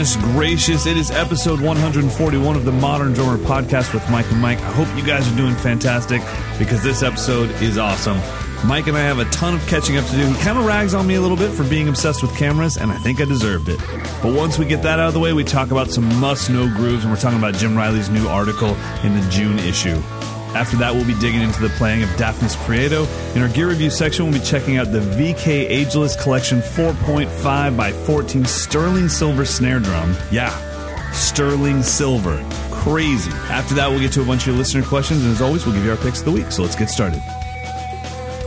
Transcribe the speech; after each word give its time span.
Goodness 0.00 0.16
gracious, 0.32 0.86
it 0.86 0.96
is 0.96 1.10
episode 1.10 1.60
141 1.60 2.56
of 2.56 2.64
the 2.64 2.72
Modern 2.72 3.12
Drummer 3.12 3.36
podcast 3.36 3.92
with 3.92 4.08
Mike 4.08 4.24
and 4.32 4.40
Mike. 4.40 4.58
I 4.60 4.72
hope 4.72 4.88
you 4.96 5.06
guys 5.06 5.30
are 5.30 5.36
doing 5.36 5.54
fantastic 5.56 6.22
because 6.58 6.82
this 6.82 7.02
episode 7.02 7.50
is 7.60 7.76
awesome. 7.76 8.16
Mike 8.66 8.86
and 8.86 8.96
I 8.96 9.00
have 9.00 9.18
a 9.18 9.26
ton 9.26 9.52
of 9.52 9.60
catching 9.66 9.98
up 9.98 10.06
to 10.06 10.12
do. 10.12 10.26
He 10.26 10.42
kind 10.42 10.58
of 10.58 10.64
rags 10.64 10.94
on 10.94 11.06
me 11.06 11.16
a 11.16 11.20
little 11.20 11.36
bit 11.36 11.50
for 11.50 11.64
being 11.64 11.86
obsessed 11.86 12.22
with 12.22 12.34
cameras, 12.34 12.78
and 12.78 12.90
I 12.90 12.96
think 12.96 13.20
I 13.20 13.26
deserved 13.26 13.68
it. 13.68 13.78
But 14.22 14.32
once 14.32 14.58
we 14.58 14.64
get 14.64 14.82
that 14.84 14.98
out 14.98 15.08
of 15.08 15.12
the 15.12 15.20
way, 15.20 15.34
we 15.34 15.44
talk 15.44 15.70
about 15.70 15.90
some 15.90 16.06
must 16.18 16.48
know 16.48 16.66
grooves, 16.66 17.04
and 17.04 17.12
we're 17.12 17.20
talking 17.20 17.38
about 17.38 17.52
Jim 17.52 17.76
Riley's 17.76 18.08
new 18.08 18.26
article 18.26 18.74
in 19.04 19.20
the 19.20 19.28
June 19.28 19.58
issue. 19.58 20.00
After 20.54 20.76
that, 20.78 20.92
we'll 20.92 21.06
be 21.06 21.18
digging 21.20 21.42
into 21.42 21.60
the 21.60 21.68
playing 21.70 22.02
of 22.02 22.08
Dafnis 22.10 22.56
Prieto. 22.56 23.06
In 23.36 23.42
our 23.42 23.48
gear 23.48 23.68
review 23.68 23.88
section, 23.88 24.24
we'll 24.24 24.34
be 24.34 24.44
checking 24.44 24.78
out 24.78 24.90
the 24.90 24.98
VK 24.98 25.46
Ageless 25.46 26.20
Collection 26.20 26.60
4.5 26.60 27.76
by 27.76 27.92
14 27.92 28.44
sterling 28.44 29.08
silver 29.08 29.44
snare 29.44 29.78
drum. 29.78 30.16
Yeah, 30.32 30.50
sterling 31.12 31.82
silver. 31.82 32.44
Crazy. 32.72 33.30
After 33.48 33.74
that, 33.74 33.88
we'll 33.88 34.00
get 34.00 34.12
to 34.12 34.22
a 34.22 34.24
bunch 34.24 34.42
of 34.42 34.48
your 34.48 34.56
listener 34.56 34.82
questions, 34.82 35.22
and 35.22 35.32
as 35.32 35.40
always, 35.40 35.64
we'll 35.64 35.74
give 35.74 35.84
you 35.84 35.90
our 35.90 35.96
picks 35.96 36.18
of 36.20 36.24
the 36.24 36.32
week. 36.32 36.50
So 36.50 36.62
let's 36.62 36.76
get 36.76 36.90
started. 36.90 37.22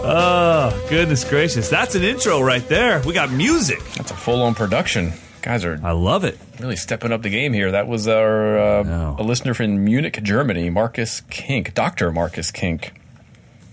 Oh, 0.05 0.85
goodness 0.89 1.23
gracious. 1.23 1.69
That's 1.69 1.95
an 1.95 2.03
intro 2.03 2.41
right 2.41 2.67
there. 2.67 3.01
We 3.05 3.13
got 3.13 3.31
music. 3.31 3.79
That's 3.95 4.11
a 4.11 4.15
full 4.15 4.41
on 4.41 4.53
production. 4.55 5.13
Guys 5.43 5.63
are 5.65 5.79
I 5.83 5.91
love 5.91 6.23
it. 6.23 6.39
really 6.59 6.75
stepping 6.77 7.11
up 7.11 7.21
the 7.21 7.29
game 7.29 7.53
here. 7.53 7.71
That 7.71 7.87
was 7.87 8.07
our 8.07 8.57
uh, 8.57 8.83
know. 8.83 9.15
a 9.19 9.23
listener 9.23 9.53
from 9.53 9.83
Munich, 9.83 10.19
Germany, 10.23 10.69
Marcus 10.71 11.21
Kink, 11.29 11.73
Doctor 11.75 12.11
Marcus 12.11 12.49
Kink. 12.51 12.93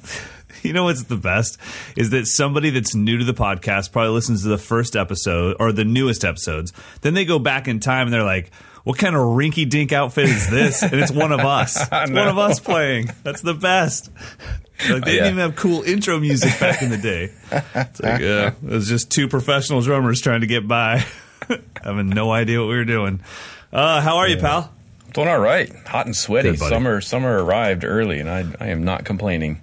You 0.62 0.74
know 0.74 0.84
what's 0.84 1.04
the 1.04 1.16
best 1.16 1.56
is 1.96 2.10
that 2.10 2.26
somebody 2.26 2.68
that's 2.68 2.94
new 2.94 3.16
to 3.16 3.24
the 3.24 3.32
podcast 3.32 3.92
probably 3.92 4.10
listens 4.12 4.42
to 4.42 4.48
the 4.50 4.58
first 4.58 4.94
episode 4.94 5.56
or 5.58 5.72
the 5.72 5.86
newest 5.86 6.22
episodes. 6.22 6.74
Then 7.00 7.14
they 7.14 7.24
go 7.24 7.38
back 7.38 7.66
in 7.66 7.80
time 7.80 8.08
and 8.08 8.12
they're 8.12 8.24
like, 8.24 8.52
"What 8.84 8.98
kind 8.98 9.16
of 9.16 9.22
rinky 9.22 9.66
dink 9.66 9.90
outfit 9.90 10.28
is 10.28 10.50
this?" 10.50 10.82
And 10.82 10.92
it's 10.92 11.12
one 11.12 11.32
of 11.32 11.40
us. 11.46 11.78
It's 11.80 11.90
one 12.10 12.28
of 12.28 12.36
us 12.36 12.60
playing. 12.60 13.08
That's 13.22 13.40
the 13.40 13.54
best. 13.54 14.10
Like 14.90 15.02
they 15.06 15.12
Yeah. 15.16 15.22
didn't 15.22 15.26
even 15.28 15.38
have 15.38 15.56
cool 15.56 15.80
intro 15.82 16.20
music 16.20 16.60
back 16.60 16.82
in 16.82 16.90
the 16.90 16.98
day. 16.98 17.32
It's 17.74 18.00
like, 18.02 18.20
yeah, 18.20 18.48
it 18.48 18.62
was 18.62 18.86
just 18.86 19.10
two 19.10 19.28
professional 19.28 19.80
drummers 19.80 20.20
trying 20.20 20.42
to 20.42 20.46
get 20.46 20.68
by, 20.68 21.06
having 21.82 22.08
no 22.08 22.30
idea 22.32 22.60
what 22.60 22.68
we 22.68 22.76
were 22.76 22.84
doing. 22.84 23.20
Uh, 23.72 24.00
how 24.00 24.18
are 24.18 24.28
you, 24.28 24.36
pal? 24.36 24.72
Doing 25.12 25.28
all 25.28 25.38
right. 25.38 25.72
Hot 25.86 26.06
and 26.06 26.14
sweaty. 26.16 26.50
Good, 26.50 26.58
summer 26.60 27.00
summer 27.00 27.42
arrived 27.42 27.84
early, 27.84 28.20
and 28.20 28.30
I 28.30 28.44
I 28.60 28.68
am 28.68 28.84
not 28.84 29.04
complaining. 29.04 29.60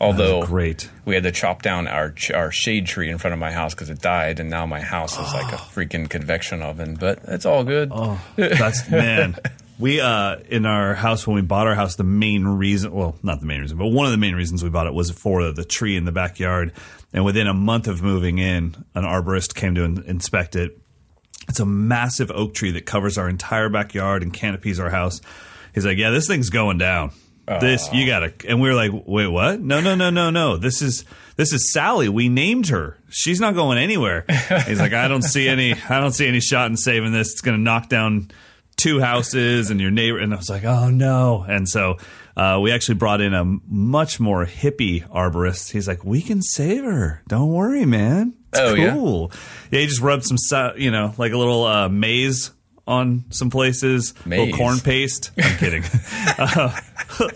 Although 0.00 0.42
Great. 0.42 0.90
we 1.04 1.14
had 1.14 1.22
to 1.22 1.30
chop 1.30 1.62
down 1.62 1.86
our 1.86 2.14
our 2.34 2.50
shade 2.50 2.86
tree 2.86 3.08
in 3.08 3.18
front 3.18 3.34
of 3.34 3.38
my 3.38 3.52
house 3.52 3.72
because 3.72 3.88
it 3.88 4.00
died, 4.00 4.40
and 4.40 4.50
now 4.50 4.66
my 4.66 4.80
house 4.80 5.12
is 5.12 5.32
like 5.32 5.52
a 5.52 5.56
freaking 5.74 6.10
convection 6.10 6.60
oven. 6.60 6.96
But 6.96 7.20
it's 7.28 7.46
all 7.46 7.62
good. 7.64 7.90
Oh, 7.92 8.20
that's 8.36 8.90
man. 8.90 9.36
We 9.78 10.00
uh 10.00 10.36
in 10.48 10.66
our 10.66 10.94
house 10.94 11.26
when 11.26 11.34
we 11.34 11.42
bought 11.42 11.66
our 11.66 11.74
house, 11.74 11.96
the 11.96 12.04
main 12.04 12.44
reason 12.44 12.92
well, 12.92 13.16
not 13.22 13.40
the 13.40 13.46
main 13.46 13.60
reason, 13.60 13.78
but 13.78 13.86
one 13.88 14.06
of 14.06 14.12
the 14.12 14.18
main 14.18 14.34
reasons 14.34 14.62
we 14.62 14.70
bought 14.70 14.86
it 14.86 14.94
was 14.94 15.10
for 15.10 15.50
the 15.52 15.64
tree 15.64 15.96
in 15.96 16.04
the 16.04 16.12
backyard. 16.12 16.72
And 17.12 17.24
within 17.24 17.46
a 17.46 17.54
month 17.54 17.88
of 17.88 18.02
moving 18.02 18.38
in, 18.38 18.74
an 18.94 19.04
arborist 19.04 19.54
came 19.54 19.74
to 19.74 19.82
in- 19.82 20.02
inspect 20.04 20.56
it. 20.56 20.78
It's 21.48 21.60
a 21.60 21.66
massive 21.66 22.30
oak 22.30 22.54
tree 22.54 22.70
that 22.72 22.86
covers 22.86 23.18
our 23.18 23.28
entire 23.28 23.68
backyard 23.68 24.22
and 24.22 24.32
canopies 24.32 24.78
our 24.78 24.90
house. 24.90 25.20
He's 25.74 25.84
like, 25.84 25.98
"Yeah, 25.98 26.10
this 26.10 26.26
thing's 26.26 26.50
going 26.50 26.78
down. 26.78 27.10
This 27.60 27.92
you 27.92 28.06
gotta." 28.06 28.32
And 28.48 28.60
we 28.60 28.68
were 28.68 28.74
like, 28.74 28.92
"Wait, 29.06 29.26
what? 29.26 29.60
No, 29.60 29.80
no, 29.80 29.94
no, 29.94 30.10
no, 30.10 30.30
no. 30.30 30.56
This 30.56 30.80
is 30.80 31.04
this 31.36 31.52
is 31.52 31.72
Sally. 31.72 32.08
We 32.08 32.28
named 32.28 32.68
her. 32.68 32.98
She's 33.10 33.40
not 33.40 33.54
going 33.54 33.78
anywhere." 33.78 34.24
He's 34.66 34.78
like, 34.78 34.92
"I 34.92 35.08
don't 35.08 35.22
see 35.22 35.48
any. 35.48 35.74
I 35.88 35.98
don't 35.98 36.12
see 36.12 36.28
any 36.28 36.40
shot 36.40 36.70
in 36.70 36.76
saving 36.76 37.12
this. 37.12 37.32
It's 37.32 37.40
to 37.40 37.56
knock 37.58 37.88
down 37.88 38.30
two 38.76 39.00
houses 39.00 39.70
and 39.70 39.80
your 39.80 39.90
neighbor." 39.90 40.18
And 40.18 40.32
I 40.32 40.36
was 40.36 40.50
like, 40.50 40.64
"Oh 40.64 40.90
no!" 40.90 41.44
And 41.48 41.68
so. 41.68 41.96
Uh, 42.34 42.58
we 42.62 42.72
actually 42.72 42.94
brought 42.94 43.20
in 43.20 43.34
a 43.34 43.44
much 43.68 44.18
more 44.18 44.46
hippie 44.46 45.06
arborist. 45.10 45.70
He's 45.70 45.86
like, 45.86 46.02
"We 46.02 46.22
can 46.22 46.40
save 46.40 46.82
her. 46.82 47.20
Don't 47.28 47.50
worry, 47.52 47.84
man. 47.84 48.32
It's 48.54 48.58
Oh, 48.58 48.72
yeah? 48.72 48.94
cool." 48.94 49.30
Yeah, 49.70 49.80
he 49.80 49.86
just 49.86 50.00
rubbed 50.00 50.24
some, 50.24 50.38
you 50.78 50.90
know, 50.90 51.12
like 51.18 51.32
a 51.32 51.36
little 51.36 51.64
uh, 51.66 51.90
maize 51.90 52.50
on 52.86 53.26
some 53.28 53.50
places, 53.50 54.14
a 54.24 54.28
Maize. 54.30 54.40
little 54.46 54.56
corn 54.56 54.80
paste. 54.80 55.30
I'm 55.36 55.58
kidding. 55.58 55.84
Uh, 56.38 56.80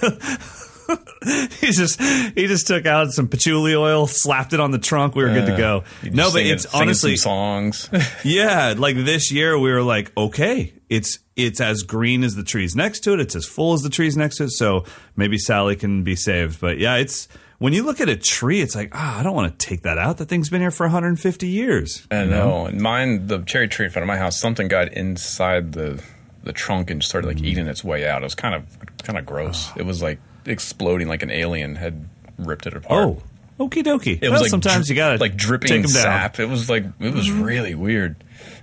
he 1.60 1.72
just 1.72 2.00
he 2.00 2.46
just 2.46 2.66
took 2.66 2.86
out 2.86 3.12
some 3.12 3.28
patchouli 3.28 3.74
oil, 3.74 4.06
slapped 4.06 4.52
it 4.52 4.60
on 4.60 4.70
the 4.70 4.78
trunk. 4.78 5.14
We 5.14 5.24
were 5.24 5.30
good 5.32 5.46
to 5.46 5.56
go. 5.56 5.84
No, 6.02 6.30
but 6.32 6.42
it's 6.42 6.66
honestly 6.74 7.16
songs. 7.16 7.88
yeah, 8.24 8.74
like 8.76 8.96
this 8.96 9.30
year 9.32 9.58
we 9.58 9.70
were 9.70 9.82
like, 9.82 10.16
okay, 10.16 10.72
it's 10.88 11.18
it's 11.36 11.60
as 11.60 11.82
green 11.82 12.24
as 12.24 12.34
the 12.34 12.42
trees 12.44 12.74
next 12.76 13.00
to 13.00 13.12
it. 13.14 13.20
It's 13.20 13.34
as 13.36 13.46
full 13.46 13.72
as 13.72 13.82
the 13.82 13.90
trees 13.90 14.16
next 14.16 14.36
to 14.38 14.44
it. 14.44 14.50
So 14.50 14.84
maybe 15.16 15.38
Sally 15.38 15.76
can 15.76 16.02
be 16.04 16.16
saved. 16.16 16.60
But 16.60 16.78
yeah, 16.78 16.96
it's 16.96 17.28
when 17.58 17.72
you 17.72 17.82
look 17.82 18.00
at 18.00 18.08
a 18.08 18.16
tree, 18.16 18.60
it's 18.62 18.74
like, 18.74 18.90
ah, 18.94 19.20
I 19.20 19.22
don't 19.22 19.34
want 19.34 19.58
to 19.58 19.66
take 19.66 19.82
that 19.82 19.98
out. 19.98 20.16
That 20.18 20.28
thing's 20.28 20.48
been 20.48 20.62
here 20.62 20.70
for 20.70 20.84
150 20.86 21.46
years. 21.46 22.06
I 22.10 22.24
know. 22.24 22.64
And 22.66 22.80
mine, 22.80 23.26
the 23.26 23.40
cherry 23.40 23.68
tree 23.68 23.84
in 23.86 23.92
front 23.92 24.04
of 24.04 24.06
my 24.08 24.16
house, 24.16 24.38
something 24.40 24.68
got 24.68 24.92
inside 24.94 25.72
the 25.72 26.02
the 26.42 26.54
trunk 26.54 26.90
and 26.90 27.02
started 27.04 27.28
Mm. 27.28 27.34
like 27.34 27.44
eating 27.44 27.66
its 27.66 27.84
way 27.84 28.08
out. 28.08 28.22
It 28.22 28.24
was 28.24 28.34
kind 28.34 28.54
of 28.54 28.64
kind 29.02 29.18
of 29.18 29.26
gross. 29.26 29.68
Ah. 29.70 29.74
It 29.76 29.86
was 29.86 30.00
like 30.02 30.18
exploding, 30.46 31.08
like 31.08 31.22
an 31.22 31.30
alien 31.30 31.76
had 31.76 32.08
ripped 32.38 32.66
it 32.66 32.74
apart. 32.74 33.16
Oh, 33.58 33.66
okie 33.66 33.82
dokie. 33.84 34.18
it 34.22 34.30
was 34.30 34.40
like 34.40 34.50
sometimes 34.50 34.86
dri- 34.86 34.94
you 34.96 35.00
gotta 35.00 35.18
like 35.18 35.36
dripping 35.36 35.72
'em 35.72 35.82
down. 35.82 35.90
sap. 35.90 36.40
It 36.40 36.46
was 36.48 36.68
like 36.70 36.84
it 36.98 37.14
was 37.14 37.28
mm-hmm. 37.28 37.42
really 37.42 37.74
weird. 37.74 38.16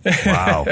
Wow, 0.26 0.66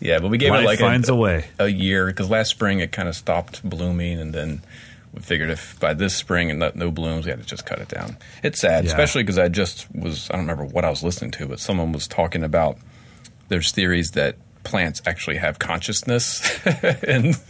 Yeah, 0.00 0.18
but 0.18 0.28
we 0.28 0.36
gave 0.38 0.50
life 0.50 0.62
it 0.62 0.66
like 0.66 0.78
finds 0.78 1.08
a, 1.08 1.14
a 1.14 1.16
way. 1.16 1.46
a 1.58 1.68
year 1.68 2.06
because 2.06 2.28
last 2.28 2.50
spring 2.50 2.80
it 2.80 2.92
kind 2.92 3.08
of 3.08 3.16
stopped 3.16 3.68
blooming, 3.68 4.20
and 4.20 4.34
then 4.34 4.60
we 5.14 5.20
figured 5.22 5.48
if 5.50 5.78
by 5.80 5.94
this 5.94 6.14
spring 6.14 6.50
and 6.50 6.58
no, 6.60 6.70
no 6.74 6.90
blooms, 6.90 7.24
we 7.24 7.30
had 7.30 7.40
to 7.40 7.46
just 7.46 7.64
cut 7.64 7.78
it 7.78 7.88
down. 7.88 8.16
It's 8.42 8.60
sad, 8.60 8.84
Yeah. 8.84 8.90
especially 8.90 9.22
because 9.22 9.38
I 9.38 9.48
just 9.48 9.86
was 9.94 10.28
I 10.30 10.34
don't 10.34 10.42
remember 10.42 10.64
what 10.64 10.84
I 10.84 10.90
was 10.90 11.02
listening 11.02 11.30
to, 11.32 11.46
but 11.46 11.60
someone 11.60 11.92
was 11.92 12.06
talking 12.06 12.44
about 12.44 12.76
there's 13.48 13.72
theories 13.72 14.10
that 14.12 14.36
plants 14.68 15.02
actually 15.06 15.38
have 15.38 15.58
consciousness, 15.58 16.58
and 17.06 17.40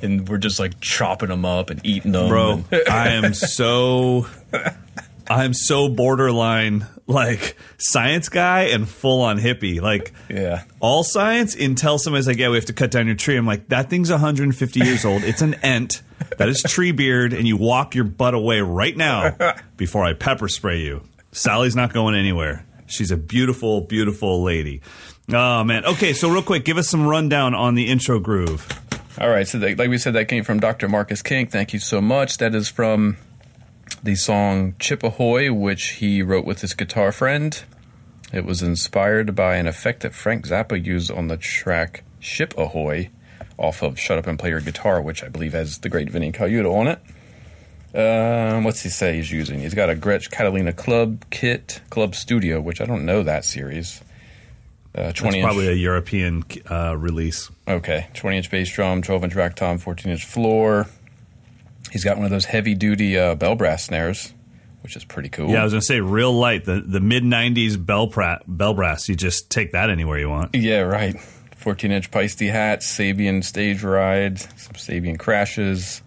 and 0.00 0.28
we're 0.28 0.38
just 0.38 0.58
like 0.58 0.80
chopping 0.80 1.28
them 1.28 1.44
up 1.44 1.70
and 1.70 1.84
eating 1.84 2.12
them. 2.12 2.28
bro 2.28 2.64
i 2.90 3.10
am 3.10 3.34
so 3.34 4.26
i'm 5.28 5.52
so 5.52 5.88
borderline 5.88 6.86
like 7.06 7.56
science 7.78 8.28
guy 8.28 8.62
and 8.64 8.88
full 8.88 9.22
on 9.22 9.38
hippie. 9.38 9.80
Like 9.80 10.12
yeah. 10.28 10.64
all 10.80 11.04
science 11.04 11.54
until 11.54 11.98
somebody's 11.98 12.26
like 12.26 12.38
yeah 12.38 12.48
we 12.48 12.56
have 12.56 12.66
to 12.66 12.72
cut 12.72 12.90
down 12.90 13.06
your 13.06 13.16
tree. 13.16 13.36
I'm 13.36 13.46
like 13.46 13.68
that 13.68 13.90
thing's 13.90 14.10
150 14.10 14.80
years 14.80 15.04
old. 15.04 15.22
It's 15.22 15.42
an 15.42 15.54
ent 15.54 16.02
that 16.38 16.48
is 16.48 16.62
tree 16.62 16.92
beard 16.92 17.32
and 17.32 17.46
you 17.46 17.56
walk 17.56 17.94
your 17.94 18.04
butt 18.04 18.34
away 18.34 18.60
right 18.60 18.96
now 18.96 19.36
before 19.76 20.04
i 20.04 20.12
pepper 20.12 20.48
spray 20.48 20.80
you. 20.80 21.02
Sally's 21.32 21.76
not 21.76 21.92
going 21.92 22.14
anywhere. 22.14 22.66
She's 22.86 23.10
a 23.10 23.16
beautiful 23.16 23.82
beautiful 23.82 24.42
lady 24.42 24.82
oh 25.30 25.64
man 25.64 25.84
okay 25.84 26.12
so 26.12 26.28
real 26.28 26.42
quick 26.42 26.64
give 26.64 26.76
us 26.78 26.88
some 26.88 27.06
rundown 27.06 27.54
on 27.54 27.74
the 27.74 27.88
intro 27.88 28.18
groove 28.18 28.66
All 29.20 29.28
right, 29.28 29.46
so 29.46 29.58
that, 29.58 29.78
like 29.78 29.90
we 29.90 29.98
said, 29.98 30.14
that 30.14 30.26
came 30.28 30.42
from 30.42 30.58
Dr. 30.58 30.88
Marcus 30.88 31.20
King. 31.20 31.46
Thank 31.46 31.74
you 31.74 31.78
so 31.78 32.00
much. 32.00 32.38
That 32.38 32.54
is 32.54 32.70
from 32.70 33.18
the 34.02 34.14
song 34.16 34.74
Chip 34.78 35.02
Ahoy, 35.02 35.52
which 35.52 35.90
he 36.00 36.22
wrote 36.22 36.46
with 36.46 36.62
his 36.62 36.72
guitar 36.72 37.12
friend. 37.12 37.62
It 38.32 38.46
was 38.46 38.62
inspired 38.62 39.34
by 39.36 39.56
an 39.56 39.66
effect 39.66 40.00
that 40.00 40.14
Frank 40.14 40.46
Zappa 40.46 40.82
used 40.82 41.10
on 41.10 41.28
the 41.28 41.36
track 41.36 42.04
Ship 42.20 42.54
Ahoy 42.56 43.10
off 43.58 43.82
of 43.82 43.98
Shut 44.00 44.16
Up 44.16 44.26
and 44.26 44.38
Play 44.38 44.48
Your 44.48 44.62
Guitar, 44.62 45.02
which 45.02 45.22
I 45.22 45.28
believe 45.28 45.52
has 45.52 45.78
the 45.78 45.90
great 45.90 46.08
Vinnie 46.08 46.32
Colaiuta 46.32 46.72
on 46.72 46.88
it. 46.88 46.98
Um, 47.94 48.64
what's 48.64 48.80
he 48.80 48.88
say 48.88 49.16
he's 49.16 49.30
using? 49.30 49.60
He's 49.60 49.74
got 49.74 49.90
a 49.90 49.94
Gretsch 49.94 50.30
Catalina 50.30 50.72
Club 50.72 51.22
kit, 51.28 51.82
Club 51.90 52.14
Studio, 52.14 52.62
which 52.62 52.80
I 52.80 52.86
don't 52.86 53.04
know 53.04 53.22
that 53.22 53.44
series. 53.44 54.00
Uh, 54.94 55.10
20 55.12 55.40
That's 55.40 55.44
probably 55.44 55.68
a 55.68 55.74
European 55.74 56.44
uh, 56.70 56.94
release. 56.96 57.50
Okay, 57.66 58.08
20 58.14 58.36
inch 58.36 58.50
bass 58.50 58.70
drum, 58.70 59.00
12 59.00 59.24
inch 59.24 59.34
rack 59.34 59.56
tom, 59.56 59.78
14 59.78 60.12
inch 60.12 60.24
floor. 60.26 60.86
He's 61.90 62.04
got 62.04 62.16
one 62.16 62.26
of 62.26 62.30
those 62.30 62.44
heavy 62.44 62.74
duty 62.74 63.18
uh, 63.18 63.34
bell 63.34 63.54
brass 63.54 63.84
snares, 63.84 64.34
which 64.82 64.94
is 64.96 65.04
pretty 65.04 65.30
cool. 65.30 65.48
Yeah, 65.48 65.62
I 65.62 65.64
was 65.64 65.72
gonna 65.72 65.82
say 65.82 66.00
real 66.00 66.32
light. 66.32 66.64
The 66.66 66.80
the 66.80 67.00
mid 67.00 67.22
90s 67.22 67.84
bell, 67.84 68.06
pra- 68.08 68.42
bell 68.46 68.74
brass. 68.74 69.08
You 69.08 69.16
just 69.16 69.50
take 69.50 69.72
that 69.72 69.88
anywhere 69.88 70.18
you 70.18 70.28
want. 70.28 70.54
Yeah, 70.54 70.80
right. 70.80 71.18
14 71.56 71.90
inch 71.90 72.10
Paiste 72.10 72.40
hat, 72.40 72.80
Sabian 72.80 73.42
stage 73.42 73.82
ride, 73.82 74.40
some 74.40 74.74
Sabian 74.74 75.18
crashes, 75.18 76.02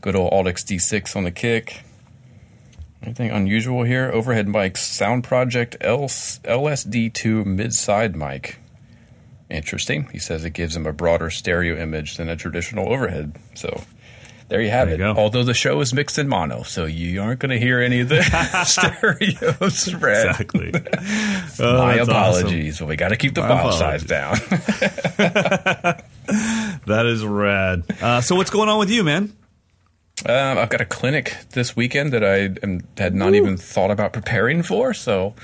good 0.00 0.16
old 0.16 0.32
Audix 0.32 0.64
D6 0.64 1.14
on 1.14 1.24
the 1.24 1.30
kick. 1.30 1.83
Anything 3.04 3.30
unusual 3.30 3.82
here? 3.84 4.10
Overhead 4.12 4.48
mic, 4.48 4.76
Sound 4.78 5.24
Project 5.24 5.76
L- 5.80 6.08
LSD2 6.08 7.44
mid 7.44 7.74
side 7.74 8.16
mic. 8.16 8.58
Interesting. 9.50 10.08
He 10.10 10.18
says 10.18 10.42
it 10.44 10.50
gives 10.50 10.74
him 10.74 10.86
a 10.86 10.92
broader 10.92 11.28
stereo 11.30 11.76
image 11.80 12.16
than 12.16 12.28
a 12.30 12.36
traditional 12.36 12.90
overhead. 12.90 13.36
So 13.54 13.82
there 14.48 14.62
you 14.62 14.70
have 14.70 14.88
there 14.88 14.96
you 14.98 15.10
it. 15.10 15.14
Go. 15.14 15.20
Although 15.20 15.42
the 15.44 15.52
show 15.52 15.80
is 15.80 15.92
mixed 15.92 16.18
in 16.18 16.28
mono, 16.28 16.62
so 16.62 16.86
you 16.86 17.20
aren't 17.20 17.40
going 17.40 17.50
to 17.50 17.58
hear 17.58 17.80
any 17.80 18.00
of 18.00 18.08
the 18.08 18.22
stereo 18.66 19.68
spread. 19.68 20.26
Exactly. 20.28 20.72
Oh, 21.60 21.78
My 21.78 21.94
apologies, 21.94 22.74
awesome. 22.76 22.86
but 22.86 22.90
we 22.90 22.96
got 22.96 23.10
to 23.10 23.16
keep 23.16 23.34
the 23.34 23.42
My 23.42 23.48
file 23.48 23.68
apologies. 23.68 23.78
size 23.78 24.02
down. 24.04 24.34
that 26.86 27.06
is 27.06 27.24
rad. 27.24 27.84
Uh, 28.02 28.20
so 28.20 28.34
what's 28.34 28.50
going 28.50 28.68
on 28.68 28.78
with 28.80 28.90
you, 28.90 29.04
man? 29.04 29.32
Um, 30.26 30.58
I've 30.58 30.70
got 30.70 30.80
a 30.80 30.86
clinic 30.86 31.36
this 31.50 31.74
weekend 31.74 32.12
that 32.12 32.24
I 32.24 32.56
am, 32.62 32.86
had 32.96 33.14
not 33.14 33.32
Ooh. 33.32 33.36
even 33.36 33.56
thought 33.56 33.90
about 33.90 34.12
preparing 34.12 34.62
for. 34.62 34.94
So 34.94 35.34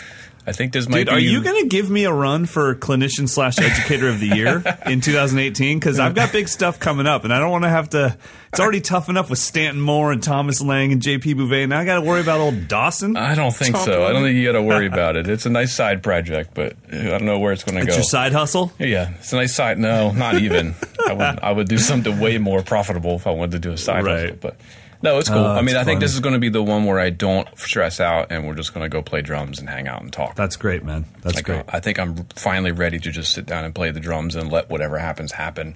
I 0.46 0.52
think 0.52 0.72
this 0.72 0.88
might. 0.88 0.98
Dude, 0.98 1.08
be... 1.08 1.12
are 1.12 1.18
you 1.18 1.42
going 1.42 1.62
to 1.62 1.68
give 1.68 1.90
me 1.90 2.04
a 2.04 2.12
run 2.12 2.46
for 2.46 2.74
clinician 2.74 3.28
slash 3.28 3.58
educator 3.58 4.08
of 4.08 4.20
the 4.20 4.28
year 4.28 4.62
in 4.86 5.00
2018? 5.02 5.78
Because 5.78 5.98
I've 5.98 6.14
got 6.14 6.32
big 6.32 6.48
stuff 6.48 6.80
coming 6.80 7.06
up, 7.06 7.24
and 7.24 7.32
I 7.32 7.38
don't 7.38 7.50
want 7.50 7.64
to 7.64 7.68
have 7.68 7.90
to. 7.90 8.16
It's 8.48 8.58
already 8.58 8.80
tough 8.80 9.08
enough 9.08 9.30
with 9.30 9.38
Stanton 9.38 9.80
Moore 9.80 10.10
and 10.10 10.22
Thomas 10.22 10.60
Lang 10.60 10.92
and 10.92 11.00
J.P. 11.00 11.34
Bouvet. 11.34 11.68
Now 11.68 11.78
I 11.78 11.84
got 11.84 11.96
to 11.96 12.00
worry 12.00 12.20
about 12.20 12.40
old 12.40 12.66
Dawson. 12.68 13.16
I 13.16 13.34
don't 13.34 13.54
think 13.54 13.76
so. 13.76 14.06
I 14.06 14.12
don't 14.12 14.22
think 14.22 14.36
you 14.36 14.44
got 14.44 14.58
to 14.58 14.62
worry 14.62 14.86
about 14.86 15.16
it. 15.16 15.28
It's 15.40 15.46
a 15.46 15.50
nice 15.50 15.72
side 15.72 16.02
project, 16.02 16.54
but 16.54 16.76
I 16.92 17.04
don't 17.04 17.24
know 17.24 17.38
where 17.38 17.52
it's 17.52 17.62
going 17.62 17.78
to 17.78 17.86
go. 17.86 17.94
Your 17.94 18.02
side 18.02 18.32
hustle? 18.32 18.72
Yeah, 18.78 19.10
it's 19.18 19.32
a 19.32 19.36
nice 19.36 19.54
side. 19.54 19.78
No, 19.78 20.10
not 20.10 20.36
even. 20.36 20.74
I 21.06 21.12
would 21.12 21.40
I 21.40 21.52
would 21.52 21.68
do 21.68 21.78
something 21.78 22.18
way 22.18 22.38
more 22.38 22.62
profitable 22.62 23.14
if 23.14 23.26
I 23.26 23.30
wanted 23.30 23.52
to 23.52 23.58
do 23.60 23.72
a 23.72 23.78
side 23.78 24.04
right. 24.04 24.20
hustle, 24.22 24.36
but. 24.40 24.56
No, 25.02 25.18
it's 25.18 25.28
cool. 25.28 25.38
Oh, 25.38 25.54
I 25.54 25.62
mean, 25.62 25.76
I 25.76 25.84
think 25.84 26.00
this 26.00 26.12
is 26.12 26.20
going 26.20 26.34
to 26.34 26.38
be 26.38 26.50
the 26.50 26.62
one 26.62 26.84
where 26.84 26.98
I 26.98 27.08
don't 27.08 27.48
stress 27.58 28.00
out, 28.00 28.30
and 28.30 28.46
we're 28.46 28.54
just 28.54 28.74
going 28.74 28.84
to 28.84 28.88
go 28.88 29.02
play 29.02 29.22
drums 29.22 29.58
and 29.58 29.68
hang 29.68 29.88
out 29.88 30.02
and 30.02 30.12
talk. 30.12 30.34
That's 30.34 30.56
great, 30.56 30.84
man. 30.84 31.06
That's 31.22 31.36
like, 31.36 31.44
great. 31.44 31.64
I 31.68 31.80
think 31.80 31.98
I'm 31.98 32.24
finally 32.36 32.72
ready 32.72 32.98
to 32.98 33.10
just 33.10 33.32
sit 33.32 33.46
down 33.46 33.64
and 33.64 33.74
play 33.74 33.90
the 33.90 34.00
drums 34.00 34.36
and 34.36 34.52
let 34.52 34.68
whatever 34.68 34.98
happens 34.98 35.32
happen, 35.32 35.74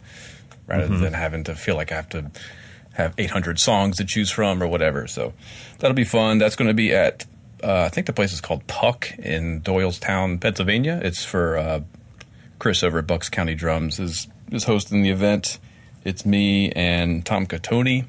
rather 0.67 0.85
mm-hmm. 0.85 1.03
than 1.03 1.15
having 1.15 1.45
to 1.45 1.55
feel 1.55 1.75
like 1.75 1.91
I 1.91 1.97
have 1.97 2.09
to 2.11 2.31
have 2.93 3.15
800 3.17 3.59
songs 3.59 3.97
to 3.97 4.05
choose 4.05 4.31
from 4.31 4.63
or 4.63 4.69
whatever. 4.69 5.07
So 5.07 5.33
that'll 5.79 5.95
be 5.95 6.05
fun. 6.05 6.39
That's 6.39 6.57
going 6.57 6.69
to 6.69 6.75
be 6.75 6.95
at 6.95 7.25
uh, 7.63 7.85
I 7.85 7.89
think 7.89 8.07
the 8.07 8.13
place 8.13 8.35
is 8.35 8.43
called 8.43 8.67
Puck 8.67 9.11
in 9.19 9.63
Doylestown, 9.63 10.39
Pennsylvania. 10.39 11.01
It's 11.03 11.25
for 11.25 11.57
uh, 11.57 11.81
Chris 12.59 12.83
over 12.83 12.99
at 12.99 13.07
Bucks 13.07 13.31
County 13.31 13.55
Drums 13.55 13.99
is 13.99 14.29
is 14.53 14.65
hosting 14.65 15.03
the 15.03 15.11
event. 15.11 15.59
It's 16.05 16.27
me 16.27 16.71
and 16.73 17.25
Tom 17.25 17.47
Catoni 17.47 18.05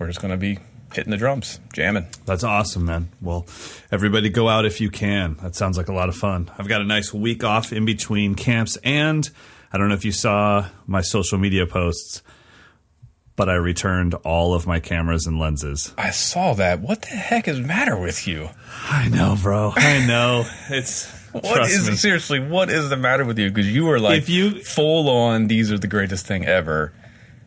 we're 0.00 0.06
just 0.06 0.20
going 0.22 0.32
to 0.32 0.38
be 0.38 0.58
hitting 0.94 1.10
the 1.10 1.16
drums, 1.16 1.60
jamming. 1.74 2.06
That's 2.24 2.42
awesome, 2.42 2.86
man. 2.86 3.10
Well, 3.20 3.46
everybody 3.92 4.30
go 4.30 4.48
out 4.48 4.64
if 4.64 4.80
you 4.80 4.90
can. 4.90 5.36
That 5.42 5.54
sounds 5.54 5.76
like 5.76 5.88
a 5.88 5.92
lot 5.92 6.08
of 6.08 6.16
fun. 6.16 6.50
I've 6.58 6.66
got 6.66 6.80
a 6.80 6.84
nice 6.84 7.12
week 7.12 7.44
off 7.44 7.72
in 7.72 7.84
between 7.84 8.34
camps, 8.34 8.76
and 8.82 9.28
I 9.72 9.78
don't 9.78 9.88
know 9.88 9.94
if 9.94 10.06
you 10.06 10.12
saw 10.12 10.66
my 10.86 11.02
social 11.02 11.38
media 11.38 11.66
posts, 11.66 12.22
but 13.36 13.50
I 13.50 13.54
returned 13.54 14.14
all 14.14 14.54
of 14.54 14.66
my 14.66 14.80
cameras 14.80 15.26
and 15.26 15.38
lenses. 15.38 15.94
I 15.98 16.10
saw 16.10 16.54
that. 16.54 16.80
What 16.80 17.02
the 17.02 17.08
heck 17.08 17.46
is 17.46 17.60
the 17.60 17.66
matter 17.66 17.96
with 17.96 18.26
you? 18.26 18.48
I 18.88 19.08
know, 19.10 19.36
bro. 19.40 19.72
I 19.76 20.04
know. 20.06 20.46
It's. 20.70 21.20
What 21.32 21.70
is 21.70 21.88
me. 21.88 21.94
seriously? 21.94 22.40
What 22.40 22.70
is 22.70 22.88
the 22.88 22.96
matter 22.96 23.24
with 23.24 23.38
you? 23.38 23.50
Because 23.50 23.72
you 23.72 23.84
were 23.84 24.00
like, 24.00 24.18
if 24.18 24.28
you 24.28 24.50
full 24.64 25.08
on, 25.08 25.46
these 25.46 25.70
are 25.70 25.78
the 25.78 25.86
greatest 25.86 26.26
thing 26.26 26.44
ever 26.44 26.92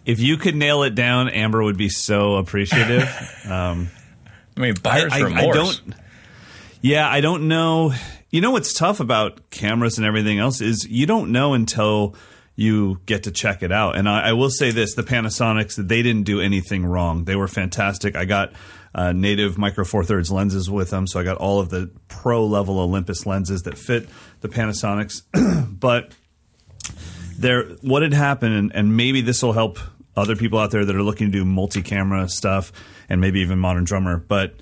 if 0.05 0.19
you 0.19 0.37
could 0.37 0.55
nail 0.55 0.83
it 0.83 0.95
down, 0.95 1.29
Amber 1.29 1.63
would 1.63 1.77
be 1.77 1.89
so 1.89 2.35
appreciative. 2.35 3.09
Um, 3.43 3.89
I 4.55 4.61
mean, 4.61 4.75
buyer's 4.81 5.11
I, 5.11 5.17
I, 5.17 5.21
remorse. 5.21 5.43
I 5.43 5.51
don't, 5.51 5.95
yeah, 6.81 7.09
I 7.09 7.19
don't 7.19 7.49
know. 7.49 7.93
You 8.29 8.39
know 8.39 8.51
what's 8.51 8.73
tough 8.73 9.01
about 9.01 9.49
cameras 9.49 9.97
and 9.97 10.07
everything 10.07 10.39
else 10.39 10.61
is 10.61 10.87
you 10.89 11.05
don't 11.05 11.33
know 11.33 11.53
until 11.53 12.15
you 12.55 13.01
get 13.05 13.23
to 13.23 13.31
check 13.31 13.63
it 13.63 13.71
out. 13.71 13.97
And 13.97 14.07
I, 14.07 14.29
I 14.29 14.33
will 14.33 14.49
say 14.49 14.71
this: 14.71 14.95
the 14.95 15.03
Panasonics, 15.03 15.75
they 15.75 16.01
didn't 16.01 16.23
do 16.23 16.39
anything 16.39 16.85
wrong. 16.85 17.25
They 17.25 17.35
were 17.35 17.49
fantastic. 17.49 18.15
I 18.15 18.25
got 18.25 18.53
uh, 18.95 19.11
native 19.11 19.57
micro 19.57 19.83
four 19.83 20.03
thirds 20.03 20.31
lenses 20.31 20.69
with 20.69 20.89
them, 20.89 21.07
so 21.07 21.19
I 21.19 21.23
got 21.23 21.37
all 21.37 21.59
of 21.59 21.69
the 21.69 21.91
pro 22.07 22.45
level 22.45 22.79
Olympus 22.79 23.25
lenses 23.25 23.63
that 23.63 23.77
fit 23.77 24.07
the 24.41 24.49
Panasonics. 24.49 25.23
but 25.79 26.13
there, 27.43 27.63
what 27.81 28.01
had 28.01 28.13
happened, 28.13 28.55
and, 28.55 28.75
and 28.75 28.97
maybe 28.97 29.21
this 29.21 29.43
will 29.43 29.53
help 29.53 29.79
other 30.15 30.35
people 30.35 30.59
out 30.59 30.71
there 30.71 30.85
that 30.85 30.95
are 30.95 31.03
looking 31.03 31.31
to 31.31 31.39
do 31.39 31.45
multi-camera 31.45 32.29
stuff 32.29 32.71
and 33.09 33.19
maybe 33.19 33.39
even 33.39 33.57
modern 33.57 33.83
drummer 33.83 34.17
but 34.17 34.53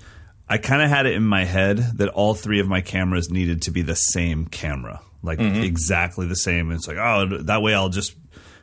i 0.48 0.56
kind 0.56 0.80
of 0.80 0.88
had 0.88 1.04
it 1.04 1.12
in 1.12 1.22
my 1.22 1.44
head 1.44 1.76
that 1.76 2.08
all 2.08 2.32
three 2.32 2.58
of 2.58 2.66
my 2.66 2.80
cameras 2.80 3.28
needed 3.28 3.60
to 3.60 3.70
be 3.70 3.82
the 3.82 3.94
same 3.94 4.46
camera 4.46 5.02
like 5.22 5.38
mm-hmm. 5.38 5.62
exactly 5.62 6.26
the 6.26 6.36
same. 6.36 6.70
And 6.70 6.78
it's 6.78 6.88
like 6.88 6.98
oh 6.98 7.38
that 7.42 7.62
way 7.62 7.74
i'll 7.74 7.88
just 7.88 8.16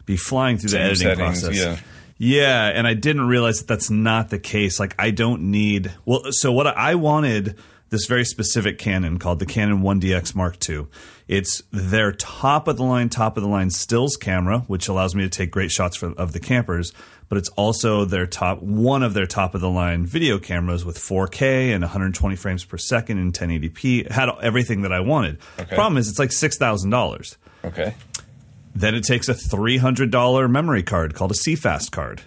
be 0.05 0.17
flying 0.17 0.57
through 0.57 0.69
same 0.69 0.81
the 0.81 0.85
editing 0.85 1.07
settings, 1.07 1.41
process. 1.41 1.57
yeah. 1.57 1.77
Yeah 2.21 2.67
and 2.67 2.85
i 2.85 2.93
didn't 2.93 3.27
realize 3.27 3.59
that 3.59 3.67
that's 3.67 3.89
not 3.89 4.29
the 4.29 4.39
case. 4.39 4.79
Like 4.79 4.95
i 4.99 5.11
don't 5.11 5.51
need 5.51 5.91
well 6.05 6.31
so 6.31 6.51
what 6.51 6.67
i 6.67 6.95
wanted 6.95 7.57
this 7.89 8.05
very 8.05 8.25
specific 8.25 8.77
Canon 8.77 9.17
called 9.17 9.39
the 9.39 9.45
Canon 9.45 9.81
1DX 9.81 10.35
Mark 10.35 10.57
II. 10.69 10.87
It's 11.27 11.61
their 11.71 12.11
top 12.11 12.67
of 12.67 12.77
the 12.77 12.83
line, 12.83 13.09
top 13.09 13.37
of 13.37 13.43
the 13.43 13.49
line 13.49 13.69
stills 13.69 14.15
camera, 14.15 14.59
which 14.67 14.87
allows 14.87 15.15
me 15.15 15.23
to 15.23 15.29
take 15.29 15.51
great 15.51 15.71
shots 15.71 15.97
for, 15.97 16.11
of 16.13 16.33
the 16.33 16.39
campers. 16.39 16.91
But 17.27 17.37
it's 17.37 17.49
also 17.49 18.05
their 18.05 18.25
top 18.25 18.61
one 18.63 19.03
of 19.03 19.13
their 19.13 19.27
top 19.27 19.53
of 19.53 19.61
the 19.61 19.69
line 19.69 20.05
video 20.05 20.39
cameras 20.39 20.83
with 20.83 20.97
4K 20.97 21.71
and 21.73 21.83
120 21.83 22.35
frames 22.35 22.65
per 22.65 22.77
second 22.77 23.19
in 23.19 23.31
1080p. 23.31 24.05
It 24.05 24.11
had 24.11 24.29
everything 24.41 24.81
that 24.81 24.91
I 24.91 24.99
wanted. 25.01 25.37
Okay. 25.59 25.75
Problem 25.75 25.97
is, 25.97 26.09
it's 26.09 26.17
like 26.17 26.31
six 26.31 26.57
thousand 26.57 26.89
dollars. 26.89 27.37
Okay. 27.63 27.93
Then 28.73 28.95
it 28.95 29.03
takes 29.03 29.29
a 29.29 29.35
three 29.35 29.77
hundred 29.77 30.09
dollar 30.09 30.47
memory 30.47 30.81
card 30.81 31.13
called 31.13 31.31
a 31.31 31.35
CFast 31.35 31.91
card. 31.91 32.23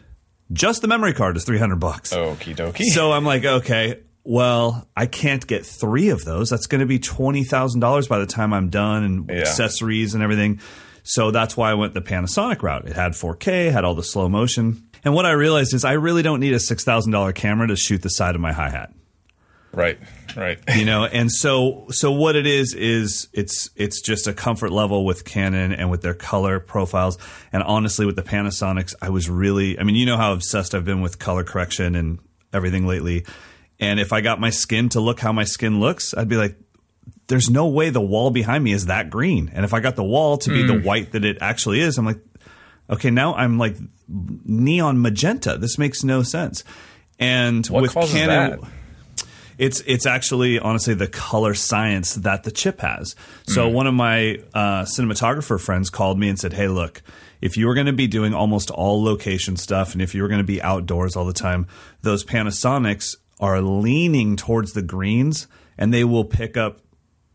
Just 0.53 0.83
the 0.83 0.89
memory 0.89 1.15
card 1.15 1.37
is 1.37 1.45
three 1.45 1.59
hundred 1.59 1.81
bucks. 1.81 2.13
Okie 2.13 2.55
dokie. 2.55 2.85
So 2.85 3.11
I'm 3.11 3.25
like, 3.25 3.45
okay, 3.45 4.01
well, 4.25 4.89
I 4.97 5.07
can't 5.07 5.45
get 5.47 5.67
three 5.67 6.11
of 6.11 6.25
those. 6.25 6.51
That's 6.51 6.67
going 6.67 6.81
to 6.81 6.87
be 6.87 6.99
twenty 6.99 7.45
thousand 7.45 7.81
dollars 7.81 8.09
by 8.09 8.19
the 8.19 8.27
time 8.27 8.53
I'm 8.53 8.71
done 8.71 9.03
and 9.03 9.29
yeah. 9.29 9.41
accessories 9.41 10.15
and 10.15 10.23
everything. 10.23 10.61
So 11.03 11.31
that's 11.31 11.57
why 11.57 11.71
I 11.71 11.75
went 11.75 11.95
the 11.95 12.01
Panasonic 12.01 12.63
route. 12.63 12.87
It 12.87 12.95
had 12.95 13.13
4K, 13.13 13.73
had 13.73 13.85
all 13.85 13.97
the 13.97 14.05
slow 14.05 14.29
motion. 14.29 14.89
And 15.05 15.15
what 15.15 15.27
I 15.27 15.33
realized 15.33 15.75
is 15.75 15.85
I 15.85 15.95
really 15.95 16.23
don't 16.23 16.39
need 16.39 16.53
a 16.53 16.61
six 16.61 16.85
thousand 16.85 17.13
dollar 17.13 17.33
camera 17.33 17.67
to 17.69 17.77
shoot 17.77 18.03
the 18.03 18.11
side 18.11 18.35
of 18.35 18.41
my 18.41 18.53
hi 18.53 18.71
hat. 18.71 18.93
Right, 19.75 19.99
right. 20.37 20.61
you 20.77 20.85
know, 20.85 21.05
and 21.07 21.33
so 21.33 21.87
so 21.91 22.13
what 22.13 22.37
it 22.37 22.47
is 22.47 22.73
is 22.75 23.29
it's 23.33 23.71
it's 23.75 24.01
just 24.01 24.29
a 24.29 24.33
comfort 24.33 24.71
level 24.71 25.05
with 25.05 25.25
Canon 25.25 25.73
and 25.73 25.91
with 25.91 26.03
their 26.03 26.15
color 26.15 26.61
profiles. 26.61 27.19
And 27.53 27.65
honestly, 27.65 28.07
with 28.07 28.15
the 28.15 28.23
Panasonics, 28.23 28.95
I 29.03 29.09
was 29.09 29.29
really 29.29 29.77
I 29.81 29.83
mean, 29.83 29.97
you 29.97 30.07
know 30.07 30.17
how 30.17 30.33
obsessed 30.33 30.73
I've 30.73 30.85
been 30.85 31.01
with 31.01 31.19
color 31.19 31.43
correction 31.43 31.97
and 31.97 32.21
everything 32.53 32.87
lately 32.87 33.25
and 33.81 33.99
if 33.99 34.13
I 34.13 34.21
got 34.21 34.41
my 34.41 34.51
skin 34.51 34.89
to 34.91 35.01
look 35.01 35.21
how 35.21 35.33
my 35.33 35.45
skin 35.45 35.81
looks, 35.81 36.15
I'd 36.15 36.29
be 36.29 36.37
like, 36.37 36.57
there's 37.29 37.51
no 37.51 37.67
way 37.67 37.91
the 37.91 38.01
wall 38.01 38.31
behind 38.31 38.63
me 38.63 38.73
is 38.73 38.87
that 38.87 39.11
green. 39.11 39.51
And 39.55 39.65
if 39.65 39.73
I 39.73 39.81
got 39.81 39.97
the 39.97 40.05
wall 40.05 40.39
to 40.39 40.51
be 40.51 40.63
mm. 40.63 40.67
the 40.67 40.87
white 40.87 41.13
that 41.13 41.25
it 41.25 41.39
actually 41.41 41.81
is, 41.81 41.99
I'm 41.99 42.05
like, 42.05 42.21
okay, 42.91 43.11
now 43.11 43.35
I'm 43.35 43.59
like 43.59 43.77
neon 44.09 45.01
magenta. 45.01 45.57
This 45.59 45.79
makes 45.79 46.05
no 46.05 46.23
sense. 46.23 46.65
And 47.19 47.67
what 47.69 47.83
with 47.83 47.95
Canon, 47.95 48.61
that? 48.61 48.71
it's 49.59 49.81
it's 49.87 50.07
actually 50.07 50.59
honestly 50.59 50.95
the 50.95 51.09
color 51.09 51.55
science 51.55 52.15
that 52.17 52.43
the 52.43 52.51
chip 52.51 52.81
has. 52.81 53.15
So 53.47 53.69
mm. 53.69 53.73
one 53.73 53.87
of 53.87 53.95
my 53.95 54.39
uh, 54.55 54.83
cinematographer 54.83 55.61
friends 55.61 55.91
called 55.91 56.19
me 56.19 56.29
and 56.29 56.39
said, 56.39 56.53
"Hey, 56.53 56.69
look." 56.69 57.03
If 57.41 57.57
you 57.57 57.67
were 57.67 57.75
going 57.75 57.89
to 57.89 57.93
be 57.93 58.07
doing 58.07 58.35
almost 58.35 58.71
all 58.71 59.03
location 59.03 59.57
stuff 59.57 59.95
and 59.95 60.01
if 60.01 60.15
you 60.15 60.23
were 60.23 60.29
going 60.29 60.39
to 60.39 60.45
be 60.45 60.63
outdoors 60.63 61.17
all 61.17 61.25
the 61.25 61.33
time, 61.33 61.67
those 62.03 62.25
Panasonics 62.25 63.17
are 63.41 63.61
leaning 63.61 64.37
towards 64.37 64.73
the 64.73 64.83
greens 64.83 65.47
and 65.77 65.93
they 65.93 66.05
will 66.05 66.25
pick 66.25 66.57
up 66.57 66.81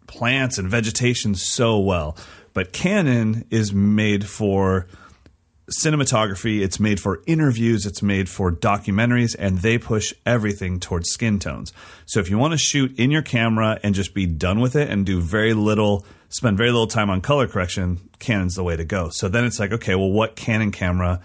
plants 0.08 0.58
and 0.58 0.70
vegetation 0.70 1.36
so 1.36 1.80
well. 1.80 2.18
But 2.54 2.74
Canon 2.74 3.46
is 3.51 3.74
made 3.74 4.25
for 4.27 4.88
cinematography, 5.70 6.62
it's 6.62 6.80
made 6.80 7.00
for 7.00 7.22
interviews, 7.27 7.86
it's 7.86 8.01
made 8.01 8.30
for 8.30 8.51
documentaries, 8.51 9.36
and 9.38 9.58
they 9.58 9.77
push 9.77 10.13
everything 10.25 10.80
towards 10.80 11.10
skin 11.10 11.39
tones. 11.39 11.74
So 12.06 12.22
if 12.22 12.30
you 12.30 12.38
want 12.38 12.54
to 12.54 12.58
shoot 12.58 12.98
in 12.98 13.12
your 13.12 13.22
camera 13.22 13.80
and 13.84 13.94
just 13.94 14.13
be 14.13 14.25
done 14.25 14.62
with 14.62 14.75
it 14.75 14.89
and 14.89 15.06
do 15.06 15.20
very 15.20 15.54
little, 15.54 16.06
spend 16.30 16.58
very 16.58 16.72
little 16.72 16.88
time 16.88 17.10
on 17.10 17.20
color 17.20 17.48
correction, 17.48 18.10
Canon's 18.20 18.56
the 18.56 18.63
way 18.63 18.77
to 18.77 18.86
go. 18.86 19.10
So 19.10 19.27
then 19.27 19.44
it's 19.44 19.60
like, 19.60 19.74
okay, 19.74 19.96
well, 19.96 20.12
what 20.12 20.38
Canon 20.38 20.72
camera 20.72 21.20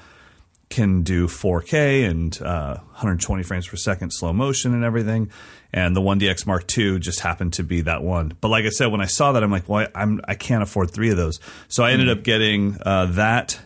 can 0.72 1.02
do 1.02 1.28
4K 1.28 2.08
and 2.10 2.42
uh, 2.42 2.76
120 2.76 3.42
frames 3.44 3.68
per 3.68 3.76
second 3.76 4.10
slow 4.10 4.32
motion 4.32 4.74
and 4.74 4.82
everything? 4.82 5.30
And 5.72 5.96
the 5.96 6.00
1DX 6.00 6.46
Mark 6.46 6.76
II 6.76 6.98
just 6.98 7.20
happened 7.20 7.52
to 7.54 7.62
be 7.62 7.82
that 7.82 8.02
one. 8.02 8.36
But 8.40 8.48
like 8.48 8.64
I 8.64 8.70
said, 8.70 8.86
when 8.86 9.00
I 9.00 9.06
saw 9.06 9.32
that, 9.32 9.42
I'm 9.42 9.50
like, 9.50 9.68
well, 9.68 9.86
I'm, 9.94 10.20
I 10.26 10.34
can't 10.34 10.62
afford 10.62 10.90
three 10.90 11.10
of 11.10 11.16
those. 11.16 11.38
So 11.68 11.84
I 11.84 11.92
ended 11.92 12.10
up 12.10 12.24
getting 12.24 12.76
uh, 12.84 13.06
that 13.12 13.58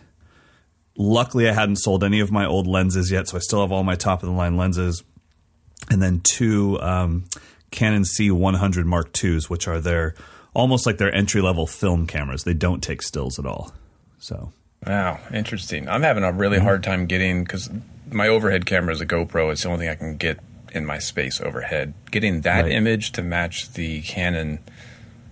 Luckily, 0.97 1.47
I 1.47 1.53
hadn't 1.53 1.75
sold 1.75 2.03
any 2.03 2.19
of 2.21 2.31
my 2.31 2.45
old 2.45 2.65
lenses 2.65 3.11
yet, 3.11 3.27
so 3.27 3.37
I 3.37 3.39
still 3.39 3.61
have 3.61 3.71
all 3.71 3.83
my 3.83 3.95
top 3.95 4.23
of 4.23 4.29
the 4.29 4.33
line 4.35 4.57
lenses. 4.57 5.03
And 5.91 6.01
then 6.01 6.21
two 6.21 6.81
um, 6.81 7.25
Canon 7.69 8.01
C100 8.01 8.83
Mark 8.83 9.23
IIs, 9.23 9.47
which 9.47 9.67
are 9.67 9.79
their 9.79 10.15
almost 10.55 10.87
like 10.87 10.97
their 10.97 11.13
entry 11.13 11.39
level 11.39 11.67
film 11.67 12.07
cameras. 12.07 12.43
They 12.43 12.55
don't 12.55 12.81
take 12.81 13.03
stills 13.03 13.37
at 13.37 13.45
all. 13.45 13.71
So, 14.17 14.51
wow, 14.85 15.19
interesting. 15.33 15.87
I'm 15.87 16.03
having 16.03 16.23
a 16.23 16.31
really 16.31 16.59
hard 16.59 16.83
time 16.83 17.05
getting 17.05 17.43
because 17.43 17.69
my 18.11 18.27
overhead 18.27 18.65
camera 18.65 18.93
is 18.93 19.01
a 19.01 19.05
GoPro. 19.05 19.51
It's 19.51 19.63
the 19.63 19.69
only 19.69 19.85
thing 19.85 19.89
I 19.89 19.95
can 19.95 20.17
get 20.17 20.39
in 20.73 20.85
my 20.85 20.99
space 20.99 21.41
overhead. 21.41 21.93
Getting 22.11 22.41
that 22.41 22.63
right. 22.63 22.71
image 22.71 23.11
to 23.13 23.23
match 23.23 23.71
the 23.73 24.01
Canon 24.01 24.59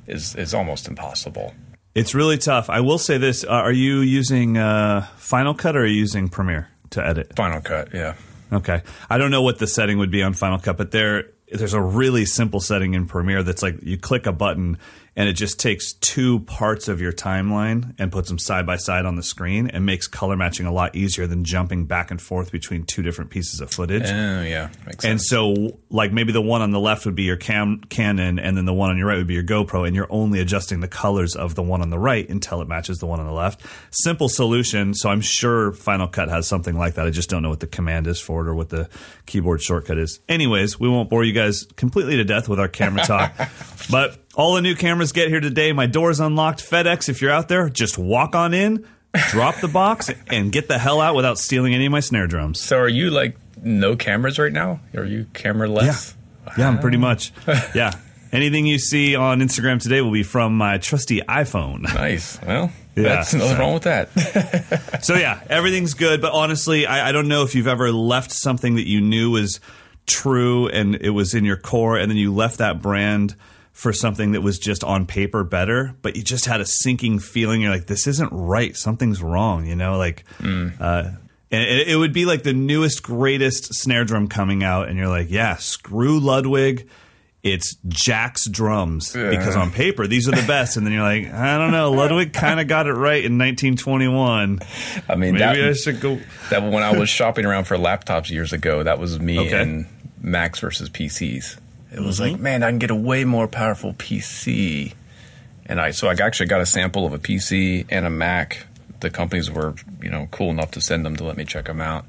is 0.07 0.35
is 0.35 0.53
almost 0.53 0.87
impossible. 0.87 1.53
It's 1.93 2.13
really 2.13 2.37
tough. 2.37 2.69
I 2.69 2.81
will 2.81 2.97
say 2.97 3.17
this: 3.17 3.43
uh, 3.43 3.49
Are 3.49 3.71
you 3.71 3.99
using 3.99 4.57
uh, 4.57 5.07
Final 5.17 5.53
Cut 5.53 5.75
or 5.75 5.81
are 5.81 5.85
you 5.85 5.95
using 5.95 6.29
Premiere 6.29 6.69
to 6.91 7.05
edit? 7.05 7.35
Final 7.35 7.61
Cut, 7.61 7.93
yeah. 7.93 8.15
Okay, 8.51 8.81
I 9.09 9.17
don't 9.17 9.31
know 9.31 9.41
what 9.41 9.59
the 9.59 9.67
setting 9.67 9.97
would 9.97 10.11
be 10.11 10.21
on 10.21 10.33
Final 10.33 10.59
Cut, 10.59 10.77
but 10.77 10.91
there 10.91 11.31
there's 11.51 11.73
a 11.73 11.81
really 11.81 12.25
simple 12.25 12.59
setting 12.59 12.93
in 12.93 13.07
Premiere 13.07 13.43
that's 13.43 13.63
like 13.63 13.81
you 13.81 13.97
click 13.97 14.25
a 14.25 14.31
button 14.31 14.77
and 15.15 15.29
it 15.29 15.33
just 15.33 15.59
takes 15.59 15.93
two 15.93 16.39
parts 16.41 16.87
of 16.87 16.99
your 16.99 17.13
timeline 17.13 17.95
and 17.97 18.11
puts 18.11 18.27
them 18.27 18.37
side 18.37 18.65
by 18.65 18.75
side 18.75 19.05
on 19.05 19.15
the 19.15 19.23
screen 19.23 19.69
and 19.69 19.85
makes 19.85 20.07
color 20.07 20.35
matching 20.35 20.65
a 20.65 20.71
lot 20.71 20.95
easier 20.95 21.25
than 21.25 21.43
jumping 21.45 21.85
back 21.85 22.11
and 22.11 22.21
forth 22.21 22.51
between 22.51 22.83
two 22.83 23.01
different 23.01 23.31
pieces 23.31 23.61
of 23.61 23.71
footage. 23.71 24.09
Oh, 24.09 24.41
yeah. 24.41 24.69
and 25.03 25.21
so, 25.21 25.79
like, 25.89 26.11
maybe 26.11 26.33
the 26.33 26.41
one 26.41 26.61
on 26.61 26.71
the 26.71 26.79
left 26.79 27.05
would 27.05 27.15
be 27.15 27.23
your 27.23 27.37
cam- 27.37 27.81
Canon, 27.89 28.39
and 28.39 28.57
then 28.57 28.65
the 28.65 28.73
one 28.73 28.89
on 28.89 28.97
your 28.97 29.07
right 29.07 29.17
would 29.17 29.27
be 29.27 29.35
your 29.35 29.43
GoPro, 29.43 29.87
and 29.87 29.95
you're 29.95 30.11
only 30.11 30.39
adjusting 30.39 30.81
the 30.81 30.87
colors 30.87 31.35
of 31.35 31.55
the 31.55 31.63
one 31.63 31.81
on 31.81 31.89
the 31.89 31.99
right 31.99 32.27
until 32.27 32.61
it 32.61 32.67
matches 32.67 32.97
the 32.97 33.05
one 33.05 33.19
on 33.19 33.25
the 33.25 33.31
left. 33.31 33.61
Simple 33.91 34.27
solution. 34.27 34.93
So, 34.93 35.09
I'm 35.09 35.21
sure 35.21 35.71
Final 35.71 36.07
Cut 36.07 36.29
has 36.29 36.47
something 36.47 36.75
like 36.75 36.95
that. 36.95 37.07
I 37.07 37.09
just 37.09 37.29
don't 37.29 37.41
know 37.41 37.49
what 37.49 37.61
the 37.61 37.67
command 37.67 38.07
is 38.07 38.19
for 38.19 38.45
it 38.45 38.49
or 38.49 38.55
what 38.55 38.69
the 38.69 38.89
keyboard 39.25 39.61
shortcut 39.61 39.97
is. 39.97 40.19
Anyways, 40.27 40.79
we 40.79 40.89
won't 40.89 41.09
bore 41.09 41.23
you 41.23 41.33
guys 41.33 41.65
completely 41.75 42.17
to 42.17 42.23
death 42.25 42.49
with 42.49 42.59
our 42.59 42.67
camera 42.67 43.03
talk, 43.05 43.33
but 43.89 44.24
all 44.35 44.55
the 44.55 44.61
new 44.61 44.75
cameras 44.75 45.11
get 45.11 45.29
here 45.29 45.39
today. 45.39 45.71
My 45.71 45.87
door's 45.87 46.19
unlocked. 46.19 46.59
FedEx, 46.59 47.09
if 47.09 47.21
you're 47.21 47.31
out 47.31 47.47
there, 47.47 47.69
just 47.69 47.97
walk 47.97 48.35
on 48.35 48.53
in, 48.53 48.85
drop 49.29 49.59
the 49.61 49.67
box, 49.67 50.11
and 50.27 50.51
get 50.51 50.67
the 50.67 50.77
hell 50.77 51.01
out 51.01 51.15
without 51.15 51.37
stealing 51.37 51.73
any 51.73 51.85
of 51.85 51.91
my 51.91 52.01
snare 52.01 52.27
drums. 52.27 52.59
So, 52.59 52.77
are 52.77 52.87
you 52.87 53.11
like 53.11 53.37
no 53.63 53.95
cameras 53.95 54.37
right 54.37 54.51
now? 54.51 54.81
Are 54.95 55.05
you 55.05 55.25
camera 55.33 55.67
less? 55.67 56.15
Yeah, 56.47 56.53
yeah, 56.57 56.67
I'm 56.67 56.79
pretty 56.79 56.97
much. 56.97 57.31
Yeah. 57.73 57.91
Anything 58.31 58.65
you 58.65 58.79
see 58.79 59.15
on 59.15 59.39
Instagram 59.39 59.81
today 59.81 60.01
will 60.01 60.11
be 60.11 60.23
from 60.23 60.57
my 60.57 60.77
trusty 60.77 61.21
iPhone. 61.21 61.83
Nice. 61.83 62.37
Well, 62.41 62.69
yeah, 62.95 63.03
that's 63.03 63.33
nothing 63.33 63.55
so. 63.55 63.57
wrong 63.57 63.73
with 63.75 63.83
that. 63.83 64.99
so 65.03 65.15
yeah, 65.15 65.39
everything's 65.49 65.93
good. 65.93 66.21
But 66.21 66.33
honestly, 66.33 66.85
I, 66.85 67.09
I 67.09 67.11
don't 67.13 67.29
know 67.29 67.43
if 67.43 67.55
you've 67.55 67.67
ever 67.67 67.93
left 67.93 68.33
something 68.33 68.75
that 68.75 68.87
you 68.87 68.99
knew 68.99 69.31
was 69.31 69.61
true 70.05 70.67
and 70.67 70.95
it 70.95 71.11
was 71.11 71.33
in 71.33 71.45
your 71.45 71.55
core, 71.55 71.97
and 71.97 72.11
then 72.11 72.17
you 72.17 72.33
left 72.33 72.57
that 72.57 72.81
brand 72.81 73.35
for 73.75 73.91
something 73.91 74.31
that 74.31 74.41
was 74.41 74.57
just 74.57 74.85
on 74.85 75.05
paper 75.05 75.43
better, 75.43 75.93
but 76.01 76.15
you 76.15 76.23
just 76.23 76.45
had 76.45 76.61
a 76.61 76.65
sinking 76.65 77.19
feeling. 77.19 77.59
You're 77.59 77.71
like, 77.71 77.87
this 77.87 78.07
isn't 78.07 78.29
right. 78.31 78.73
Something's 78.73 79.21
wrong. 79.21 79.65
You 79.65 79.75
know, 79.75 79.97
like, 79.97 80.23
mm. 80.39 80.73
uh, 80.79 81.11
and 81.51 81.61
it, 81.61 81.89
it, 81.89 81.97
would 81.97 82.13
be 82.13 82.23
like 82.25 82.43
the 82.43 82.53
newest, 82.53 83.03
greatest 83.03 83.75
snare 83.75 84.05
drum 84.05 84.29
coming 84.29 84.63
out, 84.63 84.87
and 84.87 84.97
you're 84.97 85.09
like, 85.09 85.29
yeah, 85.29 85.57
screw 85.57 86.21
Ludwig. 86.21 86.89
It's 87.43 87.75
Jack's 87.85 88.49
drums 88.49 89.13
yeah. 89.13 89.29
because 89.29 89.55
on 89.55 89.69
paper 89.71 90.07
these 90.07 90.27
are 90.29 90.31
the 90.31 90.47
best, 90.47 90.77
and 90.77 90.85
then 90.85 90.93
you're 90.93 91.03
like, 91.03 91.31
I 91.31 91.57
don't 91.57 91.71
know, 91.71 91.91
Ludwig 91.91 92.31
kind 92.31 92.61
of 92.61 92.69
got 92.69 92.87
it 92.87 92.93
right 92.93 93.23
in 93.25 93.37
1921. 93.37 94.61
I 95.09 95.15
mean, 95.15 95.33
maybe 95.33 95.39
that, 95.39 95.59
I 95.59 95.73
should 95.73 95.99
go. 95.99 96.17
That 96.49 96.63
when 96.63 96.81
I 96.81 96.97
was 96.97 97.09
shopping 97.19 97.45
around 97.45 97.65
for 97.65 97.75
laptops 97.75 98.29
years 98.29 98.53
ago, 98.53 98.83
that 98.83 98.99
was 98.99 99.19
me 99.19 99.37
okay. 99.37 99.61
and 99.61 99.85
Macs 100.21 100.59
versus 100.59 100.89
PCs. 100.89 101.57
It 101.95 102.01
was 102.01 102.19
mm-hmm. 102.19 102.33
like, 102.33 102.41
man, 102.41 102.61
I 102.61 102.69
can 102.69 102.79
get 102.79 102.91
a 102.91 102.95
way 102.95 103.23
more 103.23 103.47
powerful 103.47 103.93
PC. 103.93 104.93
And 105.65 105.79
I 105.79 105.91
so 105.91 106.09
I 106.09 106.13
actually 106.13 106.47
got 106.47 106.59
a 106.59 106.65
sample 106.65 107.05
of 107.05 107.13
a 107.13 107.17
PC 107.17 107.85
and 107.89 108.05
a 108.05 108.09
Mac. 108.09 108.65
The 108.99 109.09
companies 109.09 109.49
were, 109.49 109.75
you 110.01 110.09
know, 110.09 110.27
cool 110.31 110.49
enough 110.49 110.71
to 110.71 110.81
send 110.81 111.05
them 111.05 111.15
to 111.15 111.23
let 111.23 111.37
me 111.37 111.45
check 111.45 111.65
them 111.65 111.79
out. 111.79 112.05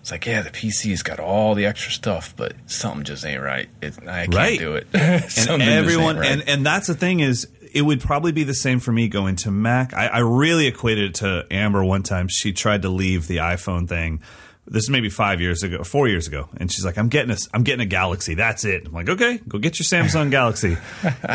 It's 0.00 0.10
like, 0.10 0.24
yeah, 0.24 0.40
the 0.40 0.50
PC's 0.50 1.02
got 1.02 1.20
all 1.20 1.54
the 1.54 1.66
extra 1.66 1.92
stuff, 1.92 2.32
but 2.36 2.54
something 2.66 3.04
just 3.04 3.26
ain't 3.26 3.42
right. 3.42 3.68
It, 3.82 3.98
I 4.06 4.22
can't 4.24 4.34
right. 4.34 4.58
do 4.58 4.76
it. 4.76 4.86
and 4.94 5.62
everyone, 5.62 6.16
right. 6.16 6.30
and 6.30 6.48
and 6.48 6.66
that's 6.66 6.86
the 6.86 6.94
thing 6.94 7.20
is, 7.20 7.48
it 7.74 7.82
would 7.82 8.00
probably 8.00 8.32
be 8.32 8.44
the 8.44 8.54
same 8.54 8.80
for 8.80 8.92
me 8.92 9.08
going 9.08 9.36
to 9.36 9.50
Mac. 9.50 9.92
I, 9.92 10.06
I 10.06 10.18
really 10.20 10.66
equated 10.66 11.10
it 11.10 11.14
to 11.16 11.46
Amber 11.50 11.84
one 11.84 12.02
time. 12.02 12.28
She 12.28 12.52
tried 12.52 12.82
to 12.82 12.88
leave 12.88 13.26
the 13.26 13.38
iPhone 13.38 13.86
thing 13.86 14.22
this 14.70 14.84
is 14.84 14.90
maybe 14.90 15.08
five 15.10 15.40
years 15.40 15.62
ago, 15.62 15.82
four 15.82 16.08
years 16.08 16.26
ago, 16.26 16.48
and 16.56 16.70
she's 16.70 16.84
like, 16.84 16.98
"I'm 16.98 17.08
getting 17.08 17.30
a, 17.30 17.36
I'm 17.54 17.62
getting 17.62 17.80
a 17.80 17.88
Galaxy. 17.88 18.34
That's 18.34 18.64
it." 18.64 18.86
I'm 18.86 18.92
like, 18.92 19.08
"Okay, 19.08 19.40
go 19.48 19.58
get 19.58 19.78
your 19.78 19.84
Samsung 19.84 20.30
Galaxy." 20.30 20.76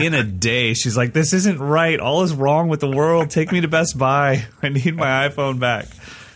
In 0.02 0.13
a 0.13 0.24
day, 0.24 0.74
she's 0.74 0.96
like, 0.98 1.13
"This 1.13 1.34
isn't 1.34 1.60
right. 1.60 2.00
All 2.00 2.24
is 2.24 2.34
wrong 2.34 2.68
with 2.70 2.80
the 2.80 2.90
world. 2.90 3.30
Take 3.30 3.52
me 3.52 3.62
to 3.62 3.68
Best 3.68 3.98
Buy. 3.98 4.46
I 4.62 4.70
need 4.70 4.96
my 4.96 5.28
iPhone 5.28 5.60
back." 5.60 5.88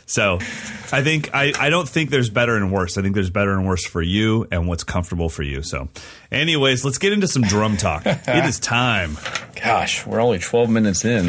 So, 0.09 0.35
I 0.35 1.03
think 1.03 1.31
I, 1.33 1.51
I 1.59 1.69
don't 1.69 1.87
think 1.87 2.11
there's 2.11 2.29
better 2.29 2.55
and 2.55 2.71
worse. 2.71 2.97
I 2.97 3.01
think 3.01 3.13
there's 3.13 3.29
better 3.29 3.51
and 3.51 3.67
worse 3.67 3.85
for 3.85 4.01
you 4.01 4.47
and 4.51 4.65
what's 4.65 4.85
comfortable 4.85 5.27
for 5.27 5.43
you. 5.43 5.63
So, 5.63 5.89
anyways, 6.31 6.85
let's 6.85 6.97
get 6.97 7.11
into 7.11 7.27
some 7.27 7.41
drum 7.41 7.75
talk. 7.75 8.03
it 8.05 8.45
is 8.45 8.57
time. 8.57 9.17
Gosh, 9.61 10.05
we're 10.07 10.21
only 10.21 10.39
12 10.39 10.69
minutes 10.69 11.03
in. 11.03 11.27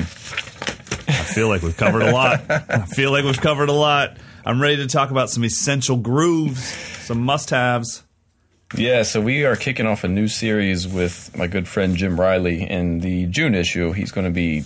I 1.09 1.25
feel 1.25 1.49
like 1.49 1.63
we've 1.63 1.77
covered 1.77 2.03
a 2.03 2.13
lot. 2.13 2.43
I 2.49 2.83
feel 2.87 3.11
like 3.11 3.25
we've 3.25 3.41
covered 3.41 3.69
a 3.69 3.73
lot. 3.73 4.17
I'm 4.49 4.63
ready 4.63 4.77
to 4.77 4.87
talk 4.87 5.11
about 5.11 5.29
some 5.29 5.45
essential 5.45 5.99
grooves, 5.99 6.65
some 7.05 7.21
must 7.21 7.51
haves. 7.51 8.03
Yeah, 8.75 9.03
so 9.03 9.21
we 9.21 9.45
are 9.45 9.57
kicking 9.57 9.85
off 9.85 10.05
a 10.05 10.09
new 10.09 10.27
series 10.27 10.89
with 10.89 11.37
my 11.37 11.47
good 11.47 11.69
friend 11.69 11.97
Jim 11.97 12.19
Riley. 12.19 12.63
In 12.63 13.01
the 13.01 13.27
June 13.27 13.55
issue, 13.55 13.93
he's 13.93 14.11
going 14.11 14.25
to 14.25 14.33
be 14.33 14.65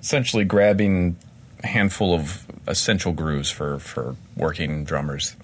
essentially 0.00 0.44
grabbing 0.46 1.18
a 1.62 1.66
handful 1.66 2.14
of 2.14 2.46
essential 2.66 3.12
grooves 3.12 3.50
for, 3.50 3.78
for 3.78 4.16
working 4.38 4.84
drummers 4.84 5.36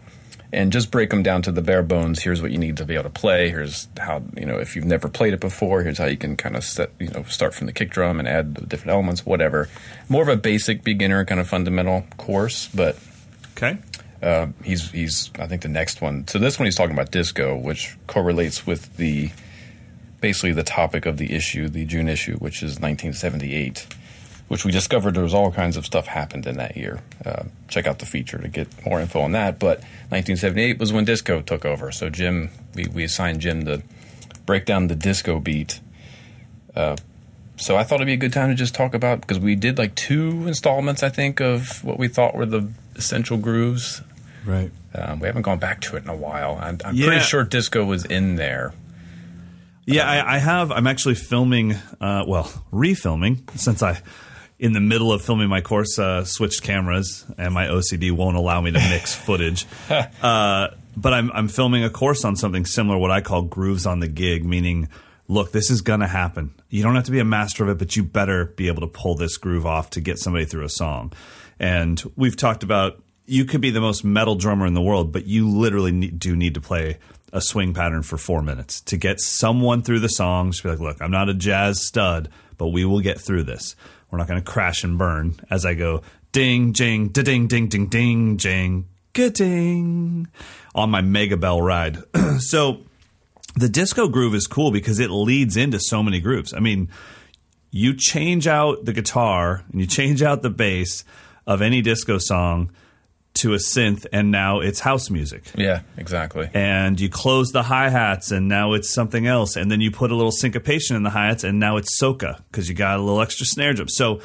and 0.55 0.73
just 0.73 0.91
break 0.91 1.11
them 1.11 1.23
down 1.23 1.43
to 1.43 1.53
the 1.53 1.61
bare 1.61 1.83
bones. 1.83 2.23
Here's 2.23 2.41
what 2.41 2.53
you 2.53 2.59
need 2.59 2.79
to 2.79 2.87
be 2.87 2.95
able 2.95 3.05
to 3.05 3.11
play. 3.11 3.51
Here's 3.51 3.89
how, 3.99 4.23
you 4.39 4.47
know, 4.47 4.59
if 4.59 4.75
you've 4.75 4.87
never 4.87 5.11
played 5.11 5.35
it 5.35 5.41
before, 5.41 5.83
here's 5.83 5.99
how 5.99 6.07
you 6.07 6.17
can 6.17 6.35
kind 6.35 6.57
of 6.57 6.65
set, 6.65 6.93
you 6.99 7.09
know, 7.09 7.25
start 7.25 7.53
from 7.53 7.67
the 7.67 7.75
kick 7.75 7.91
drum 7.91 8.21
and 8.21 8.27
add 8.27 8.55
the 8.55 8.65
different 8.65 8.93
elements, 8.93 9.27
whatever. 9.27 9.69
More 10.09 10.23
of 10.23 10.29
a 10.29 10.37
basic 10.39 10.83
beginner 10.83 11.27
kind 11.27 11.43
of 11.43 11.47
fundamental 11.47 12.07
course, 12.17 12.69
but 12.69 12.97
Okay. 13.57 13.79
Uh, 14.23 14.49
he's 14.63 14.91
he's 14.91 15.31
I 15.39 15.47
think 15.47 15.63
the 15.63 15.69
next 15.69 16.03
one. 16.03 16.27
So 16.29 16.39
this 16.39 16.59
one 16.59 16.67
he's 16.67 16.75
talking 16.75 16.95
about 16.95 17.11
disco, 17.11 17.57
which 17.57 17.97
correlates 18.07 18.67
with 18.67 18.97
the 18.97 19.31
basically 20.21 20.53
the 20.53 20.63
topic 20.63 21.07
of 21.07 21.17
the 21.17 21.35
issue, 21.35 21.69
the 21.69 21.85
June 21.85 22.09
issue, 22.09 22.37
which 22.37 22.63
is 22.63 22.81
1978, 22.81 23.87
which 24.49 24.65
we 24.65 24.73
discovered 24.73 25.15
there 25.15 25.23
was 25.23 25.35
all 25.35 25.53
kinds 25.53 25.77
of 25.77 25.87
stuff 25.87 26.07
happened 26.07 26.47
in 26.47 26.57
that 26.57 26.77
year. 26.77 27.01
Uh, 27.25 27.45
check 27.69 27.87
out 27.87 27.99
the 27.99 28.07
feature 28.07 28.39
to 28.39 28.49
get 28.49 28.69
more 28.85 29.01
info 29.01 29.21
on 29.21 29.33
that. 29.33 29.59
But 29.59 29.79
1978 30.11 30.79
was 30.79 30.93
when 30.93 31.05
disco 31.05 31.41
took 31.41 31.65
over. 31.65 31.93
So 31.93 32.11
Jim, 32.11 32.51
we 32.75 32.87
we 32.87 33.05
assigned 33.05 33.41
Jim 33.41 33.65
to 33.65 33.83
break 34.45 34.67
down 34.67 34.89
the 34.89 34.97
disco 34.97 35.41
beat. 35.41 35.81
Uh, 36.75 36.97
so 37.57 37.77
I 37.77 37.85
thought 37.85 37.97
it'd 37.97 38.07
be 38.07 38.13
a 38.13 38.19
good 38.19 38.35
time 38.35 38.51
to 38.51 38.55
just 38.55 38.75
talk 38.75 38.93
about 38.93 39.23
because 39.23 39.39
we 39.39 39.55
did 39.55 39.79
like 39.79 39.95
two 39.95 40.47
installments, 40.47 41.03
I 41.03 41.09
think, 41.09 41.41
of 41.41 41.83
what 41.83 41.99
we 41.99 42.09
thought 42.09 42.35
were 42.35 42.45
the 42.45 42.71
essential 42.97 43.37
grooves. 43.37 44.03
Right. 44.45 44.71
Um, 44.95 45.21
we 45.21 45.27
haven't 45.27 45.43
gone 45.43 45.59
back 45.59 45.81
to 45.83 45.97
it 45.97 46.05
in 46.05 46.09
a 46.09 46.17
while. 46.17 46.59
I'm, 46.61 46.79
I'm 46.85 46.95
yeah. 46.95 47.07
pretty 47.07 47.23
sure 47.23 47.45
disco 47.45 47.85
was 47.85 48.05
in 48.05 48.37
there. 48.37 48.73
Yeah, 49.85 50.09
I, 50.09 50.37
I 50.37 50.39
have. 50.39 50.73
I'm 50.73 50.87
actually 50.87 51.15
filming. 51.15 51.75
Uh, 52.01 52.25
well, 52.27 52.45
refilming 52.73 53.49
since 53.59 53.83
I, 53.83 54.01
in 54.59 54.73
the 54.73 54.81
middle 54.81 55.13
of 55.13 55.23
filming 55.23 55.49
my 55.49 55.61
course, 55.61 55.99
uh, 55.99 56.25
switched 56.25 56.63
cameras 56.63 57.25
and 57.39 57.55
my 57.55 57.67
OCD 57.67 58.11
won't 58.11 58.37
allow 58.37 58.61
me 58.61 58.73
to 58.73 58.79
mix 58.79 59.15
footage. 59.27 59.67
Uh, 60.23 60.69
but 60.97 61.13
I'm 61.13 61.31
I'm 61.33 61.49
filming 61.49 61.85
a 61.85 61.91
course 61.91 62.25
on 62.25 62.37
something 62.37 62.65
similar, 62.65 62.97
what 62.99 63.11
I 63.11 63.21
call 63.21 63.43
grooves 63.43 63.85
on 63.87 64.01
the 64.01 64.09
gig, 64.09 64.45
meaning 64.45 64.89
look, 65.29 65.53
this 65.53 65.71
is 65.71 65.81
going 65.83 66.01
to 66.01 66.07
happen. 66.07 66.55
You 66.69 66.83
don't 66.83 66.95
have 66.95 67.05
to 67.05 67.11
be 67.11 67.19
a 67.19 67.25
master 67.25 67.65
of 67.65 67.71
it, 67.71 67.79
but 67.79 67.97
you 67.97 68.03
better 68.05 68.47
be 68.47 68.69
able 68.69 68.83
to 68.83 68.87
pull 68.87 69.15
this 69.15 69.37
groove 69.37 69.67
off 69.67 69.91
to 69.91 70.01
get 70.01 70.19
somebody 70.19 70.45
through 70.45 70.65
a 70.65 70.69
song. 70.69 71.13
And 71.59 72.03
we've 72.17 72.37
talked 72.37 72.63
about 72.63 73.03
you 73.27 73.45
could 73.45 73.61
be 73.61 73.71
the 73.71 73.81
most 73.81 74.05
metal 74.05 74.37
drummer 74.37 74.67
in 74.67 74.75
the 74.75 74.83
world, 74.83 75.13
but 75.13 75.27
you 75.27 75.49
literally 75.49 75.93
need, 75.93 76.19
do 76.19 76.37
need 76.37 76.55
to 76.55 76.61
play 76.61 76.99
a 77.33 77.41
swing 77.41 77.75
pattern 77.75 78.03
for 78.03 78.17
four 78.17 78.41
minutes 78.41 78.81
to 78.83 78.97
get 78.97 79.21
someone 79.21 79.83
through 79.83 80.01
the 80.01 80.09
song. 80.09 80.53
Just 80.53 80.63
be 80.63 80.71
like, 80.71 80.79
look, 80.79 81.03
I'm 81.03 81.11
not 81.11 81.29
a 81.29 81.35
jazz 81.35 81.85
stud, 81.85 82.29
but 82.57 82.69
we 82.69 82.85
will 82.85 83.01
get 83.01 83.21
through 83.21 83.43
this. 83.43 83.75
We're 84.11 84.19
not 84.19 84.29
going 84.29 84.41
to 84.41 84.51
crash 84.51 84.85
and 84.85 84.97
burn 84.97 85.35
as 85.51 85.67
I 85.67 85.75
go 85.75 86.03
ding, 86.33 86.73
jing, 86.73 87.09
da 87.09 87.23
ding, 87.23 87.49
ding, 87.49 87.69
ding, 87.69 87.87
ding, 87.89 88.37
jing, 88.37 88.87
ding 89.13 90.29
on 90.75 90.91
my 90.91 91.01
Mega 91.01 91.37
Bell 91.37 91.61
ride. 91.61 91.99
so 92.39 92.83
the 93.57 93.69
disco 93.69 94.09
groove 94.09 94.35
is 94.35 94.47
cool 94.47 94.71
because 94.71 95.01
it 95.01 95.11
leads 95.11 95.57
into 95.57 95.81
so 95.81 96.03
many 96.03 96.21
grooves. 96.21 96.55
I 96.55 96.61
mean, 96.61 96.89
you 97.71 97.95
change 97.95 98.47
out 98.47 98.85
the 98.85 98.93
guitar 98.93 99.65
and 99.73 99.81
you 99.81 99.87
change 99.87 100.23
out 100.23 100.43
the 100.43 100.51
bass 100.51 101.05
of 101.47 101.63
any 101.63 101.83
disco 101.83 102.19
song 102.19 102.71
to 103.35 103.53
a 103.53 103.59
synth 103.59 104.07
and 104.13 104.31
now 104.31 104.61
it's 104.61 104.81
house 104.81 105.11
music. 105.11 105.45
Yeah, 105.55 105.83
exactly. 105.97 106.49
And 106.55 106.99
you 106.99 107.09
close 107.09 107.53
the 107.53 107.63
hi 107.63 107.91
hats 107.91 108.31
and 108.31 108.49
now 108.49 108.73
it's 108.73 108.93
something 108.93 109.27
else. 109.27 109.57
And 109.57 109.71
then 109.71 109.81
you 109.81 109.91
put 109.91 110.11
a 110.11 110.17
little 110.17 110.33
syncopation 110.33 110.97
in 110.97 111.03
the 111.03 111.11
hi 111.11 111.27
hats 111.27 111.45
and 111.45 111.61
now 111.61 111.77
it's 111.77 112.01
soca 112.01 112.41
because 112.51 112.69
you 112.69 112.75
got 112.75 112.99
a 112.99 113.03
little 113.03 113.21
extra 113.21 113.47
snare 113.47 113.75
drum. 113.75 113.89
So 113.89 114.21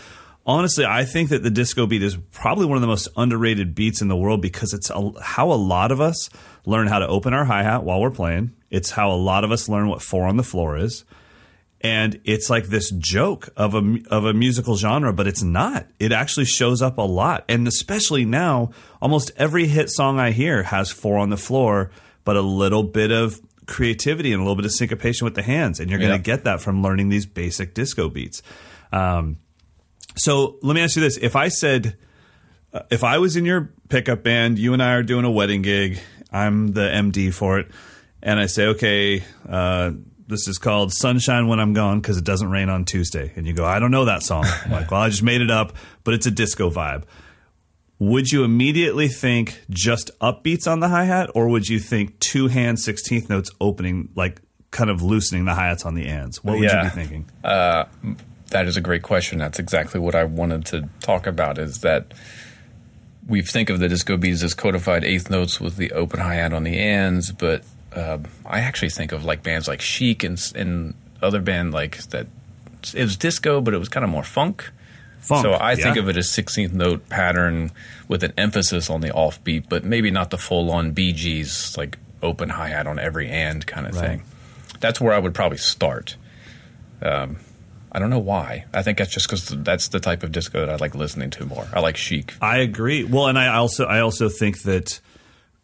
honestly, 0.46 0.86
I 0.86 1.04
think 1.04 1.30
that 1.30 1.44
the 1.44 1.50
disco 1.50 1.86
beat 1.88 2.04
is 2.04 2.18
probably 2.32 2.66
one 2.66 2.78
of 2.78 2.82
the 2.82 2.88
most 2.88 3.10
underrated 3.18 3.75
beats 3.75 4.01
in 4.01 4.08
the 4.08 4.16
world 4.16 4.42
because 4.42 4.74
it's 4.74 4.90
a, 4.90 5.12
how 5.22 5.51
a 5.51 5.56
lot 5.56 5.92
of 5.92 6.00
us 6.00 6.30
learn 6.66 6.88
how 6.88 7.00
to 7.00 7.08
open 7.08 7.34
our 7.34 7.46
hi 7.46 7.63
hat 7.63 7.84
while 7.84 8.00
we're 8.00 8.12
playing. 8.12 8.54
It's 8.70 8.92
how 8.92 9.12
a 9.12 9.18
lot 9.18 9.44
of 9.44 9.51
us 9.51 9.68
learn 9.68 9.90
what 9.90 10.01
four 10.01 10.25
on 10.25 10.38
the 10.38 10.44
floor 10.44 10.78
is 10.78 11.04
and 11.83 12.21
it's 12.23 12.50
like 12.50 12.65
this 12.65 12.91
joke 12.91 13.50
of 13.57 13.73
a 13.73 13.97
of 14.09 14.25
a 14.25 14.33
musical 14.33 14.77
genre, 14.77 15.11
but 15.11 15.27
it's 15.27 15.41
not. 15.41 15.88
It 16.00 16.11
actually 16.11 16.45
shows 16.45 16.81
up 16.81 16.97
a 16.97 17.03
lot, 17.03 17.43
and 17.50 17.67
especially 17.67 18.23
now, 18.23 18.71
almost 19.01 19.31
every 19.35 19.67
hit 19.67 19.89
song 19.89 20.19
I 20.19 20.31
hear 20.31 20.63
has 20.63 20.91
four 20.91 21.17
on 21.17 21.29
the 21.29 21.38
floor, 21.38 21.91
but 22.23 22.35
a 22.38 22.41
little 22.41 22.83
bit 22.83 23.11
of 23.11 23.41
creativity 23.65 24.31
and 24.31 24.41
a 24.41 24.43
little 24.43 24.55
bit 24.55 24.65
of 24.65 24.71
syncopation 24.71 25.25
with 25.25 25.33
the 25.33 25.41
hands, 25.41 25.79
and 25.79 25.89
you're 25.89 26.00
going 26.00 26.11
to 26.11 26.17
yeah. 26.17 26.35
get 26.35 26.43
that 26.43 26.61
from 26.61 26.83
learning 26.83 27.09
these 27.09 27.25
basic 27.25 27.73
disco 27.73 28.09
beats. 28.09 28.43
Um, 28.91 29.38
so 30.15 30.57
let 30.61 30.75
me 30.75 30.81
ask 30.81 30.95
you 30.95 31.01
this: 31.01 31.17
If 31.17 31.35
I 31.35 31.47
said, 31.47 31.97
uh, 32.73 32.81
if 32.91 33.03
I 33.03 33.17
was 33.17 33.35
in 33.35 33.45
your 33.45 33.73
pickup 33.89 34.23
band, 34.23 34.59
you 34.59 34.73
and 34.73 34.83
I 34.83 34.93
are 34.93 35.03
doing 35.03 35.25
a 35.25 35.31
wedding 35.31 35.63
gig, 35.63 36.00
I'm 36.31 36.73
the 36.73 36.81
MD 36.81 37.33
for 37.33 37.57
it, 37.57 37.71
and 38.21 38.39
I 38.39 38.45
say, 38.45 38.67
okay. 38.67 39.23
Uh, 39.50 39.91
this 40.31 40.47
is 40.47 40.57
called 40.57 40.93
Sunshine 40.93 41.47
When 41.47 41.59
I'm 41.59 41.73
Gone 41.73 42.00
because 42.00 42.17
it 42.17 42.23
doesn't 42.23 42.50
rain 42.50 42.69
on 42.69 42.85
Tuesday. 42.85 43.33
And 43.35 43.45
you 43.45 43.53
go, 43.53 43.65
I 43.65 43.79
don't 43.79 43.91
know 43.91 44.05
that 44.05 44.23
song. 44.23 44.45
I'm 44.65 44.71
like, 44.71 44.89
well, 44.89 45.01
I 45.01 45.09
just 45.09 45.21
made 45.21 45.41
it 45.41 45.51
up, 45.51 45.73
but 46.03 46.13
it's 46.13 46.25
a 46.25 46.31
disco 46.31 46.71
vibe. 46.71 47.03
Would 48.00 48.31
you 48.31 48.43
immediately 48.43 49.09
think 49.09 49.61
just 49.69 50.09
upbeats 50.19 50.67
on 50.67 50.79
the 50.79 50.88
hi 50.88 51.03
hat, 51.03 51.29
or 51.35 51.50
would 51.50 51.67
you 51.67 51.79
think 51.79 52.17
two 52.19 52.47
hand 52.47 52.79
16th 52.79 53.29
notes 53.29 53.51
opening, 53.59 54.09
like 54.15 54.41
kind 54.71 54.89
of 54.89 55.03
loosening 55.03 55.45
the 55.45 55.53
hi 55.53 55.67
hats 55.67 55.85
on 55.85 55.93
the 55.93 56.07
ands? 56.07 56.43
What 56.43 56.57
would 56.57 56.63
yeah. 56.63 56.83
you 56.83 56.89
be 56.89 56.95
thinking? 56.95 57.29
Uh, 57.43 57.85
that 58.50 58.67
is 58.67 58.77
a 58.77 58.81
great 58.81 59.03
question. 59.03 59.38
That's 59.38 59.59
exactly 59.59 60.00
what 60.00 60.15
I 60.15 60.23
wanted 60.23 60.65
to 60.67 60.89
talk 61.01 61.27
about. 61.27 61.59
Is 61.59 61.81
that 61.81 62.13
we 63.27 63.43
think 63.43 63.69
of 63.69 63.79
the 63.79 63.88
disco 63.88 64.17
beats 64.17 64.41
as 64.41 64.55
codified 64.55 65.03
eighth 65.03 65.29
notes 65.29 65.59
with 65.59 65.75
the 65.75 65.91
open 65.91 66.21
hi 66.21 66.35
hat 66.35 66.53
on 66.53 66.63
the 66.63 66.79
ands, 66.79 67.31
but 67.31 67.63
uh, 67.95 68.19
I 68.45 68.62
actually 68.62 68.89
think 68.89 69.12
of 69.12 69.25
like 69.25 69.43
bands 69.43 69.67
like 69.67 69.81
Chic 69.81 70.24
and 70.24 70.39
and 70.55 70.93
other 71.21 71.41
band 71.41 71.74
like 71.74 71.98
that. 72.10 72.27
It 72.93 73.03
was 73.03 73.15
disco, 73.15 73.62
but 73.62 73.74
it 73.74 73.77
was 73.77 73.89
kind 73.89 74.03
of 74.03 74.10
more 74.10 74.24
funk. 74.24 74.69
Funk, 75.19 75.43
so 75.43 75.51
I 75.51 75.74
yeah. 75.74 75.83
think 75.83 75.98
of 75.98 76.10
it 76.10 76.17
as 76.17 76.27
16th 76.29 76.74
note 76.74 77.07
pattern 77.07 77.71
with 78.07 78.24
an 78.24 78.33
emphasis 78.38 78.89
on 78.89 79.01
the 79.01 79.10
offbeat, 79.10 79.69
but 79.69 79.83
maybe 79.83 80.10
not 80.10 80.31
the 80.31 80.38
full 80.38 80.71
on 80.71 80.93
Bee 80.93 81.13
Gees 81.13 81.77
like 81.77 82.00
open 82.24 82.50
hi 82.50 82.69
hat 82.69 82.88
on 82.88 82.98
every 82.98 83.27
and 83.29 83.65
kind 83.65 83.86
of 83.86 83.95
right. 83.95 84.01
thing. 84.01 84.24
That's 84.79 85.00
where 85.00 85.13
I 85.13 85.19
would 85.19 85.36
probably 85.36 85.60
start. 85.60 86.15
Um, 87.03 87.38
I 87.91 88.00
don't 88.00 88.10
know 88.10 88.19
why. 88.19 88.65
I 88.74 88.83
think 88.83 88.98
that's 88.98 89.12
just 89.12 89.27
because 89.27 89.48
that's 89.48 89.89
the 89.89 90.00
type 90.00 90.24
of 90.24 90.31
disco 90.31 90.66
that 90.66 90.70
I 90.70 90.75
like 90.77 90.96
listening 90.96 91.29
to 91.31 91.46
more. 91.46 91.68
I 91.74 91.81
like 91.81 91.98
chic. 91.98 92.33
I 92.42 92.59
agree. 92.59 93.03
Well, 93.03 93.27
and 93.27 93.37
I 93.37 93.55
also 93.55 93.85
I 93.85 94.00
also 94.00 94.29
think 94.29 94.61
that 94.63 95.01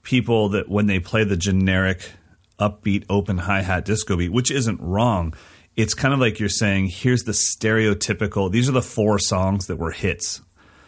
people 0.04 0.49
that 0.49 0.69
when 0.69 0.88
they 0.88 0.99
play 0.99 1.23
the 1.23 1.38
generic 1.38 2.12
upbeat 2.60 3.06
open 3.10 3.38
hi 3.39 3.62
hat 3.62 3.86
disco 3.86 4.17
beat, 4.17 4.32
which 4.32 4.52
isn't 4.52 4.80
wrong. 4.82 5.34
It's 5.76 5.93
kind 5.93 6.13
of 6.13 6.20
like 6.20 6.39
you're 6.39 6.50
saying, 6.50 6.88
here's 6.88 7.24
the 7.24 7.34
stereotypical. 7.34 8.52
These 8.52 8.67
are 8.67 8.72
the 8.72 8.82
four 8.82 9.20
songs 9.20 9.67
that 9.67 9.76
were 9.78 9.91
hits 9.91 10.41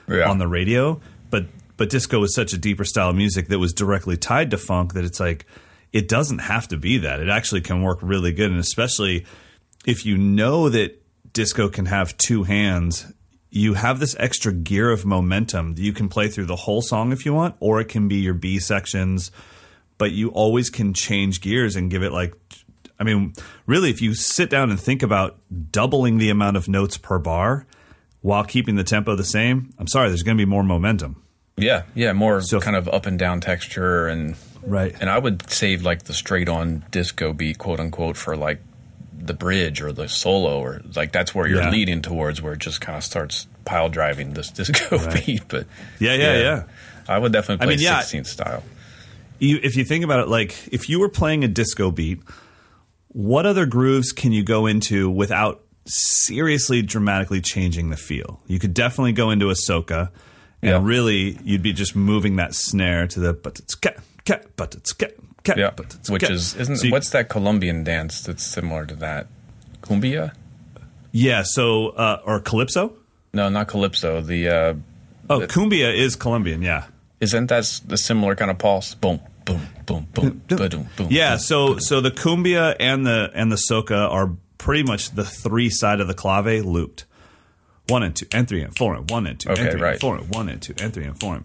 yeah. 0.08 0.30
on 0.30 0.40
the 0.40 0.48
radio, 0.48 1.00
but 1.30 1.46
but 1.78 1.90
disco 1.90 2.22
is 2.24 2.34
such 2.34 2.54
a 2.54 2.58
deeper 2.58 2.84
style 2.84 3.10
of 3.10 3.16
music 3.16 3.48
that 3.48 3.60
was 3.60 3.74
directly 3.74 4.18
tied 4.18 4.52
to 4.52 4.58
funk 4.58 4.94
that 4.94 5.06
it's 5.06 5.20
like 5.20 5.46
it 5.94 6.08
doesn't 6.08 6.40
have 6.40 6.68
to 6.70 6.78
be 6.78 6.98
that. 7.00 7.20
It 7.20 7.30
actually 7.30 7.62
can 7.62 7.82
work 7.82 8.00
really 8.02 8.34
good, 8.34 8.52
and 8.52 8.60
especially 8.60 9.26
if 9.86 10.06
you 10.06 10.18
know 10.18 10.70
that 10.70 11.02
disco 11.32 11.70
can 11.70 11.86
have 11.86 12.18
two 12.18 12.44
hands 12.44 13.14
you 13.52 13.74
have 13.74 14.00
this 14.00 14.16
extra 14.20 14.54
gear 14.54 14.92
of 14.92 15.06
momentum 15.06 15.76
that 15.76 15.82
you 15.82 15.94
can 15.94 16.08
play 16.08 16.28
through 16.28 16.46
the 16.46 16.56
whole 16.56 16.82
song 16.82 17.12
if 17.12 17.26
you 17.26 17.34
want, 17.34 17.56
or 17.60 17.82
it 17.82 17.90
can 17.90 18.08
be 18.08 18.18
your 18.18 18.34
B 18.34 18.60
sections, 18.60 19.32
but 20.00 20.12
you 20.12 20.30
always 20.30 20.72
can 20.72 20.96
change 20.96 21.42
gears 21.42 21.76
and 21.76 21.92
give 21.92 22.02
it 22.02 22.12
like 22.12 22.34
I 23.00 23.06
mean, 23.06 23.34
really, 23.66 23.90
if 23.90 24.02
you 24.02 24.14
sit 24.14 24.50
down 24.50 24.72
and 24.72 24.80
think 24.80 25.04
about 25.04 25.38
doubling 25.72 26.18
the 26.18 26.30
amount 26.30 26.58
of 26.58 26.68
notes 26.68 26.98
per 26.98 27.18
bar 27.18 27.66
while 28.22 28.44
keeping 28.44 28.76
the 28.76 28.84
tempo 28.84 29.16
the 29.16 29.24
same, 29.24 29.74
I'm 29.78 29.88
sorry, 29.88 30.10
there's 30.10 30.24
going 30.24 30.38
to 30.38 30.42
be 30.42 30.50
more 30.50 30.64
momentum. 30.64 31.24
Yeah, 31.56 31.84
yeah, 31.96 32.12
more 32.12 32.42
so, 32.42 32.60
kind 32.60 32.76
of 32.76 32.90
up 32.90 33.06
and 33.06 33.18
down 33.18 33.40
texture 33.40 34.08
and 34.08 34.36
right. 34.64 34.96
And 35.00 35.10
I 35.10 35.18
would 35.18 35.50
save 35.50 35.84
like 35.84 36.04
the 36.04 36.14
straight 36.14 36.50
on 36.50 36.86
disco 36.92 37.32
beat, 37.32 37.58
quote 37.58 37.80
unquote, 37.80 38.18
for 38.18 38.36
like 38.36 38.60
the 39.14 39.34
bridge 39.34 39.82
or 39.82 39.92
the 39.92 40.08
solo 40.08 40.60
or 40.60 40.82
like 40.96 41.12
that's 41.12 41.36
where 41.36 41.48
you're 41.48 41.62
yeah. 41.62 41.70
leading 41.70 42.02
towards 42.02 42.42
where 42.42 42.54
it 42.54 42.60
just 42.60 42.80
kind 42.82 42.98
of 42.98 43.04
starts 43.04 43.48
pile 43.66 43.90
driving 43.90 44.34
this 44.34 44.50
disco 44.50 44.98
right. 44.98 45.26
beat 45.26 45.44
but 45.50 45.68
yeah, 46.00 46.14
yeah 46.14 46.34
yeah 46.34 46.40
yeah 46.40 46.64
i 47.08 47.18
would 47.18 47.34
definitely 47.34 47.58
play 47.58 47.74
I 47.74 47.76
mean, 47.76 47.84
yeah, 47.84 48.00
16th 48.00 48.28
style 48.28 48.64
you, 49.40 49.60
if 49.64 49.76
you 49.76 49.84
think 49.84 50.04
about 50.04 50.20
it 50.20 50.28
like 50.28 50.56
if 50.72 50.90
you 50.90 51.00
were 51.00 51.10
playing 51.10 51.44
a 51.44 51.48
disco 51.48 51.92
beat 51.92 52.22
what 53.10 53.46
other 53.46 53.66
grooves 53.66 54.12
can 54.12 54.32
you 54.32 54.44
go 54.44 54.66
into 54.66 55.10
without 55.10 55.64
seriously 55.86 56.82
dramatically 56.82 57.42
changing 57.42 57.90
the 57.90 57.98
feel 57.98 58.42
you 58.48 58.60
could 58.60 58.74
definitely 58.74 59.14
go 59.14 59.32
into 59.32 59.50
a 59.50 59.56
soca 59.68 60.10
and 60.62 60.72
yeah. 60.72 60.80
really 60.82 61.40
you'd 61.44 61.64
be 61.64 61.74
just 61.74 61.96
moving 61.96 62.36
that 62.36 62.54
snare 62.54 63.08
to 63.08 63.20
the 63.20 63.34
but 63.34 63.60
it's 63.60 63.76
cat 63.76 63.98
cat 64.26 64.46
but 64.56 64.76
it's 64.76 64.94
cat 64.94 65.14
yeah, 65.58 65.72
which 66.10 66.30
is 66.30 66.56
isn't 66.56 66.78
so 66.78 66.88
you, 66.88 66.92
what's 66.92 67.10
that 67.12 67.30
Colombian 67.30 67.84
dance 67.84 68.22
that's 68.22 68.44
similar 68.44 68.86
to 68.86 68.96
that? 68.96 69.28
Cumbia. 69.82 70.34
Yeah. 71.12 71.44
So 71.46 71.90
uh, 71.90 72.22
or 72.26 72.40
calypso? 72.40 72.94
No, 73.34 73.50
not 73.50 73.68
calypso. 73.68 74.22
The 74.22 74.50
uh, 74.50 74.74
oh, 75.30 75.40
the, 75.40 75.48
cumbia 75.48 75.96
is 75.96 76.16
Colombian. 76.16 76.62
Yeah. 76.62 76.86
Isn't 77.20 77.48
that 77.48 77.82
the 77.86 77.98
similar 77.98 78.36
kind 78.36 78.52
of 78.52 78.58
pulse? 78.58 78.96
Boom, 78.96 79.20
boom, 79.54 79.68
boom, 79.86 80.08
boom, 80.14 80.42
boom, 80.48 80.90
boom. 80.96 81.08
Yeah. 81.10 81.38
So 81.38 81.78
so 81.78 82.02
the 82.02 82.12
cumbia 82.12 82.76
and 82.80 83.06
the 83.06 83.32
and 83.34 83.52
the 83.52 83.62
soca 83.70 84.10
are 84.10 84.36
pretty 84.58 84.84
much 84.84 85.12
the 85.12 85.24
three 85.24 85.70
side 85.70 86.00
of 86.00 86.08
the 86.08 86.14
clave 86.14 86.66
looped. 86.66 87.06
One 87.88 88.04
and 88.04 88.16
two 88.16 88.28
and 88.32 88.48
three 88.48 88.62
and 88.62 88.76
four 88.78 88.96
and 88.96 89.10
one 89.10 89.26
and 89.26 89.40
two 89.40 89.50
okay, 89.50 89.64
and 89.64 89.72
three 89.72 89.82
right. 89.82 89.92
and 89.94 90.02
four 90.02 90.16
and 90.16 90.30
one 90.30 90.50
and 90.50 90.62
two 90.62 90.76
and 90.82 90.94
three 90.94 91.06
and 91.06 91.20
four. 91.20 91.44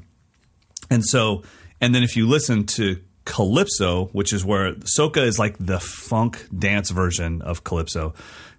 And 0.91 1.05
so 1.05 1.43
and 1.81 1.95
then 1.95 2.03
if 2.03 2.17
you 2.17 2.29
listen 2.29 2.67
to 2.67 2.99
calypso, 3.25 4.07
which 4.07 4.33
is 4.33 4.45
where 4.45 4.75
soca 4.75 5.25
is 5.25 5.39
like 5.39 5.57
the 5.59 5.81
funk 5.81 6.47
dance 6.57 6.91
version 6.91 7.43
of 7.43 7.65
calypso. 7.65 8.15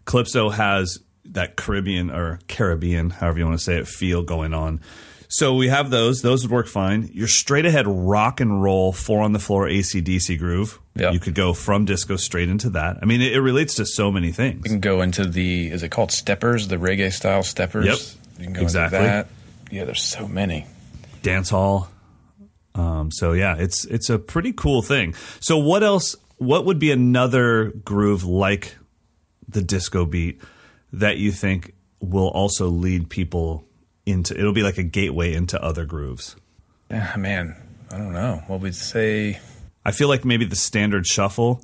Calypso 0.05 0.49
has 0.49 0.99
that 1.25 1.55
Caribbean 1.55 2.11
or 2.11 2.39
Caribbean, 2.47 3.09
however 3.09 3.39
you 3.39 3.45
want 3.45 3.57
to 3.57 3.63
say 3.63 3.77
it, 3.77 3.87
feel 3.87 4.23
going 4.23 4.53
on. 4.53 4.81
So 5.27 5.55
we 5.55 5.67
have 5.67 5.89
those; 5.89 6.21
those 6.21 6.43
would 6.43 6.51
work 6.51 6.67
fine. 6.67 7.09
Your 7.13 7.27
straight 7.27 7.65
ahead 7.65 7.87
rock 7.87 8.39
and 8.39 8.61
roll 8.61 8.91
four 8.93 9.21
on 9.21 9.33
the 9.33 9.39
floor 9.39 9.67
ACDC 9.67 10.37
groove. 10.39 10.79
Yep. 10.95 11.13
You 11.13 11.19
could 11.19 11.35
go 11.35 11.53
from 11.53 11.85
disco 11.85 12.15
straight 12.15 12.49
into 12.49 12.69
that. 12.71 12.97
I 13.01 13.05
mean, 13.05 13.21
it, 13.21 13.33
it, 13.33 13.41
relates 13.41 13.75
to 13.75 13.85
so 13.85 14.11
many 14.11 14.31
things. 14.31 14.61
You 14.65 14.71
can 14.71 14.79
go 14.79 15.01
into 15.01 15.25
the 15.25 15.67
is 15.67 15.83
it 15.83 15.89
called 15.89 16.11
steppers, 16.11 16.67
the 16.67 16.77
reggae 16.77 17.11
style 17.11 17.43
steppers. 17.43 17.85
Yep, 17.85 17.97
you 18.39 18.43
can 18.45 18.53
go 18.53 18.61
exactly. 18.61 18.99
Into 18.99 19.09
that. 19.09 19.27
Yeah, 19.71 19.83
there's 19.83 20.03
so 20.03 20.27
many. 20.27 20.65
Dance 21.21 21.49
hall. 21.49 21.89
Um, 22.75 23.11
so 23.11 23.33
yeah, 23.33 23.55
it's 23.57 23.85
it's 23.85 24.09
a 24.09 24.19
pretty 24.19 24.53
cool 24.53 24.81
thing. 24.81 25.15
So 25.39 25.57
what 25.57 25.83
else? 25.83 26.15
What 26.37 26.65
would 26.65 26.79
be 26.79 26.91
another 26.91 27.71
groove 27.83 28.25
like 28.25 28.75
the 29.47 29.61
disco 29.61 30.05
beat 30.05 30.41
that 30.91 31.17
you 31.17 31.31
think 31.31 31.73
will 31.99 32.27
also 32.27 32.67
lead 32.67 33.09
people 33.09 33.65
into? 34.05 34.37
It'll 34.37 34.53
be 34.53 34.63
like 34.63 34.77
a 34.77 34.83
gateway 34.83 35.33
into 35.33 35.61
other 35.61 35.85
grooves. 35.85 36.35
Yeah, 36.89 37.15
man, 37.17 37.55
I 37.91 37.97
don't 37.97 38.13
know. 38.13 38.43
What 38.47 38.61
we'd 38.61 38.75
say. 38.75 39.39
I 39.83 39.91
feel 39.91 40.07
like 40.07 40.25
maybe 40.25 40.45
the 40.45 40.55
standard 40.55 41.05
shuffle 41.05 41.61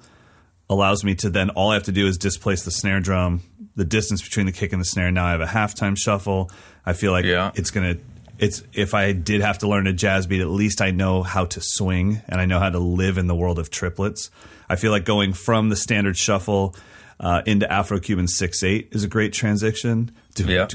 allows 0.70 1.04
me 1.04 1.16
to 1.16 1.30
then 1.30 1.50
all 1.50 1.72
I 1.72 1.74
have 1.76 1.84
to 1.84 1.92
do 1.92 2.08
is 2.08 2.18
displace 2.18 2.64
the 2.64 2.72
snare 2.72 3.00
drum, 3.00 3.42
the 3.76 3.86
distance 3.86 4.22
between 4.22 4.46
the 4.46 4.52
kick 4.52 4.72
and 4.72 4.82
the 4.82 4.86
snare. 4.86 5.12
Now 5.12 5.26
I 5.26 5.32
have 5.32 5.42
a 5.42 5.46
halftime 5.46 5.98
shuffle. 5.98 6.50
I 6.86 6.94
feel 6.94 7.12
like 7.12 7.26
yeah. 7.26 7.52
it's 7.56 7.72
gonna 7.72 7.98
it's 8.40 8.64
if 8.74 8.94
I 8.94 9.12
did 9.12 9.42
have 9.42 9.60
to 9.60 9.68
learn 9.68 9.86
a 9.86 9.94
jazz 9.94 10.26
beat, 10.28 10.42
at 10.42 10.48
least 10.48 10.82
I 10.82 10.92
know 10.92 11.24
how 11.24 11.46
to 11.46 11.62
swing 11.62 12.22
and 12.28 12.42
I 12.42 12.46
know 12.46 12.60
how 12.60 12.70
to 12.70 12.80
live 12.80 13.18
in 13.18 13.28
the 13.28 13.36
world 13.36 13.60
of 13.60 13.70
triplets. 13.70 14.32
I 14.68 14.78
feel 14.78 14.92
like 14.92 15.06
going 15.06 15.34
from 15.34 15.70
the 15.70 15.76
standard 15.76 16.18
shuffle 16.18 16.76
uh, 17.22 17.44
into 17.46 17.72
Afro 17.72 18.00
Cuban 18.00 18.28
six 18.28 18.64
eight 18.64 18.90
is 18.92 19.04
a 19.04 19.08
great 19.08 19.32
transition. 19.32 20.12
Yeah. 20.38 20.66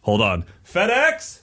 Hold 0.00 0.22
on, 0.22 0.44
FedEx. 0.64 1.40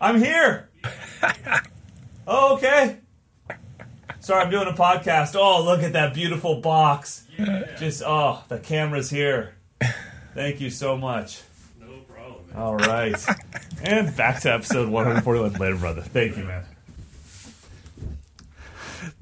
I'm 0.00 0.18
here. 0.18 0.70
oh, 2.26 2.54
okay. 2.54 2.98
Sorry, 4.20 4.44
I'm 4.44 4.50
doing 4.50 4.68
a 4.68 4.72
podcast. 4.72 5.34
Oh, 5.34 5.62
look 5.64 5.82
at 5.82 5.92
that 5.94 6.14
beautiful 6.14 6.60
box. 6.60 7.26
Just 7.78 8.02
oh, 8.04 8.42
the 8.48 8.58
camera's 8.58 9.10
here. 9.10 9.54
Thank 10.34 10.60
you 10.60 10.70
so 10.70 10.96
much. 10.96 11.42
No 11.80 11.98
problem. 12.08 12.44
All 12.54 12.76
right. 12.76 13.16
and 13.82 14.14
back 14.16 14.40
to 14.42 14.52
episode 14.52 14.88
141 14.88 15.54
later, 15.54 15.76
brother. 15.76 16.02
Thank 16.02 16.36
you, 16.36 16.44
man. 16.44 16.64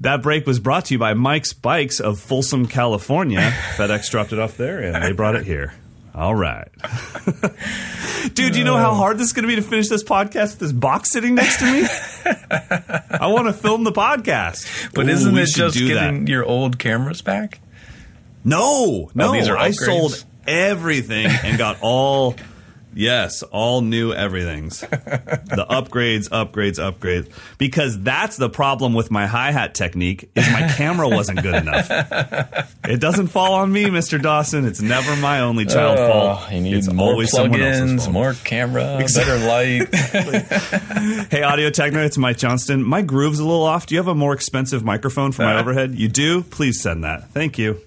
That 0.01 0.21
break 0.21 0.47
was 0.47 0.59
brought 0.59 0.85
to 0.85 0.93
you 0.93 0.99
by 0.99 1.13
Mike's 1.13 1.51
Bikes 1.53 1.99
of 1.99 2.19
Folsom, 2.19 2.67
California. 2.67 3.39
FedEx 3.75 4.09
dropped 4.09 4.31
it 4.31 4.39
off 4.39 4.55
there 4.55 4.79
and 4.79 5.03
they 5.03 5.11
brought 5.11 5.35
it 5.35 5.45
here. 5.45 5.73
All 6.15 6.35
right. 6.35 6.67
Dude, 8.33 8.53
do 8.53 8.59
you 8.59 8.65
know 8.65 8.77
how 8.77 8.93
hard 8.93 9.17
this 9.17 9.27
is 9.27 9.33
going 9.33 9.43
to 9.43 9.47
be 9.47 9.55
to 9.55 9.61
finish 9.61 9.87
this 9.89 10.03
podcast 10.03 10.51
with 10.51 10.59
this 10.59 10.71
box 10.71 11.11
sitting 11.11 11.35
next 11.35 11.59
to 11.59 11.65
me? 11.65 11.87
I 13.11 13.27
want 13.27 13.47
to 13.47 13.53
film 13.53 13.83
the 13.83 13.91
podcast. 13.91 14.93
But 14.93 15.05
Ooh, 15.05 15.09
isn't 15.09 15.37
it 15.37 15.47
just 15.47 15.77
do 15.77 15.87
that. 15.89 16.11
getting 16.11 16.27
your 16.27 16.43
old 16.43 16.79
cameras 16.79 17.21
back? 17.21 17.59
No, 18.43 19.11
no. 19.13 19.29
Oh, 19.29 19.31
these 19.33 19.47
are 19.47 19.57
I 19.57 19.71
sold 19.71 20.23
everything 20.47 21.27
and 21.27 21.57
got 21.57 21.77
all, 21.81 22.35
yes, 22.93 23.43
all 23.43 23.81
new 23.81 24.13
everythings. 24.13 24.79
the 24.81 25.65
upgrades, 25.69 26.29
upgrades, 26.29 26.75
upgrades. 26.79 27.31
Because 27.57 27.99
that's 28.01 28.37
the 28.37 28.49
problem 28.49 28.93
with 28.93 29.11
my 29.11 29.27
hi 29.27 29.51
hat 29.51 29.73
technique 29.75 30.29
is 30.35 30.49
my 30.51 30.67
camera 30.75 31.07
wasn't 31.09 31.41
good 31.41 31.55
enough. 31.55 31.89
It 32.89 32.99
doesn't 32.99 33.27
fall 33.27 33.53
on 33.53 33.71
me, 33.71 33.83
Mr. 33.85 34.19
Dawson. 34.19 34.65
It's 34.65 34.81
never 34.81 35.15
my 35.17 35.41
only 35.41 35.65
child 35.65 35.97
fault. 35.99 36.41
Oh, 36.49 36.51
you 36.55 36.61
need 36.61 36.73
it's 36.73 36.91
more 36.91 37.11
always 37.11 37.29
someone 37.29 37.61
else's 37.61 37.81
plugins, 37.83 37.99
fault. 38.05 38.13
more 38.13 38.33
camera, 38.43 39.05
better 39.15 39.37
light. 39.47 41.27
Hey, 41.29 41.43
Audio 41.43 41.69
Techno, 41.69 42.03
it's 42.03 42.17
Mike 42.17 42.37
Johnston. 42.37 42.83
My 42.83 43.03
groove's 43.03 43.37
a 43.39 43.43
little 43.45 43.63
off. 43.63 43.85
Do 43.85 43.93
you 43.93 43.99
have 43.99 44.07
a 44.07 44.15
more 44.15 44.33
expensive 44.33 44.83
microphone 44.83 45.31
for 45.31 45.43
my 45.43 45.55
Uh. 45.55 45.59
overhead? 45.61 45.93
You 45.99 46.07
do? 46.07 46.41
Please 46.43 46.81
send 46.81 47.03
that. 47.03 47.29
Thank 47.31 47.59
you. 47.59 47.79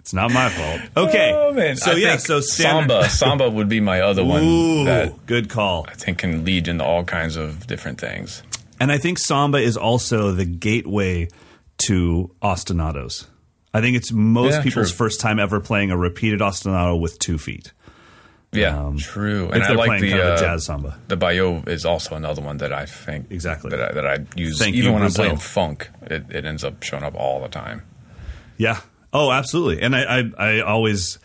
It's 0.00 0.12
not 0.12 0.32
my 0.32 0.48
fault. 0.48 0.80
Okay. 1.08 1.30
Oh. 1.32 1.74
So 1.76 1.92
I 1.92 1.94
yeah, 1.94 2.16
so 2.16 2.40
standard- 2.40 2.88
Samba. 2.90 3.08
Samba 3.10 3.50
would 3.50 3.68
be 3.68 3.80
my 3.80 4.00
other 4.00 4.24
one 4.24 4.42
Ooh, 4.42 4.84
that 4.84 5.26
good 5.26 5.48
call. 5.48 5.86
I 5.88 5.94
think 5.94 6.18
can 6.18 6.44
lead 6.44 6.66
into 6.68 6.84
all 6.84 7.04
kinds 7.04 7.36
of 7.36 7.66
different 7.66 8.00
things. 8.00 8.42
And 8.80 8.90
I 8.90 8.98
think 8.98 9.18
samba 9.18 9.58
is 9.58 9.76
also 9.76 10.32
the 10.32 10.44
gateway 10.46 11.28
to 11.86 12.34
ostinatos. 12.42 13.26
I 13.74 13.80
think 13.82 13.96
it's 13.96 14.10
most 14.10 14.54
Yeah, 14.54 14.62
people's 14.62 14.90
true. 14.90 14.96
first 15.06 15.20
time 15.20 15.38
ever 15.38 15.60
playing 15.60 15.90
a 15.90 15.96
repeated 15.96 16.40
ostinato 16.40 16.98
with 16.98 17.18
two 17.18 17.38
feet. 17.38 17.72
Yeah, 18.52 18.90
true. 18.98 19.46
If 19.48 19.54
And 19.54 19.62
I 19.62 19.68
they're 19.68 19.76
like 19.76 19.86
playing 19.88 20.02
the 20.02 20.10
kind 20.10 20.22
of 20.22 20.28
a 20.28 20.32
uh, 20.34 20.40
jazz 20.40 20.64
samba. 20.66 20.98
The 21.06 21.16
Baião 21.16 21.68
is 21.68 21.84
also 21.84 22.16
another 22.16 22.42
one 22.42 22.56
that 22.56 22.72
I 22.72 22.84
think 22.86 23.30
Exactly. 23.30 23.70
that 23.70 23.90
I, 23.90 23.92
that 23.92 24.06
I 24.06 24.18
use 24.34 24.58
Thank 24.58 24.74
even 24.74 24.86
you, 24.88 24.92
when 24.92 25.02
Brazil. 25.02 25.22
I'm 25.24 25.28
playing 25.28 25.40
funk. 25.40 25.90
It, 26.02 26.24
it 26.30 26.44
ends 26.44 26.64
up 26.64 26.82
showing 26.82 27.04
up 27.04 27.14
all 27.14 27.40
the 27.40 27.48
time. 27.48 27.82
Yeah. 28.56 28.80
Oh, 29.12 29.30
absolutely. 29.32 29.82
And 29.82 29.94
I, 29.96 30.20
I, 30.20 30.32
I 30.38 30.60
always, 30.60 31.18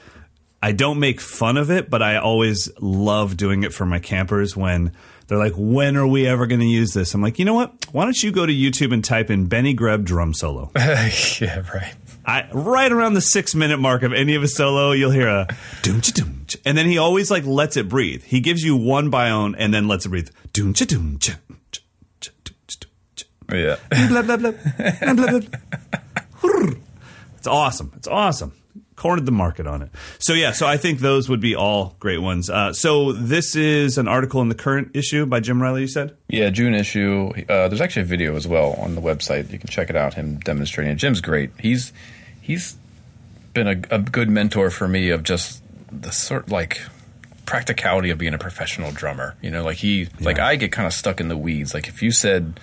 I 0.62 0.72
don't 0.72 1.00
make 1.00 1.22
fun 1.22 1.58
of 1.58 1.70
it, 1.70 1.90
but 1.90 2.02
I 2.02 2.18
always 2.18 2.70
love 2.80 3.38
doing 3.38 3.64
it 3.64 3.74
for 3.74 3.86
my 3.86 4.00
campers 4.00 4.58
when 4.58 4.92
they're 5.28 5.38
like, 5.38 5.54
when 5.56 5.98
are 5.98 6.08
we 6.08 6.28
ever 6.28 6.48
going 6.48 6.62
to 6.62 6.66
use 6.66 6.94
this? 6.94 7.14
I'm 7.14 7.22
like, 7.22 7.38
you 7.40 7.46
know 7.46 7.54
what? 7.54 7.74
Why 7.92 8.04
don't 8.04 8.22
you 8.22 8.32
go 8.32 8.46
to 8.46 8.54
YouTube 8.54 8.94
and 8.94 9.04
type 9.04 9.30
in 9.30 9.48
Benny 9.48 9.74
Greb 9.74 10.06
drum 10.06 10.34
solo? 10.34 10.72
yeah, 10.76 11.64
right. 11.74 11.94
I, 12.26 12.50
right 12.54 12.92
around 12.92 13.14
the 13.14 13.22
six 13.22 13.54
minute 13.54 13.78
mark 13.78 14.02
of 14.02 14.12
any 14.14 14.34
of 14.34 14.42
his 14.42 14.56
solo, 14.56 14.92
you'll 14.92 15.12
hear 15.12 15.28
a 15.28 15.48
doom 15.84 16.02
cha 16.02 16.12
doom 16.14 16.36
and 16.64 16.78
then 16.78 16.86
he 16.86 16.98
always 16.98 17.32
like 17.32 17.46
lets 17.46 17.76
it 17.78 17.90
breathe. 17.90 18.24
He 18.24 18.40
gives 18.40 18.64
you 18.64 18.76
one 18.76 19.12
bione 19.12 19.56
and 19.58 19.74
then 19.74 19.88
lets 19.88 20.06
it 20.06 20.10
breathe. 20.10 20.30
Doom 20.54 20.74
cha 20.74 20.86
doom 20.86 21.18
cha. 21.20 21.34
cha, 21.72 21.82
cha, 22.22 22.32
doom, 22.44 22.56
cha, 22.68 22.78
doom, 22.80 22.90
cha. 23.16 23.56
Yeah. 23.56 24.08
Blah 24.10 24.22
blah 24.22 24.38
blah. 24.38 24.52
Blah, 24.52 25.14
blah, 25.14 25.40
blah. 25.40 26.70
It's 27.46 27.54
awesome. 27.54 27.92
It's 27.96 28.08
awesome. 28.08 28.54
Cornered 28.96 29.28
the 29.28 29.32
market 29.32 29.68
on 29.68 29.84
it. 29.84 29.92
So 30.18 30.34
yeah, 30.34 30.52
so 30.52 30.66
I 30.66 30.78
think 30.78 30.98
those 30.98 31.30
would 31.30 31.42
be 31.42 31.56
all 31.56 31.96
great 32.00 32.18
ones. 32.18 32.50
Uh, 32.50 32.74
so 32.74 33.12
this 33.12 33.56
is 33.56 34.00
an 34.00 34.08
article 34.08 34.42
in 34.42 34.50
the 34.50 34.56
current 34.56 34.96
issue 34.96 35.28
by 35.28 35.42
Jim 35.42 35.62
Riley. 35.62 35.82
You 35.82 35.88
said. 35.88 36.18
Yeah, 36.28 36.50
June 36.50 36.74
issue. 36.74 37.32
Uh, 37.48 37.68
there's 37.68 37.82
actually 37.82 38.02
a 38.02 38.06
video 38.06 38.36
as 38.36 38.48
well 38.48 38.74
on 38.80 38.96
the 38.96 39.02
website. 39.02 39.52
You 39.52 39.60
can 39.60 39.70
check 39.70 39.92
it 39.92 39.96
out. 39.96 40.16
Him 40.16 40.40
demonstrating 40.40 40.94
it. 40.94 40.96
Jim's 40.96 41.22
great. 41.22 41.52
He's 41.60 41.94
he's 42.42 42.78
been 43.54 43.68
a, 43.68 43.96
a 43.96 44.00
good 44.00 44.32
mentor 44.32 44.72
for 44.72 44.88
me 44.88 45.12
of 45.12 45.22
just 45.22 45.62
the 45.92 46.12
sort 46.12 46.50
like 46.50 46.82
practicality 47.46 48.10
of 48.10 48.18
being 48.18 48.34
a 48.34 48.40
professional 48.40 48.92
drummer. 48.92 49.36
You 49.40 49.52
know, 49.52 49.64
like 49.64 49.78
he 49.78 50.08
like 50.20 50.40
I 50.40 50.56
get 50.56 50.72
kind 50.72 50.88
of 50.88 50.94
stuck 50.94 51.22
in 51.22 51.28
the 51.28 51.38
weeds. 51.38 51.76
Like 51.76 51.88
if 51.88 52.02
you 52.02 52.10
said 52.10 52.60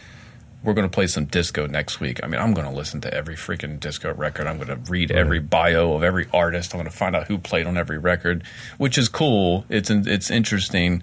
we're 0.63 0.75
going 0.75 0.89
to 0.89 0.95
play 0.95 1.07
some 1.07 1.25
disco 1.25 1.67
next 1.67 1.99
week. 2.01 2.21
I 2.23 2.27
mean, 2.27 2.41
I'm 2.41 2.55
going 2.55 2.67
to 2.69 2.73
listen 2.73 3.01
to 3.03 3.13
every 3.13 3.35
freaking 3.37 3.81
disco 3.81 4.15
record. 4.15 4.47
I'm 4.47 4.57
going 4.59 4.69
to 4.69 4.91
read 4.91 5.11
every 5.11 5.41
bio 5.41 5.95
of 5.95 6.03
every 6.03 6.29
artist. 6.33 6.73
I'm 6.75 6.79
going 6.81 6.91
to 6.91 6.97
find 6.97 7.17
out 7.17 7.27
who 7.27 7.39
played 7.39 7.67
on 7.67 7.77
every 7.77 7.99
record, 7.99 8.45
which 8.79 8.97
is 8.97 9.09
cool. 9.09 9.65
It's 9.69 9.91
it's 9.91 10.31
interesting, 10.31 11.03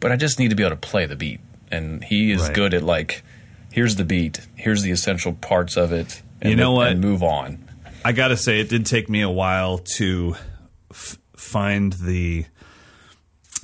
but 0.00 0.12
I 0.12 0.16
just 0.16 0.38
need 0.38 0.48
to 0.50 0.56
be 0.56 0.62
able 0.62 0.76
to 0.76 0.80
play 0.80 1.04
the 1.06 1.16
beat. 1.16 1.40
And 1.70 2.02
he 2.04 2.30
is 2.32 2.42
Right. 2.42 2.54
good 2.54 2.74
at 2.74 2.82
like, 2.82 3.22
here's 3.72 3.96
the 3.96 4.04
beat, 4.04 4.40
here's 4.54 4.82
the 4.82 4.90
essential 4.92 5.32
parts 5.34 5.76
of 5.76 5.92
it. 5.92 6.22
And 6.40 6.50
You 6.50 6.56
know 6.56 6.70
then- 6.70 6.74
what? 6.76 6.88
And 6.92 7.00
move 7.00 7.22
on. 7.22 7.58
I 8.04 8.12
got 8.12 8.28
to 8.28 8.36
say, 8.36 8.60
it 8.60 8.68
did 8.68 8.86
take 8.86 9.08
me 9.08 9.20
a 9.22 9.28
while 9.30 9.78
to 9.96 10.36
f- 10.90 11.18
find 11.36 11.92
the 11.94 12.46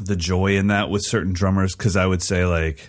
the 0.01 0.17
joy 0.17 0.57
in 0.57 0.67
that 0.69 0.91
with 0.91 1.03
certain 1.05 1.33
drummers 1.33 1.77
because 1.77 1.97
I 1.97 2.07
would 2.07 2.23
say 2.23 2.45
like 2.45 2.89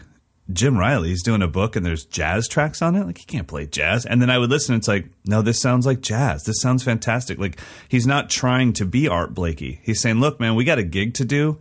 Jim 0.52 0.78
Riley's 0.78 1.24
doing 1.24 1.42
a 1.42 1.48
book 1.48 1.76
and 1.76 1.86
there's 1.86 2.06
jazz 2.06 2.48
tracks 2.48 2.82
on 2.82 2.96
it. 2.96 3.06
Like 3.06 3.18
he 3.18 3.26
can't 3.26 3.48
play 3.48 3.66
jazz, 3.66 4.06
and 4.06 4.22
then 4.22 4.30
I 4.30 4.38
would 4.38 4.50
listen. 4.50 4.74
And 4.74 4.82
It's 4.82 4.88
like 4.88 5.06
no, 5.26 5.42
this 5.42 5.62
sounds 5.62 5.86
like 5.86 6.02
jazz. 6.02 6.44
This 6.44 6.60
sounds 6.62 6.84
fantastic. 6.84 7.40
Like 7.40 7.60
he's 7.88 8.06
not 8.06 8.30
trying 8.30 8.74
to 8.74 8.86
be 8.86 9.08
Art 9.08 9.34
Blakey. 9.34 9.80
He's 9.84 10.02
saying, 10.02 10.20
look, 10.20 10.40
man, 10.40 10.56
we 10.56 10.66
got 10.66 10.80
a 10.80 10.84
gig 10.84 11.14
to 11.16 11.26
do. 11.26 11.60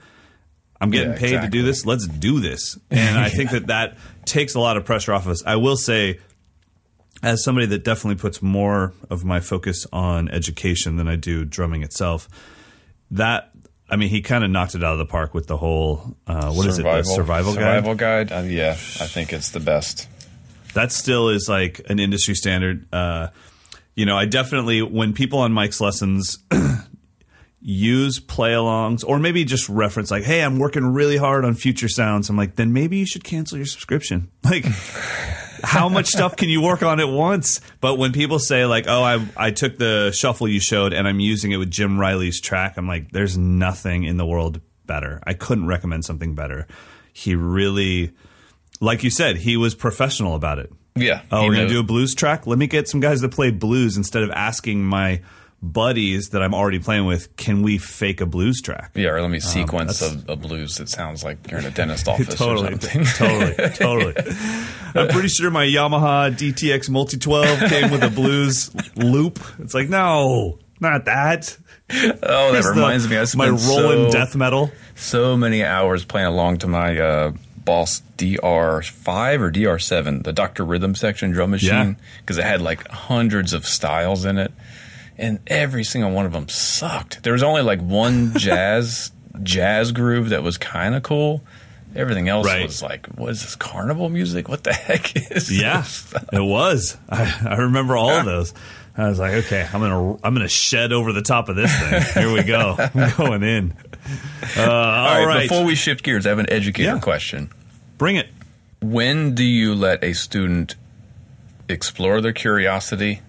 I'm 0.81 0.91
getting 0.91 1.13
Yeah, 1.13 1.19
paid 1.19 1.41
to 1.43 1.49
do 1.49 1.63
this. 1.63 1.87
Let's 1.87 2.09
do 2.09 2.41
this. 2.41 2.77
And 2.91 3.17
I 3.17 3.29
think 3.29 3.51
that 3.53 3.69
that 3.69 3.97
takes 4.25 4.55
a 4.57 4.61
lot 4.61 4.77
of 4.77 4.85
pressure 4.85 5.13
off 5.13 5.27
of 5.27 5.33
us. 5.33 5.45
I 5.47 5.57
will 5.57 5.77
say 5.77 6.19
as 7.23 7.45
somebody 7.45 7.67
that 7.69 7.85
definitely 7.85 8.21
puts 8.21 8.43
more 8.43 8.93
of 9.09 9.25
my 9.25 9.39
focus 9.39 9.87
on 9.93 10.29
education 10.29 10.97
than 10.97 11.07
I 11.07 11.15
do 11.15 11.45
drumming 11.45 11.85
itself, 11.85 12.29
that 13.13 13.52
I 13.93 13.97
mean, 13.97 14.09
he 14.09 14.23
kind 14.23 14.43
of 14.43 14.51
knocked 14.51 14.75
it 14.75 14.83
out 14.83 14.95
of 14.95 14.99
the 14.99 15.05
park 15.05 15.35
with 15.35 15.49
the 15.49 15.59
whole 15.59 16.17
uh, 16.27 16.51
what 16.51 16.67
is 16.67 16.79
it, 16.79 16.83
the 16.83 17.03
survival 17.03 17.53
guide. 17.55 17.61
Survival 17.61 17.95
guide. 17.95 18.33
Uh, 18.33 18.41
yeah, 18.41 18.71
I 18.71 19.07
think 19.07 19.35
it's 19.35 19.51
the 19.51 19.61
best. 19.61 20.09
That 20.73 20.93
still 20.93 21.29
is 21.29 21.47
like 21.47 21.83
an 21.91 21.99
industry 21.99 22.35
standard. 22.35 22.87
Uh, 22.91 23.29
you 23.95 24.07
know, 24.07 24.17
I 24.17 24.25
definitely 24.25 24.81
when 24.81 25.13
people 25.13 25.41
on 25.41 25.53
Mike's 25.53 25.79
lessons 25.79 26.39
use 27.61 28.19
play-alongs 28.19 29.05
or 29.07 29.19
maybe 29.19 29.45
just 29.45 29.69
reference 29.69 30.11
like, 30.11 30.25
"Hey, 30.25 30.41
I'm 30.43 30.59
working 30.59 30.87
really 30.87 31.19
hard 31.19 31.45
on 31.45 31.53
future 31.53 31.89
sounds." 31.89 32.31
I'm 32.31 32.37
like, 32.37 32.57
then 32.57 32.73
maybe 32.73 32.97
you 32.97 33.05
should 33.05 33.25
cancel 33.25 33.59
your 33.59 33.67
subscription. 33.67 34.31
Like. 34.43 34.65
How 35.63 35.89
much 35.89 36.07
stuff 36.07 36.37
can 36.37 36.49
you 36.49 36.61
work 36.61 36.83
on 36.83 37.01
at 37.01 37.09
once? 37.09 37.61
But 37.81 37.97
when 37.97 38.13
people 38.13 38.39
say 38.39 38.67
like, 38.67 38.87
"Oh, 38.89 39.03
I 39.03 39.27
I 39.37 39.51
took 39.51 39.79
the 39.79 40.13
shuffle 40.13 40.49
you 40.49 40.61
showed 40.61 40.93
and 40.93 41.07
I'm 41.07 41.21
using 41.21 41.53
it 41.53 41.57
with 41.57 41.71
Jim 41.71 41.99
Riley's 41.99 42.41
track," 42.41 42.77
I'm 42.77 42.87
like, 42.87 43.13
"There's 43.13 43.39
nothing 43.39 44.05
in 44.05 44.17
the 44.17 44.27
world 44.27 44.61
better. 44.87 45.23
I 45.27 45.35
couldn't 45.35 45.67
recommend 45.67 46.05
something 46.05 46.35
better." 46.35 46.67
He 47.13 47.35
really, 47.35 48.13
like 48.81 49.05
you 49.05 49.11
said, 49.11 49.37
he 49.37 49.57
was 49.57 49.75
professional 49.75 50.35
about 50.35 50.59
it. 50.59 50.73
Yeah. 50.95 51.23
Oh, 51.31 51.47
we're 51.47 51.55
gonna 51.55 51.69
do 51.69 51.81
a 51.81 51.85
blues 51.85 52.15
track. 52.15 52.47
Let 52.47 52.59
me 52.59 52.67
get 52.67 52.89
some 52.89 53.01
guys 53.01 53.21
that 53.21 53.31
play 53.31 53.51
blues 53.51 53.97
instead 53.97 54.23
of 54.23 54.31
asking 54.31 54.85
my 54.85 55.21
buddies 55.63 56.31
that 56.31 56.43
I'm 56.43 56.55
already 56.55 56.79
playing 56.79 57.07
with, 57.07 57.37
"Can 57.37 57.63
we 57.63 57.79
fake 57.79 58.21
a 58.21 58.27
blues 58.27 58.61
track?" 58.61 58.91
Yeah, 58.95 59.11
or 59.11 59.21
let 59.23 59.31
me 59.31 59.41
sequence 59.41 60.03
Um, 60.03 60.25
a, 60.29 60.33
a 60.33 60.37
blues 60.37 60.77
that 60.79 60.89
sounds 60.89 61.23
like 61.23 61.51
you're 61.51 61.61
in 61.61 61.67
a 61.67 61.71
dentist 61.71 62.09
office 62.09 62.35
totally, 62.37 62.75
or 62.75 62.81
something. 62.81 63.05
totally, 63.05 63.71
totally. 63.71 64.15
I'm 64.95 65.09
pretty 65.09 65.29
sure 65.29 65.51
my 65.51 65.65
Yamaha 65.65 66.35
DTX 66.37 66.91
Multi 66.91 67.17
12 67.19 67.61
came 67.71 67.91
with 67.91 68.03
a 68.03 68.11
blues 68.11 68.71
loop. 68.97 69.39
It's 69.61 69.75
like, 69.75 69.89
no, 69.89 70.59
not 70.81 71.05
that. 71.07 71.57
oh, 71.91 71.97
that 71.97 72.53
Here's 72.53 72.65
the- 72.65 72.73
reminds 72.75 73.09
me. 73.09 73.17
I 73.17 73.21
my 73.21 73.25
spent 73.27 73.61
rolling 73.69 74.11
so, 74.11 74.19
death 74.19 74.35
metal. 74.37 74.71
so 74.95 75.37
many 75.37 75.65
hours 75.65 76.05
playing 76.05 76.27
along 76.29 76.59
to 76.59 76.67
my 76.67 76.99
uh, 76.99 77.33
Boss 77.65 78.03
DR5 78.19 79.41
or 79.41 79.51
DR7, 79.53 80.25
the 80.25 80.33
Dr. 80.33 80.65
Rhythm 80.65 80.95
section 80.95 81.31
drum 81.31 81.51
machine, 81.51 81.97
because 82.21 82.39
it 82.39 82.45
had 82.45 82.61
like 82.61 82.87
hundreds 82.89 83.53
of 83.53 83.65
styles 83.67 84.25
in 84.25 84.39
it. 84.39 84.53
And 85.19 85.39
every 85.47 85.85
single 85.85 86.11
one 86.11 86.27
of 86.27 86.33
them 86.33 86.49
sucked. 86.49 87.23
There 87.23 87.33
was 87.33 87.43
only 87.43 87.63
like 87.63 87.81
one 87.81 88.33
jazz 88.37 89.13
jazz 89.43 89.93
groove 89.93 90.31
that 90.31 90.43
was 90.43 90.59
kind 90.59 90.95
of 90.95 91.03
cool. 91.03 91.43
Everything 91.95 92.29
else 92.29 92.47
Right. 92.47 92.63
was 92.67 92.83
like, 92.83 93.07
what 93.09 93.31
is 93.31 93.43
this 93.43 93.55
carnival 93.57 94.09
music? 94.09 94.49
What 94.49 94.65
the 94.65 94.73
heck 94.73 95.15
is 95.31 95.51
Yeah, 95.51 95.85
it 96.33 96.41
was. 96.43 96.97
I, 97.09 97.41
I 97.47 97.55
remember 97.57 97.97
all 97.97 98.11
of 98.11 98.25
those. 98.25 98.55
I 98.97 99.09
was 99.09 99.19
like, 99.19 99.33
okay, 99.45 99.67
I'm 99.73 99.81
gonna 99.81 100.13
I'm 100.25 100.35
gonna 100.35 100.49
shed 100.49 100.93
over 100.93 101.13
the 101.13 101.23
top 101.23 101.49
of 101.49 101.57
this 101.57 101.71
thing. 101.79 102.23
Here 102.23 102.33
we 102.33 102.43
go. 102.43 102.77
I'm 102.79 103.11
going 103.17 103.43
in. 103.43 103.75
Uh, 104.57 104.63
all 104.71 105.27
right, 105.27 105.49
Before 105.49 105.65
we 105.65 105.75
shift 105.75 106.03
gears, 106.03 106.27
I 106.27 106.31
have 106.31 106.39
an 106.39 106.51
educator 106.51 106.95
Yeah. 106.95 106.99
question. 107.01 107.51
bring 107.99 108.17
it. 108.17 108.29
When 108.81 109.35
do 109.35 109.45
you 109.45 109.75
let 109.75 110.03
a 110.05 110.13
student 110.13 110.75
explore 111.69 112.21
their 112.21 112.33
curiosity, 112.33 113.21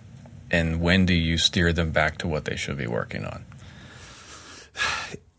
and 0.54 0.80
when 0.80 1.06
do 1.06 1.16
you 1.16 1.38
steer 1.38 1.74
them 1.74 1.92
back 1.92 2.20
to 2.20 2.28
what 2.28 2.46
they 2.46 2.56
should 2.56 2.78
be 2.78 2.88
working 2.88 3.26
on? 3.26 3.44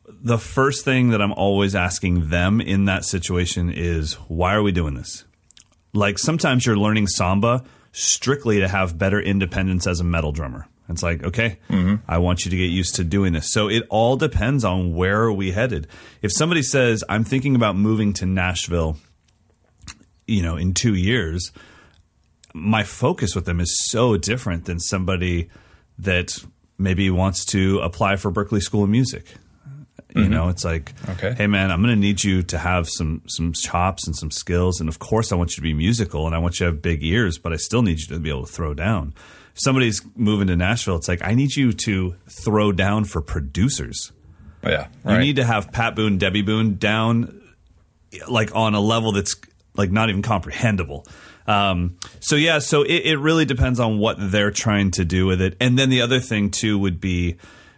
the 0.09 0.39
first 0.39 0.85
thing 0.85 1.11
that 1.11 1.23
I'm 1.23 1.33
always 1.33 1.75
asking 1.75 2.29
them 2.31 2.61
in 2.61 2.87
that 2.87 3.05
situation 3.05 3.71
is 3.71 4.15
why 4.29 4.55
are 4.55 4.63
we 4.63 4.73
doing 4.73 4.95
this? 4.95 5.25
Like 5.93 6.19
sometimes 6.19 6.67
you're 6.67 6.77
learning 6.77 7.07
samba 7.07 7.63
strictly 7.93 8.59
to 8.59 8.67
have 8.67 8.99
better 8.99 9.21
independence 9.21 9.87
as 9.87 10.01
a 10.01 10.05
metal 10.05 10.33
drummer. 10.33 10.67
It's 10.89 11.03
like, 11.03 11.23
okay, 11.23 11.59
mm-hmm. 11.71 11.97
I 12.09 12.19
want 12.19 12.45
you 12.45 12.51
to 12.51 12.57
get 12.57 12.71
used 12.71 12.97
to 12.97 13.05
doing 13.05 13.33
this. 13.33 13.53
So 13.53 13.69
it 13.69 13.85
all 13.89 14.17
depends 14.17 14.65
on 14.65 14.95
where 14.95 15.23
are 15.23 15.33
we 15.33 15.53
headed. 15.53 15.87
If 16.21 16.33
somebody 16.33 16.63
says, 16.63 17.05
I'm 17.09 17.25
thinking 17.25 17.55
about 17.55 17.77
moving 17.77 18.13
to 18.15 18.27
Nashville, 18.27 18.97
you 20.27 20.43
know, 20.43 20.57
in 20.57 20.75
two 20.75 20.95
years, 20.95 21.53
my 22.55 22.85
focus 22.85 23.35
with 23.35 23.45
them 23.45 23.61
is 23.61 23.91
so 23.91 24.17
different 24.17 24.65
than 24.65 24.79
somebody 24.79 25.51
that 25.99 26.39
maybe 26.79 27.11
wants 27.11 27.45
to 27.47 27.81
apply 27.81 28.17
for 28.17 28.31
Berklee 28.31 28.63
School 28.63 28.85
of 28.85 28.91
Music. 28.91 29.27
You 30.15 30.23
mm-hmm. 30.23 30.31
know, 30.33 30.49
it's 30.49 30.65
like, 30.65 30.95
Okay. 31.09 31.35
hey 31.37 31.49
man, 31.49 31.73
I'm 31.73 31.83
going 31.83 31.95
to 31.95 32.01
need 32.01 32.23
you 32.23 32.45
to 32.45 32.59
have 32.59 32.89
some 32.89 33.23
some 33.27 33.53
chops 33.53 34.07
and 34.07 34.15
some 34.15 34.31
skills, 34.31 34.79
and 34.79 34.89
of 34.89 35.01
course, 35.01 35.33
I 35.33 35.35
want 35.35 35.51
you 35.51 35.57
to 35.57 35.63
be 35.63 35.75
musical, 35.75 36.27
and 36.27 36.37
I 36.37 36.39
want 36.39 36.55
you 36.61 36.67
to 36.67 36.73
have 36.73 36.81
big 36.81 37.03
ears, 37.03 37.37
but 37.37 37.53
I 37.53 37.57
still 37.57 37.83
need 37.83 37.99
you 37.99 38.07
to 38.07 38.21
be 38.21 38.31
able 38.31 38.47
to 38.47 38.53
throw 38.53 38.75
down. 38.75 39.13
If 39.55 39.61
somebody's 39.61 40.03
moving 40.15 40.47
to 40.49 40.57
Nashville, 40.57 40.97
it's 40.97 41.09
like 41.09 41.21
I 41.25 41.35
need 41.35 41.57
you 41.57 41.73
to 41.73 42.15
throw 42.45 42.71
down 42.71 43.05
for 43.05 43.21
producers. 43.21 44.13
Yeah, 44.63 44.87
You 45.07 45.19
need 45.19 45.37
to 45.37 45.45
have 45.45 45.73
Pat 45.73 45.95
Boone, 45.95 46.17
Debbie 46.17 46.43
Boone 46.43 46.77
down 46.77 47.43
like 48.29 48.55
on 48.55 48.75
a 48.75 48.81
level 48.81 49.13
that's 49.13 49.35
like 49.75 49.91
not 49.91 50.09
even 50.09 50.23
comprehensible. 50.23 51.07
Um, 51.47 51.97
so 52.21 52.37
yeah, 52.37 52.59
so 52.59 52.83
it, 52.83 53.03
it 53.05 53.19
really 53.19 53.45
depends 53.45 53.79
on 53.81 53.99
what 53.99 54.17
they're 54.19 54.51
trying 54.51 54.93
to 54.93 55.05
do 55.05 55.27
with 55.27 55.43
it. 55.43 55.57
And 55.61 55.79
then 55.79 55.91
the 55.91 56.01
other 56.01 56.21
thing 56.21 56.51
too 56.51 56.79
would 56.79 57.01
be 57.01 57.37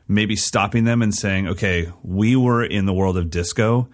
maybe 0.09 0.37
stopping 0.37 0.85
them 0.85 1.03
and 1.03 1.15
saying, 1.15 1.49
okay, 1.49 1.91
we 2.03 2.37
were 2.37 2.65
in 2.65 2.87
the 2.87 2.93
world 2.93 3.17
of 3.17 3.31
disco, 3.31 3.89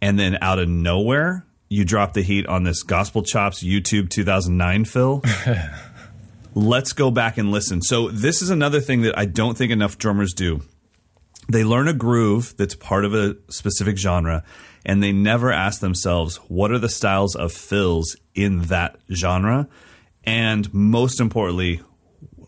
and 0.00 0.18
then 0.18 0.38
out 0.40 0.58
of 0.58 0.68
nowhere 0.68 1.44
you 1.68 1.84
drop 1.84 2.14
the 2.14 2.22
heat 2.22 2.46
on 2.46 2.64
this 2.64 2.82
Gospel 2.82 3.22
Chops 3.22 3.62
YouTube 3.62 4.10
2009 4.10 4.84
fill. 4.86 5.22
Let's 6.54 6.92
go 6.92 7.12
back 7.12 7.38
and 7.38 7.52
listen. 7.52 7.80
So 7.80 8.08
this 8.08 8.42
is 8.42 8.50
another 8.50 8.80
thing 8.80 9.02
that 9.02 9.16
I 9.16 9.24
don't 9.24 9.56
think 9.56 9.70
enough 9.70 9.98
drummers 9.98 10.32
do 10.34 10.62
they 11.48 11.64
learn 11.64 11.88
a 11.88 11.92
groove 11.92 12.54
that's 12.56 12.74
part 12.74 13.04
of 13.04 13.14
a 13.14 13.36
specific 13.48 13.98
genre 13.98 14.44
and 14.84 15.02
they 15.02 15.12
never 15.12 15.52
ask 15.52 15.80
themselves 15.80 16.36
what 16.48 16.70
are 16.70 16.78
the 16.78 16.88
styles 16.88 17.34
of 17.34 17.52
fills 17.52 18.16
in 18.34 18.62
that 18.62 18.96
genre 19.12 19.68
and 20.24 20.72
most 20.72 21.20
importantly 21.20 21.80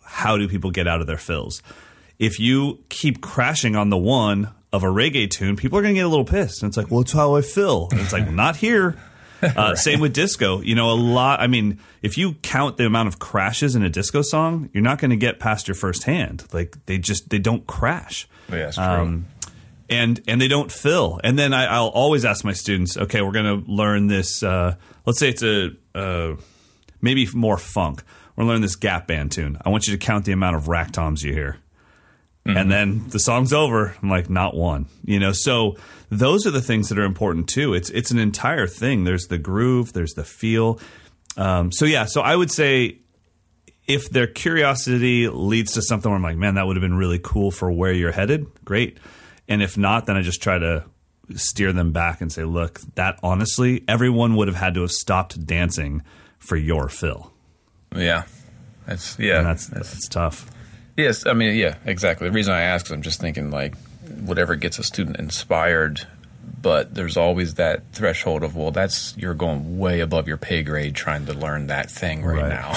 how 0.05 0.37
do 0.37 0.49
people 0.49 0.71
get 0.71 0.87
out 0.87 1.01
of 1.01 1.07
their 1.07 1.19
fills 1.19 1.63
if 2.19 2.39
you 2.39 2.83
keep 2.89 3.21
crashing 3.21 3.77
on 3.77 3.91
the 3.91 3.97
one 3.97 4.51
of 4.73 4.83
a 4.83 4.89
reggae 4.89 5.29
tune 5.29 5.57
people 5.57 5.79
are 5.79 5.83
going 5.83 5.95
to 5.95 5.99
get 5.99 6.07
a 6.07 6.09
little 6.09 6.25
pissed 6.25 6.63
and 6.63 6.71
it's 6.71 6.77
like 6.77 6.91
well 6.91 7.01
it's 7.01 7.13
how 7.13 7.37
i 7.37 7.43
feel 7.43 7.89
and 7.91 8.01
it's 8.01 8.13
like 8.13 8.25
well, 8.25 8.33
not 8.33 8.57
here 8.57 8.97
uh, 9.43 9.75
Same 9.75 10.01
with 10.01 10.13
disco. 10.13 10.61
You 10.61 10.75
know, 10.75 10.91
a 10.91 10.95
lot. 10.95 11.41
I 11.41 11.49
mean, 11.49 11.81
if 12.01 12.17
you 12.17 12.35
count 12.35 12.77
the 12.77 12.87
amount 12.87 13.09
of 13.09 13.19
crashes 13.19 13.75
in 13.75 13.83
a 13.83 13.89
disco 13.89 14.23
song, 14.23 14.71
you're 14.73 14.85
not 14.85 14.99
going 14.99 15.11
to 15.11 15.17
get 15.17 15.41
past 15.41 15.67
your 15.67 15.75
first 15.75 16.05
hand. 16.05 16.45
Like 16.53 16.77
they 16.87 16.99
just 16.99 17.29
they 17.31 17.39
don't 17.39 17.67
crash. 17.67 18.29
Yeah, 18.49 18.69
it's 18.69 18.77
true. 18.77 18.85
Um, 18.85 19.27
and 19.89 20.21
and 20.27 20.41
they 20.41 20.49
don't 20.49 20.71
fill. 20.71 21.21
And 21.23 21.39
then 21.39 21.53
I, 21.53 21.67
I'll 21.67 21.89
always 21.89 22.25
ask 22.25 22.45
my 22.45 22.53
students, 22.53 22.97
okay, 22.97 23.23
we're 23.23 23.33
going 23.33 23.65
to 23.65 23.71
learn 23.71 24.07
this. 24.07 24.43
Uh, 24.43 24.77
let's 25.07 25.19
say 25.19 25.29
it's 25.29 25.43
a 25.43 25.71
uh, 25.95 26.37
maybe 27.01 27.29
more 27.35 27.59
funk. 27.59 28.03
We're 28.35 28.43
going 28.43 28.49
to 28.49 28.53
learn 28.55 28.63
this 28.63 28.77
Gap 28.77 29.07
Band 29.07 29.33
tune. 29.33 29.59
I 29.65 29.69
want 29.69 29.87
you 29.87 29.93
to 29.93 29.99
count 29.99 30.25
the 30.25 30.33
amount 30.33 30.57
of 30.57 30.69
rack 30.69 30.93
toms 30.93 31.23
you 31.23 31.33
hear. 31.33 31.59
And 32.45 32.73
then 32.73 33.09
the 33.09 33.21
song's 33.21 33.53
over. 33.53 33.95
I'm 34.03 34.11
like, 34.11 34.29
not 34.29 34.57
one. 34.57 34.87
You 35.05 35.21
know, 35.21 35.31
so 35.33 35.77
those 36.11 36.45
are 36.45 36.51
the 36.51 36.61
things 36.61 36.89
that 36.89 36.99
are 36.99 37.05
important 37.05 37.49
too. 37.49 37.73
It's 37.73 37.89
it's 37.91 38.11
an 38.11 38.19
entire 38.19 38.67
thing. 38.67 39.05
There's 39.05 39.27
the 39.27 39.39
groove, 39.39 39.93
there's 39.93 40.15
the 40.15 40.25
feel. 40.25 40.81
Um, 41.37 41.71
so 41.71 41.85
yeah, 41.85 42.05
so 42.05 42.21
I 42.21 42.35
would 42.35 42.51
say 42.51 42.99
if 43.87 44.11
their 44.11 44.27
curiosity 44.27 45.29
leads 45.29 45.73
to 45.73 45.83
something 45.83 46.11
where 46.11 46.17
I'm 46.17 46.23
like, 46.23 46.37
man, 46.37 46.57
that 46.57 46.67
would 46.67 46.77
have 46.77 46.83
been 46.83 46.97
really 46.97 47.21
cool 47.23 47.51
for 47.51 47.71
where 47.71 47.93
you're 47.93 48.13
headed, 48.13 48.47
great. 48.65 48.99
And 49.49 49.63
if 49.63 49.77
not, 49.77 50.07
then 50.07 50.17
I 50.17 50.23
just 50.23 50.43
try 50.43 50.59
to 50.59 50.85
steer 51.35 51.73
them 51.73 51.93
back 51.93 52.21
and 52.21 52.33
say, 52.33 52.45
look, 52.45 52.81
that 52.95 53.19
honestly, 53.23 53.85
everyone 53.89 54.37
would 54.37 54.49
have 54.49 54.57
had 54.57 54.75
to 54.75 54.83
have 54.83 54.91
stopped 54.93 55.45
dancing 55.47 56.03
for 56.39 56.57
your 56.57 56.89
fill. 56.89 57.33
yeah, 57.95 58.25
that's 58.87 59.19
yeah, 59.19 59.39
And 59.39 59.47
that's 59.47 59.67
that's 59.69 60.09
tough. 60.09 60.51
Yes, 60.97 61.27
I 61.27 61.33
mean, 61.33 61.57
yeah, 61.57 61.77
exactly. 61.87 62.29
The 62.29 62.33
reason 62.35 62.53
I 62.53 62.63
ask 62.63 62.87
is 62.87 62.93
I'm 62.93 63.03
just 63.03 63.21
thinking 63.21 63.51
like 63.51 63.75
whatever 64.25 64.57
gets 64.57 64.79
a 64.79 64.83
student 64.83 65.19
inspired, 65.19 66.07
but 66.61 66.95
there's 66.95 67.17
always 67.17 67.55
that 67.55 67.83
threshold 67.93 68.43
of 68.43 68.57
well, 68.57 68.71
that's 68.73 69.17
you're 69.17 69.35
going 69.35 69.79
way 69.79 70.01
above 70.01 70.29
your 70.29 70.37
pay 70.37 70.63
grade 70.63 70.95
trying 70.95 71.27
to 71.27 71.33
learn 71.33 71.69
that 71.69 71.91
thing 71.91 72.23
right, 72.25 72.43
Right. 72.43 72.49
now. 72.49 72.75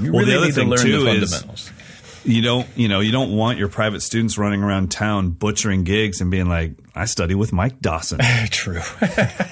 You 0.00 0.12
Well, 0.12 0.24
the 0.24 0.32
really 0.32 0.36
other 0.36 0.46
need 0.46 0.54
thing, 0.54 0.64
to 0.70 0.76
learn 0.76 0.90
the 1.18 1.22
is- 1.24 1.30
fundamentals. 1.32 1.70
You 2.26 2.42
don't 2.42 2.66
you 2.76 2.88
know 2.88 3.00
you 3.00 3.12
don't 3.12 3.34
want 3.34 3.58
your 3.58 3.68
private 3.68 4.02
students 4.02 4.36
running 4.36 4.62
around 4.62 4.90
town 4.90 5.30
butchering 5.30 5.84
gigs 5.84 6.20
and 6.20 6.30
being 6.30 6.48
like 6.48 6.72
i 6.94 7.04
study 7.04 7.34
with 7.34 7.52
mike 7.52 7.80
dawson. 7.80 8.18
True. 8.50 8.80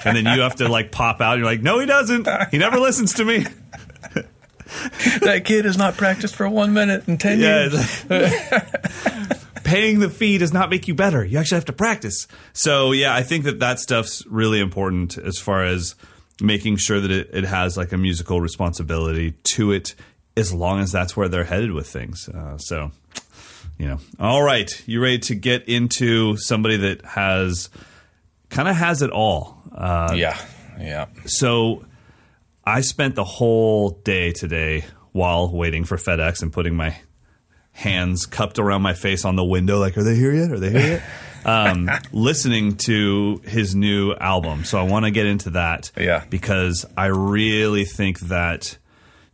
and 0.03 0.17
then 0.17 0.25
you 0.25 0.41
have 0.41 0.55
to 0.55 0.67
like 0.67 0.91
pop 0.91 1.21
out. 1.21 1.33
And 1.33 1.39
you're 1.39 1.51
like 1.51 1.61
no 1.61 1.79
he 1.79 1.85
doesn't. 1.85 2.27
He 2.51 2.57
never 2.57 2.77
listens 2.77 3.13
to 3.15 3.25
me. 3.25 3.45
That 5.21 5.43
kid 5.45 5.65
has 5.65 5.77
not 5.77 5.95
practiced 5.95 6.35
for 6.35 6.49
one 6.49 6.73
minute 6.73 7.07
in 7.07 7.19
ten 7.19 7.39
yeah 7.39 7.69
years. 7.69 8.05
paying 9.63 9.99
the 9.99 10.09
fee 10.09 10.39
does 10.39 10.51
not 10.51 10.71
make 10.71 10.87
you 10.87 10.95
better. 10.95 11.23
You 11.23 11.37
actually 11.37 11.57
have 11.57 11.65
to 11.65 11.73
practice. 11.73 12.27
So 12.53 12.91
yeah 12.91 13.13
i 13.13 13.21
think 13.21 13.45
that 13.45 13.59
that 13.59 13.79
stuff's 13.79 14.25
really 14.25 14.59
important 14.59 15.19
as 15.19 15.37
far 15.37 15.63
as 15.63 15.95
making 16.41 16.77
sure 16.77 16.99
that 16.99 17.11
it, 17.11 17.29
it 17.31 17.43
has 17.45 17.77
like 17.77 17.91
a 17.91 17.97
musical 17.97 18.41
responsibility 18.41 19.31
to 19.43 19.71
it 19.71 19.95
as 20.37 20.53
long 20.53 20.79
as 20.79 20.91
that's 20.91 21.15
where 21.15 21.27
they're 21.27 21.43
headed 21.43 21.71
with 21.71 21.87
things 21.87 22.29
uh, 22.29 22.57
so 22.57 22.91
you 23.77 23.87
know 23.87 23.99
all 24.19 24.41
right 24.41 24.83
you 24.85 25.01
ready 25.01 25.19
to 25.19 25.35
get 25.35 25.67
into 25.67 26.37
somebody 26.37 26.77
that 26.77 27.03
has 27.05 27.69
kind 28.49 28.67
of 28.67 28.75
has 28.75 29.01
it 29.01 29.11
all 29.11 29.61
uh, 29.73 30.13
yeah, 30.15 30.39
yeah. 30.79 31.05
so 31.25 31.85
I 32.63 32.81
spent 32.81 33.15
the 33.15 33.23
whole 33.23 33.91
day 33.91 34.31
today 34.31 34.85
while 35.11 35.51
waiting 35.51 35.85
for 35.85 35.97
FedEx 35.97 36.41
and 36.41 36.51
putting 36.51 36.75
my 36.75 36.97
hands 37.71 38.25
cupped 38.25 38.57
around 38.57 38.81
my 38.81 38.93
face 38.93 39.23
on 39.23 39.35
the 39.35 39.43
window, 39.43 39.79
like, 39.79 39.97
are 39.97 40.03
they 40.03 40.15
here 40.15 40.33
yet? 40.33 40.51
Are 40.51 40.59
they 40.59 40.71
here 40.71 41.03
yet? 41.45 41.45
um, 41.45 41.89
listening 42.11 42.77
to 42.77 43.39
his 43.45 43.75
new 43.75 44.13
album. 44.13 44.63
So 44.63 44.79
I 44.79 44.83
want 44.83 45.05
to 45.05 45.11
get 45.11 45.25
into 45.27 45.51
that. 45.51 45.91
Yeah. 45.95 46.25
Because 46.29 46.85
I 46.97 47.07
really 47.07 47.85
think 47.85 48.19
that 48.21 48.77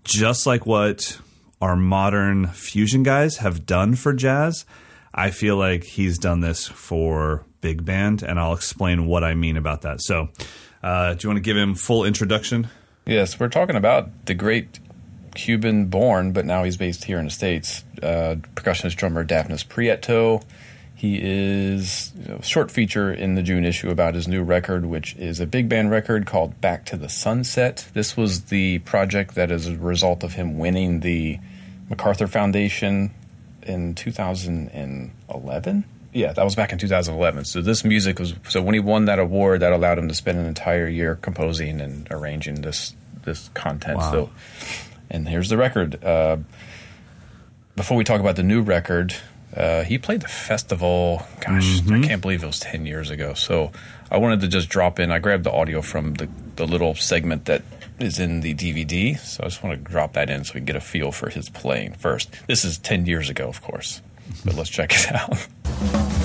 just 0.03 0.45
like 0.45 0.65
what 0.65 1.19
our 1.61 1.75
modern 1.75 2.47
fusion 2.47 3.03
guys 3.03 3.37
have 3.37 3.65
done 3.65 3.95
for 3.95 4.13
jazz, 4.13 4.65
I 5.13 5.31
feel 5.31 5.57
like 5.57 5.83
he's 5.83 6.17
done 6.17 6.39
this 6.39 6.67
for 6.67 7.45
big 7.61 7.85
band, 7.85 8.23
and 8.23 8.39
I'll 8.39 8.53
explain 8.53 9.05
what 9.05 9.23
I 9.23 9.35
mean 9.35 9.57
about 9.57 9.81
that. 9.83 10.01
So, 10.01 10.29
uh, 10.81 11.13
do 11.13 11.19
you 11.23 11.29
want 11.29 11.37
to 11.37 11.41
give 11.41 11.57
him 11.57 11.75
full 11.75 12.03
introduction? 12.05 12.67
Yes, 13.05 13.39
we're 13.39 13.49
talking 13.49 13.75
about 13.75 14.25
the 14.25 14.33
great 14.33 14.79
Cuban 15.35 15.85
born, 15.85 16.33
but 16.33 16.45
now 16.45 16.63
he's 16.63 16.77
based 16.77 17.03
here 17.03 17.19
in 17.19 17.25
the 17.25 17.31
States, 17.31 17.83
uh, 18.01 18.35
percussionist 18.55 18.95
drummer 18.95 19.25
Dafnis 19.25 19.65
Prieto. 19.65 20.43
He 21.01 21.19
is 21.19 22.11
you 22.15 22.27
know, 22.27 22.35
a 22.35 22.43
short 22.43 22.69
feature 22.69 23.11
in 23.11 23.33
the 23.33 23.41
June 23.41 23.65
issue 23.65 23.89
about 23.89 24.13
his 24.13 24.27
new 24.27 24.43
record, 24.43 24.85
which 24.85 25.15
is 25.15 25.39
a 25.39 25.47
big 25.47 25.67
band 25.67 25.89
record 25.89 26.27
called 26.27 26.61
Back 26.61 26.85
to 26.85 26.95
the 26.95 27.09
Sunset. 27.09 27.87
This 27.95 28.15
was 28.15 28.41
the 28.43 28.77
project 28.77 29.33
that 29.33 29.49
is 29.49 29.65
a 29.65 29.75
result 29.77 30.23
of 30.23 30.33
him 30.33 30.59
winning 30.59 30.99
the 30.99 31.39
MacArthur 31.89 32.27
Foundation 32.27 33.09
in 33.63 33.95
2011. 33.95 35.85
Yeah, 36.13 36.33
that 36.33 36.43
was 36.43 36.53
back 36.53 36.71
in 36.71 36.77
2011. 36.77 37.45
So 37.45 37.63
this 37.63 37.83
music 37.83 38.19
was 38.19 38.35
so 38.47 38.61
when 38.61 38.75
he 38.75 38.79
won 38.79 39.05
that 39.05 39.17
award, 39.17 39.61
that 39.61 39.73
allowed 39.73 39.97
him 39.97 40.07
to 40.07 40.13
spend 40.13 40.37
an 40.37 40.45
entire 40.45 40.87
year 40.87 41.15
composing 41.15 41.81
and 41.81 42.07
arranging 42.11 42.61
this 42.61 42.93
this 43.23 43.49
content. 43.55 43.97
Wow. 43.97 44.11
So, 44.11 44.29
and 45.09 45.27
here's 45.27 45.49
the 45.49 45.57
record. 45.57 46.03
Uh, 46.03 46.37
before 47.75 47.97
we 47.97 48.03
talk 48.03 48.19
about 48.19 48.35
the 48.35 48.43
new 48.43 48.61
record, 48.61 49.15
uh, 49.55 49.83
he 49.83 49.97
played 49.97 50.21
the 50.21 50.27
festival. 50.27 51.23
Gosh, 51.39 51.81
Mm-hmm. 51.81 51.93
I 52.03 52.07
can't 52.07 52.21
believe 52.21 52.43
it 52.43 52.47
was 52.47 52.59
ten 52.59 52.85
years 52.85 53.09
ago. 53.09 53.33
So 53.33 53.71
I 54.09 54.17
wanted 54.17 54.41
to 54.41 54.47
just 54.47 54.69
drop 54.69 54.99
in. 54.99 55.11
I 55.11 55.19
grabbed 55.19 55.43
the 55.43 55.51
audio 55.51 55.81
from 55.81 56.13
the 56.15 56.27
the 56.55 56.65
little 56.67 56.95
segment 56.95 57.45
that 57.45 57.63
is 57.99 58.19
in 58.19 58.41
the 58.41 58.53
DVD. 58.53 59.17
So 59.19 59.43
I 59.43 59.47
just 59.47 59.63
want 59.63 59.77
to 59.83 59.91
drop 59.91 60.13
that 60.13 60.29
in 60.29 60.43
so 60.43 60.53
we 60.55 60.59
can 60.61 60.65
get 60.65 60.75
a 60.75 60.81
feel 60.81 61.11
for 61.11 61.29
his 61.29 61.49
playing 61.49 61.93
first. 61.93 62.29
This 62.47 62.63
is 62.65 62.77
ten 62.77 63.05
years 63.05 63.29
ago, 63.29 63.47
of 63.47 63.61
course, 63.61 64.01
but 64.45 64.55
let's 64.55 64.69
check 64.69 64.91
it 64.93 65.11
out. 65.15 66.20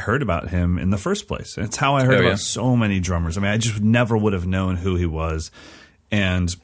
Heard 0.00 0.22
about 0.22 0.48
him 0.48 0.76
in 0.78 0.90
the 0.90 0.98
first 0.98 1.28
place. 1.28 1.56
It's 1.56 1.76
how 1.76 1.94
I 1.94 2.04
heard 2.04 2.16
Oh, 2.16 2.20
about 2.20 2.28
yeah. 2.30 2.34
so 2.34 2.74
many 2.76 2.98
drummers. 2.98 3.38
I 3.38 3.40
mean, 3.40 3.50
I 3.52 3.56
just 3.58 3.80
never 3.80 4.16
would 4.16 4.32
have 4.32 4.46
known 4.46 4.76
who 4.76 4.96
he 4.96 5.06
was. 5.06 5.50
And 6.10 6.54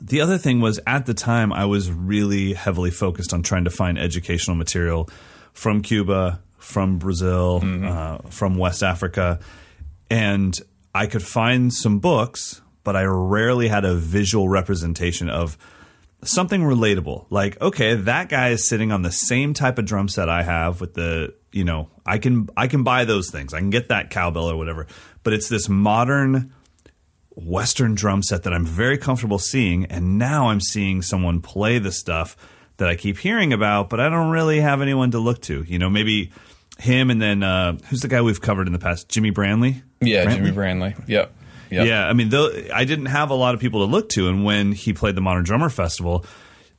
the 0.00 0.20
other 0.22 0.38
thing 0.38 0.60
was 0.60 0.80
at 0.86 1.06
the 1.06 1.14
time, 1.14 1.52
I 1.52 1.66
was 1.66 1.90
really 1.92 2.54
heavily 2.54 2.90
focused 2.90 3.34
on 3.34 3.42
trying 3.42 3.64
to 3.64 3.70
find 3.70 3.98
educational 3.98 4.56
material 4.56 5.08
from 5.52 5.82
Cuba, 5.82 6.40
from 6.58 6.98
Brazil, 6.98 7.60
uh, 7.64 8.18
from 8.30 8.56
West 8.56 8.82
Africa. 8.82 9.40
And 10.10 10.58
I 10.94 11.06
could 11.06 11.22
find 11.22 11.72
some 11.72 11.98
books, 11.98 12.62
but 12.84 12.96
I 12.96 13.04
rarely 13.04 13.68
had 13.68 13.84
a 13.84 13.94
visual 13.94 14.48
representation 14.48 15.28
of 15.28 15.58
something 16.24 16.62
relatable. 16.62 17.26
Like, 17.30 17.60
okay, 17.60 17.94
that 17.94 18.28
guy 18.28 18.48
is 18.50 18.68
sitting 18.68 18.90
on 18.90 19.02
the 19.02 19.12
same 19.12 19.52
type 19.54 19.78
of 19.78 19.84
drum 19.84 20.08
set 20.08 20.28
I 20.28 20.42
have 20.42 20.80
with 20.80 20.94
the, 20.94 21.34
you 21.52 21.64
know, 21.64 21.88
I 22.04 22.18
can 22.18 22.48
I 22.56 22.66
can 22.66 22.82
buy 22.82 23.04
those 23.04 23.30
things. 23.30 23.54
I 23.54 23.58
can 23.58 23.70
get 23.70 23.88
that 23.88 24.10
cowbell 24.10 24.50
or 24.50 24.56
whatever. 24.56 24.86
But 25.22 25.32
it's 25.32 25.48
this 25.48 25.68
modern 25.68 26.52
Western 27.34 27.94
drum 27.94 28.22
set 28.22 28.42
that 28.44 28.52
I'm 28.52 28.66
very 28.66 28.98
comfortable 28.98 29.38
seeing, 29.38 29.86
and 29.86 30.18
now 30.18 30.48
I'm 30.48 30.60
seeing 30.60 31.02
someone 31.02 31.40
play 31.40 31.78
the 31.78 31.92
stuff 31.92 32.36
that 32.78 32.88
I 32.88 32.96
keep 32.96 33.18
hearing 33.18 33.52
about, 33.52 33.90
but 33.90 34.00
I 34.00 34.08
don't 34.08 34.30
really 34.30 34.60
have 34.60 34.80
anyone 34.82 35.10
to 35.12 35.18
look 35.18 35.40
to. 35.42 35.64
You 35.64 35.78
know, 35.78 35.90
maybe 35.90 36.32
him 36.78 37.10
and 37.10 37.20
then 37.20 37.42
uh, 37.42 37.76
who's 37.88 38.00
the 38.00 38.08
guy 38.08 38.22
we've 38.22 38.40
covered 38.40 38.66
in 38.66 38.72
the 38.72 38.78
past? 38.78 39.08
Jimmy 39.08 39.32
Branley. 39.32 39.82
Yeah, 40.00 40.24
Brantley? 40.24 40.34
Jimmy 40.36 40.50
Brandley. 40.52 41.08
Yep. 41.08 41.34
Yep. 41.70 41.86
Yeah, 41.86 42.08
I 42.08 42.14
mean, 42.14 42.30
though 42.30 42.50
I 42.72 42.84
didn't 42.84 43.06
have 43.06 43.30
a 43.30 43.34
lot 43.34 43.54
of 43.54 43.60
people 43.60 43.86
to 43.86 43.90
look 43.92 44.08
to, 44.10 44.28
and 44.28 44.42
when 44.42 44.72
he 44.72 44.94
played 44.94 45.14
the 45.14 45.20
Modern 45.20 45.44
Drummer 45.44 45.68
Festival, 45.68 46.24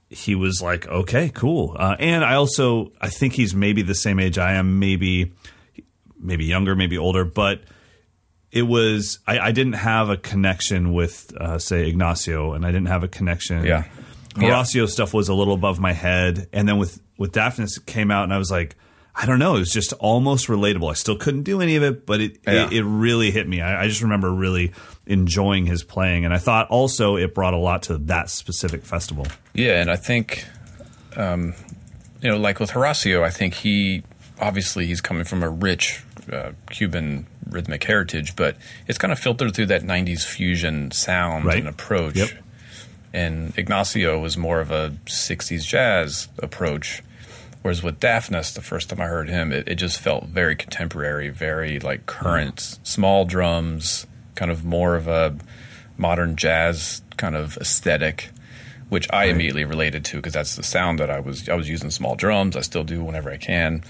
he 0.10 0.36
was 0.36 0.62
like, 0.62 0.88
"Okay, 0.88 1.30
cool." 1.34 1.76
Uh, 1.78 1.96
and 2.00 2.24
I 2.24 2.36
also, 2.36 2.92
I 3.00 3.10
think 3.10 3.34
he's 3.34 3.54
maybe 3.54 3.82
the 3.82 3.96
same 3.96 4.20
age 4.20 4.38
I 4.38 4.54
am, 4.54 4.80
maybe, 4.80 5.32
maybe 6.20 6.46
younger, 6.46 6.76
maybe 6.76 6.98
older, 6.98 7.24
but 7.24 7.62
it 8.52 8.64
was 8.64 9.20
I, 9.28 9.40
I 9.40 9.52
didn't 9.52 9.74
have 9.74 10.10
a 10.10 10.18
connection 10.18 10.94
with, 10.94 11.34
uh, 11.38 11.60
say, 11.60 11.88
Ignacio, 11.88 12.54
and 12.54 12.66
I 12.66 12.72
didn't 12.72 12.88
have 12.88 13.04
a 13.04 13.08
connection. 13.08 13.64
Yeah. 13.66 13.86
Horacio 14.36 14.88
stuff 14.88 15.14
was 15.14 15.28
a 15.28 15.34
little 15.34 15.54
above 15.54 15.80
my 15.80 15.94
head, 15.94 16.48
and 16.54 16.68
then 16.68 16.78
with 16.78 17.02
with 17.18 17.32
Dafnis 17.32 17.78
it 17.78 17.86
came 17.86 18.12
out, 18.12 18.24
and 18.24 18.34
I 18.34 18.38
was 18.38 18.50
like, 18.50 18.76
I 19.22 19.26
don't 19.26 19.38
know, 19.40 19.56
it 19.56 19.60
was 19.60 19.72
just 19.74 19.92
almost 19.94 20.48
relatable. 20.48 20.90
I 20.90 20.94
still 20.94 21.18
couldn't 21.18 21.44
do 21.44 21.60
any 21.62 21.76
of 21.76 21.84
it, 21.84 22.06
but 22.06 22.22
it 22.22 22.38
Yeah. 22.48 22.68
it, 22.68 22.74
it 22.74 22.84
really 22.84 23.32
hit 23.32 23.48
me. 23.50 23.60
I, 23.62 23.84
I 23.84 23.88
just 23.90 24.02
remember 24.02 24.32
really 24.34 24.72
enjoying 25.06 25.66
his 25.66 25.84
playing, 25.84 26.24
and 26.24 26.34
I 26.34 26.38
thought 26.38 26.70
also 26.70 27.18
it 27.18 27.36
brought 27.36 27.54
a 27.54 27.58
lot 27.58 27.84
to 27.84 27.98
that 27.98 28.30
specific 28.30 28.86
festival. 28.86 29.28
Yeah, 29.54 29.82
and 29.82 29.92
I 29.92 29.98
think, 29.98 30.46
um, 31.18 31.54
you 32.22 32.30
know, 32.30 32.38
like 32.38 32.60
with 32.62 32.72
Horacio, 32.72 33.24
I 33.24 33.30
think 33.30 33.56
he 33.56 34.04
obviously 34.40 34.86
he's 34.86 35.02
coming 35.02 35.26
from 35.26 35.44
a 35.44 35.50
rich 35.50 36.02
uh, 36.32 36.52
Cuban 36.70 37.26
rhythmic 37.50 37.84
heritage, 37.84 38.36
but 38.38 38.56
it's 38.88 38.98
kind 39.00 39.12
of 39.12 39.20
filtered 39.20 39.54
through 39.54 39.66
that 39.66 39.82
'90s 39.82 40.24
fusion 40.24 40.92
sound 40.92 41.44
Right. 41.46 41.58
and 41.60 41.68
approach. 41.68 42.16
Yep. 42.16 42.30
And 43.12 43.58
Ignacio 43.58 44.20
was 44.20 44.38
more 44.38 44.62
of 44.62 44.72
a 44.72 44.96
'60s 45.08 45.66
jazz 45.66 46.28
approach, 46.38 47.02
whereas 47.62 47.84
with 47.84 48.00
Dafnis, 48.00 48.54
the 48.54 48.62
first 48.62 48.90
time 48.90 49.02
I 49.02 49.06
heard 49.06 49.30
him, 49.30 49.52
it, 49.52 49.68
it 49.68 49.76
just 49.76 50.00
felt 50.00 50.26
very 50.26 50.56
contemporary, 50.56 51.30
very 51.30 51.80
like 51.80 52.06
current, 52.06 52.80
small 52.84 53.26
drums, 53.26 54.08
kind 54.36 54.52
of 54.52 54.64
more 54.64 54.96
of 54.96 55.08
a 55.08 55.36
modern 55.98 56.36
jazz 56.36 57.02
kind 57.18 57.36
of 57.36 57.58
aesthetic 57.58 58.30
which 58.90 59.08
I 59.12 59.26
immediately 59.26 59.66
related 59.66 60.04
to 60.06 60.18
because 60.18 60.34
that's 60.34 60.56
the 60.56 60.64
sound 60.64 61.00
that 61.00 61.10
I 61.10 61.20
was 61.20 61.48
I 61.48 61.56
was 61.56 61.70
using 61.70 61.92
small 61.92 62.16
drums. 62.16 62.56
I 62.56 62.62
still 62.62 62.84
do 62.84 63.04
whenever 63.04 63.32
I 63.32 63.38
can. 63.38 63.84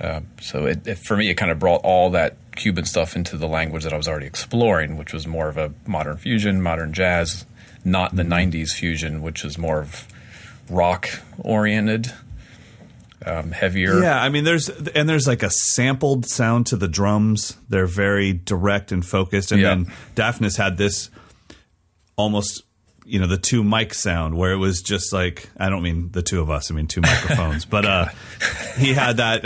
Uh, 0.00 0.20
so 0.40 0.66
it, 0.66 0.86
it, 0.86 0.98
for 0.98 1.16
me, 1.16 1.28
it 1.30 1.34
kind 1.34 1.52
of 1.52 1.58
brought 1.58 1.82
all 1.84 2.10
that 2.10 2.36
Cuban 2.56 2.84
stuff 2.84 3.14
into 3.14 3.36
the 3.36 3.46
language 3.46 3.84
that 3.84 3.92
I 3.92 3.96
was 3.96 4.08
already 4.08 4.26
exploring, 4.26 4.96
which 4.96 5.12
was 5.12 5.26
more 5.26 5.48
of 5.48 5.56
a 5.56 5.72
modern 5.86 6.16
fusion, 6.16 6.60
modern 6.60 6.92
jazz, 6.92 7.44
not 7.84 8.16
the 8.16 8.24
'90s 8.24 8.72
fusion, 8.72 9.22
which 9.22 9.44
is 9.44 9.58
more 9.58 9.80
of 9.80 10.08
rock 10.68 11.10
oriented, 11.38 12.12
um, 13.26 13.50
heavier. 13.52 14.00
Yeah, 14.00 14.20
I 14.20 14.28
mean, 14.28 14.44
there's 14.44 14.68
and 14.68 15.08
there's 15.08 15.26
like 15.26 15.42
a 15.42 15.50
sampled 15.50 16.26
sound 16.26 16.66
to 16.66 16.76
the 16.76 16.88
drums. 16.88 17.56
They're 17.68 17.86
very 17.86 18.32
direct 18.32 18.92
and 18.92 19.04
focused, 19.04 19.52
and 19.52 19.60
Yeah. 19.60 19.68
then 19.74 19.86
Dafnis 20.14 20.56
had 20.56 20.76
this 20.78 21.10
almost 22.16 22.62
you 23.04 23.18
know 23.18 23.26
the 23.26 23.36
two 23.36 23.64
mic 23.64 23.92
sound 23.94 24.36
where 24.36 24.52
it 24.52 24.56
was 24.58 24.80
just 24.80 25.12
like 25.12 25.50
I 25.58 25.68
don't 25.70 25.82
mean 25.82 26.10
the 26.12 26.22
two 26.22 26.40
of 26.40 26.50
us, 26.50 26.70
I 26.70 26.74
mean 26.74 26.86
two 26.86 27.00
microphones, 27.00 27.64
but 27.74 27.84
uh, 27.84 28.06
he 28.78 28.94
had 28.94 29.16
that 29.16 29.44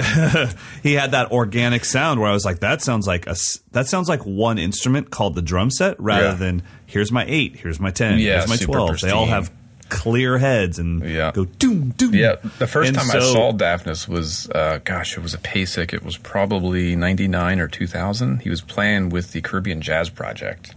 he 0.83 0.93
had 0.93 1.13
that 1.13 1.33
organic 1.33 1.85
sound 1.87 2.21
where 2.21 2.29
I 2.29 2.33
was 2.35 2.45
like 2.45 2.61
that 2.61 2.83
sounds 2.83 3.07
like 3.07 3.27
a 3.27 3.35
that 3.73 3.87
sounds 3.87 4.09
like 4.11 4.21
one 4.27 4.59
instrument 4.59 5.11
called 5.11 5.35
the 5.35 5.43
drum 5.43 5.71
set 5.71 5.99
rather 5.99 6.25
Yeah. 6.29 6.35
than 6.35 6.63
here's 6.85 7.11
my 7.11 7.25
eight, 7.27 7.57
here's 7.57 7.81
my 7.81 7.91
ten, 7.91 8.19
Yeah, 8.19 8.39
here's 8.39 8.49
my 8.49 8.57
twelve. 8.57 9.01
They 9.01 9.11
all 9.11 9.27
have 9.27 9.51
clear 9.89 10.39
heads 10.39 10.79
and 10.79 11.03
Yeah. 11.09 11.31
go 11.33 11.45
doom 11.45 11.91
doom. 11.91 12.15
Yeah, 12.15 12.37
the 12.59 12.67
first 12.67 12.89
And 12.89 12.97
time 12.99 13.11
I 13.11 13.21
saw 13.21 13.53
Dafnis 13.53 14.09
was, 14.09 14.49
uh, 14.51 14.81
gosh, 14.85 15.17
it 15.17 15.23
was 15.23 15.35
a 15.35 15.39
PASIC. 15.39 15.93
It 15.93 16.03
was 16.05 16.17
probably 16.17 16.97
'99 16.97 17.61
or 17.61 17.69
2000. 17.69 18.41
He 18.43 18.51
was 18.51 18.61
playing 18.61 19.11
with 19.11 19.33
the 19.33 19.41
Caribbean 19.41 19.81
Jazz 19.81 20.11
Project, 20.11 20.75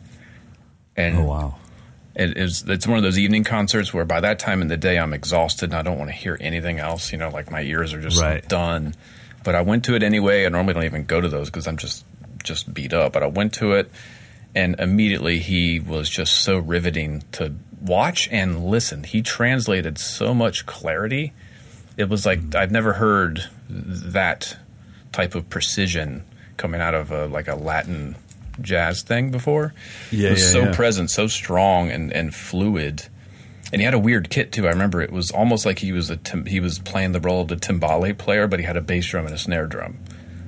and 0.95 1.17
Oh 1.17 1.23
wow. 1.23 1.55
it 2.15 2.37
is 2.37 2.63
it's 2.67 2.85
one 2.87 2.97
of 2.97 3.03
those 3.03 3.17
evening 3.17 3.43
concerts 3.43 3.93
where 3.93 4.05
by 4.05 4.19
that 4.19 4.39
time 4.39 4.61
in 4.61 4.67
the 4.67 4.77
day 4.77 4.97
I'm 4.99 5.13
exhausted 5.13 5.65
and 5.71 5.75
I 5.75 5.81
don't 5.81 5.97
want 5.97 6.09
to 6.11 6.15
hear 6.15 6.37
anything 6.39 6.79
else. 6.79 7.11
You 7.11 7.17
know, 7.17 7.29
like 7.29 7.49
my 7.51 7.61
ears 7.61 7.93
are 7.93 8.01
just 8.01 8.21
Right. 8.21 8.47
done. 8.47 8.93
But 9.43 9.55
I 9.55 9.61
went 9.61 9.85
to 9.85 9.95
it 9.95 10.03
anyway. 10.03 10.45
I 10.45 10.49
normally 10.49 10.73
don't 10.73 10.83
even 10.83 11.05
go 11.05 11.21
to 11.21 11.29
those 11.29 11.49
because 11.49 11.65
I'm 11.67 11.77
just 11.77 12.03
just 12.43 12.73
beat 12.73 12.93
up. 12.93 13.13
But 13.13 13.23
I 13.23 13.27
went 13.27 13.53
to 13.55 13.73
it, 13.73 13.89
and 14.53 14.75
immediately 14.79 15.39
he 15.39 15.79
was 15.79 16.09
just 16.09 16.41
so 16.43 16.57
riveting 16.57 17.23
to 17.33 17.53
watch 17.81 18.27
and 18.31 18.65
listen. 18.65 19.03
He 19.03 19.21
translated 19.21 19.97
so 19.97 20.33
much 20.33 20.65
clarity. 20.65 21.33
It 21.97 22.09
was 22.09 22.25
like 22.25 22.39
mm. 22.41 22.55
I've 22.55 22.71
never 22.71 22.93
heard 22.93 23.49
that 23.69 24.57
type 25.11 25.35
of 25.35 25.49
precision 25.49 26.23
coming 26.57 26.81
out 26.81 26.93
of 26.93 27.11
a, 27.11 27.27
like 27.27 27.47
a 27.47 27.55
Latin 27.55 28.15
jazz 28.61 29.01
thing 29.01 29.31
before. 29.31 29.73
Yeah, 30.11 30.29
it 30.29 30.31
was 30.31 30.41
yeah, 30.41 30.49
so 30.49 30.59
yeah. 30.61 30.75
present, 30.75 31.09
so 31.09 31.27
strong 31.27 31.89
and, 31.89 32.11
and 32.11 32.33
fluid. 32.33 33.07
And 33.71 33.81
he 33.81 33.85
had 33.85 33.93
a 33.93 33.99
weird 33.99 34.29
kit 34.29 34.51
too. 34.51 34.67
I 34.67 34.71
remember 34.71 35.01
it 35.01 35.11
was 35.11 35.31
almost 35.31 35.65
like 35.65 35.79
he 35.79 35.91
was 35.91 36.09
a 36.09 36.17
tim- 36.17 36.45
he 36.45 36.59
was 36.59 36.79
playing 36.79 37.11
the 37.11 37.19
role 37.19 37.41
of 37.41 37.47
the 37.47 37.55
timbale 37.55 38.17
player, 38.17 38.47
but 38.47 38.59
he 38.59 38.65
had 38.65 38.77
a 38.77 38.81
bass 38.81 39.07
drum 39.07 39.25
and 39.25 39.35
a 39.35 39.37
snare 39.37 39.67
drum. 39.67 39.99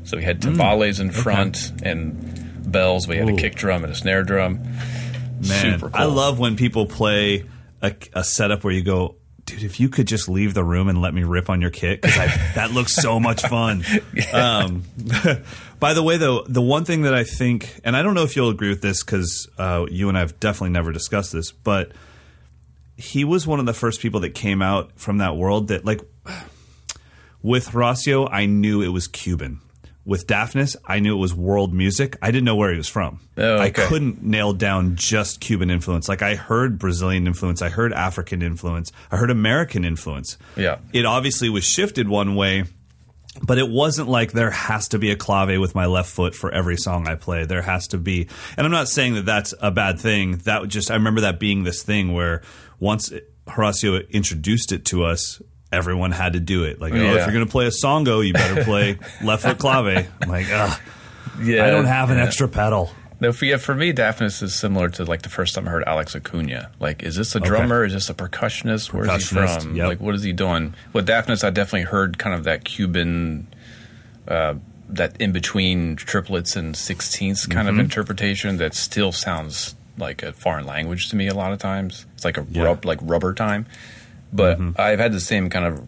So 0.03 0.17
he 0.17 0.23
had 0.23 0.41
mm. 0.41 0.55
timbales 0.55 0.99
in 0.99 1.11
front 1.11 1.71
and 1.83 2.71
bells, 2.71 3.07
We 3.07 3.17
had 3.17 3.29
Ooh. 3.29 3.35
a 3.35 3.37
kick 3.37 3.55
drum 3.55 3.83
and 3.83 3.93
a 3.93 3.95
snare 3.95 4.23
drum. 4.23 4.59
Man, 5.47 5.79
cool. 5.79 5.89
I 5.93 6.05
love 6.05 6.39
when 6.39 6.55
people 6.55 6.85
play 6.85 7.45
a, 7.81 7.95
a 8.13 8.23
setup 8.23 8.63
where 8.63 8.73
you 8.73 8.83
go, 8.83 9.15
dude, 9.45 9.63
if 9.63 9.79
you 9.79 9.89
could 9.89 10.07
just 10.07 10.29
leave 10.29 10.53
the 10.53 10.63
room 10.63 10.87
and 10.87 11.01
let 11.01 11.13
me 11.13 11.23
rip 11.23 11.49
on 11.49 11.61
your 11.61 11.71
kit, 11.71 12.01
because 12.01 12.15
that 12.55 12.71
looks 12.71 12.93
so 12.93 13.19
much 13.19 13.41
fun. 13.41 13.83
Um, 14.33 14.83
by 15.79 15.93
the 15.93 16.03
way, 16.03 16.17
though, 16.17 16.43
the 16.43 16.61
one 16.61 16.85
thing 16.85 17.03
that 17.03 17.13
I 17.13 17.23
think, 17.23 17.79
and 17.83 17.95
I 17.95 18.03
don't 18.03 18.13
know 18.13 18.23
if 18.23 18.35
you'll 18.35 18.49
agree 18.49 18.69
with 18.69 18.81
this, 18.81 19.03
because 19.03 19.49
uh, 19.57 19.85
you 19.89 20.09
and 20.09 20.17
I 20.17 20.21
have 20.21 20.39
definitely 20.39 20.71
never 20.71 20.91
discussed 20.91 21.33
this, 21.33 21.51
but 21.51 21.91
he 22.97 23.23
was 23.23 23.47
one 23.47 23.59
of 23.59 23.65
the 23.65 23.73
first 23.73 23.99
people 23.99 24.19
that 24.21 24.31
came 24.31 24.61
out 24.61 24.91
from 24.95 25.17
that 25.19 25.35
world 25.35 25.69
that, 25.69 25.85
like, 25.85 26.01
with 27.41 27.69
Horacio, 27.69 28.29
I 28.31 28.45
knew 28.45 28.81
it 28.81 28.89
was 28.89 29.07
Cuban. 29.07 29.59
With 30.03 30.25
Dafnis, 30.25 30.75
I 30.83 30.99
knew 30.99 31.15
it 31.15 31.19
was 31.19 31.35
world 31.35 31.73
music. 31.73 32.17
I 32.23 32.31
didn't 32.31 32.45
know 32.45 32.55
where 32.55 32.71
he 32.71 32.77
was 32.77 32.87
from. 32.87 33.19
Oh, 33.37 33.59
I 33.59 33.69
couldn't 33.69 34.23
nail 34.23 34.51
down 34.51 34.95
just 34.95 35.39
Cuban 35.39 35.69
influence. 35.69 36.09
Like 36.09 36.23
I 36.23 36.33
heard 36.33 36.79
Brazilian 36.79 37.27
influence, 37.27 37.61
I 37.61 37.69
heard 37.69 37.93
African 37.93 38.41
influence, 38.41 38.91
I 39.11 39.17
heard 39.17 39.29
American 39.29 39.85
influence. 39.85 40.39
Yeah. 40.55 40.79
It 40.91 41.05
obviously 41.05 41.49
was 41.49 41.63
shifted 41.63 42.07
one 42.07 42.35
way, 42.35 42.63
but 43.43 43.59
it 43.59 43.69
wasn't 43.69 44.09
like 44.09 44.31
there 44.31 44.49
has 44.49 44.87
to 44.89 44.99
be 44.99 45.11
a 45.11 45.15
clave 45.15 45.59
with 45.59 45.75
my 45.75 45.85
left 45.85 46.09
foot 46.09 46.33
for 46.33 46.51
every 46.51 46.77
song 46.77 47.07
I 47.07 47.13
play. 47.13 47.45
There 47.45 47.61
has 47.61 47.87
to 47.89 47.99
be, 47.99 48.27
and 48.57 48.65
I'm 48.65 48.71
not 48.71 48.89
saying 48.89 49.13
that 49.13 49.25
that's 49.25 49.53
a 49.61 49.69
bad 49.69 49.99
thing. 49.99 50.37
That 50.39 50.61
would 50.61 50.71
just 50.71 50.89
I 50.89 50.95
remember 50.95 51.21
that 51.21 51.39
being 51.39 51.63
this 51.63 51.83
thing 51.83 52.11
where 52.13 52.41
once 52.79 53.13
Horacio 53.47 54.09
introduced 54.09 54.71
it 54.71 54.83
to 54.85 55.05
us, 55.05 55.41
everyone 55.71 56.11
had 56.11 56.33
to 56.33 56.39
do 56.39 56.63
it. 56.65 56.79
Like, 56.81 56.93
oh, 56.93 56.97
if 56.97 57.15
you're 57.25 57.31
going 57.33 57.45
to 57.45 57.51
play 57.51 57.65
a 57.67 57.71
songo, 57.71 58.25
you 58.25 58.33
better 58.33 58.63
play 58.63 58.97
left 59.23 59.43
foot 59.43 59.57
clave. 59.57 60.09
I'm 60.21 60.29
like, 60.29 60.47
ugh, 60.51 60.79
Yeah, 61.41 61.65
I 61.65 61.69
don't 61.69 61.85
have 61.85 62.09
an 62.09 62.17
yeah. 62.17 62.23
extra 62.25 62.47
pedal. 62.47 62.91
No, 63.19 63.31
for, 63.31 63.45
yeah, 63.45 63.57
for 63.57 63.75
me, 63.75 63.93
Dafnis 63.93 64.41
is 64.41 64.55
similar 64.55 64.89
to 64.89 65.05
like 65.05 65.21
the 65.21 65.29
first 65.29 65.53
time 65.53 65.67
I 65.67 65.71
heard 65.71 65.83
Alex 65.85 66.15
Acuna. 66.15 66.71
Like, 66.79 67.03
is 67.03 67.15
this 67.15 67.35
a 67.35 67.39
drummer? 67.39 67.85
Is 67.85 67.93
this 67.93 68.09
a 68.09 68.15
percussionist? 68.15 68.91
Where's 68.91 69.29
he 69.29 69.35
from? 69.35 69.75
yep. 69.75 69.87
Like, 69.87 69.99
what 70.01 70.15
is 70.15 70.23
he 70.23 70.33
doing? 70.33 70.73
With 70.91 71.07
Dafnis, 71.07 71.43
I 71.43 71.51
definitely 71.51 71.83
heard 71.83 72.17
kind 72.17 72.35
of 72.35 72.45
that 72.45 72.63
Cuban, 72.65 73.45
uh, 74.27 74.55
that 74.89 75.21
in 75.21 75.31
between 75.31 75.95
triplets 75.95 76.55
and 76.55 76.75
sixteenths 76.75 77.45
kind 77.45 77.67
Mm-hmm. 77.69 77.79
of 77.79 77.85
interpretation 77.85 78.57
that 78.57 78.73
still 78.73 79.11
sounds 79.11 79.75
like 79.99 80.23
a 80.23 80.33
foreign 80.33 80.65
language 80.65 81.09
to 81.09 81.15
me 81.15 81.27
a 81.27 81.33
lot 81.35 81.53
of 81.53 81.59
times. 81.59 82.07
It's 82.15 82.25
like 82.25 82.37
a 82.37 82.45
Yeah. 82.49 82.63
rub, 82.63 82.85
like 82.85 82.97
rubber 83.03 83.33
time. 83.35 83.67
But 84.33 84.59
Mm-hmm. 84.59 84.79
I've 84.81 84.99
had 84.99 85.11
the 85.13 85.19
same 85.19 85.49
kind 85.49 85.65
of 85.65 85.81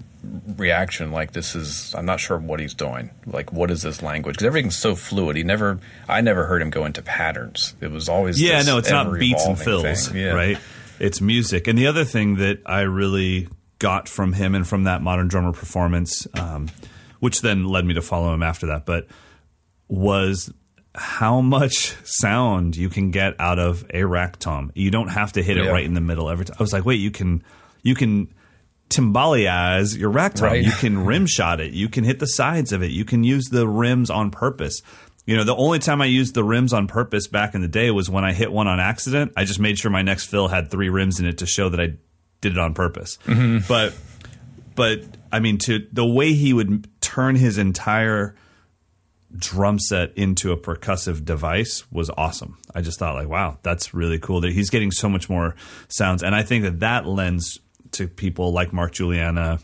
reaction 0.57 1.11
like 1.11 1.33
this 1.33 1.53
is 1.53 1.93
i'm 1.97 2.05
not 2.05 2.17
sure 2.17 2.37
what 2.37 2.57
he's 2.57 2.73
doing 2.73 3.09
like 3.25 3.51
what 3.51 3.69
is 3.69 3.81
this 3.81 4.01
language 4.01 4.35
because 4.35 4.45
everything's 4.47 4.75
so 4.77 4.95
fluid 4.95 5.35
he 5.35 5.43
never 5.43 5.77
i 6.07 6.21
never 6.21 6.45
heard 6.45 6.61
him 6.61 6.69
go 6.69 6.85
into 6.85 7.01
patterns 7.01 7.75
it 7.81 7.91
was 7.91 8.07
always 8.07 8.41
Yeah, 8.41 8.61
no, 8.61 8.77
it's 8.77 8.89
not 8.89 9.19
beats 9.19 9.45
and 9.45 9.59
fills. 9.59 10.13
Yeah. 10.13 10.31
right? 10.31 10.57
It's 10.97 11.19
music. 11.19 11.67
And 11.67 11.77
the 11.77 11.87
other 11.87 12.05
thing 12.05 12.35
that 12.37 12.61
I 12.65 12.81
really 12.81 13.49
got 13.79 14.07
from 14.07 14.31
him 14.31 14.55
and 14.55 14.65
from 14.65 14.83
that 14.85 15.01
modern 15.01 15.27
drummer 15.27 15.51
performance, 15.51 16.25
um, 16.39 16.69
which 17.19 17.41
then 17.41 17.65
led 17.65 17.83
me 17.83 17.95
to 17.95 18.01
follow 18.01 18.33
him 18.33 18.43
after 18.43 18.67
that, 18.67 18.85
but 18.85 19.07
was 19.89 20.53
how 20.95 21.41
much 21.41 21.95
sound 22.05 22.77
you 22.77 22.87
can 22.87 23.11
get 23.11 23.33
out 23.39 23.59
of 23.59 23.83
a 23.93 24.03
rack 24.05 24.37
tom. 24.37 24.71
You 24.75 24.91
don't 24.91 25.09
have 25.09 25.33
to 25.33 25.43
hit 25.43 25.57
it 25.57 25.65
Yeah. 25.65 25.71
right 25.71 25.83
in 25.83 25.95
the 25.95 26.01
middle 26.01 26.29
every 26.29 26.45
time. 26.45 26.55
I 26.59 26.63
was 26.63 26.71
like, 26.71 26.85
wait, 26.85 26.99
you 27.01 27.11
can 27.11 27.43
you 27.83 27.93
can 27.93 28.33
timbalize 28.89 29.97
your 29.97 30.09
rack 30.09 30.35
tom. 30.35 30.49
Right. 30.49 30.63
You 30.63 30.71
can 30.71 31.05
rim 31.05 31.25
shot 31.25 31.59
it. 31.59 31.73
You 31.73 31.89
can 31.89 32.03
hit 32.03 32.19
the 32.19 32.27
sides 32.27 32.71
of 32.71 32.81
it. 32.83 32.91
You 32.91 33.05
can 33.05 33.23
use 33.23 33.45
the 33.45 33.67
rims 33.67 34.09
on 34.09 34.31
purpose. 34.31 34.81
You 35.25 35.37
know, 35.37 35.43
the 35.43 35.55
only 35.55 35.79
time 35.79 36.01
I 36.01 36.05
used 36.05 36.33
the 36.33 36.43
rims 36.43 36.73
on 36.73 36.87
purpose 36.87 37.27
back 37.27 37.55
in 37.55 37.61
the 37.61 37.67
day 37.67 37.91
was 37.91 38.09
when 38.09 38.25
I 38.25 38.33
hit 38.33 38.51
one 38.51 38.67
on 38.67 38.79
accident. 38.79 39.33
I 39.37 39.45
just 39.45 39.59
made 39.59 39.77
sure 39.77 39.89
my 39.89 40.01
next 40.01 40.25
fill 40.25 40.49
had 40.49 40.69
three 40.69 40.89
rims 40.89 41.19
in 41.19 41.25
it 41.25 41.37
to 41.37 41.45
show 41.45 41.69
that 41.69 41.79
I 41.79 41.93
did 42.41 42.53
it 42.53 42.57
on 42.57 42.73
purpose. 42.73 43.17
Mm-hmm. 43.25 43.65
But 43.67 43.95
but 44.75 45.01
I 45.31 45.39
mean 45.39 45.57
to 45.59 45.87
the 45.91 46.05
way 46.05 46.33
he 46.33 46.53
would 46.53 46.89
turn 47.01 47.35
his 47.35 47.57
entire 47.57 48.35
drum 49.35 49.79
set 49.79 50.15
into 50.15 50.51
a 50.51 50.57
percussive 50.57 51.25
device 51.25 51.89
was 51.91 52.11
awesome. 52.17 52.59
I 52.75 52.81
just 52.81 52.99
thought 52.99 53.15
like, 53.15 53.29
wow, 53.29 53.57
that's 53.63 53.93
really 53.93 54.19
cool 54.19 54.41
that 54.41 54.51
he's 54.51 54.69
getting 54.69 54.91
so 54.91 55.09
much 55.09 55.29
more 55.29 55.55
sounds, 55.87 56.21
and 56.21 56.35
I 56.35 56.43
think 56.43 56.63
that 56.65 56.81
that 56.81 57.07
lends 57.07 57.59
to 57.93 58.07
people 58.07 58.51
like 58.51 58.73
Mark 58.73 58.93
Guiliana 58.93 59.63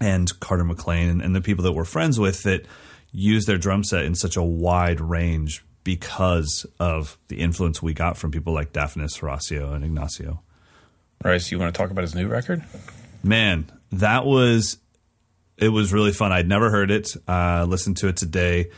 and 0.00 0.28
Carter 0.40 0.64
McLean 0.64 1.08
and, 1.08 1.22
and 1.22 1.34
the 1.34 1.40
people 1.40 1.64
that 1.64 1.72
we're 1.72 1.84
friends 1.84 2.18
with 2.18 2.42
that 2.44 2.66
use 3.12 3.46
their 3.46 3.58
drum 3.58 3.84
set 3.84 4.04
in 4.04 4.14
such 4.14 4.36
a 4.36 4.42
wide 4.42 5.00
range 5.00 5.64
because 5.84 6.66
of 6.78 7.18
the 7.28 7.40
influence 7.40 7.82
we 7.82 7.92
got 7.92 8.16
from 8.16 8.30
people 8.30 8.52
like 8.52 8.72
Dafnis, 8.72 9.20
Horacio, 9.20 9.72
and 9.74 9.84
Ignacio. 9.84 10.42
so 11.22 11.50
you 11.50 11.58
want 11.58 11.74
to 11.74 11.78
talk 11.78 11.90
about 11.90 12.02
his 12.02 12.14
new 12.14 12.28
record 12.28 12.62
Man, 13.22 13.70
that 13.92 14.24
was 14.24 14.78
it 15.58 15.68
was 15.68 15.92
really 15.92 16.12
fun. 16.12 16.32
I'd 16.32 16.48
never 16.48 16.70
heard 16.70 16.90
it. 16.90 17.14
Uh, 17.28 17.66
listened 17.68 17.98
to 17.98 18.08
it 18.08 18.16
today. 18.16 18.70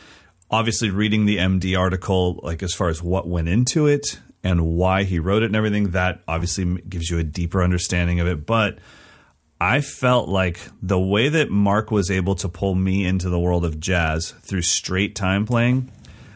Obviously, 0.51 0.89
reading 0.89 1.25
the 1.25 1.37
MD 1.37 1.79
article, 1.79 2.41
like 2.43 2.61
as 2.61 2.73
far 2.73 2.89
as 2.89 3.01
what 3.01 3.27
went 3.27 3.47
into 3.47 3.87
it 3.87 4.19
and 4.43 4.65
why 4.65 5.03
he 5.03 5.19
wrote 5.19 5.43
it 5.43 5.47
and 5.47 5.55
everything, 5.55 5.91
that 5.91 6.21
obviously 6.27 6.81
gives 6.81 7.09
you 7.09 7.17
a 7.19 7.23
deeper 7.23 7.63
understanding 7.63 8.19
of 8.19 8.27
it. 8.27 8.45
But 8.45 8.79
I 9.61 9.81
felt 9.81 10.27
like 10.27 10.59
the 10.81 10.99
way 10.99 11.29
that 11.29 11.49
Mark 11.49 11.91
was 11.91 12.11
able 12.11 12.35
to 12.35 12.49
pull 12.49 12.75
me 12.75 13.05
into 13.05 13.29
the 13.29 13.39
world 13.39 13.63
of 13.63 13.79
jazz 13.79 14.31
through 14.41 14.63
straight 14.63 15.15
time 15.15 15.45
playing, 15.45 15.91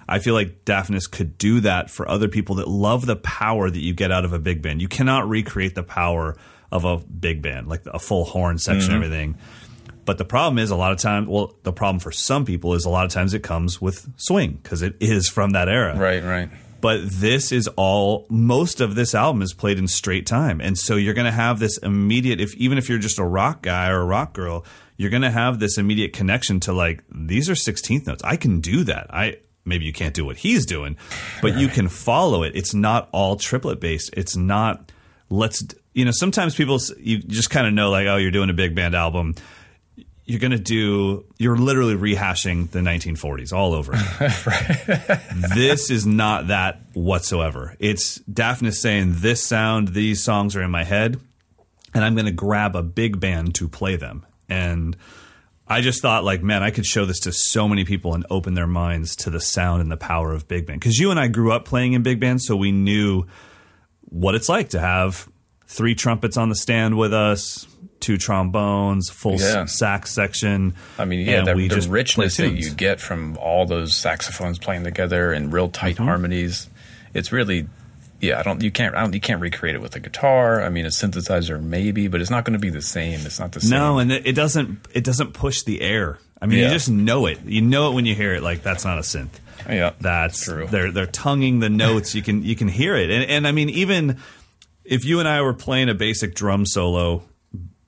I 0.08 0.20
feel 0.20 0.34
like 0.34 0.64
Dafnis 0.64 1.12
could 1.12 1.38
do 1.38 1.60
that 1.62 1.90
for 1.90 2.08
other 2.08 2.30
people 2.30 2.56
that 2.56 2.68
love 2.68 3.06
the 3.06 3.18
power 3.18 3.70
that 3.70 3.80
you 3.80 3.94
get 3.94 4.12
out 4.12 4.24
of 4.24 4.32
a 4.32 4.40
big 4.40 4.62
band. 4.62 4.82
You 4.82 4.88
cannot 4.88 5.28
recreate 5.28 5.76
the 5.76 5.84
power 5.84 6.38
of 6.72 6.86
a 6.86 6.98
big 6.98 7.42
band, 7.42 7.68
like 7.68 7.86
a 7.88 8.00
full 8.00 8.24
horn 8.24 8.58
section, 8.58 8.94
and 8.94 9.04
mm-hmm. 9.04 9.14
everything. 9.14 9.38
But 10.06 10.18
the 10.18 10.26
problem 10.26 10.58
is 10.58 10.72
a 10.72 10.78
lot 10.78 10.94
of 10.94 11.00
times, 11.00 11.28
well, 11.28 11.54
the 11.64 11.74
problem 11.74 12.00
for 12.00 12.14
some 12.14 12.46
people 12.46 12.74
is 12.76 12.86
a 12.86 12.90
lot 12.90 13.06
of 13.06 13.12
times 13.12 13.34
it 13.34 13.44
comes 13.44 13.82
with 13.82 14.10
swing 14.16 14.60
because 14.64 14.82
it 14.82 14.96
is 15.02 15.28
from 15.28 15.52
that 15.52 15.68
era 15.68 15.98
right 15.98 16.24
right 16.24 16.50
but 16.82 17.02
this 17.04 17.52
is 17.52 17.68
all 17.70 18.26
most 18.30 18.82
of 18.82 18.96
this 18.96 19.16
album 19.16 19.42
is 19.42 19.54
played 19.54 19.80
in 19.80 19.88
straight 19.88 20.26
time. 20.26 20.62
And 20.62 20.78
so 20.78 20.96
you're 20.96 21.14
going 21.14 21.26
to 21.26 21.32
have 21.32 21.60
this 21.60 21.78
immediate 21.78 22.40
if 22.40 22.56
even 22.56 22.78
if 22.78 22.90
you're 22.90 23.00
just 23.00 23.20
a 23.20 23.24
rock 23.24 23.62
guy 23.62 23.90
or 23.90 24.02
a 24.02 24.06
rock 24.06 24.34
girl 24.34 24.66
you're 24.98 25.12
going 25.12 25.22
to 25.22 25.32
have 25.32 25.60
this 25.60 25.78
immediate 25.78 26.12
connection 26.12 26.60
to 26.60 26.74
like 26.74 27.04
these 27.12 27.50
are 27.50 27.54
16th 27.54 28.08
notes. 28.08 28.24
I 28.24 28.36
can 28.36 28.60
do 28.62 28.84
that. 28.86 29.08
I 29.14 29.38
maybe 29.64 29.86
you 29.86 29.94
can't 29.94 30.14
do 30.14 30.26
what 30.26 30.38
he's 30.38 30.66
doing 30.66 30.98
but 31.42 31.58
you 31.58 31.68
can 31.68 31.88
follow 31.88 32.44
it. 32.44 32.56
It's 32.56 32.74
not 32.74 33.10
all 33.12 33.36
triplet 33.36 33.80
based. 33.80 34.10
It's 34.14 34.36
not 34.36 34.92
let's 35.30 35.64
you 35.94 36.06
know 36.06 36.12
sometimes 36.12 36.56
people 36.56 36.80
you 37.00 37.20
just 37.20 37.50
kind 37.50 37.68
of 37.68 37.74
know 37.74 37.90
like 37.90 38.08
oh 38.08 38.18
you're 38.18 38.32
doing 38.32 38.50
a 38.50 38.54
big 38.54 38.76
band 38.76 38.96
album 38.96 39.36
you're 40.28 40.40
going 40.40 40.52
to 40.52 40.60
do 40.60 41.26
you're 41.38 41.56
literally 41.56 41.96
rehashing 41.96 42.70
the 42.70 42.80
1940s 42.80 43.54
all 43.54 43.74
over 43.74 43.94
this 45.56 45.90
is 45.90 46.06
not 46.06 46.48
that 46.48 46.82
whatsoever. 46.94 47.76
It's 47.80 48.20
Dafnis 48.20 48.76
saying 48.76 49.14
this 49.18 49.44
sound, 49.44 49.90
these 49.90 50.24
songs 50.24 50.56
are 50.56 50.62
in 50.62 50.72
my 50.72 50.84
head, 50.84 51.20
and 51.94 52.04
I'm 52.04 52.16
going 52.16 52.26
to 52.26 52.32
grab 52.32 52.76
a 52.76 52.84
big 52.84 53.20
band 53.20 53.56
to 53.56 53.68
play 53.68 53.96
them. 53.96 54.26
And 54.50 54.98
I 55.68 55.82
just 55.82 56.02
thought, 56.02 56.24
like, 56.24 56.42
man, 56.42 56.64
I 56.64 56.72
could 56.72 56.86
show 56.86 57.06
this 57.06 57.20
to 57.22 57.32
so 57.32 57.68
many 57.68 57.86
people 57.86 58.14
and 58.14 58.26
open 58.30 58.54
their 58.54 58.68
minds 58.68 59.16
to 59.18 59.30
the 59.30 59.42
sound 59.42 59.82
and 59.82 59.92
the 59.92 59.98
power 59.98 60.34
of 60.34 60.48
big 60.48 60.66
band. 60.66 60.80
Because 60.80 60.98
you 60.98 61.12
and 61.12 61.20
I 61.20 61.28
grew 61.28 61.52
up 61.52 61.66
playing 61.66 61.94
in 61.94 62.04
big 62.04 62.20
band, 62.20 62.42
so 62.42 62.56
we 62.56 62.72
knew 62.72 63.26
what 64.02 64.36
it's 64.36 64.50
like 64.50 64.70
to 64.70 64.80
have 64.80 65.30
three 65.68 65.96
trumpets 65.96 66.38
on 66.38 66.50
the 66.50 66.56
stand 66.56 66.98
with 66.98 67.14
us, 67.14 67.68
two 68.00 68.18
trombones, 68.18 69.10
full 69.10 69.40
Yeah. 69.40 69.66
sax 69.66 70.12
section. 70.14 70.74
I 70.98 71.06
mean, 71.06 71.26
yeah, 71.28 71.40
and 71.40 71.48
the, 71.48 71.56
we 71.56 71.68
the 71.68 71.76
just 71.76 71.90
richness 71.90 72.38
that 72.38 72.52
you 72.52 72.72
get 72.72 73.00
from 73.02 73.38
all 73.38 73.66
those 73.66 73.96
saxophones 73.96 74.60
playing 74.60 74.84
together 74.84 75.32
and 75.32 75.52
real 75.52 75.70
tight 75.70 75.96
Mm-hmm. 75.96 76.04
harmonies, 76.06 76.70
it's 77.14 77.32
really, 77.32 77.68
yeah. 78.22 78.40
I 78.40 78.44
don't, 78.44 78.62
you 78.62 78.72
can't, 78.72 78.96
I 78.96 79.02
don't, 79.02 79.14
you 79.14 79.20
can't 79.22 79.42
recreate 79.42 79.76
it 79.76 79.82
with 79.82 79.96
a 79.96 80.00
guitar. 80.00 80.62
I 80.62 80.70
mean, 80.70 80.86
a 80.86 80.90
synthesizer 80.90 81.62
maybe, 81.62 82.08
but 82.08 82.22
it's 82.22 82.30
not 82.30 82.46
going 82.46 82.54
to 82.54 82.60
be 82.60 82.70
the 82.70 82.82
same. 82.82 83.22
It's 83.26 83.40
not 83.40 83.52
the 83.54 83.62
same. 83.62 83.72
No, 83.72 84.00
and 84.00 84.12
it 84.12 84.34
doesn't 84.36 84.80
it 84.94 85.04
doesn't 85.04 85.34
push 85.34 85.64
the 85.64 85.82
air. 85.82 86.20
I 86.42 86.46
mean, 86.46 86.60
you 86.60 86.70
just 86.70 86.90
know 86.90 87.26
it. 87.26 87.40
You 87.46 87.62
know 87.62 87.92
it 87.92 87.96
when 87.96 88.06
you 88.06 88.14
hear 88.14 88.34
it. 88.36 88.44
Like 88.44 88.62
that's 88.62 88.86
not 88.86 89.00
a 89.00 89.02
synth. 89.02 89.30
yeah, 89.68 89.94
That's 90.00 90.44
true. 90.46 90.68
They're 90.70 90.92
they're 90.92 91.08
tonguing 91.08 91.60
the 91.60 91.70
notes. 91.70 92.14
You 92.14 92.22
can 92.22 92.44
you 92.44 92.56
can 92.56 92.68
hear 92.68 92.96
it. 92.96 93.10
And 93.10 93.28
and 93.30 93.48
I 93.48 93.52
mean, 93.52 93.70
even 93.72 94.18
if 94.86 95.04
you 95.04 95.20
and 95.20 95.28
I 95.28 95.42
were 95.42 95.54
playing 95.56 95.90
a 95.90 95.96
basic 95.96 96.36
drum 96.36 96.66
solo 96.68 97.24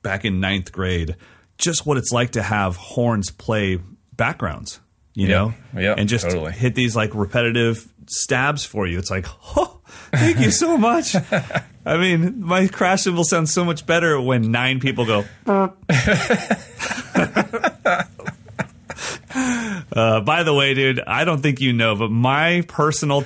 back 0.02 0.24
in 0.24 0.40
ninth 0.40 0.72
grade, 0.72 1.16
just 1.58 1.86
what 1.86 1.96
it's 1.96 2.10
like 2.12 2.32
to 2.32 2.42
have 2.42 2.76
horns 2.76 3.30
play 3.30 3.78
backgrounds. 4.16 4.80
you 5.14 5.26
Yeah. 5.26 5.34
know, 5.34 5.54
Yeah, 5.80 5.94
and 5.98 6.08
just 6.08 6.24
totally. 6.28 6.52
hit 6.52 6.74
these 6.74 6.94
like 6.96 7.14
repetitive 7.14 7.86
stabs 8.08 8.64
for 8.64 8.86
you. 8.86 8.98
It's 8.98 9.10
like, 9.10 9.26
oh, 9.56 9.80
thank 10.12 10.38
you 10.40 10.50
so 10.50 10.76
much. 10.78 11.14
I 11.86 11.96
mean, 11.96 12.40
my 12.44 12.66
crash 12.68 13.02
cymbal 13.02 13.24
sounds 13.24 13.52
so 13.52 13.64
much 13.64 13.86
better 13.86 14.20
when 14.20 14.50
nine 14.52 14.78
people 14.80 15.04
go. 15.06 15.24
uh, 19.34 20.20
by 20.20 20.42
the 20.42 20.54
way, 20.54 20.74
dude, 20.74 21.00
I 21.06 21.24
don't 21.24 21.40
think 21.40 21.60
you 21.60 21.72
know, 21.72 21.94
but 21.96 22.10
my 22.10 22.62
personal 22.68 23.24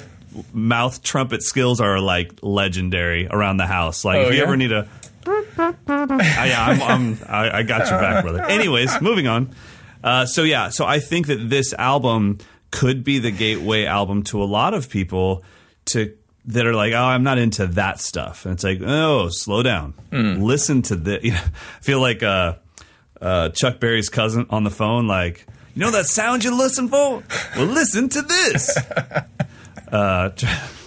mouth 0.53 1.03
trumpet 1.03 1.43
skills 1.43 1.81
are 1.81 2.01
like 2.01 2.33
legendary 2.43 3.27
around 3.27 3.57
the 3.59 3.66
house. 3.66 4.05
Like, 4.05 4.18
Oh, 4.18 4.22
if 4.22 4.31
you 4.33 4.39
yeah? 4.39 4.43
ever 4.45 4.57
need 4.57 4.72
a 4.72 4.89
uh, 5.59 5.72
yeah, 5.89 6.64
I'm, 6.66 6.83
I'm, 6.83 7.18
I, 7.29 7.59
I 7.59 7.62
got 7.62 7.91
your 7.91 7.99
back, 7.99 8.25
brother. 8.25 8.43
Anyways, 8.43 9.01
moving 9.01 9.27
on. 9.27 9.55
Uh, 10.03 10.27
so 10.27 10.43
yeah, 10.43 10.68
so 10.68 10.85
I 10.85 11.01
think 11.01 11.29
that 11.29 11.49
this 11.49 11.72
album 11.75 12.39
could 12.70 13.05
be 13.05 13.18
the 13.18 13.31
gateway 13.31 13.85
album 13.85 14.22
to 14.25 14.43
a 14.43 14.45
lot 14.45 14.75
of 14.75 14.91
people 14.91 15.43
to 15.87 16.14
that 16.47 16.66
are 16.66 16.75
like, 16.75 16.93
oh, 16.93 17.05
I'm 17.05 17.22
not 17.22 17.39
into 17.39 17.66
that 17.68 18.01
stuff, 18.01 18.45
and 18.45 18.53
it's 18.53 18.64
like, 18.64 18.81
oh, 18.85 19.29
slow 19.31 19.62
down, 19.62 19.95
listen 20.12 20.83
to 20.83 20.97
this. 20.97 21.20
You 21.25 21.33
know, 21.33 21.41
I 21.41 21.81
feel 21.83 22.01
like 22.01 22.22
uh, 22.22 22.57
uh, 23.20 23.49
Chuck 23.51 23.81
Berry's 23.81 24.11
cousin 24.11 24.47
on 24.51 24.64
the 24.64 24.70
phone, 24.70 25.07
like, 25.07 25.47
you 25.75 25.81
know 25.81 25.91
that 25.91 26.07
sound 26.07 26.45
you 26.45 26.57
listen 26.57 26.89
for? 26.89 27.22
Well, 27.57 27.66
listen 27.66 28.09
to 28.11 28.22
this. 28.22 28.79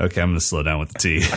Okay, 0.00 0.20
I'm 0.22 0.30
gonna 0.30 0.40
slow 0.40 0.62
down 0.62 0.78
with 0.80 0.92
the 0.92 0.98
T. 0.98 1.24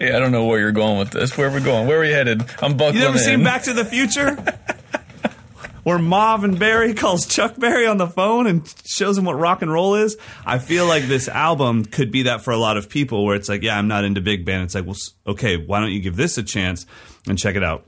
Yeah, 0.00 0.16
I 0.16 0.18
don't 0.18 0.32
know 0.32 0.44
where 0.46 0.58
you're 0.58 0.72
going 0.72 0.98
with 0.98 1.10
this. 1.10 1.38
Where 1.38 1.48
are 1.48 1.54
we 1.54 1.60
going? 1.60 1.86
Where 1.86 1.98
are 1.98 2.02
we 2.02 2.10
headed? 2.10 2.42
I'm 2.60 2.76
buckling 2.76 2.96
You 2.96 3.00
never 3.02 3.16
in. 3.18 3.24
seen 3.24 3.44
Back 3.44 3.62
to 3.62 3.72
the 3.72 3.84
Future? 3.84 4.34
Where 5.84 5.98
Marvin 5.98 6.56
Berry 6.56 6.92
calls 6.92 7.24
Chuck 7.26 7.56
Berry 7.56 7.86
on 7.86 7.96
the 7.96 8.06
phone 8.06 8.46
and 8.46 8.74
shows 8.84 9.16
him 9.16 9.24
what 9.24 9.38
rock 9.38 9.62
and 9.62 9.72
roll 9.72 9.94
is. 9.94 10.18
I 10.44 10.58
feel 10.58 10.86
like 10.86 11.04
this 11.04 11.26
album 11.28 11.86
could 11.86 12.10
be 12.10 12.24
that 12.24 12.42
for 12.42 12.50
a 12.50 12.58
lot 12.58 12.76
of 12.76 12.90
people 12.90 13.24
where 13.24 13.34
it's 13.34 13.48
like, 13.48 13.62
yeah, 13.62 13.78
I'm 13.78 13.88
not 13.88 14.04
into 14.04 14.20
big 14.20 14.44
band. 14.44 14.64
It's 14.64 14.74
like, 14.74 14.84
well, 14.84 14.96
okay, 15.26 15.56
why 15.56 15.80
don't 15.80 15.92
you 15.92 16.00
give 16.00 16.16
this 16.16 16.36
a 16.36 16.42
chance 16.42 16.84
and 17.26 17.38
check 17.38 17.56
it 17.56 17.64
out? 17.64 17.86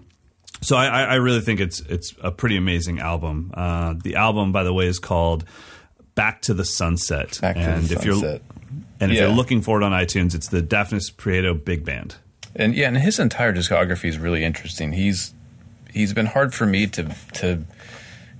So 0.63 0.77
I, 0.77 0.87
I 0.87 1.03
I 1.03 1.15
really 1.17 1.41
think 1.43 1.61
it's 1.61 1.81
it's 1.81 2.15
a 2.23 2.31
pretty 2.31 2.57
amazing 2.57 2.99
album. 3.01 3.51
Uh, 3.53 3.95
the 4.03 4.15
album, 4.15 4.53
by 4.53 4.63
the 4.63 4.73
way, 4.73 4.87
is 4.87 4.99
called 4.99 5.45
Back 6.15 6.41
to 6.43 6.55
the 6.55 6.65
Sunset. 6.65 7.39
Back 7.43 7.57
to 7.57 7.61
the 7.63 7.69
and 7.69 7.93
if 7.93 8.05
you're 8.07 8.15
Sunset. 8.15 8.43
And 9.03 9.11
if 9.11 9.19
Yeah. 9.19 9.27
you're 9.27 9.35
looking 9.35 9.63
for 9.63 9.81
it 9.81 9.85
on 9.85 9.91
iTunes, 9.91 10.33
it's 10.33 10.49
the 10.49 10.63
Dafnis 10.63 11.13
Prieto 11.13 11.63
Big 11.63 11.85
Band. 11.85 12.15
And 12.55 12.75
yeah, 12.75 12.87
and 12.87 12.97
his 12.97 13.19
entire 13.19 13.53
discography 13.53 14.09
is 14.09 14.17
really 14.17 14.45
interesting. 14.45 14.93
He's 14.93 15.35
he's 15.93 16.13
been 16.13 16.27
hard 16.27 16.55
for 16.55 16.67
me 16.67 16.87
to 16.87 17.15
to 17.35 17.65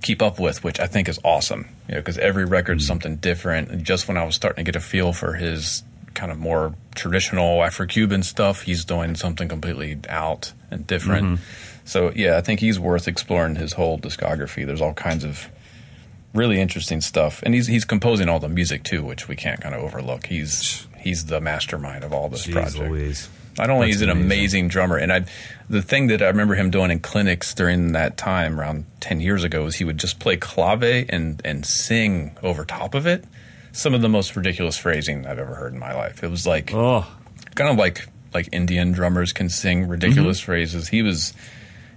keep 0.01 0.21
up 0.21 0.39
with, 0.39 0.63
which 0.63 0.79
I 0.79 0.87
think 0.87 1.09
is 1.09 1.19
awesome. 1.23 1.67
You 1.89 1.95
know, 1.95 2.01
because 2.01 2.17
every 2.17 2.45
record's 2.45 2.83
mm-hmm. 2.83 2.87
something 2.87 3.15
different. 3.17 3.71
And 3.71 3.83
just 3.83 4.07
when 4.07 4.15
I 4.15 4.23
was 4.23 4.35
starting 4.35 4.63
to 4.63 4.71
get 4.71 4.77
a 4.77 4.83
feel 4.83 5.11
for 5.11 5.33
his 5.33 5.83
kind 6.13 6.31
of 6.31 6.37
more 6.37 6.75
traditional 6.95 7.63
Afro-Cuban 7.63 8.23
stuff, 8.23 8.61
he's 8.61 8.85
doing 8.85 9.15
something 9.15 9.49
completely 9.49 9.99
out 10.07 10.53
and 10.71 10.87
different. 10.87 11.25
Mm-hmm. 11.25 11.43
So 11.85 12.13
yeah, 12.15 12.37
I 12.37 12.41
think 12.41 12.61
he's 12.61 12.79
worth 12.79 13.09
exploring 13.09 13.55
his 13.55 13.73
whole 13.73 13.99
discography. 13.99 14.65
There's 14.65 14.81
all 14.81 14.93
kinds 14.93 15.25
of 15.25 15.49
really 16.33 16.59
interesting 16.59 17.01
stuff, 17.01 17.41
and 17.43 17.53
he's 17.53 17.67
he's 17.67 17.85
composing 17.85 18.29
all 18.29 18.39
the 18.39 18.49
music 18.49 18.83
too, 18.83 19.03
which 19.03 19.27
we 19.27 19.35
can't 19.35 19.61
kind 19.61 19.73
of 19.75 19.81
overlook. 19.81 20.25
He's 20.27 20.87
he's 20.99 21.25
the 21.25 21.39
mastermind 21.41 22.03
of 22.03 22.13
all 22.13 22.29
this 22.29 22.47
Jeez 22.47 22.53
project. 22.53 22.77
Louise. 22.91 23.29
Not 23.57 23.69
only 23.69 23.87
That's 23.87 23.97
is 23.97 24.01
an 24.01 24.09
amazing. 24.09 24.25
amazing 24.25 24.67
drummer, 24.69 24.97
and 24.97 25.13
I, 25.13 25.25
the 25.69 25.83
thing 25.83 26.07
that 26.07 26.23
I 26.23 26.27
remember 26.27 26.55
him 26.55 26.71
doing 26.71 26.89
in 26.89 26.99
clinics 27.01 27.53
during 27.53 27.91
that 27.91 28.17
time, 28.17 28.59
around 28.59 28.85
ten 28.99 29.19
years 29.19 29.43
ago, 29.43 29.67
is 29.67 29.75
he 29.75 29.85
would 29.85 29.99
just 29.99 30.19
play 30.19 30.37
clave 30.37 31.05
and 31.09 31.39
and 31.45 31.63
sing 31.65 32.35
over 32.41 32.65
top 32.65 32.95
of 32.95 33.05
it. 33.05 33.23
Some 33.71 33.93
of 33.93 34.01
the 34.01 34.09
most 34.09 34.35
ridiculous 34.35 34.75
phrasing 34.77 35.27
I've 35.27 35.37
ever 35.39 35.53
heard 35.55 35.71
in 35.73 35.79
my 35.79 35.93
life. 35.93 36.23
It 36.23 36.29
was 36.31 36.47
like 36.47 36.73
Oh, 36.73 37.05
kind 37.53 37.69
of 37.69 37.77
like 37.77 38.07
like 38.33 38.49
Indian 38.51 38.91
drummers 38.91 39.33
can 39.33 39.49
sing 39.49 39.87
ridiculous 39.87 40.39
Mm-hmm. 40.39 40.45
phrases. 40.47 40.87
He 40.87 41.03
was 41.03 41.33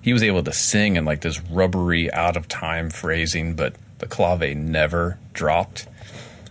he 0.02 0.12
was 0.12 0.22
able 0.22 0.42
to 0.44 0.52
sing 0.52 0.96
in 0.96 1.06
like 1.06 1.22
this 1.22 1.40
rubbery, 1.50 2.12
out 2.12 2.36
of 2.36 2.48
time 2.48 2.90
phrasing, 2.90 3.54
but 3.54 3.74
the 3.98 4.06
clave 4.06 4.56
never 4.56 5.18
dropped. 5.32 5.86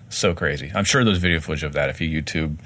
So 0.09 0.33
crazy. 0.33 0.71
I'm 0.73 0.85
sure 0.85 1.03
there's 1.03 1.17
video 1.17 1.39
footage 1.39 1.63
of 1.63 1.73
that 1.73 1.89
if 1.89 1.99
you 1.99 2.21
YouTube 2.21 2.57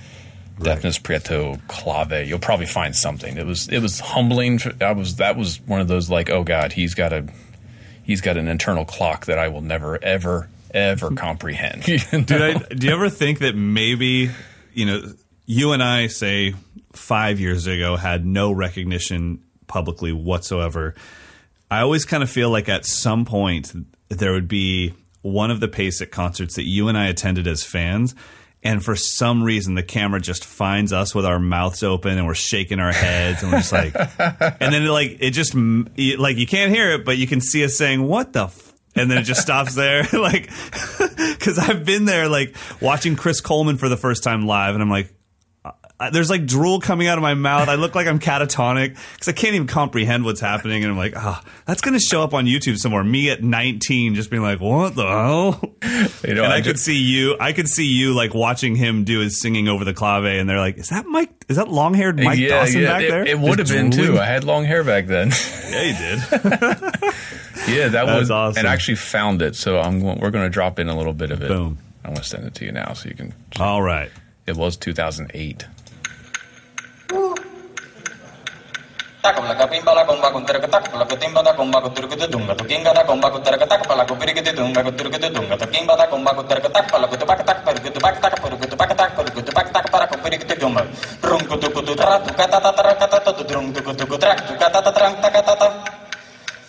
Dafnis 0.60 1.02
Prieto 1.02 1.60
clave, 1.68 2.28
you'll 2.28 2.40
probably 2.40 2.66
find 2.66 2.96
something. 2.96 3.38
It 3.38 3.46
was 3.46 3.70
it 3.70 3.80
was 3.80 4.00
humbling. 4.00 4.60
I 4.82 4.92
was 4.92 5.16
that 5.16 5.38
was 5.38 5.62
one 5.62 5.80
of 5.80 5.88
those 5.88 6.10
like, 6.10 6.30
oh 6.30 6.44
god, 6.44 6.74
he's 6.74 6.94
got 6.94 7.14
a 7.14 7.28
he's 8.04 8.22
got 8.22 8.38
an 8.38 8.48
internal 8.48 8.86
clock 8.86 9.28
that 9.28 9.40
I 9.40 9.48
will 9.48 9.62
never 9.62 10.04
ever 10.04 10.50
ever 10.72 11.12
comprehend. 11.16 11.84
Dude, 11.84 12.32
I, 12.32 12.58
do 12.58 12.88
you 12.88 12.94
ever 12.94 13.10
think 13.10 13.40
that 13.40 13.56
maybe, 13.56 14.32
you 14.74 14.86
know, 14.86 15.02
you 15.46 15.72
and 15.72 15.82
I, 15.82 16.08
say, 16.08 16.54
five 16.94 17.40
years 17.40 17.68
ago, 17.68 17.96
had 17.96 18.26
no 18.26 18.52
recognition 18.52 19.44
publicly 19.68 20.12
whatsoever? 20.12 20.96
I 21.72 21.82
always 21.82 22.06
kind 22.06 22.24
of 22.24 22.30
feel 22.30 22.50
like 22.50 22.68
at 22.68 22.86
some 22.86 23.26
point 23.26 23.74
there 24.10 24.34
would 24.34 24.48
be 24.48 24.94
one 25.22 25.52
of 25.52 25.60
the 25.60 25.68
PASIC 25.68 26.12
concerts 26.12 26.56
that 26.56 26.68
you 26.68 26.88
and 26.88 26.98
I 26.98 27.08
attended 27.08 27.48
as 27.48 27.64
fans. 27.64 28.16
And 28.62 28.84
for 28.84 28.96
some 28.96 29.42
reason, 29.42 29.76
the 29.76 29.84
camera 29.84 30.20
just 30.20 30.44
finds 30.44 30.92
us 30.92 31.16
with 31.16 31.26
our 31.26 31.40
mouths 31.40 31.82
open 31.82 32.18
and 32.18 32.28
we're 32.28 32.34
shaking 32.34 32.80
our 32.80 32.92
heads 32.92 33.42
and 33.42 33.52
we're 33.52 33.60
just 33.60 33.72
like, 33.72 33.96
and 34.20 34.74
then 34.74 34.86
like 34.88 35.18
it 35.22 35.32
just 35.32 35.56
like 35.56 36.38
you 36.38 36.46
can't 36.46 36.74
hear 36.74 36.92
it, 36.92 37.06
but 37.06 37.18
you 37.18 37.26
can 37.26 37.40
see 37.40 37.64
us 37.64 37.78
saying, 37.78 38.04
"What 38.04 38.34
the." 38.34 38.46
F-? 38.46 38.74
And 38.96 39.10
then 39.10 39.20
it 39.20 39.24
just 39.24 39.42
stops 39.42 39.76
there, 39.76 40.04
like, 40.14 40.50
because 41.18 41.60
I've 41.60 41.86
been 41.86 42.06
there, 42.06 42.28
like 42.28 42.56
watching 42.82 43.16
Chris 43.16 43.40
Coleman 43.40 43.78
for 43.78 43.88
the 43.88 43.96
first 43.96 44.24
time 44.24 44.46
live, 44.46 44.74
and 44.74 44.82
I'm 44.82 44.90
like, 44.90 45.14
there's 46.12 46.30
like 46.30 46.46
drool 46.46 46.80
coming 46.80 47.08
out 47.08 47.18
of 47.18 47.22
my 47.22 47.34
mouth. 47.34 47.68
I 47.68 47.76
look 47.76 47.94
like 47.94 48.08
I'm 48.08 48.20
catatonic 48.20 48.98
because 49.14 49.28
I 49.28 49.34
can't 49.34 49.54
even 49.56 49.68
comprehend 49.68 50.24
what's 50.24 50.40
happening, 50.40 50.84
and 50.84 50.92
I'm 50.92 50.98
like, 50.98 51.14
oh, 51.16 51.40
that's 51.66 51.82
going 51.82 51.94
to 51.94 52.00
show 52.00 52.24
up 52.24 52.34
on 52.34 52.46
YouTube 52.46 52.78
somewhere. 52.78 53.04
Me 53.04 53.30
at 53.30 53.44
19, 53.44 54.16
just 54.16 54.30
being 54.30 54.42
like, 54.42 54.62
what 54.62 54.96
the 54.96 55.06
hell? 55.06 55.62
You 56.24 56.34
know, 56.34 56.44
and 56.44 56.54
I, 56.54 56.58
I 56.58 56.62
could 56.62 56.76
ju- 56.76 56.82
see 56.82 56.98
you. 56.98 57.38
I 57.40 57.54
could 57.54 57.68
see 57.68 57.86
you 57.86 58.14
like 58.14 58.34
watching 58.34 58.76
him 58.76 59.04
do 59.06 59.20
his 59.20 59.42
singing 59.42 59.68
over 59.68 59.86
the 59.86 59.94
clave, 59.94 60.26
and 60.26 60.50
they're 60.50 60.60
like, 60.60 60.78
"Is 60.78 60.90
that 60.90 61.06
Mike? 61.06 61.30
Is 61.48 61.56
that 61.56 61.70
long 61.70 61.94
haired 61.94 62.18
Mike 62.18 62.40
Dawson 62.48 62.84
back 62.84 63.04
it, 63.04 63.10
there?" 63.10 63.26
It 63.26 63.40
would 63.40 63.60
have 63.60 63.68
been 63.68 63.90
drooling? 63.90 64.14
too. 64.16 64.20
I 64.20 64.26
had 64.26 64.44
long 64.44 64.66
hair 64.66 64.84
back 64.84 65.08
then. 65.08 65.32
Yeah, 65.70 65.84
he 65.84 65.92
did. 65.92 66.20
yeah, 67.68 67.88
that 67.90 68.06
That's 68.06 68.20
was 68.20 68.32
awesome. 68.32 68.60
And 68.60 68.68
I 68.68 68.74
actually 68.74 68.96
found 68.96 69.42
it, 69.42 69.56
so 69.56 69.80
I'm 69.80 70.02
we're 70.02 70.32
going 70.32 70.46
to 70.46 70.50
drop 70.50 70.80
in 70.80 70.90
a 70.90 70.98
little 70.98 71.14
bit 71.14 71.30
of 71.32 71.44
it. 71.44 71.48
Boom. 71.48 71.78
I'm 72.04 72.12
going 72.14 72.24
to 72.24 72.28
send 72.28 72.46
it 72.46 72.56
to 72.56 72.66
you 72.66 72.72
now, 72.72 72.94
so 72.94 73.08
you 73.08 73.16
can. 73.16 73.34
All 73.60 73.82
right. 73.82 74.10
It 74.48 74.58
was 74.58 74.78
2008. 74.78 75.66
Takom 79.20 79.50
la 79.50 79.58
kapimba 79.58 79.98
la 79.98 80.06
komba 80.06 80.30
kunter 80.30 80.62
ketak 80.62 80.94
pala 80.94 81.06
kutimba 81.10 81.42
ta 81.42 81.58
komba 81.58 81.82
kutur 81.82 82.06
kutudung 82.06 82.46
batu 82.46 82.62
kingga 82.70 82.94
ta 82.94 83.02
komba 83.02 83.34
kuter 83.34 83.58
ketak 83.58 83.82
pala 83.82 84.06
kupiri 84.06 84.32
kutudung 84.38 84.70
batu 84.70 84.94
kutur 84.94 85.08
kutudung 85.10 85.46
batu 85.50 85.66
kingga 85.74 85.98
ta 85.98 86.06
komba 86.06 86.38
kuter 86.38 86.62
ketak 86.62 86.86
pala 86.86 87.10
kutupak 87.10 87.42
ketak 87.42 87.58
pala 87.66 87.80
kutupak 87.82 88.14
ketak 88.14 88.34
pala 88.38 88.56
kutupak 88.62 88.88
ketak 88.94 89.10
pala 89.18 89.30
kutupak 89.34 89.66
ketak 89.74 89.86
para 89.90 90.06
kupiri 90.06 90.38
kutudung 90.38 90.74
batu 90.78 90.90
rung 91.26 91.44
kutu 91.50 91.68
kutu 91.74 91.94
terat 91.98 92.22
tu 92.22 92.32
kata 92.38 92.58
tata 92.62 92.94
kata 92.94 93.32
tu 93.34 93.44
rung 93.50 93.68
tu 93.74 93.80
kutu 93.82 94.04
kutu 94.06 94.22
terak 94.22 94.40
tu 94.46 94.54
kata 94.54 94.78
tata 94.78 94.92
terang 94.94 95.14
kata 95.18 95.54
tak 95.58 95.72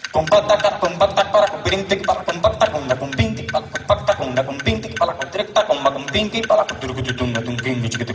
kumpat 0.09 0.43
tak 0.49 0.59
tak 0.65 0.75
kumpat 0.81 1.11
tak 1.21 1.27
para 1.29 1.47
kupiring 1.53 1.83
tik 1.85 2.01
para 2.09 2.21
kumpat 2.25 2.53
tak 2.57 2.69
kumda 2.73 2.95
kumping 2.97 3.29
tik 3.37 3.47
para 3.53 3.67
kumpat 3.69 3.99
tak 4.09 4.17
kumda 4.17 4.43
kumping 4.43 4.77
tik 4.81 4.93
para 4.97 5.13
tak 5.21 5.65
kumba 5.69 5.91
kumping 5.93 6.27
tik 6.33 6.43
para 6.49 6.65
kutur 6.65 6.91
kutudung 6.97 7.29
batu 7.29 7.53
kingga 7.61 7.89
cikiti 7.93 8.15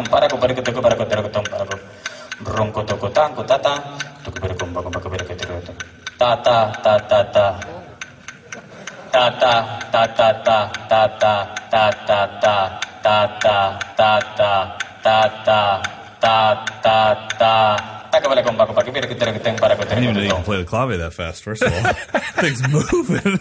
play 20.51 20.63
the 20.63 20.69
clave 20.69 20.97
that 20.99 21.13
fast. 21.13 21.43
First 21.43 21.63
of 21.63 21.73
all, 21.73 21.93
things 22.41 22.61
moving. 22.67 23.37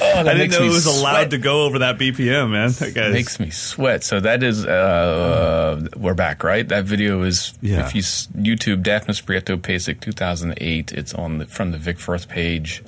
Oh, 0.00 0.20
I 0.20 0.34
didn't 0.34 0.50
know 0.52 0.62
it 0.64 0.68
was 0.68 0.86
allowed 0.86 1.30
to 1.30 1.38
go 1.38 1.64
over 1.64 1.80
that 1.80 1.98
BPM, 1.98 2.50
man. 2.50 2.70
That 2.72 2.94
guy's 2.94 3.12
makes 3.12 3.40
me 3.40 3.50
sweat. 3.50 4.04
So 4.04 4.20
that 4.20 4.42
is, 4.42 4.64
uh, 4.64 5.86
we're 5.96 6.14
back, 6.14 6.42
right? 6.44 6.66
That 6.68 6.84
video 6.84 7.22
is, 7.22 7.52
Yeah. 7.60 7.86
if 7.86 7.94
you 7.94 8.02
YouTube 8.02 8.82
Dafnis 8.82 9.22
Prieto 9.22 9.56
Pasic 9.56 10.00
2008, 10.00 10.92
it's 10.92 11.14
on 11.14 11.38
the, 11.38 11.46
from 11.46 11.70
the 11.72 11.78
Vic 11.78 11.98
Firth 11.98 12.28
page. 12.28 12.82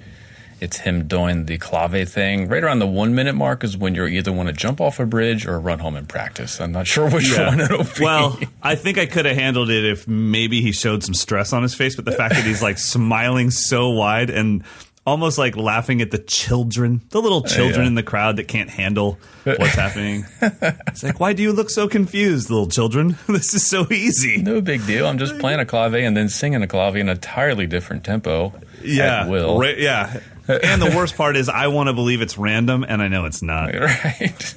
It's 0.61 0.79
him 0.79 1.07
doing 1.07 1.47
the 1.47 1.59
clave 1.59 2.09
thing. 2.09 2.49
Right 2.49 2.63
around 2.65 2.79
the 2.79 2.87
one 2.87 3.15
minute 3.15 3.35
mark 3.35 3.63
is 3.63 3.77
when 3.77 3.95
you 3.95 4.07
either 4.07 4.33
want 4.33 4.49
to 4.49 4.55
jump 4.55 4.81
off 4.81 4.99
a 4.99 5.05
bridge 5.07 5.47
or 5.47 5.61
run 5.61 5.79
home 5.81 5.97
and 5.97 6.09
practice. 6.09 6.61
I'm 6.61 6.73
not 6.73 6.87
sure 6.87 7.11
which 7.11 7.37
one 7.37 7.61
it'll 7.61 7.85
be. 7.85 7.91
Well, 8.01 8.39
I 8.67 8.75
think 8.75 8.99
I 8.99 9.07
could 9.07 9.27
have 9.27 9.37
handled 9.37 9.71
it 9.71 9.85
if 9.85 10.09
maybe 10.09 10.61
he 10.61 10.73
showed 10.73 11.05
some 11.05 11.15
stress 11.15 11.53
on 11.53 11.63
his 11.63 11.75
face, 11.75 11.95
but 11.95 12.05
the 12.05 12.13
fact 12.13 12.35
that 12.35 12.45
he's 12.45 12.63
like 12.63 12.79
smiling 12.97 13.53
so 13.53 13.91
wide 13.91 14.29
and 14.29 14.65
almost 15.07 15.39
like 15.39 15.57
laughing 15.57 16.03
at 16.03 16.11
the 16.11 16.19
children, 16.19 17.01
the 17.11 17.23
little 17.23 17.43
children 17.43 17.83
yeah. 17.83 17.87
in 17.87 17.95
the 17.95 18.03
crowd 18.03 18.39
that 18.39 18.49
can't 18.49 18.69
handle 18.69 19.21
what's 19.45 19.75
happening. 19.77 20.27
It's 20.43 21.05
like, 21.05 21.21
why 21.21 21.33
do 21.33 21.45
you 21.45 21.53
look 21.53 21.71
so 21.71 21.87
confused, 21.87 22.51
little 22.51 22.67
children? 22.67 23.17
this 23.29 23.55
is 23.55 23.65
so 23.65 23.87
easy. 23.93 24.43
no 24.43 24.61
big 24.61 24.85
deal. 24.85 25.07
I'm 25.07 25.19
just 25.19 25.39
playing 25.39 25.61
a 25.61 25.65
clave 25.65 25.95
and 25.95 26.17
then 26.17 26.29
singing 26.29 26.61
a 26.63 26.67
clave 26.67 26.97
in 26.97 27.09
a 27.09 27.13
entirely 27.13 27.69
different 27.69 28.03
tempo. 28.03 28.53
Yeah. 28.83 29.29
Will. 29.29 29.61
Ra- 29.61 29.75
yeah. 29.77 30.21
And 30.49 30.83
the 30.83 30.93
worst 30.95 31.17
part 31.17 31.37
is, 31.37 31.49
I 31.49 31.69
want 31.69 31.89
to 31.89 31.93
believe 31.93 32.21
it's 32.21 32.37
random, 32.37 32.85
and 32.87 33.01
I 33.01 33.09
know 33.09 33.25
it's 33.25 33.43
not. 33.43 33.75
Right. 33.75 34.55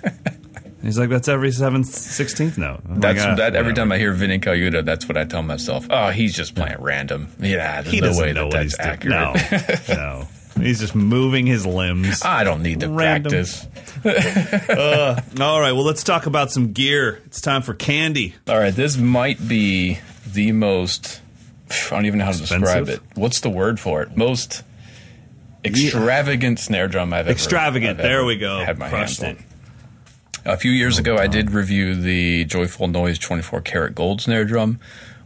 He's 0.81 0.97
like, 0.97 1.09
that's 1.09 1.27
every 1.27 1.51
seventh, 1.51 1.87
sixteenth 1.87 2.57
note. 2.57 2.81
Oh 2.87 2.93
I'm 2.93 2.99
That's 3.01 3.19
that. 3.39 3.55
Every 3.55 3.73
time 3.73 3.91
I 3.91 3.97
hear 3.97 4.13
Vinnie 4.13 4.39
Colaiuta, 4.39 4.85
that's 4.85 5.07
what 5.09 5.17
I 5.17 5.25
tell 5.25 5.43
myself. 5.43 5.85
Oh, 5.89 6.09
he's 6.09 6.33
just 6.35 6.55
playing 6.55 6.77
random. 6.79 7.27
Yeah, 7.39 7.81
there's 7.81 7.93
he 7.93 7.99
no 8.01 8.07
doesn't 8.07 8.23
way 8.23 8.31
know 8.33 8.49
that 8.49 8.57
what 8.57 8.69
that's 8.69 8.77
he's 8.77 9.09
doing. 9.09 9.13
accurate. 9.13 9.89
No, 9.89 9.95
no. 9.95 10.27
He's 10.63 10.79
just 10.79 10.95
moving 10.95 11.45
his 11.45 11.65
limbs. 11.65 12.21
I 12.23 12.43
don't 12.43 12.63
need 12.63 12.79
to 12.81 12.89
Random. 12.89 13.31
practice. 13.31 13.67
Uh, 14.69 15.19
all 15.41 15.59
right, 15.59 15.73
well, 15.73 15.83
let's 15.83 16.03
talk 16.03 16.25
about 16.25 16.51
some 16.51 16.71
gear. 16.71 17.21
It's 17.25 17.41
time 17.41 17.61
for 17.61 17.73
candy. 17.73 18.35
All 18.47 18.57
right, 18.57 18.73
this 18.73 18.97
might 18.97 19.45
be 19.45 19.99
the 20.31 20.51
most. 20.53 21.19
I 21.69 21.95
don't 21.95 22.05
even 22.05 22.19
know 22.19 22.25
how 22.25 22.31
to 22.31 22.37
describe 22.39 22.87
it. 22.87 23.01
What's 23.15 23.41
the 23.41 23.49
word 23.49 23.79
for 23.79 24.01
it? 24.01 24.15
Most 24.15 24.63
extravagant 25.65 26.59
snare 26.59 26.87
drum 26.87 27.13
I've 27.13 27.21
ever. 27.21 27.31
Extravagant. 27.31 27.91
I've 27.99 28.03
there 28.05 28.23
we 28.25 28.37
go. 28.37 28.59
Had 28.63 28.77
my 28.79 28.89
Crushed 28.89 29.21
hands 29.21 29.39
it. 29.39 29.43
on. 29.43 29.48
A 30.49 30.57
few 30.57 30.71
years 30.71 30.97
oh, 30.97 31.01
ago, 31.01 31.15
I 31.15 31.27
did 31.27 31.51
review 31.51 31.93
the 31.93 32.43
Joyful 32.45 32.87
Noise 32.87 33.19
24 33.19 33.61
karat 33.61 33.93
gold 33.93 34.19
snare 34.19 34.45
drum, 34.45 34.79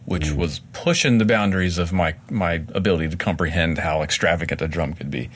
which 0.03 0.25
mm. 0.25 0.35
was 0.35 0.59
pushing 0.73 1.17
the 1.17 1.23
boundaries 1.23 1.77
of 1.77 1.93
my 1.93 2.15
my 2.29 2.55
ability 2.73 3.07
to 3.07 3.15
comprehend 3.15 3.77
how 3.77 4.01
extravagant 4.01 4.61
a 4.61 4.67
drum 4.67 4.93
could 4.93 5.09
be. 5.09 5.29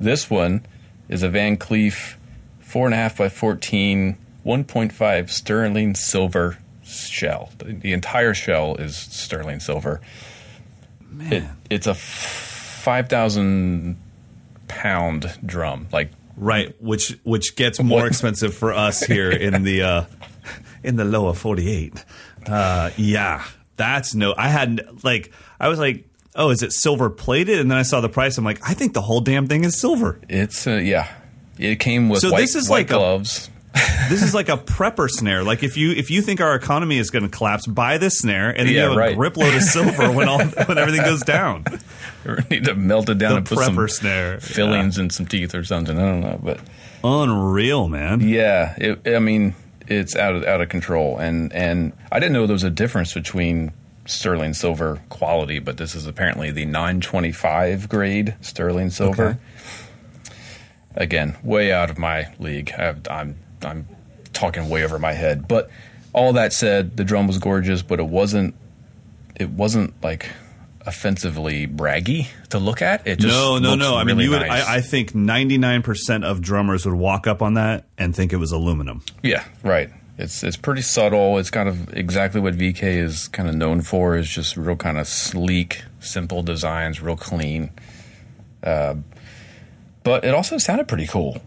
This 0.00 0.30
one 0.30 0.64
is 1.10 1.22
a 1.22 1.28
Van 1.28 1.58
Kleef 1.58 2.14
four 2.60 2.86
and 2.86 2.94
a 2.94 2.96
half 2.96 3.18
by 3.18 3.28
14, 3.28 4.16
1.5 4.44 5.30
sterling 5.30 5.94
silver 5.94 6.56
shell. 6.82 7.50
The, 7.58 7.74
the 7.74 7.92
entire 7.92 8.32
shell 8.32 8.76
is 8.76 8.96
sterling 8.96 9.60
silver. 9.60 10.00
It, 11.20 11.44
it's 11.68 11.86
a 11.86 11.94
5,000 11.94 13.98
pound 14.66 15.38
drum. 15.44 15.88
Like, 15.92 16.10
Right, 16.36 16.74
which 16.82 17.16
which 17.24 17.56
gets 17.56 17.82
more 17.82 18.06
expensive 18.06 18.54
for 18.54 18.72
us 18.72 19.00
here 19.02 19.30
in 19.30 19.62
the 19.62 19.82
uh, 19.82 20.04
in 20.84 20.96
the 20.96 21.04
lower 21.04 21.32
forty 21.32 21.70
eight. 21.70 22.04
Uh, 22.46 22.90
yeah, 22.98 23.42
that's 23.76 24.14
no. 24.14 24.34
I 24.36 24.48
had 24.48 25.02
like 25.02 25.32
I 25.58 25.68
was 25.68 25.78
like, 25.78 26.06
oh, 26.34 26.50
is 26.50 26.62
it 26.62 26.72
silver 26.72 27.08
plated? 27.08 27.58
And 27.58 27.70
then 27.70 27.78
I 27.78 27.82
saw 27.82 28.02
the 28.02 28.10
price. 28.10 28.36
I'm 28.36 28.44
like, 28.44 28.60
I 28.68 28.74
think 28.74 28.92
the 28.92 29.00
whole 29.00 29.20
damn 29.22 29.46
thing 29.46 29.64
is 29.64 29.80
silver. 29.80 30.20
it's, 30.28 30.66
uh, 30.66 30.72
yeah. 30.76 31.08
It 31.58 31.76
came 31.76 32.10
with 32.10 32.20
So 32.20 32.30
white, 32.32 32.40
this 32.42 32.54
is 32.54 32.68
white 32.68 32.80
like 32.80 32.90
a- 32.90 32.94
gloves. 32.94 33.48
This 34.08 34.22
is 34.22 34.34
like 34.34 34.48
a 34.48 34.56
prepper 34.56 35.08
snare. 35.10 35.42
Like 35.44 35.62
if 35.62 35.76
you 35.76 35.90
if 35.92 36.10
you 36.10 36.22
think 36.22 36.40
our 36.40 36.54
economy 36.54 36.98
is 36.98 37.10
going 37.10 37.24
to 37.24 37.28
collapse, 37.28 37.66
buy 37.66 37.98
this 37.98 38.18
snare, 38.18 38.50
and 38.50 38.66
then 38.68 38.74
Yeah, 38.74 38.82
you 38.82 38.88
have 38.88 38.96
right. 38.96 39.12
a 39.12 39.16
grip 39.16 39.36
load 39.36 39.54
of 39.54 39.62
silver 39.62 40.10
when 40.12 40.28
all 40.28 40.44
when 40.44 40.78
everything 40.78 41.02
goes 41.04 41.22
down. 41.22 41.64
need 42.50 42.64
to 42.64 42.74
melt 42.74 43.08
it 43.08 43.18
down 43.18 43.30
The 43.32 43.36
and 43.38 43.46
put 43.46 43.58
some 43.58 43.88
snare, 43.88 44.40
fillings 44.40 44.98
in 44.98 45.10
some 45.10 45.26
teeth 45.26 45.54
or 45.54 45.64
something. 45.64 45.96
I 45.98 46.02
don't 46.02 46.20
know, 46.20 46.40
but 46.42 46.60
Unreal, 47.04 47.88
man. 47.88 48.20
yeah, 48.20 48.74
it, 48.78 49.14
I 49.14 49.18
mean, 49.20 49.54
it's 49.86 50.16
out 50.16 50.34
of 50.34 50.44
out 50.44 50.60
of 50.60 50.68
control, 50.68 51.18
and 51.18 51.52
and 51.52 51.92
I 52.10 52.18
didn't 52.18 52.32
know 52.32 52.46
there 52.46 52.54
was 52.54 52.64
a 52.64 52.70
difference 52.70 53.14
between 53.14 53.72
sterling 54.06 54.54
silver 54.54 55.00
quality, 55.08 55.58
but 55.58 55.76
this 55.78 55.94
is 55.94 56.06
apparently 56.06 56.50
the 56.50 56.64
925 56.64 57.88
grade 57.88 58.34
sterling 58.40 58.90
silver. 58.90 59.26
Okay. 59.26 59.38
Again, 60.94 61.36
way 61.42 61.72
out 61.72 61.90
of 61.90 61.98
my 61.98 62.32
league. 62.38 62.72
I 62.78 62.82
have, 62.84 63.06
I'm 63.66 63.86
talking 64.32 64.68
way 64.68 64.84
over 64.84 64.98
my 64.98 65.12
head, 65.12 65.48
but 65.48 65.70
all 66.12 66.32
that 66.34 66.52
said, 66.52 66.96
the 66.96 67.04
drum 67.04 67.26
was 67.26 67.38
gorgeous, 67.38 67.82
but 67.82 67.98
it 68.00 68.06
wasn't 68.06 68.54
it 69.38 69.50
wasn't 69.50 69.92
like 70.02 70.30
offensively 70.86 71.66
braggy 71.66 72.28
to 72.50 72.58
look 72.58 72.80
at. 72.80 73.06
It 73.06 73.18
just 73.18 73.34
No, 73.34 73.58
no, 73.58 73.74
no. 73.74 73.96
I 73.96 74.04
mean, 74.04 74.16
really 74.16 74.24
you 74.24 74.30
would. 74.30 74.46
nice. 74.46 74.64
I, 74.66 74.76
I 74.76 74.80
think 74.80 75.14
ninety 75.14 75.58
nine 75.58 75.82
percent 75.82 76.24
of 76.24 76.40
drummers 76.40 76.86
would 76.86 76.94
walk 76.94 77.26
up 77.26 77.42
on 77.42 77.54
that 77.54 77.84
and 77.98 78.14
think 78.14 78.32
it 78.32 78.36
was 78.36 78.52
aluminum. 78.52 79.02
Yeah, 79.22 79.44
right. 79.62 79.90
It's 80.18 80.42
it's 80.42 80.56
pretty 80.56 80.80
subtle. 80.82 81.36
It's 81.38 81.50
kind 81.50 81.68
of 81.68 81.92
exactly 81.92 82.40
what 82.40 82.54
VK 82.54 82.82
is 82.84 83.28
kind 83.28 83.48
of 83.48 83.54
known 83.54 83.82
for. 83.82 84.16
Is 84.16 84.28
just 84.28 84.56
real 84.56 84.76
kind 84.76 84.96
of 84.96 85.06
sleek, 85.06 85.82
simple 86.00 86.42
designs, 86.42 87.02
real 87.02 87.16
clean. 87.16 87.70
Uh, 88.62 88.94
but 90.02 90.24
it 90.24 90.34
also 90.34 90.56
sounded 90.56 90.88
pretty 90.88 91.06
cool. 91.06 91.42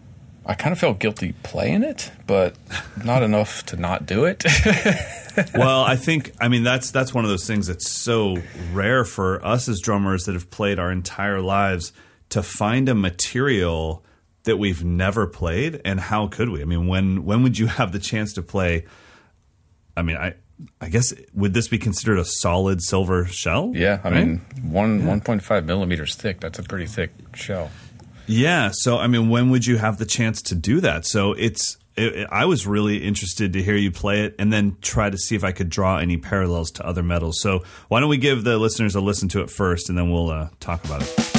I 0.46 0.54
kind 0.54 0.72
of 0.72 0.78
felt 0.78 0.98
guilty 0.98 1.32
playing 1.42 1.82
it, 1.82 2.10
but 2.26 2.56
not 3.04 3.22
enough 3.22 3.64
to 3.66 3.76
not 3.76 4.06
do 4.06 4.24
it. 4.24 4.44
well, 5.54 5.82
I 5.84 5.96
think 5.96 6.32
I 6.40 6.48
mean 6.48 6.62
that's 6.64 6.90
that's 6.90 7.12
one 7.14 7.24
of 7.24 7.30
those 7.30 7.46
things 7.46 7.66
that's 7.66 7.90
so 7.90 8.38
rare 8.72 9.04
for 9.04 9.44
us 9.44 9.68
as 9.68 9.80
drummers 9.80 10.24
that 10.24 10.32
have 10.34 10.50
played 10.50 10.78
our 10.78 10.90
entire 10.90 11.40
lives 11.40 11.92
to 12.30 12.42
find 12.42 12.88
a 12.88 12.94
material 12.94 14.04
that 14.44 14.56
we've 14.56 14.82
never 14.82 15.26
played 15.26 15.80
and 15.84 16.00
how 16.00 16.26
could 16.26 16.48
we? 16.48 16.62
I 16.62 16.64
mean, 16.64 16.86
when 16.86 17.24
when 17.24 17.42
would 17.42 17.58
you 17.58 17.66
have 17.66 17.92
the 17.92 17.98
chance 17.98 18.32
to 18.34 18.42
play 18.42 18.86
I 19.96 20.02
mean, 20.02 20.16
I 20.16 20.34
I 20.80 20.88
guess 20.88 21.12
would 21.34 21.52
this 21.54 21.68
be 21.68 21.78
considered 21.78 22.18
a 22.18 22.24
solid 22.24 22.82
silver 22.82 23.26
shell? 23.26 23.72
yeah, 23.74 24.00
I 24.02 24.10
Right? 24.10 24.26
mean, 24.26 24.40
one 24.62 25.04
one 25.06 25.20
point 25.20 25.42
five 25.42 25.64
millimeters 25.66 26.14
thick. 26.16 26.40
That's 26.40 26.58
a 26.58 26.62
pretty 26.62 26.86
thick 26.86 27.10
shell. 27.34 27.70
Yeah. 28.26 28.70
So, 28.72 28.98
I 28.98 29.06
mean, 29.06 29.28
when 29.28 29.50
would 29.50 29.66
you 29.66 29.78
have 29.78 29.98
the 29.98 30.06
chance 30.06 30.42
to 30.42 30.54
do 30.54 30.80
that? 30.80 31.06
So, 31.06 31.32
it's. 31.32 31.76
It, 31.96 32.28
I 32.30 32.44
was 32.44 32.68
really 32.68 32.98
interested 32.98 33.52
to 33.52 33.62
hear 33.62 33.74
you 33.74 33.90
play 33.90 34.24
it 34.24 34.36
and 34.38 34.52
then 34.52 34.76
try 34.80 35.10
to 35.10 35.18
see 35.18 35.34
if 35.34 35.42
I 35.42 35.50
could 35.50 35.68
draw 35.68 35.98
any 35.98 36.16
parallels 36.16 36.70
to 36.72 36.86
other 36.86 37.02
metals. 37.02 37.40
So, 37.40 37.64
why 37.88 38.00
don't 38.00 38.08
we 38.08 38.16
give 38.16 38.44
the 38.44 38.58
listeners 38.58 38.94
a 38.94 39.00
listen 39.00 39.28
to 39.30 39.40
it 39.40 39.50
first 39.50 39.88
and 39.88 39.98
then 39.98 40.10
we'll 40.10 40.30
uh, 40.30 40.48
talk 40.60 40.84
about 40.84 41.02
it. 41.02 41.29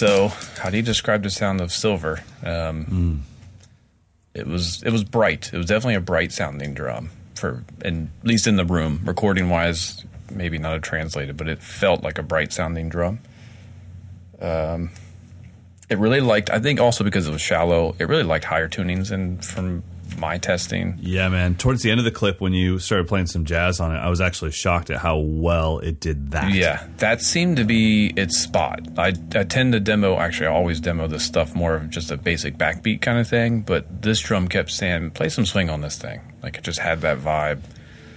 So 0.00 0.28
how 0.58 0.70
do 0.70 0.76
you 0.78 0.82
describe 0.82 1.22
the 1.22 1.30
sound 1.30 1.60
of 1.60 1.70
silver? 1.72 2.22
Um, 2.42 3.22
It 4.32 4.46
was 4.46 4.82
it 4.82 4.90
was 4.90 5.04
bright. 5.04 5.50
It 5.52 5.56
was 5.58 5.66
definitely 5.66 5.96
a 5.96 6.00
bright 6.00 6.32
sounding 6.32 6.72
drum 6.72 7.10
for, 7.34 7.62
in, 7.84 8.10
at 8.22 8.26
least 8.26 8.46
in 8.46 8.56
the 8.56 8.64
room, 8.64 9.00
recording 9.04 9.50
wise. 9.50 10.04
Maybe 10.30 10.56
not 10.58 10.76
a 10.76 10.80
translated, 10.80 11.36
but 11.36 11.48
it 11.48 11.60
felt 11.60 12.02
like 12.02 12.16
a 12.16 12.22
bright 12.22 12.52
sounding 12.52 12.88
drum. 12.88 13.18
Um, 14.40 14.90
it 15.90 15.98
really 15.98 16.20
liked. 16.20 16.48
I 16.48 16.60
think 16.60 16.80
also 16.80 17.02
because 17.04 17.26
it 17.28 17.32
was 17.32 17.42
shallow. 17.42 17.94
It 17.98 18.04
really 18.08 18.22
liked 18.22 18.44
higher 18.44 18.68
tunings, 18.68 19.10
and 19.10 19.44
from 19.44 19.82
my 20.20 20.38
testing, 20.38 20.96
Yeah, 21.00 21.28
man. 21.28 21.56
Towards 21.56 21.82
the 21.82 21.90
end 21.90 21.98
of 21.98 22.04
the 22.04 22.10
clip, 22.10 22.40
when 22.40 22.52
you 22.52 22.78
started 22.78 23.08
playing 23.08 23.26
some 23.26 23.44
jazz 23.44 23.80
on 23.80 23.94
it, 23.94 23.98
I 23.98 24.08
was 24.08 24.20
actually 24.20 24.52
shocked 24.52 24.90
at 24.90 24.98
how 24.98 25.18
well 25.18 25.78
it 25.78 25.98
did 25.98 26.30
that. 26.32 26.52
Yeah, 26.52 26.86
that 26.98 27.22
seemed 27.22 27.56
to 27.56 27.64
be 27.64 28.12
its 28.16 28.38
spot. 28.38 28.86
I, 28.98 29.14
I 29.34 29.44
tend 29.44 29.72
to 29.72 29.80
demo, 29.80 30.16
actually, 30.18 30.48
I 30.48 30.52
always 30.52 30.78
demo 30.80 31.06
this 31.08 31.24
stuff 31.24 31.54
more 31.54 31.74
of 31.74 31.90
just 31.90 32.10
a 32.10 32.16
basic 32.16 32.56
backbeat 32.56 33.00
kind 33.00 33.18
of 33.18 33.26
thing, 33.26 33.62
but 33.62 34.02
this 34.02 34.20
drum 34.20 34.46
kept 34.46 34.70
saying, 34.70 35.10
play 35.12 35.28
some 35.28 35.46
swing 35.46 35.70
on 35.70 35.80
this 35.80 35.98
thing. 35.98 36.20
Like 36.42 36.56
it 36.56 36.64
just 36.64 36.78
had 36.78 37.00
that 37.00 37.18
vibe. 37.18 37.62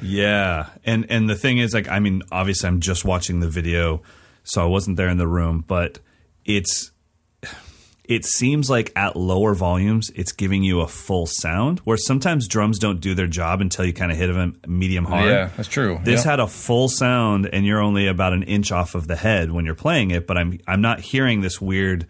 Yeah, 0.02 0.70
and 0.86 1.06
and 1.10 1.30
the 1.30 1.36
thing 1.36 1.60
is, 1.60 1.74
like, 1.74 1.88
I 1.88 2.00
mean, 2.00 2.24
obviously, 2.32 2.68
I'm 2.68 2.82
just 2.82 3.06
watching 3.06 3.40
the 3.40 3.48
video, 3.50 4.02
so 4.44 4.62
I 4.62 4.66
wasn't 4.66 4.98
there 4.98 5.08
in 5.08 5.18
the 5.18 5.28
room, 5.28 5.64
but 5.66 6.00
it's 6.46 6.92
it 8.04 8.26
seems 8.26 8.70
like 8.70 8.92
at 8.96 9.16
lower 9.16 9.54
volumes, 9.54 10.12
it's 10.14 10.34
giving 10.34 10.62
you 10.62 10.82
a 10.82 10.88
full 10.88 11.26
sound. 11.26 11.80
Where 11.80 11.98
sometimes 11.98 12.48
drums 12.48 12.78
don't 12.78 13.00
do 13.00 13.14
their 13.16 13.28
job 13.28 13.62
until 13.62 13.86
you 13.86 13.94
kind 13.94 14.12
of 14.12 14.18
hit 14.18 14.28
them 14.28 14.60
medium 14.68 15.06
hard. 15.06 15.30
Yeah, 15.30 15.50
that's 15.56 15.70
true. 15.70 16.00
This 16.04 16.24
had 16.24 16.40
a 16.40 16.48
full 16.48 16.90
sound, 16.90 17.50
and 17.52 17.66
you're 17.66 17.82
only 17.82 18.08
about 18.08 18.34
an 18.34 18.44
inch 18.44 18.72
off 18.72 18.96
of 18.96 19.08
the 19.08 19.16
head 19.16 19.52
when 19.52 19.66
you're 19.66 19.76
playing 19.76 20.12
it. 20.12 20.28
But 20.28 20.38
I'm 20.38 20.60
I'm 20.68 20.82
not 20.82 21.00
hearing 21.00 21.42
this 21.42 21.62
weird. 21.62 22.06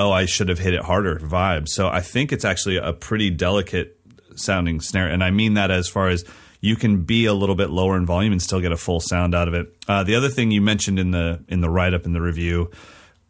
Oh, 0.00 0.10
I 0.10 0.26
should 0.26 0.48
have 0.48 0.58
hit 0.58 0.74
it 0.74 0.82
harder 0.82 1.16
vibe. 1.18 1.68
So 1.68 1.88
I 1.88 2.00
think 2.00 2.32
it's 2.32 2.44
actually 2.44 2.76
a 2.76 2.92
pretty 2.92 3.30
delicate 3.30 3.98
sounding 4.34 4.80
snare, 4.80 5.06
and 5.06 5.22
I 5.22 5.30
mean 5.30 5.54
that 5.54 5.70
as 5.70 5.88
far 5.88 6.08
as 6.08 6.24
you 6.60 6.74
can 6.74 7.02
be 7.02 7.26
a 7.26 7.34
little 7.34 7.54
bit 7.54 7.70
lower 7.70 7.96
in 7.96 8.04
volume 8.04 8.32
and 8.32 8.42
still 8.42 8.60
get 8.60 8.72
a 8.72 8.76
full 8.76 9.00
sound 9.00 9.32
out 9.32 9.46
of 9.46 9.54
it. 9.54 9.76
Uh, 9.86 10.02
the 10.02 10.16
other 10.16 10.28
thing 10.28 10.50
you 10.50 10.60
mentioned 10.60 10.98
in 10.98 11.12
the 11.12 11.44
in 11.46 11.60
the 11.60 11.70
write 11.70 11.94
up 11.94 12.04
in 12.04 12.12
the 12.12 12.20
review, 12.20 12.70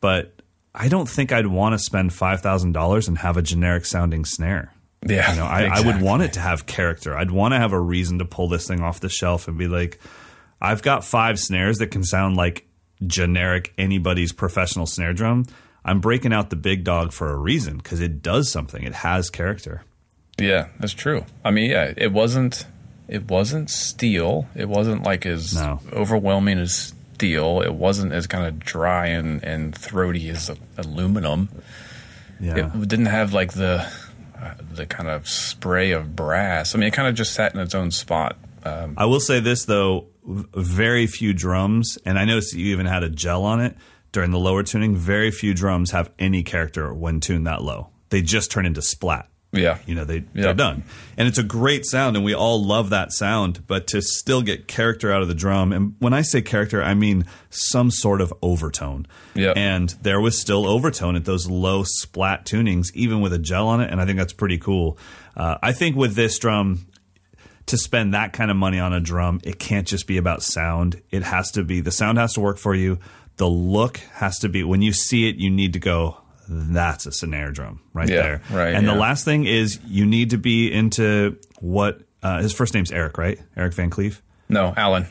but 0.00 0.37
I 0.80 0.88
don't 0.88 1.08
think 1.08 1.32
I'd 1.32 1.46
want 1.48 1.72
to 1.74 1.78
spend 1.78 2.12
five 2.12 2.40
thousand 2.40 2.72
dollars 2.72 3.08
and 3.08 3.18
have 3.18 3.36
a 3.36 3.42
generic 3.42 3.84
sounding 3.84 4.24
snare. 4.24 4.72
Yeah, 5.06 5.30
You 5.32 5.38
know, 5.38 5.44
I, 5.46 5.64
I 5.64 5.80
would 5.86 6.00
want 6.00 6.22
it 6.22 6.32
to 6.34 6.40
have 6.40 6.66
character. 6.66 7.16
I'd 7.16 7.30
want 7.30 7.54
to 7.54 7.58
have 7.58 7.72
a 7.72 7.80
reason 7.80 8.18
to 8.18 8.24
pull 8.24 8.48
this 8.48 8.66
thing 8.66 8.80
off 8.80 8.98
the 9.00 9.08
shelf 9.08 9.46
and 9.46 9.56
be 9.56 9.68
like, 9.68 10.00
I've 10.60 10.82
got 10.82 11.04
five 11.04 11.38
snares 11.38 11.78
that 11.78 11.88
can 11.92 12.02
sound 12.02 12.36
like 12.36 12.66
generic 13.06 13.72
anybody's 13.78 14.32
professional 14.32 14.86
snare 14.86 15.12
drum. 15.12 15.44
I'm 15.84 16.00
breaking 16.00 16.32
out 16.32 16.50
the 16.50 16.56
big 16.56 16.82
dog 16.84 17.12
for 17.12 17.30
a 17.30 17.36
reason 17.36 17.76
because 17.76 18.00
it 18.00 18.22
does 18.22 18.50
something. 18.50 18.82
It 18.82 18.92
has 18.92 19.30
character. 19.30 19.84
Yeah, 20.36 20.68
that's 20.80 20.92
true. 20.94 21.24
I 21.44 21.50
mean, 21.52 21.70
yeah, 21.70 21.92
it 21.96 22.12
wasn't 22.12 22.66
it 23.06 23.28
wasn't 23.30 23.70
steel. 23.70 24.46
It 24.56 24.68
wasn't 24.68 25.04
like 25.04 25.24
as 25.26 25.54
No. 25.54 25.80
overwhelming 25.92 26.58
as 26.58 26.92
steel. 27.18 27.60
It 27.62 27.74
wasn't 27.74 28.12
as 28.12 28.28
kind 28.28 28.46
of 28.46 28.60
dry 28.60 29.08
and, 29.08 29.42
and 29.42 29.74
throaty 29.74 30.28
as 30.30 30.50
aluminum. 30.76 31.48
Yeah. 32.38 32.70
It 32.72 32.88
didn't 32.88 33.06
have 33.06 33.32
like 33.32 33.54
the 33.54 33.84
uh, 34.40 34.54
the 34.72 34.86
kind 34.86 35.08
of 35.08 35.28
spray 35.28 35.90
of 35.90 36.14
brass. 36.14 36.74
I 36.74 36.78
mean, 36.78 36.86
it 36.86 36.92
kind 36.92 37.08
of 37.08 37.16
just 37.16 37.34
sat 37.34 37.52
in 37.54 37.60
its 37.60 37.74
own 37.74 37.90
spot. 37.90 38.36
Um, 38.64 38.94
I 38.96 39.06
will 39.06 39.18
say 39.18 39.40
this 39.40 39.64
though, 39.64 40.06
very 40.24 41.08
few 41.08 41.32
drums, 41.34 41.98
and 42.04 42.16
I 42.18 42.24
noticed 42.24 42.52
that 42.52 42.60
you 42.60 42.72
even 42.72 42.86
had 42.86 43.02
a 43.02 43.10
gel 43.10 43.44
on 43.44 43.60
it 43.60 43.76
during 44.12 44.30
the 44.30 44.38
lower 44.38 44.62
tuning. 44.62 44.94
Very 44.94 45.32
few 45.32 45.54
drums 45.54 45.90
have 45.90 46.12
any 46.20 46.44
character 46.44 46.94
when 46.94 47.18
tuned 47.18 47.48
that 47.48 47.62
low. 47.62 47.88
They 48.10 48.22
just 48.22 48.52
turn 48.52 48.64
into 48.64 48.80
splat. 48.80 49.28
Yeah, 49.52 49.78
You 49.86 49.94
know, 49.94 50.04
they 50.04 50.16
Yeah. 50.34 50.42
they're 50.42 50.54
done, 50.54 50.82
and 51.16 51.26
it's 51.26 51.38
a 51.38 51.42
great 51.42 51.86
sound, 51.86 52.16
and 52.16 52.24
we 52.24 52.34
all 52.34 52.62
love 52.64 52.90
that 52.90 53.12
sound. 53.12 53.60
But 53.66 53.86
to 53.88 54.02
still 54.02 54.42
get 54.42 54.68
character 54.68 55.10
out 55.12 55.22
of 55.22 55.28
the 55.28 55.34
drum, 55.34 55.72
and 55.72 55.94
when 56.00 56.12
I 56.12 56.22
say 56.22 56.42
character, 56.42 56.82
I 56.82 56.94
mean 56.94 57.24
some 57.50 57.90
sort 57.90 58.20
of 58.20 58.32
overtone. 58.42 59.06
Yeah. 59.34 59.52
and 59.56 59.94
there 60.02 60.20
was 60.20 60.38
still 60.40 60.66
overtone 60.66 61.14
at 61.16 61.24
those 61.24 61.48
low 61.48 61.84
splat 61.86 62.44
tunings, 62.44 62.86
even 62.94 63.20
with 63.20 63.32
a 63.32 63.38
gel 63.38 63.68
on 63.68 63.80
it, 63.80 63.90
and 63.90 64.00
I 64.00 64.04
think 64.06 64.18
that's 64.18 64.32
pretty 64.32 64.58
cool. 64.58 64.98
Uh, 65.36 65.56
I 65.62 65.72
think 65.72 65.94
with 65.96 66.14
this 66.14 66.38
drum, 66.38 66.86
to 67.66 67.76
spend 67.76 68.14
that 68.14 68.32
kind 68.32 68.50
of 68.50 68.56
money 68.56 68.78
on 68.80 68.92
a 68.92 69.00
drum, 69.00 69.40
it 69.44 69.58
can't 69.58 69.86
just 69.86 70.06
be 70.06 70.16
about 70.16 70.42
sound. 70.42 71.00
It 71.10 71.22
has 71.22 71.50
to 71.52 71.62
be 71.62 71.80
the 71.80 71.90
sound 71.92 72.18
has 72.18 72.32
to 72.34 72.40
work 72.40 72.58
for 72.58 72.74
you. 72.74 72.98
The 73.36 73.48
look 73.48 73.98
has 74.14 74.38
to 74.40 74.48
be 74.48 74.64
when 74.64 74.82
you 74.82 74.92
see 74.92 75.28
it, 75.28 75.36
you 75.36 75.50
need 75.50 75.72
to 75.74 75.78
go. 75.78 76.16
That's 76.48 77.06
a 77.06 77.12
snare 77.12 77.50
drum 77.50 77.80
right 77.92 78.08
Yeah, 78.08 78.22
there. 78.22 78.42
right, 78.50 78.74
And 78.74 78.86
the 78.88 78.94
last 78.94 79.24
thing 79.24 79.44
is 79.46 79.78
you 79.86 80.06
need 80.06 80.30
to 80.30 80.38
be 80.38 80.72
into 80.72 81.36
what 81.60 82.00
uh, 82.22 82.40
his 82.40 82.52
first 82.52 82.74
name's 82.74 82.90
Eric, 82.90 83.18
right? 83.18 83.38
Eric 83.56 83.74
Van 83.74 83.90
Kleef. 83.90 84.20
no, 84.48 84.72
Alan. 84.76 85.06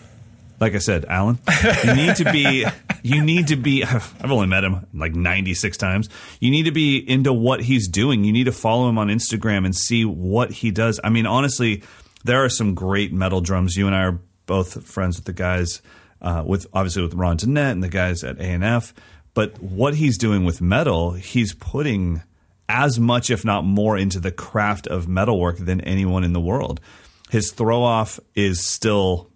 Like 0.60 0.74
I 0.74 0.80
said, 0.80 1.06
Alan, 1.06 1.38
you 1.86 1.94
need 1.96 2.16
to 2.18 2.32
be. 2.32 2.66
You 3.04 3.24
need 3.24 3.50
to 3.50 3.56
be. 3.56 3.84
I've 3.86 4.32
only 4.32 4.48
met 4.48 4.66
him 4.66 4.86
like 4.94 5.14
ninety 5.16 5.54
six 5.54 5.78
times. 5.78 6.10
You 6.42 6.50
need 6.52 6.64
to 6.64 6.72
be 6.72 6.98
into 6.98 7.32
what 7.32 7.62
he's 7.62 7.88
doing. 7.88 8.26
You 8.26 8.34
need 8.34 8.46
to 8.46 8.52
follow 8.52 8.90
him 8.90 8.98
on 8.98 9.08
Instagram 9.08 9.64
and 9.66 9.74
see 9.74 10.04
what 10.04 10.52
he 10.52 10.72
does. 10.72 11.00
I 11.04 11.10
mean, 11.10 11.26
honestly, 11.26 11.84
there 12.26 12.44
are 12.44 12.50
some 12.50 12.74
great 12.74 13.14
metal 13.14 13.40
drums. 13.40 13.78
You 13.78 13.86
and 13.88 13.96
I 13.96 14.02
are 14.02 14.20
both 14.46 14.84
friends 14.86 15.16
with 15.16 15.26
the 15.26 15.32
guys, 15.32 15.82
uh, 16.22 16.44
with 16.46 16.68
obviously 16.74 17.04
with 17.04 17.14
Ron 17.14 17.38
Jeanette 17.38 17.72
and 17.74 17.84
the 17.84 17.88
guys 17.88 18.26
at 18.26 18.40
A 18.40 18.44
and 18.44 18.64
F. 18.64 18.94
But 19.38 19.62
what 19.62 19.94
he's 19.94 20.18
doing 20.18 20.46
with 20.46 20.62
metal, 20.62 21.12
he's 21.12 21.54
putting 21.54 22.24
as 22.68 23.00
much, 23.00 23.30
if 23.30 23.46
not 23.46 23.66
more, 23.66 23.96
into 23.96 24.20
the 24.20 24.32
craft 24.32 24.88
of 24.88 25.08
metalwork 25.08 25.58
than 25.58 25.80
anyone 25.82 26.24
in 26.24 26.34
the 26.34 26.42
world. 26.42 26.82
His 27.30 27.52
throw 27.52 27.84
off 27.84 28.20
is 28.34 28.66
still 28.66 29.30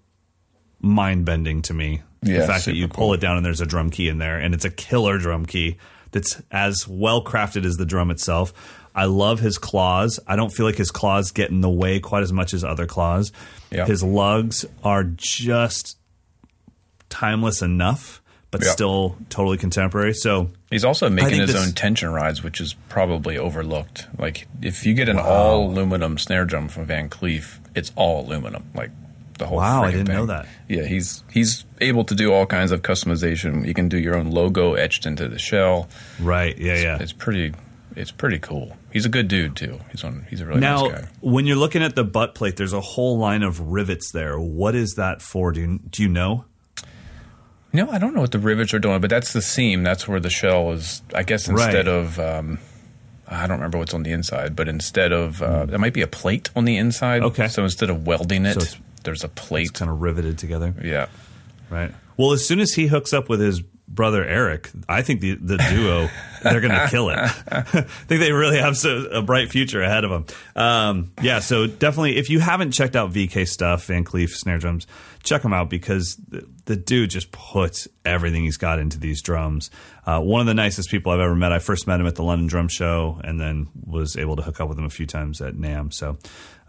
mind 0.80 1.26
bending 1.26 1.62
to 1.62 1.76
me. 1.76 2.02
the 2.42 2.48
fact 2.48 2.66
that 2.66 2.74
you 2.74 2.88
pull 2.88 3.10
cool. 3.10 3.14
it 3.14 3.20
down 3.20 3.38
and 3.38 3.46
there's 3.46 3.62
a 3.62 3.66
drum 3.68 3.92
key 3.92 4.10
in 4.10 4.18
there, 4.18 4.40
and 4.40 4.56
it's 4.56 4.66
a 4.66 4.72
killer 4.72 5.20
drum 5.20 5.46
key 5.46 5.78
that's 6.10 6.42
as 6.50 6.88
well 6.88 7.24
crafted 7.24 7.64
as 7.64 7.78
the 7.78 7.86
drum 7.86 8.10
itself. 8.10 8.54
I 8.96 9.06
love 9.06 9.40
his 9.40 9.60
claws. 9.60 10.20
I 10.28 10.36
don't 10.36 10.52
feel 10.52 10.66
like 10.66 10.78
his 10.78 10.90
claws 10.90 11.30
get 11.30 11.52
in 11.52 11.62
the 11.62 11.70
way 11.70 12.00
quite 12.00 12.24
as 12.24 12.34
much 12.34 12.56
as 12.56 12.64
other 12.64 12.88
claws. 12.88 13.32
Yeah. 13.70 13.86
His 13.86 14.02
lugs 14.02 14.66
are 14.84 15.04
just 15.04 16.00
timeless 17.10 17.62
enough, 17.62 18.21
but 18.52 18.62
Yeah. 18.64 18.70
still 18.72 19.16
totally 19.30 19.58
contemporary. 19.58 20.14
So 20.14 20.50
He's 20.70 20.84
also 20.86 21.10
making 21.10 21.40
his 21.40 21.54
this- 21.54 21.66
own 21.68 21.74
tension 21.74 22.10
rides, 22.12 22.44
which 22.44 22.62
is 22.62 22.76
probably 22.90 23.38
overlooked. 23.38 24.08
Like 24.20 24.48
if 24.62 24.86
you 24.86 24.94
get 24.94 25.10
an 25.10 25.18
all 25.18 25.70
aluminum 25.70 26.18
snare 26.18 26.46
drum 26.46 26.68
from 26.68 26.86
Van 26.86 27.10
Kleef, 27.10 27.60
it's 27.76 27.92
all 27.96 28.26
aluminum. 28.26 28.64
Like 28.76 28.92
the 29.38 29.48
whole. 29.48 29.58
Wow, 29.58 29.84
I 29.84 29.92
didn't 29.92 30.08
thing. 30.08 30.16
know 30.16 30.26
that. 30.28 30.46
Yeah, 30.70 30.84
he's 30.84 31.24
he's 31.32 31.66
able 31.80 32.04
to 32.06 32.14
do 32.16 32.32
all 32.34 32.46
kinds 32.46 32.72
of 32.72 32.82
customization. 32.84 33.66
You 33.66 33.74
can 33.74 33.90
do 33.90 33.98
your 33.98 34.16
own 34.16 34.30
logo 34.32 34.74
etched 34.76 35.06
into 35.06 35.28
the 35.28 35.40
shell. 35.40 35.88
right, 36.20 36.56
yeah, 36.58 36.76
yeah. 36.76 36.98
It's 37.00 37.14
pretty. 37.14 37.54
It's 37.94 38.12
pretty 38.12 38.40
cool. 38.40 38.78
He's 38.94 39.06
a 39.06 39.10
good 39.10 39.28
dude 39.28 39.58
too. 39.58 39.80
He's 39.92 40.04
on. 40.06 40.26
He's 40.30 40.40
a 40.40 40.46
really 40.46 40.62
Now, 40.62 40.84
nice 40.88 41.02
guy. 41.02 41.08
when 41.20 41.46
you're 41.46 41.58
looking 41.58 41.84
at 41.84 41.94
the 41.96 42.06
butt 42.06 42.36
plate, 42.36 42.56
there's 42.56 42.72
a 42.72 42.80
whole 42.80 43.18
line 43.18 43.44
of 43.44 43.60
rivets 43.60 44.12
there. 44.14 44.40
What 44.40 44.76
is 44.76 44.94
that 44.96 45.22
for? 45.22 45.52
Do 45.52 45.60
you, 45.60 45.80
do 45.90 46.04
you 46.04 46.08
know? 46.08 46.46
No, 47.74 47.90
I 47.90 47.98
don't 48.00 48.14
know 48.14 48.22
what 48.22 48.32
the 48.32 48.40
rivets 48.40 48.74
are 48.74 48.80
doing, 48.80 49.00
but 49.02 49.10
that's 49.10 49.34
the 49.34 49.42
seam. 49.42 49.84
That's 49.84 50.08
where 50.08 50.20
the 50.20 50.30
shell 50.30 50.72
is. 50.74 51.02
I 51.14 51.24
guess 51.24 51.48
instead 51.48 51.88
Right. 51.88 51.88
of, 51.88 52.20
um, 52.20 52.60
I 53.28 53.48
don't 53.48 53.58
remember 53.58 53.78
what's 53.78 53.94
on 53.94 54.04
the 54.04 54.12
inside, 54.12 54.56
but 54.56 54.68
instead 54.68 55.14
of, 55.14 55.42
uh, 55.42 55.66
there 55.66 55.80
might 55.80 55.94
be 55.94 56.02
a 56.02 56.08
plate 56.08 56.50
on 56.56 56.66
the 56.66 56.76
inside. 56.78 57.20
Hmm. 57.22 57.28
Okay. 57.28 57.48
So 57.48 57.64
instead 57.64 57.90
of 57.90 58.06
welding 58.06 58.46
it, 58.46 58.62
So 58.62 58.78
there's 59.04 59.24
a 59.24 59.30
plate. 59.30 59.74
Kind 59.74 59.90
of 59.90 60.02
riveted 60.02 60.38
together. 60.38 60.74
yeah. 60.84 61.06
Right. 61.70 61.94
Well, 62.18 62.34
as 62.34 62.46
soon 62.46 62.60
as 62.60 62.74
he 62.74 62.88
hooks 62.88 63.14
up 63.14 63.30
with 63.30 63.40
his 63.40 63.62
brother 63.88 64.24
Eric, 64.26 64.70
I 64.88 65.02
think 65.02 65.22
the 65.22 65.36
the 65.36 65.58
duo 65.58 66.10
they're 66.44 66.60
going 66.62 66.74
to 66.74 66.88
kill 66.90 67.10
it. 67.10 67.18
I 67.18 67.62
think 68.08 68.20
they 68.22 68.32
really 68.34 68.58
have 68.58 68.76
so, 68.78 69.06
a 69.12 69.22
bright 69.22 69.50
future 69.50 69.82
ahead 69.82 70.04
of 70.04 70.12
them. 70.12 70.26
Um, 70.62 71.12
yeah. 71.22 71.40
So 71.40 71.68
definitely, 71.68 72.18
if 72.18 72.30
you 72.30 72.40
haven't 72.40 72.72
checked 72.72 72.96
out 72.98 73.12
VK 73.14 73.48
stuff, 73.48 73.86
Van 73.86 74.04
Kleef 74.04 74.30
snare 74.32 74.58
drums, 74.60 74.88
check 75.24 75.42
them 75.42 75.54
out 75.54 75.70
because 75.70 76.16
the, 76.28 76.48
the 76.66 76.76
dude 76.76 77.10
just 77.10 77.32
puts 77.32 77.88
everything 78.06 78.44
he's 78.44 78.58
got 78.58 78.80
into 78.80 79.00
these 79.00 79.22
drums. 79.22 79.70
Uh, 80.06 80.20
one 80.20 80.42
of 80.42 80.48
the 80.48 80.54
nicest 80.54 80.90
people 80.90 81.12
I've 81.12 81.20
ever 81.20 81.36
met. 81.36 81.52
I 81.52 81.60
first 81.60 81.86
met 81.88 82.00
him 82.00 82.08
at 82.08 82.16
the 82.16 82.24
London 82.24 82.48
Drum 82.48 82.68
Show, 82.68 83.20
and 83.24 83.40
then 83.40 83.68
was 83.86 84.18
able 84.18 84.36
to 84.38 84.42
hook 84.42 84.60
up 84.60 84.68
with 84.70 84.78
him 84.80 84.86
a 84.86 84.90
few 84.90 85.06
times 85.06 85.42
at 85.42 85.54
NAMM. 85.56 85.94
So 85.94 86.18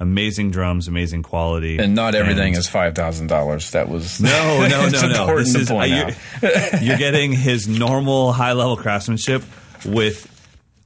amazing 0.00 0.50
drums, 0.50 0.88
amazing 0.88 1.22
quality, 1.22 1.78
And 1.78 1.94
not 1.94 2.14
everything 2.14 2.48
And- 2.54 2.58
is 2.58 2.68
$5,000. 2.68 3.70
That 3.70 3.88
was. 3.88 4.20
no, 4.20 4.66
no, 4.68 4.88
no, 4.92 5.08
no. 5.08 5.38
This 5.38 5.54
is 5.54 5.70
uh, 5.70 5.80
you're, 5.82 6.10
you're 6.82 6.98
getting 6.98 7.32
his 7.32 7.66
normal 7.68 8.32
high 8.32 8.52
level 8.52 8.76
craftsmanship 8.76 9.42
with, 9.86 10.28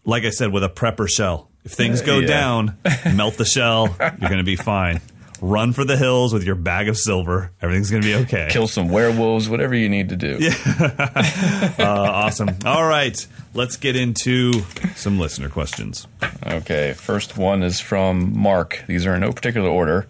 like 0.05 0.25
I 0.25 0.31
said, 0.31 0.53
with 0.53 0.63
a 0.65 0.69
prepper 0.69 1.09
shell. 1.09 1.51
If 1.65 1.73
things 1.73 2.01
go 2.01 2.21
Yeah. 2.21 2.29
down, 2.29 2.79
melt 3.15 3.35
the 3.39 3.45
shell. 3.45 3.97
You're 3.99 4.29
going 4.31 4.39
to 4.39 4.45
be 4.45 4.55
fine. 4.55 5.01
Run 5.41 5.73
for 5.73 5.85
the 5.85 5.97
hills 5.97 6.33
with 6.33 6.45
your 6.45 6.55
bag 6.55 6.89
of 6.89 6.97
silver. 6.97 7.51
Everything's 7.61 7.91
going 7.91 8.03
to 8.03 8.09
be 8.09 8.15
okay. 8.25 8.49
Kill 8.51 8.69
some 8.69 8.89
werewolves, 8.89 9.49
whatever 9.49 9.75
you 9.75 9.89
need 9.89 10.11
to 10.11 10.17
do. 10.17 10.39
uh, 10.81 11.73
awesome. 11.79 12.51
All 12.65 12.87
right, 12.87 13.27
let's 13.55 13.77
get 13.77 13.97
into 13.97 14.63
some 14.95 15.19
listener 15.19 15.49
questions. 15.49 16.07
Okay, 16.47 16.95
first 16.95 17.37
one 17.37 17.63
is 17.63 17.81
from 17.81 18.39
Mark. 18.39 18.85
These 18.87 19.07
are 19.07 19.15
in 19.15 19.21
no 19.21 19.33
particular 19.33 19.69
order. 19.69 20.07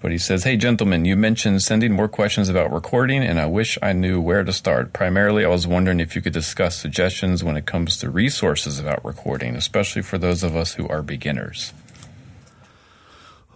But 0.00 0.12
he 0.12 0.18
says, 0.18 0.44
Hey, 0.44 0.56
gentlemen, 0.56 1.04
you 1.04 1.14
mentioned 1.14 1.62
sending 1.62 1.92
more 1.92 2.08
questions 2.08 2.48
about 2.48 2.72
recording, 2.72 3.22
and 3.22 3.38
I 3.38 3.44
wish 3.44 3.76
I 3.82 3.92
knew 3.92 4.18
where 4.18 4.42
to 4.44 4.52
start. 4.52 4.94
Primarily, 4.94 5.44
I 5.44 5.48
was 5.48 5.66
wondering 5.66 6.00
if 6.00 6.16
you 6.16 6.22
could 6.22 6.32
discuss 6.32 6.76
suggestions 6.76 7.44
when 7.44 7.58
it 7.58 7.66
comes 7.66 7.98
to 7.98 8.08
resources 8.08 8.78
about 8.78 9.04
recording, 9.04 9.56
especially 9.56 10.00
for 10.00 10.16
those 10.16 10.42
of 10.42 10.56
us 10.56 10.72
who 10.72 10.88
are 10.88 11.02
beginners. 11.02 11.74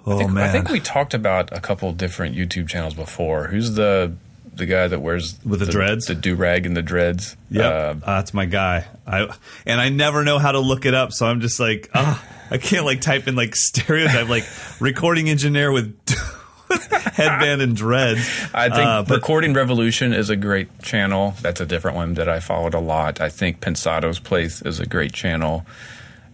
Oh 0.07 0.15
I 0.15 0.19
think, 0.19 0.31
man, 0.33 0.49
I 0.49 0.53
think 0.53 0.69
we 0.69 0.81
talked 0.81 1.15
about 1.15 1.51
a 1.57 1.61
couple 1.61 1.91
different 1.93 2.37
YouTube 2.37 2.69
channels 2.69 2.95
before. 2.95 3.47
Who's 3.49 3.75
the 3.75 4.13
the 4.55 4.67
guy 4.67 4.87
that 4.87 5.01
wears 5.01 5.37
With 5.45 5.61
the 5.61 5.67
dreads? 5.67 6.07
the 6.07 6.15
do 6.15 6.35
rag 6.37 6.65
and 6.67 6.77
the 6.77 6.83
dreads? 6.83 7.37
Yeah, 7.51 7.69
Uh, 7.69 7.95
that's 7.95 8.33
my 8.35 8.45
guy. 8.45 8.87
I 9.07 9.29
and 9.67 9.81
I 9.81 9.89
never 9.89 10.23
know 10.25 10.39
how 10.39 10.53
to 10.53 10.61
look 10.61 10.85
it 10.87 10.95
up, 10.95 11.13
so 11.13 11.27
I'm 11.27 11.41
just 11.41 11.59
like, 11.59 11.91
ah, 11.95 12.23
I 12.51 12.59
can't 12.59 12.85
like 12.85 13.01
type 13.01 13.27
in 13.29 13.35
like 13.35 13.57
stereotype, 13.71 14.29
like 14.29 14.45
recording 14.81 15.29
engineer 15.31 15.73
with 15.73 15.97
headband 17.15 17.63
and 17.63 17.77
dreads. 17.77 18.21
I 18.53 18.69
think 18.69 18.87
Uh, 18.87 19.03
but 19.03 19.15
Recording 19.17 19.55
Revolution 19.55 20.13
is 20.13 20.31
a 20.31 20.37
great 20.37 20.83
channel. 20.83 21.35
That's 21.41 21.61
a 21.61 21.67
different 21.67 21.97
one 21.97 22.15
that 22.15 22.29
I 22.29 22.41
followed 22.41 22.75
a 22.75 22.81
lot. 22.81 23.21
I 23.21 23.29
think 23.29 23.61
Pensado's 23.61 24.19
Place 24.19 24.63
is 24.63 24.81
a 24.81 24.87
great 24.87 25.13
channel. 25.13 25.65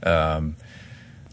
Um, 0.03 0.57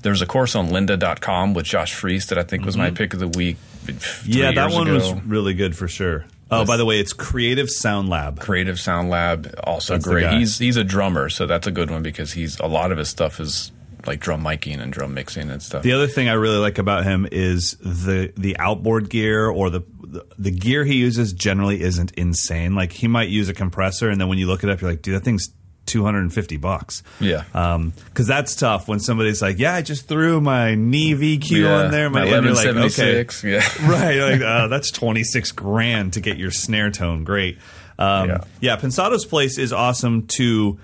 there's 0.01 0.21
a 0.21 0.25
course 0.25 0.55
on 0.55 0.69
lynda.com 0.69 1.53
with 1.53 1.65
Josh 1.65 1.93
Freese 1.93 2.27
that 2.27 2.37
I 2.37 2.43
think 2.43 2.65
was 2.65 2.77
my 2.77 2.91
pick 2.91 3.13
of 3.13 3.19
the 3.19 3.27
week. 3.27 3.57
Mm-hmm. 3.85 4.31
yeah, 4.31 4.51
that 4.51 4.71
one 4.71 4.87
ago. 4.87 4.95
was 4.95 5.13
really 5.23 5.53
good 5.53 5.75
for 5.75 5.87
sure. 5.87 6.25
Oh, 6.49 6.65
by 6.65 6.77
the 6.77 6.85
way, 6.85 6.99
it's 6.99 7.13
Creative 7.13 7.69
Sound 7.69 8.09
Lab. 8.09 8.39
Creative 8.39 8.79
Sound 8.79 9.09
Lab, 9.09 9.53
also 9.63 9.93
That's 9.93 10.05
great. 10.05 10.31
He's 10.31 10.57
he's 10.57 10.77
a 10.77 10.83
drummer, 10.83 11.29
so 11.29 11.45
that's 11.45 11.67
a 11.67 11.71
good 11.71 11.91
one 11.91 12.03
because 12.03 12.31
he's 12.31 12.59
a 12.59 12.67
lot 12.67 12.91
of 12.91 12.97
his 12.97 13.09
stuff 13.09 13.39
is 13.39 13.71
like 14.05 14.21
drum 14.21 14.43
miking 14.43 14.79
and 14.79 14.91
drum 14.91 15.13
mixing 15.13 15.49
and 15.49 15.61
stuff. 15.61 15.83
The 15.83 15.91
other 15.91 16.07
thing 16.07 16.29
I 16.29 16.33
really 16.33 16.57
like 16.57 16.77
about 16.77 17.03
him 17.03 17.27
is 17.31 17.75
the 17.81 18.31
the 18.37 18.57
outboard 18.59 19.09
gear 19.09 19.49
or 19.49 19.69
the, 19.69 19.81
the 20.01 20.25
the 20.37 20.51
gear 20.51 20.85
he 20.85 20.95
uses 20.95 21.33
generally 21.33 21.81
isn't 21.81 22.11
insane. 22.13 22.75
Like 22.75 22.93
he 22.93 23.07
might 23.07 23.29
use 23.29 23.49
a 23.49 23.53
compressor, 23.53 24.09
and 24.09 24.19
then 24.19 24.29
when 24.29 24.37
you 24.37 24.47
look 24.47 24.63
it 24.63 24.69
up, 24.69 24.79
you're 24.79 24.89
like, 24.89 25.01
dude, 25.01 25.15
that 25.15 25.23
thing's 25.25 25.49
two 25.87 26.03
hundred 26.03 26.19
and 26.21 26.33
fifty 26.33 26.57
bucks. 26.57 27.01
Yeah. 27.19 27.43
because 27.51 28.27
that's 28.27 28.55
tough 28.55 28.87
when 28.87 28.99
somebody's 28.99 29.41
like, 29.41 29.57
yeah, 29.57 29.73
I 29.73 29.81
just 29.81 30.07
threw 30.07 30.39
my 30.39 30.75
Neve 30.75 31.17
EQ 31.17 31.49
Yeah, 31.51 31.73
on 31.85 31.91
there, 31.91 32.09
my 32.11 32.25
and 32.25 32.45
you're 32.45 32.53
like, 32.53 32.67
okay, 32.67 33.25
Yeah. 33.43 33.57
right, 33.89 34.17
like 34.19 34.41
oh, 34.41 34.67
that's 34.69 34.91
twenty 34.91 35.23
six 35.23 35.51
grand 35.51 36.13
to 36.13 36.21
get 36.21 36.37
your 36.37 36.51
snare 36.51 36.91
tone. 36.91 37.23
Great. 37.23 37.57
Um, 37.97 38.29
Yeah. 38.29 38.37
yeah. 38.61 38.77
Pensado's 38.77 39.25
place 39.25 39.57
is 39.57 39.73
awesome 39.73 40.27
to. 40.37 40.79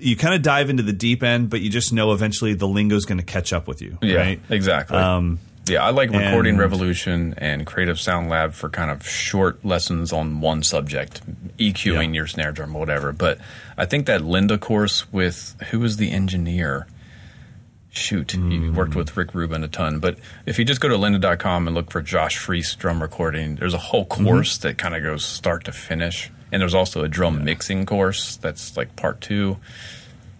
You 0.00 0.16
kind 0.16 0.34
of 0.34 0.42
dive 0.42 0.70
into 0.70 0.82
the 0.84 0.92
deep 0.92 1.22
end, 1.24 1.50
but 1.50 1.60
you 1.60 1.70
just 1.70 1.92
know 1.92 2.12
eventually 2.12 2.54
the 2.54 2.68
lingo's 2.68 3.04
going 3.04 3.18
to 3.18 3.24
catch 3.24 3.52
up 3.52 3.66
with 3.66 3.82
you. 3.82 3.98
Yeah, 4.00 4.16
right? 4.16 4.40
exactly. 4.48 4.96
Um, 4.96 5.40
yeah, 5.68 5.84
I 5.84 5.90
like 5.90 6.10
Recording 6.10 6.54
and- 6.54 6.58
Revolution 6.60 7.34
and 7.38 7.66
Creative 7.66 7.98
Sound 7.98 8.28
Lab 8.28 8.52
for 8.52 8.68
kind 8.68 8.90
of 8.90 9.06
short 9.08 9.64
lessons 9.64 10.12
on 10.12 10.40
one 10.40 10.62
subject, 10.62 11.20
EQing 11.58 12.08
Yeah. 12.08 12.14
your 12.14 12.26
snare 12.26 12.52
drum 12.52 12.74
or 12.74 12.80
whatever. 12.80 13.12
But 13.12 13.38
I 13.76 13.84
think 13.84 14.06
that 14.06 14.22
Lynda 14.22 14.58
course 14.60 15.10
with 15.12 15.54
who 15.70 15.80
was 15.80 15.96
the 15.96 16.10
engineer? 16.10 16.86
Shoot, 17.90 18.32
he 18.32 18.38
Hmm. 18.38 18.74
worked 18.74 18.94
with 18.94 19.16
Rick 19.16 19.34
Rubin 19.34 19.64
a 19.64 19.68
ton. 19.68 19.98
But 19.98 20.18
if 20.46 20.58
you 20.58 20.64
just 20.64 20.80
go 20.80 20.88
to 20.88 20.96
lynda.com 20.96 21.66
and 21.66 21.74
look 21.74 21.90
for 21.90 22.02
Josh 22.02 22.36
Freese 22.36 22.74
drum 22.74 23.00
recording, 23.02 23.56
there's 23.56 23.74
a 23.74 23.78
whole 23.78 24.04
Mm-hmm. 24.04 24.24
course 24.26 24.58
that 24.58 24.78
kind 24.78 24.94
of 24.94 25.02
goes 25.02 25.24
start 25.24 25.64
to 25.64 25.72
finish. 25.72 26.30
And 26.52 26.60
there's 26.62 26.74
also 26.74 27.02
a 27.02 27.08
drum 27.08 27.44
mixing 27.44 27.86
course 27.86 28.36
that's 28.36 28.76
like 28.76 28.94
part 28.96 29.20
two. 29.20 29.56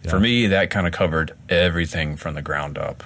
For 0.08 0.20
me, 0.20 0.46
that 0.46 0.70
kind 0.70 0.86
of 0.86 0.92
covered 0.92 1.32
everything 1.50 2.16
from 2.16 2.34
the 2.34 2.40
ground 2.42 2.78
up. 2.78 3.02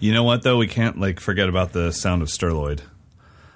You 0.00 0.12
know 0.12 0.24
what 0.24 0.42
though? 0.42 0.56
We 0.56 0.66
can't 0.66 0.98
like 0.98 1.20
forget 1.20 1.48
about 1.48 1.72
the 1.72 1.92
sound 1.92 2.22
of 2.22 2.28
Sterloid. 2.28 2.80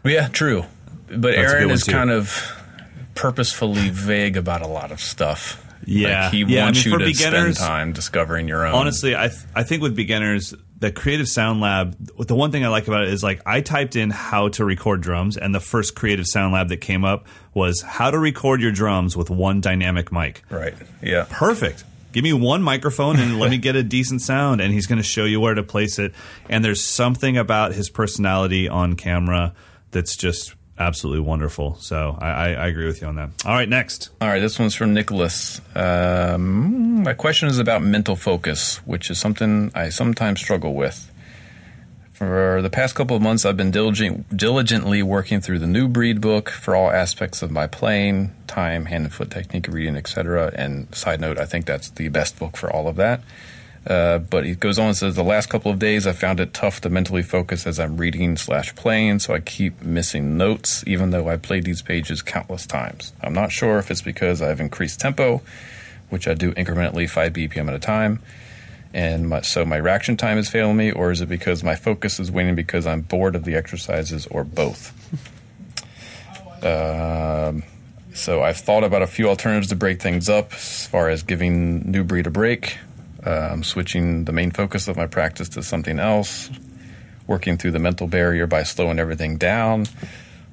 Yeah, 0.04 0.28
true. 0.28 0.64
But 1.08 1.34
That's 1.34 1.52
Aaron 1.52 1.70
is 1.70 1.84
too. 1.84 1.92
kind 1.92 2.10
of 2.10 2.60
purposefully 3.14 3.90
vague 3.90 4.36
about 4.36 4.62
a 4.62 4.66
lot 4.66 4.92
of 4.92 5.00
stuff. 5.00 5.60
Yeah. 5.86 6.24
like 6.24 6.32
he 6.32 6.44
Yeah, 6.44 6.62
I 6.62 6.64
wants 6.66 6.84
mean, 6.84 6.92
you 6.92 6.98
for 6.98 7.04
to 7.04 7.10
beginners- 7.10 7.56
spend 7.58 7.68
time 7.68 7.92
discovering 7.92 8.48
your 8.48 8.66
own. 8.66 8.74
Honestly, 8.74 9.14
I 9.14 9.28
th- 9.28 9.40
I 9.54 9.62
think 9.64 9.82
with 9.82 9.94
beginners, 9.94 10.54
the 10.80 10.90
Creative 10.90 11.28
Sound 11.28 11.60
Lab. 11.60 11.96
The 12.18 12.34
one 12.34 12.50
thing 12.52 12.64
I 12.64 12.68
like 12.68 12.88
about 12.88 13.04
it 13.04 13.10
is 13.10 13.22
like 13.22 13.40
I 13.46 13.60
typed 13.60 13.96
in 13.96 14.10
how 14.10 14.48
to 14.50 14.64
record 14.64 15.00
drums, 15.02 15.36
and 15.36 15.54
the 15.54 15.60
first 15.60 15.94
Creative 15.94 16.26
Sound 16.26 16.52
Lab 16.54 16.68
that 16.68 16.78
came 16.78 17.04
up 17.04 17.26
was 17.54 17.80
how 17.82 18.10
to 18.10 18.18
record 18.18 18.60
your 18.60 18.72
drums 18.72 19.16
with 19.16 19.30
one 19.30 19.60
dynamic 19.60 20.10
mic. 20.12 20.42
right? 20.50 20.74
Yeah, 21.02 21.26
Perfect. 21.30 21.84
Give 22.14 22.22
me 22.22 22.32
one 22.32 22.62
microphone 22.62 23.18
and 23.18 23.40
let 23.40 23.50
me 23.50 23.58
get 23.68 23.74
a 23.74 23.82
decent 23.82 24.22
sound, 24.22 24.60
and 24.60 24.72
he's 24.72 24.86
going 24.86 24.98
to 24.98 25.02
show 25.04 25.24
you 25.24 25.40
where 25.40 25.54
to 25.54 25.64
place 25.64 25.98
it. 25.98 26.14
And 26.48 26.64
there's 26.64 26.82
something 26.82 27.36
about 27.36 27.74
his 27.74 27.90
personality 27.90 28.68
on 28.68 28.94
camera 28.94 29.52
that's 29.90 30.14
just 30.16 30.54
absolutely 30.78 31.20
wonderful. 31.20 31.74
So 31.80 32.16
I, 32.20 32.28
I, 32.28 32.48
I 32.50 32.66
agree 32.68 32.86
with 32.86 33.00
you 33.02 33.08
on 33.08 33.16
that. 33.16 33.30
All 33.44 33.52
right, 33.52 33.68
next. 33.68 34.10
All 34.20 34.28
right, 34.28 34.38
this 34.38 34.60
one's 34.60 34.76
from 34.76 34.94
Nicholas. 34.94 35.60
Um, 35.74 37.02
my 37.02 37.14
question 37.14 37.48
is 37.48 37.58
about 37.58 37.82
mental 37.82 38.14
focus, 38.14 38.76
which 38.86 39.10
is 39.10 39.18
something 39.18 39.72
I 39.74 39.88
sometimes 39.88 40.40
struggle 40.40 40.74
with. 40.74 41.10
For 42.26 42.62
the 42.62 42.70
past 42.70 42.94
couple 42.94 43.14
of 43.14 43.20
months, 43.20 43.44
I've 43.44 43.58
been 43.58 43.70
diligent, 43.70 44.34
diligently 44.34 45.02
working 45.02 45.42
through 45.42 45.58
the 45.58 45.66
new 45.66 45.88
breed 45.88 46.22
book 46.22 46.48
for 46.48 46.74
all 46.74 46.90
aspects 46.90 47.42
of 47.42 47.50
my 47.50 47.66
playing, 47.66 48.34
time, 48.46 48.86
hand 48.86 49.04
and 49.04 49.12
foot 49.12 49.30
technique, 49.30 49.68
reading, 49.68 49.94
etc. 49.94 50.50
And 50.54 50.92
side 50.94 51.20
note, 51.20 51.38
I 51.38 51.44
think 51.44 51.66
that's 51.66 51.90
the 51.90 52.08
best 52.08 52.38
book 52.38 52.56
for 52.56 52.72
all 52.72 52.88
of 52.88 52.96
that. 52.96 53.20
Uh, 53.86 54.20
but 54.20 54.46
he 54.46 54.54
goes 54.54 54.78
on 54.78 54.86
and 54.88 54.96
says, 54.96 55.16
the 55.16 55.22
last 55.22 55.50
couple 55.50 55.70
of 55.70 55.78
days 55.78 56.06
I 56.06 56.12
found 56.12 56.40
it 56.40 56.54
tough 56.54 56.80
to 56.80 56.88
mentally 56.88 57.22
focus 57.22 57.66
as 57.66 57.78
I'm 57.78 57.98
reading 57.98 58.38
slash 58.38 58.74
playing, 58.74 59.18
so 59.18 59.34
I 59.34 59.40
keep 59.40 59.82
missing 59.82 60.38
notes, 60.38 60.82
even 60.86 61.10
though 61.10 61.28
I 61.28 61.36
played 61.36 61.64
these 61.64 61.82
pages 61.82 62.22
countless 62.22 62.64
times. 62.64 63.12
I'm 63.20 63.34
not 63.34 63.52
sure 63.52 63.78
if 63.78 63.90
it's 63.90 64.00
because 64.00 64.40
I've 64.40 64.60
increased 64.60 64.98
tempo, 64.98 65.42
which 66.08 66.26
I 66.26 66.32
do 66.32 66.52
incrementally 66.52 67.08
5 67.08 67.34
BPM 67.34 67.68
at 67.68 67.74
a 67.74 67.78
time, 67.78 68.22
and 68.94 69.28
my, 69.28 69.40
so 69.40 69.64
my 69.64 69.76
reaction 69.76 70.16
time 70.16 70.38
is 70.38 70.48
failing 70.48 70.76
me, 70.76 70.92
or 70.92 71.10
is 71.10 71.20
it 71.20 71.28
because 71.28 71.64
my 71.64 71.74
focus 71.74 72.20
is 72.20 72.30
waning 72.30 72.54
because 72.54 72.86
I'm 72.86 73.00
bored 73.00 73.34
of 73.34 73.44
the 73.44 73.56
exercises, 73.56 74.28
or 74.28 74.44
both? 74.44 74.94
um, 76.64 77.64
so 78.14 78.44
I've 78.44 78.58
thought 78.58 78.84
about 78.84 79.02
a 79.02 79.08
few 79.08 79.28
alternatives 79.28 79.68
to 79.70 79.76
break 79.76 80.00
things 80.00 80.28
up, 80.28 80.52
as 80.52 80.86
far 80.86 81.08
as 81.08 81.24
giving 81.24 81.90
New 81.90 82.04
Breed 82.04 82.28
a 82.28 82.30
break, 82.30 82.78
um, 83.24 83.64
switching 83.64 84.26
the 84.26 84.32
main 84.32 84.52
focus 84.52 84.86
of 84.86 84.96
my 84.96 85.08
practice 85.08 85.48
to 85.50 85.64
something 85.64 85.98
else, 85.98 86.48
working 87.26 87.58
through 87.58 87.72
the 87.72 87.80
mental 87.80 88.06
barrier 88.06 88.46
by 88.46 88.62
slowing 88.62 89.00
everything 89.00 89.38
down, 89.38 89.86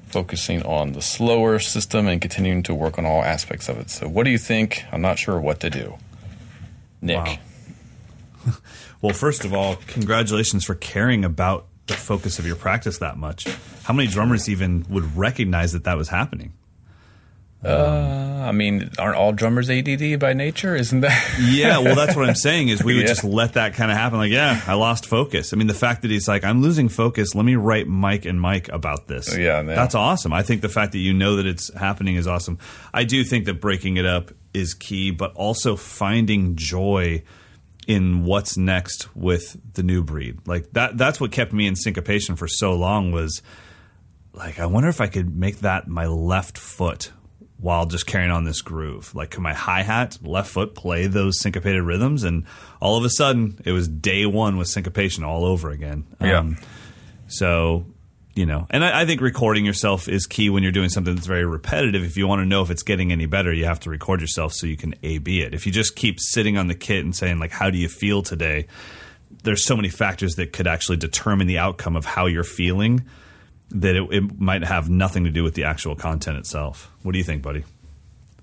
focusing 0.06 0.64
on 0.64 0.94
the 0.94 1.00
slower 1.00 1.60
system, 1.60 2.08
and 2.08 2.20
continuing 2.20 2.64
to 2.64 2.74
work 2.74 2.98
on 2.98 3.06
all 3.06 3.22
aspects 3.22 3.68
of 3.68 3.78
it. 3.78 3.88
So, 3.88 4.08
what 4.08 4.24
do 4.24 4.30
you 4.32 4.38
think? 4.38 4.84
I'm 4.90 5.00
not 5.00 5.20
sure 5.20 5.40
what 5.40 5.60
to 5.60 5.70
do. 5.70 5.94
Nick. 7.00 7.24
Wow. 7.24 7.38
Well, 9.02 9.12
first 9.14 9.44
of 9.44 9.52
all, 9.52 9.76
congratulations 9.88 10.64
for 10.64 10.76
caring 10.76 11.24
about 11.24 11.66
the 11.88 11.94
focus 11.94 12.38
of 12.38 12.46
your 12.46 12.54
practice 12.54 12.98
that 12.98 13.16
much. 13.16 13.48
How 13.82 13.92
many 13.94 14.08
drummers 14.08 14.48
even 14.48 14.86
would 14.88 15.16
recognize 15.16 15.72
that 15.72 15.82
that 15.84 15.96
was 15.98 16.08
happening? 16.08 16.52
Uh, 17.64 18.44
I 18.44 18.50
mean, 18.50 18.90
aren't 18.98 19.16
all 19.16 19.32
drummers 19.32 19.70
ADD 19.70 20.18
by 20.18 20.32
nature? 20.32 20.74
Isn't 20.74 21.00
that? 21.02 21.36
Yeah, 21.40 21.78
well, 21.78 21.94
that's 21.94 22.16
what 22.16 22.28
I'm 22.28 22.34
saying 22.34 22.68
is 22.68 22.82
we 22.82 22.94
would 22.94 23.02
Yeah. 23.02 23.08
just 23.08 23.22
let 23.24 23.52
that 23.54 23.74
kind 23.74 23.90
of 23.90 23.96
happen. 23.96 24.18
Like, 24.18 24.32
yeah, 24.32 24.60
I 24.66 24.74
lost 24.74 25.06
focus. 25.06 25.52
I 25.52 25.56
mean, 25.56 25.68
the 25.68 25.74
fact 25.74 26.02
that 26.02 26.10
he's 26.10 26.26
like, 26.26 26.42
I'm 26.44 26.60
losing 26.60 26.88
focus. 26.88 27.34
Let 27.36 27.44
me 27.44 27.54
write 27.54 27.86
Mike 27.86 28.24
and 28.24 28.40
Mike 28.40 28.68
about 28.70 29.06
this. 29.06 29.36
Yeah, 29.36 29.62
yeah. 29.62 29.62
that's 29.62 29.94
awesome. 29.94 30.32
I 30.32 30.42
think 30.42 30.60
the 30.62 30.68
fact 30.68 30.92
that 30.92 30.98
you 30.98 31.12
know 31.14 31.36
that 31.36 31.46
it's 31.46 31.72
happening 31.74 32.16
is 32.16 32.26
awesome. 32.26 32.58
I 32.92 33.04
do 33.04 33.22
think 33.22 33.44
that 33.46 33.60
breaking 33.60 33.96
it 33.96 34.06
up 34.06 34.32
is 34.54 34.74
key, 34.74 35.10
but 35.12 35.32
also 35.34 35.76
finding 35.76 36.56
joy 36.56 37.22
in 37.86 38.24
what's 38.24 38.56
next 38.56 39.14
with 39.16 39.56
the 39.74 39.82
new 39.82 40.02
breed. 40.02 40.38
Like 40.46 40.72
that. 40.72 40.96
That's 40.96 41.20
what 41.20 41.32
kept 41.32 41.52
me 41.52 41.66
in 41.66 41.76
syncopation 41.76 42.36
for 42.36 42.48
so 42.48 42.74
long. 42.74 43.12
Was 43.12 43.42
like, 44.32 44.58
I 44.58 44.66
wonder 44.66 44.88
if 44.88 45.00
I 45.00 45.08
could 45.08 45.36
make 45.36 45.58
that 45.58 45.88
my 45.88 46.06
left 46.06 46.58
foot 46.58 47.12
while 47.58 47.86
just 47.86 48.06
carrying 48.06 48.30
on 48.30 48.44
this 48.44 48.60
groove. 48.60 49.14
Like, 49.14 49.30
could 49.30 49.42
my 49.42 49.54
hi 49.54 49.82
hat, 49.82 50.18
left 50.22 50.50
foot 50.50 50.74
play 50.74 51.06
those 51.06 51.38
syncopated 51.40 51.82
rhythms? 51.82 52.24
And 52.24 52.44
all 52.80 52.96
of 52.96 53.04
a 53.04 53.10
sudden, 53.10 53.60
it 53.64 53.70
was 53.70 53.86
day 53.86 54.26
one 54.26 54.56
with 54.56 54.66
syncopation 54.66 55.22
all 55.22 55.44
over 55.44 55.70
again. 55.70 56.04
Yeah. 56.20 56.40
Um, 56.40 56.58
so, 57.28 57.86
you 58.34 58.46
know, 58.46 58.66
and 58.70 58.84
I, 58.84 59.02
I 59.02 59.06
think 59.06 59.20
recording 59.20 59.64
yourself 59.64 60.08
is 60.08 60.26
key 60.26 60.50
when 60.50 60.62
you're 60.62 60.72
doing 60.72 60.88
something 60.88 61.14
that's 61.14 61.26
very 61.26 61.44
repetitive. 61.44 62.02
If 62.04 62.16
you 62.16 62.26
want 62.26 62.40
to 62.40 62.46
know 62.46 62.62
if 62.62 62.70
it's 62.70 62.82
getting 62.82 63.12
any 63.12 63.26
better, 63.26 63.52
you 63.52 63.66
have 63.66 63.80
to 63.80 63.90
record 63.90 64.20
yourself 64.20 64.52
so 64.52 64.66
you 64.66 64.76
can 64.76 64.94
A 65.02 65.18
B 65.18 65.42
it. 65.42 65.54
If 65.54 65.66
you 65.66 65.72
just 65.72 65.96
keep 65.96 66.18
sitting 66.18 66.56
on 66.56 66.68
the 66.68 66.74
kit 66.74 67.04
and 67.04 67.14
saying, 67.14 67.38
like, 67.38 67.50
how 67.50 67.70
do 67.70 67.78
you 67.78 67.88
feel 67.88 68.22
today? 68.22 68.66
There's 69.44 69.64
so 69.64 69.76
many 69.76 69.88
factors 69.88 70.34
that 70.36 70.52
could 70.52 70.66
actually 70.66 70.98
determine 70.98 71.46
the 71.46 71.58
outcome 71.58 71.96
of 71.96 72.04
how 72.04 72.26
you're 72.26 72.44
feeling 72.44 73.04
that 73.70 73.96
it, 73.96 74.12
it 74.12 74.40
might 74.40 74.62
have 74.62 74.90
nothing 74.90 75.24
to 75.24 75.30
do 75.30 75.42
with 75.42 75.54
the 75.54 75.64
actual 75.64 75.96
content 75.96 76.36
itself. 76.36 76.90
What 77.02 77.12
do 77.12 77.18
you 77.18 77.24
think, 77.24 77.42
buddy? 77.42 77.64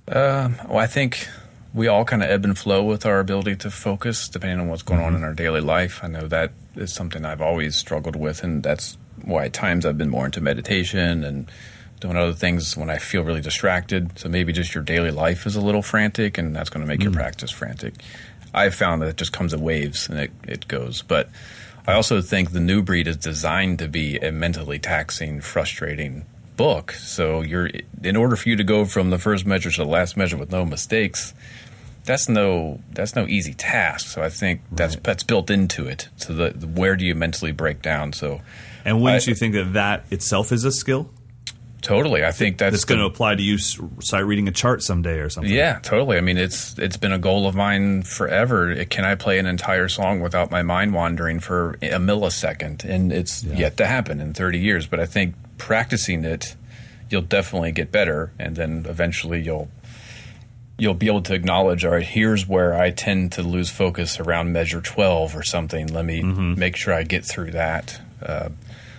Um, 0.08 0.56
well, 0.68 0.80
I 0.80 0.88
think 0.88 1.28
we 1.72 1.88
all 1.88 2.04
kind 2.04 2.24
of 2.24 2.30
ebb 2.32 2.44
and 2.46 2.58
flow 2.58 2.84
with 2.84 3.06
our 3.06 3.20
ability 3.20 3.56
to 3.58 3.70
focus 3.70 4.28
depending 4.28 4.60
on 4.60 4.68
what's 4.70 4.82
going 4.82 5.00
on 5.00 5.16
in 5.16 5.24
our 5.24 5.36
daily 5.36 5.62
life. 5.62 6.00
I 6.04 6.08
know 6.08 6.28
that 6.28 6.52
is 6.76 6.92
something 6.92 7.26
I've 7.26 7.42
always 7.42 7.76
struggled 7.76 8.16
with, 8.16 8.44
and 8.44 8.64
that's 8.64 8.98
why 9.30 9.46
at 9.46 9.54
times 9.54 9.86
I've 9.86 9.98
been 9.98 10.10
more 10.10 10.26
into 10.26 10.42
meditation 10.42 11.24
and 11.24 11.50
doing 12.00 12.16
other 12.16 12.34
things 12.34 12.78
when 12.78 12.90
I 12.90 12.98
feel 12.98 13.24
really 13.24 13.42
distracted. 13.42 14.18
So 14.18 14.30
maybe 14.30 14.54
just 14.54 14.74
your 14.74 14.84
daily 14.84 15.12
life 15.12 15.46
is 15.46 15.56
a 15.56 15.62
little 15.62 15.82
frantic, 15.82 16.38
and 16.38 16.56
that's 16.56 16.70
going 16.70 16.82
to 16.82 16.88
make 16.88 17.04
your 17.04 17.12
mm. 17.12 17.16
practice 17.16 17.52
frantic. 17.52 17.96
I've 18.54 18.76
found 18.76 19.02
that 19.02 19.10
it 19.10 19.18
just 19.18 19.34
comes 19.34 19.54
in 19.54 19.62
waves 19.62 20.10
and 20.10 20.20
it, 20.20 20.32
it 20.48 20.68
goes. 20.68 21.02
But 21.02 21.30
I 21.88 21.94
also 21.94 22.22
think 22.22 22.52
the 22.52 22.60
new 22.60 22.82
breed 22.82 23.08
is 23.08 23.18
designed 23.18 23.80
to 23.80 23.88
be 23.88 24.18
a 24.18 24.32
mentally 24.32 24.80
taxing, 24.80 25.42
frustrating 25.42 26.26
book. 26.56 26.92
So 26.94 27.42
you're 27.42 27.70
in 28.04 28.16
order 28.16 28.36
for 28.36 28.50
you 28.50 28.56
to 28.56 28.64
go 28.64 28.86
from 28.86 29.12
the 29.12 29.18
first 29.18 29.46
measure 29.46 29.72
to 29.72 29.84
the 29.84 29.90
last 29.90 30.18
measure 30.18 30.38
with 30.38 30.52
no 30.52 30.66
mistakes. 30.66 31.34
That's 32.06 32.28
no 32.30 32.80
that's 32.92 33.16
no 33.16 33.26
easy 33.28 33.54
task. 33.54 34.08
So 34.08 34.22
I 34.24 34.30
think 34.30 34.62
that's 34.72 34.96
that's 34.98 35.24
built 35.24 35.50
into 35.50 35.86
it. 35.88 36.10
So 36.18 36.34
the, 36.34 36.50
the 36.52 36.68
where 36.68 36.96
do 36.96 37.06
you 37.06 37.16
mentally 37.16 37.52
break 37.52 37.82
down? 37.82 38.14
So 38.14 38.42
And 38.86 39.02
wouldn't 39.02 39.28
I- 39.28 39.30
you 39.32 39.36
think 39.36 39.54
that 39.54 39.74
that 39.74 40.06
itself 40.12 40.52
is 40.52 40.64
a 40.66 40.72
skill 40.72 41.12
totally, 41.82 42.26
I 42.26 42.32
think 42.32 42.58
that's 42.58 42.74
that's 42.74 42.84
going 42.86 43.00
to 43.00 43.06
apply 43.06 43.36
to 43.36 43.42
you 43.42 43.58
sight 43.58 44.20
reading 44.26 44.50
a 44.50 44.52
chart 44.52 44.84
someday 44.84 45.20
or 45.20 45.30
something? 45.30 45.54
Yeah, 45.54 45.80
totally. 45.82 46.18
I 46.18 46.22
mean, 46.22 46.38
it's 46.38 46.78
it's 46.78 46.98
been 46.98 47.14
a 47.14 47.18
goal 47.20 47.48
of 47.48 47.56
mine 47.56 48.02
forever. 48.04 48.70
It- 48.70 48.90
Can 48.90 49.06
I 49.06 49.16
play 49.16 49.40
an 49.40 49.46
entire 49.46 49.88
song 49.88 50.20
without 50.20 50.52
my 50.52 50.62
mind 50.62 50.94
wandering 50.94 51.40
for 51.40 51.76
a 51.82 51.98
millisecond? 52.00 52.84
And 52.84 53.14
it's 53.14 53.44
yet 53.44 53.78
to 53.78 53.86
happen 53.88 54.20
in 54.20 54.34
30 54.34 54.60
years. 54.60 54.88
But 54.88 55.00
I 55.00 55.06
think 55.06 55.36
practicing 55.58 56.26
it, 56.26 56.56
you'll 57.10 57.22
definitely 57.22 57.72
get 57.72 57.92
better, 57.94 58.34
and 58.38 58.56
then 58.58 58.86
eventually 58.90 59.42
you'll 59.42 59.70
you'll 60.80 60.94
be 60.94 61.08
able 61.08 61.22
to 61.24 61.34
acknowledge, 61.34 61.86
all 61.86 61.92
right, 61.92 62.04
here's 62.06 62.48
where 62.48 62.74
I 62.74 62.92
tend 62.92 63.34
to 63.34 63.44
lose 63.44 63.70
focus 63.70 64.20
around 64.20 64.52
measure 64.54 64.82
12 64.82 65.36
or 65.36 65.44
something. 65.44 65.88
Let 65.88 66.06
me 66.06 66.24
make 66.24 66.76
sure 66.76 66.94
I 66.94 67.04
get 67.04 67.26
through 67.26 67.52
that. 67.52 68.00
Uh, 68.22 68.50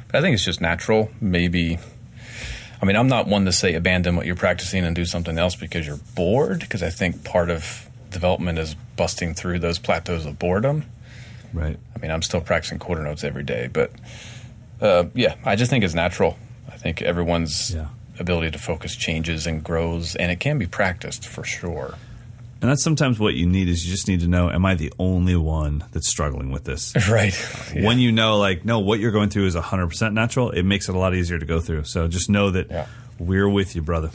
but 0.06 0.18
I 0.18 0.20
think 0.20 0.34
it's 0.34 0.44
just 0.44 0.60
natural. 0.60 1.10
Maybe. 1.20 1.78
I 2.82 2.86
mean, 2.86 2.96
I'm 2.96 3.08
not 3.08 3.26
one 3.26 3.44
to 3.44 3.52
say 3.52 3.74
abandon 3.74 4.16
what 4.16 4.26
you're 4.26 4.36
practicing 4.36 4.84
and 4.84 4.96
do 4.96 5.04
something 5.04 5.38
else 5.38 5.54
because 5.54 5.86
you're 5.86 6.00
bored, 6.14 6.60
because 6.60 6.82
I 6.82 6.90
think 6.90 7.24
part 7.24 7.50
of 7.50 7.88
development 8.10 8.58
is 8.58 8.74
busting 8.96 9.34
through 9.34 9.58
those 9.60 9.78
plateaus 9.78 10.26
of 10.26 10.38
boredom. 10.38 10.84
Right. 11.52 11.78
I 11.94 11.98
mean, 11.98 12.10
I'm 12.10 12.22
still 12.22 12.40
practicing 12.40 12.78
quarter 12.78 13.02
notes 13.02 13.24
every 13.24 13.42
day, 13.42 13.68
but 13.72 13.92
uh, 14.80 15.04
yeah, 15.14 15.34
I 15.44 15.56
just 15.56 15.70
think 15.70 15.84
it's 15.84 15.94
natural. 15.94 16.36
I 16.68 16.76
think 16.76 17.02
everyone's 17.02 17.74
Yeah. 17.74 17.88
Ability 18.20 18.50
to 18.52 18.58
focus 18.58 18.94
changes 18.94 19.46
and 19.46 19.64
grows, 19.64 20.14
and 20.14 20.30
it 20.30 20.38
can 20.38 20.58
be 20.58 20.66
practiced 20.66 21.26
for 21.26 21.42
sure. 21.42 21.94
And 22.62 22.70
that's 22.70 22.84
sometimes 22.84 23.18
what 23.18 23.34
you 23.34 23.46
need 23.46 23.68
is 23.68 23.86
you 23.86 23.90
just 23.90 24.06
need 24.06 24.20
to 24.20 24.28
know, 24.28 24.50
am 24.50 24.66
I 24.66 24.74
the 24.74 24.92
only 24.98 25.34
one 25.34 25.82
that's 25.92 26.08
struggling 26.08 26.50
with 26.50 26.64
this? 26.64 26.92
Right. 27.08 27.34
When 27.74 27.98
you 27.98 28.12
know, 28.12 28.36
like, 28.36 28.66
no, 28.66 28.80
what 28.80 29.00
you're 29.00 29.12
going 29.12 29.30
through 29.30 29.46
is 29.46 29.56
100% 29.56 30.12
natural, 30.12 30.50
it 30.50 30.62
makes 30.64 30.88
it 30.90 30.94
a 30.94 30.98
lot 30.98 31.14
easier 31.14 31.38
to 31.38 31.46
go 31.46 31.58
through. 31.60 31.84
So 31.84 32.06
just 32.06 32.28
know 32.28 32.50
that 32.50 32.70
Yeah. 32.70 32.86
we're 33.18 33.48
with 33.48 33.74
you, 33.74 33.80
brother. 33.80 34.10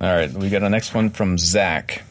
All 0.00 0.08
right, 0.14 0.32
we 0.32 0.48
got 0.48 0.62
a 0.62 0.70
next 0.70 0.94
one 0.94 1.10
from 1.10 1.36
Zach. 1.36 2.02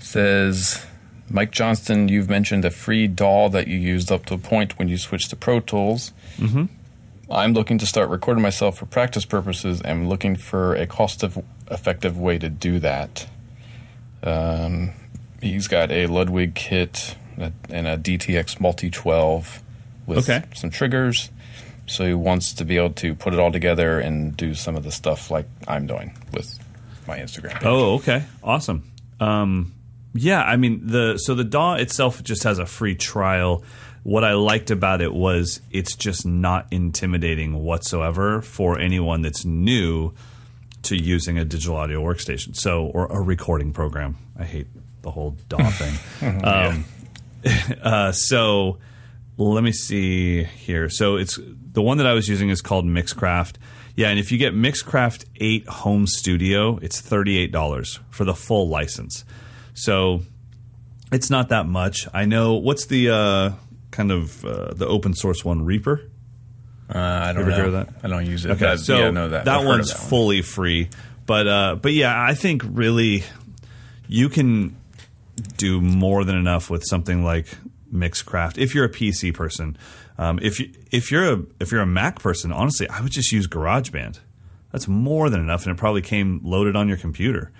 Says, 0.00 0.84
Mike 1.30 1.52
Johnston, 1.52 2.08
you've 2.08 2.28
mentioned 2.28 2.64
a 2.64 2.70
free 2.70 3.06
DAW 3.06 3.48
that 3.50 3.68
you 3.68 3.78
used 3.78 4.10
up 4.10 4.26
to 4.26 4.34
a 4.34 4.38
point 4.38 4.78
when 4.78 4.88
you 4.88 4.98
switched 4.98 5.30
to 5.30 5.36
Pro 5.36 5.60
Tools. 5.60 6.12
Mm-hmm. 6.38 6.64
I'm 7.32 7.52
looking 7.54 7.78
to 7.78 7.86
start 7.86 8.08
recording 8.10 8.42
myself 8.42 8.78
for 8.78 8.86
practice 8.86 9.24
purposes 9.24 9.80
and 9.80 10.08
looking 10.08 10.36
for 10.36 10.74
a 10.74 10.86
cost 10.86 11.24
effective 11.70 12.18
way 12.18 12.38
to 12.38 12.48
do 12.48 12.78
that. 12.80 13.26
Um, 14.22 14.90
he's 15.40 15.68
got 15.68 15.90
a 15.90 16.06
Ludwig 16.06 16.54
kit 16.54 17.16
and 17.36 17.86
a 17.86 17.96
DTX 17.96 18.60
Multi 18.60 18.90
12 18.90 19.62
with 20.06 20.18
Okay. 20.28 20.44
some 20.54 20.70
triggers. 20.70 21.30
So 21.86 22.06
he 22.06 22.14
wants 22.14 22.52
to 22.54 22.64
be 22.64 22.76
able 22.76 22.90
to 22.94 23.14
put 23.14 23.34
it 23.34 23.40
all 23.40 23.50
together 23.50 23.98
and 23.98 24.36
do 24.36 24.54
some 24.54 24.76
of 24.76 24.84
the 24.84 24.92
stuff 24.92 25.30
like 25.30 25.46
I'm 25.66 25.86
doing 25.86 26.16
with 26.32 26.58
my 27.08 27.18
Instagram. 27.18 27.54
page. 27.54 27.62
Oh, 27.64 27.94
okay. 27.94 28.22
Awesome. 28.42 28.84
Um, 29.18 29.72
yeah, 30.14 30.42
I 30.42 30.56
mean 30.56 30.86
the 30.86 31.16
so 31.18 31.34
the 31.34 31.44
DAW 31.44 31.74
itself 31.74 32.22
just 32.22 32.44
has 32.44 32.58
a 32.58 32.66
free 32.66 32.94
trial. 32.94 33.64
What 34.02 34.24
I 34.24 34.34
liked 34.34 34.70
about 34.70 35.00
it 35.00 35.14
was 35.14 35.60
it's 35.70 35.94
just 35.94 36.26
not 36.26 36.66
intimidating 36.70 37.62
whatsoever 37.62 38.42
for 38.42 38.78
anyone 38.78 39.22
that's 39.22 39.44
new 39.44 40.12
to 40.82 40.96
using 40.96 41.38
a 41.38 41.44
digital 41.44 41.76
audio 41.76 42.02
workstation. 42.02 42.56
So 42.56 42.86
or 42.86 43.06
a 43.06 43.20
recording 43.20 43.72
program. 43.72 44.16
I 44.36 44.44
hate 44.44 44.66
the 45.02 45.10
whole 45.10 45.36
DAW 45.48 45.70
thing. 45.70 46.44
Um, 46.44 46.84
uh, 47.82 48.12
so 48.12 48.78
let 49.36 49.64
me 49.64 49.72
see 49.72 50.44
here. 50.44 50.88
So 50.88 51.16
it's 51.16 51.38
the 51.72 51.82
one 51.82 51.98
that 51.98 52.06
I 52.06 52.12
was 52.12 52.28
using 52.28 52.48
is 52.48 52.60
called 52.60 52.84
Mixcraft. 52.84 53.56
Yeah, 53.94 54.08
and 54.08 54.18
if 54.18 54.32
you 54.32 54.38
get 54.38 54.54
Mixcraft 54.54 55.26
8 55.36 55.68
Home 55.68 56.06
Studio, 56.06 56.78
it's 56.80 57.00
$38 57.00 57.98
for 58.10 58.24
the 58.24 58.34
full 58.34 58.68
license. 58.68 59.24
So 59.74 60.22
it's 61.12 61.30
not 61.30 61.50
that 61.50 61.66
much. 61.66 62.08
I 62.12 62.24
know 62.24 62.54
what's 62.54 62.86
the 62.86 63.10
uh, 63.10 63.50
kind 63.92 64.10
of 64.10 64.44
uh, 64.44 64.74
the 64.74 64.88
open 64.88 65.14
source 65.14 65.44
one 65.44 65.64
Reaper? 65.64 66.10
Uh, 66.92 66.98
I 66.98 67.32
don't 67.32 67.48
know. 67.48 67.70
that? 67.70 67.88
I 68.02 68.08
don't 68.08 68.26
use 68.26 68.44
it. 68.44 68.50
Okay, 68.50 68.76
so 68.76 68.98
yeah, 68.98 69.10
that. 69.28 69.44
that 69.44 69.48
I've 69.48 69.60
heard 69.60 69.60
of 69.60 69.66
one's 69.66 69.92
that 69.92 70.00
one. 70.00 70.08
fully 70.08 70.42
free. 70.42 70.90
But 71.24 71.46
uh, 71.46 71.76
but 71.76 71.92
yeah, 71.92 72.20
I 72.20 72.34
think 72.34 72.62
really 72.66 73.22
you 74.08 74.28
can 74.28 74.76
do 75.56 75.80
more 75.80 76.24
than 76.24 76.36
enough 76.36 76.68
with 76.68 76.82
something 76.84 77.24
like 77.24 77.46
Mixcraft 77.92 78.58
if 78.58 78.74
you're 78.74 78.84
a 78.84 78.90
PC 78.90 79.32
person. 79.32 79.76
Um, 80.18 80.38
if 80.42 80.60
you 80.60 80.70
if 80.90 81.10
you're 81.10 81.32
a 81.32 81.42
if 81.60 81.72
you're 81.72 81.80
a 81.80 81.86
Mac 81.86 82.18
person, 82.20 82.52
honestly, 82.52 82.88
I 82.88 83.00
would 83.00 83.12
just 83.12 83.32
use 83.32 83.46
GarageBand. 83.46 84.18
That's 84.72 84.88
more 84.88 85.30
than 85.30 85.40
enough, 85.40 85.64
and 85.66 85.74
it 85.74 85.78
probably 85.78 86.02
came 86.02 86.40
loaded 86.42 86.76
on 86.76 86.88
your 86.88 86.96
computer. 86.96 87.52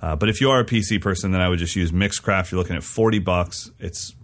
Uh, 0.00 0.14
but 0.14 0.28
if 0.28 0.40
you 0.40 0.50
are 0.50 0.60
a 0.60 0.64
PC 0.64 1.00
person, 1.00 1.32
then 1.32 1.40
I 1.40 1.48
would 1.48 1.58
just 1.58 1.74
use 1.74 1.90
Mixcraft. 1.92 2.52
You're 2.52 2.60
looking 2.60 2.76
at 2.76 2.84
forty 2.84 3.18
bucks. 3.18 3.70
It's 3.78 4.14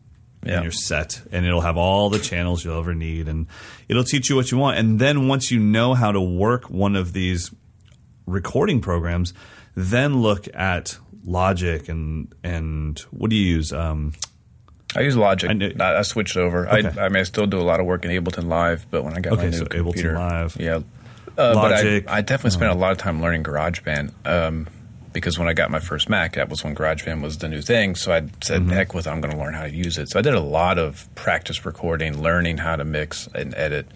Yeah. 0.44 0.54
and 0.56 0.62
you're 0.64 0.72
set, 0.72 1.22
and 1.32 1.46
it'll 1.46 1.60
have 1.62 1.76
all 1.76 2.10
the 2.10 2.18
channels 2.18 2.64
you'll 2.64 2.78
ever 2.78 2.94
need, 2.94 3.28
and 3.28 3.46
it'll 3.88 4.04
teach 4.04 4.28
you 4.30 4.36
what 4.36 4.50
you 4.50 4.58
want. 4.58 4.78
And 4.78 4.98
then 4.98 5.26
once 5.28 5.50
you 5.50 5.58
know 5.60 5.94
how 5.94 6.12
to 6.12 6.20
work 6.20 6.68
one 6.70 6.96
of 6.96 7.12
these 7.12 7.50
recording 8.26 8.80
programs, 8.80 9.32
then 9.74 10.22
look 10.22 10.46
at 10.54 10.98
Logic 11.26 11.88
and 11.88 12.32
and 12.44 12.98
what 13.10 13.30
do 13.30 13.36
you 13.36 13.56
use? 13.56 13.72
Um, 13.72 14.12
I 14.94 15.00
use 15.00 15.16
Logic. 15.16 15.48
I 15.48 15.52
I, 15.52 15.56
knew- 15.56 15.74
I 15.80 16.02
switched 16.02 16.36
over. 16.36 16.68
Okay. 16.68 17.00
I, 17.00 17.06
I 17.06 17.08
mean, 17.08 17.20
I 17.20 17.22
still 17.22 17.46
do 17.46 17.58
a 17.58 17.64
lot 17.64 17.80
of 17.80 17.86
work 17.86 18.04
in 18.04 18.10
Ableton 18.10 18.46
Live, 18.46 18.86
but 18.90 19.02
when 19.04 19.14
I 19.16 19.20
got 19.20 19.36
my 19.38 19.46
new 19.46 19.52
so 19.52 19.64
Ableton 19.64 20.14
Live. 20.14 20.56
yeah. 20.60 20.80
Uh, 21.36 21.52
Logic. 21.54 22.04
But 22.04 22.12
I, 22.12 22.18
I 22.18 22.20
definitely 22.20 22.50
spent 22.50 22.70
a 22.70 22.76
lot 22.76 22.92
of 22.92 22.98
time 22.98 23.20
learning 23.20 23.42
GarageBand 23.42 24.12
um, 24.26 24.68
because 25.14 25.38
when 25.38 25.48
I 25.48 25.54
got 25.54 25.70
my 25.70 25.78
first 25.80 26.10
Mac, 26.10 26.34
that 26.34 26.50
was 26.50 26.62
when 26.62 26.74
GarageBand 26.74 27.22
was 27.22 27.38
the 27.38 27.48
new 27.48 27.62
thing. 27.62 27.94
So 27.94 28.12
I 28.12 28.20
said, 28.42 28.60
Mm-hmm. 28.62 28.68
"Heck 28.70 28.92
with, 28.92 29.06
it, 29.06 29.10
I'm 29.10 29.22
going 29.22 29.32
to 29.32 29.40
learn 29.40 29.54
how 29.54 29.62
to 29.62 29.70
use 29.74 29.96
it." 29.96 30.10
So 30.10 30.18
I 30.18 30.22
did 30.22 30.34
a 30.34 30.40
lot 30.40 30.76
of 30.78 31.08
practice 31.14 31.64
recording, 31.64 32.20
learning 32.20 32.58
how 32.58 32.76
to 32.76 32.84
mix 32.84 33.26
and 33.34 33.54
edit 33.54 33.86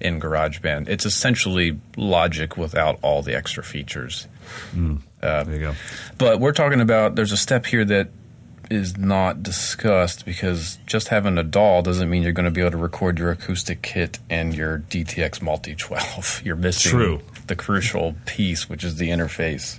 in 0.00 0.20
GarageBand. 0.20 0.88
It's 0.90 1.06
essentially 1.06 1.78
Logic 1.96 2.56
without 2.58 2.98
all 3.00 3.22
the 3.22 3.34
extra 3.34 3.62
features. 3.64 4.26
there 4.74 5.44
you 5.48 5.58
go. 5.60 5.74
But 6.18 6.40
we're 6.40 6.52
talking 6.52 6.80
about 6.82 7.14
there's 7.14 7.32
a 7.32 7.36
step 7.38 7.64
here 7.64 7.84
that 7.86 8.08
is 8.70 8.96
not 8.96 9.42
discussed 9.42 10.24
because 10.24 10.78
just 10.86 11.08
having 11.08 11.36
a 11.38 11.42
DAW 11.42 11.82
doesn't 11.82 12.08
mean 12.08 12.22
you're 12.22 12.32
going 12.32 12.44
to 12.46 12.50
be 12.50 12.60
able 12.62 12.70
to 12.72 12.76
record 12.78 13.18
your 13.18 13.30
acoustic 13.30 13.82
kit 13.82 14.18
and 14.30 14.54
your 14.54 14.78
DTX 14.90 15.42
Multi 15.42 15.74
12. 15.74 16.42
You're 16.44 16.56
missing 16.56 16.90
True. 16.90 17.20
the 17.46 17.56
crucial 17.56 18.14
piece, 18.24 18.68
which 18.68 18.82
is 18.82 18.96
the 18.96 19.10
interface. 19.10 19.78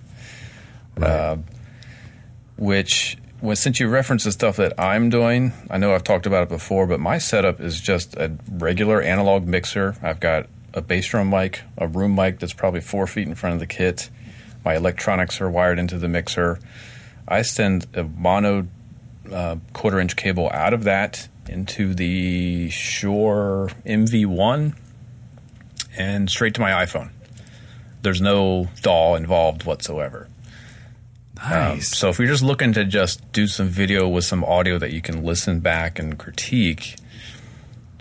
Uh, 1.01 1.37
which, 2.57 3.17
since 3.53 3.79
you 3.79 3.87
referenced 3.89 4.25
the 4.25 4.31
stuff 4.31 4.57
that 4.57 4.79
I'm 4.79 5.09
doing, 5.09 5.51
I 5.69 5.77
know 5.77 5.93
I've 5.93 6.03
talked 6.03 6.25
about 6.25 6.43
it 6.43 6.49
before, 6.49 6.87
but 6.87 6.99
my 6.99 7.17
setup 7.17 7.59
is 7.59 7.81
just 7.81 8.15
a 8.15 8.31
regular 8.49 9.01
analog 9.01 9.45
mixer. 9.45 9.95
I've 10.01 10.19
got 10.19 10.47
a 10.73 10.81
bass 10.81 11.07
drum 11.07 11.29
mic, 11.29 11.61
a 11.77 11.87
room 11.87 12.15
mic 12.15 12.39
that's 12.39 12.53
probably 12.53 12.81
four 12.81 13.07
feet 13.07 13.27
in 13.27 13.35
front 13.35 13.53
of 13.53 13.59
the 13.59 13.67
kit. 13.67 14.09
My 14.63 14.75
electronics 14.75 15.41
are 15.41 15.49
wired 15.49 15.79
into 15.79 15.97
the 15.97 16.07
mixer. 16.07 16.59
I 17.27 17.41
send 17.41 17.87
a 17.93 18.03
mono 18.03 18.67
uh, 19.31 19.57
quarter 19.73 19.99
inch 19.99 20.15
cable 20.15 20.49
out 20.51 20.73
of 20.73 20.83
that 20.83 21.27
into 21.47 21.93
the 21.93 22.69
Shure 22.69 23.69
MV1 23.85 24.75
and 25.97 26.29
straight 26.29 26.53
to 26.55 26.61
my 26.61 26.71
iPhone. 26.71 27.11
There's 28.01 28.21
no 28.21 28.69
DAW 28.81 29.15
involved 29.15 29.65
whatsoever. 29.65 30.27
Um, 31.43 31.81
so 31.81 32.09
if 32.09 32.17
you're 32.19 32.27
just 32.27 32.43
looking 32.43 32.73
to 32.73 32.85
just 32.85 33.31
do 33.31 33.47
some 33.47 33.67
video 33.67 34.07
with 34.07 34.23
some 34.25 34.43
audio 34.43 34.77
that 34.79 34.91
you 34.91 35.01
can 35.01 35.23
listen 35.23 35.59
back 35.59 35.99
and 35.99 36.17
critique, 36.17 36.95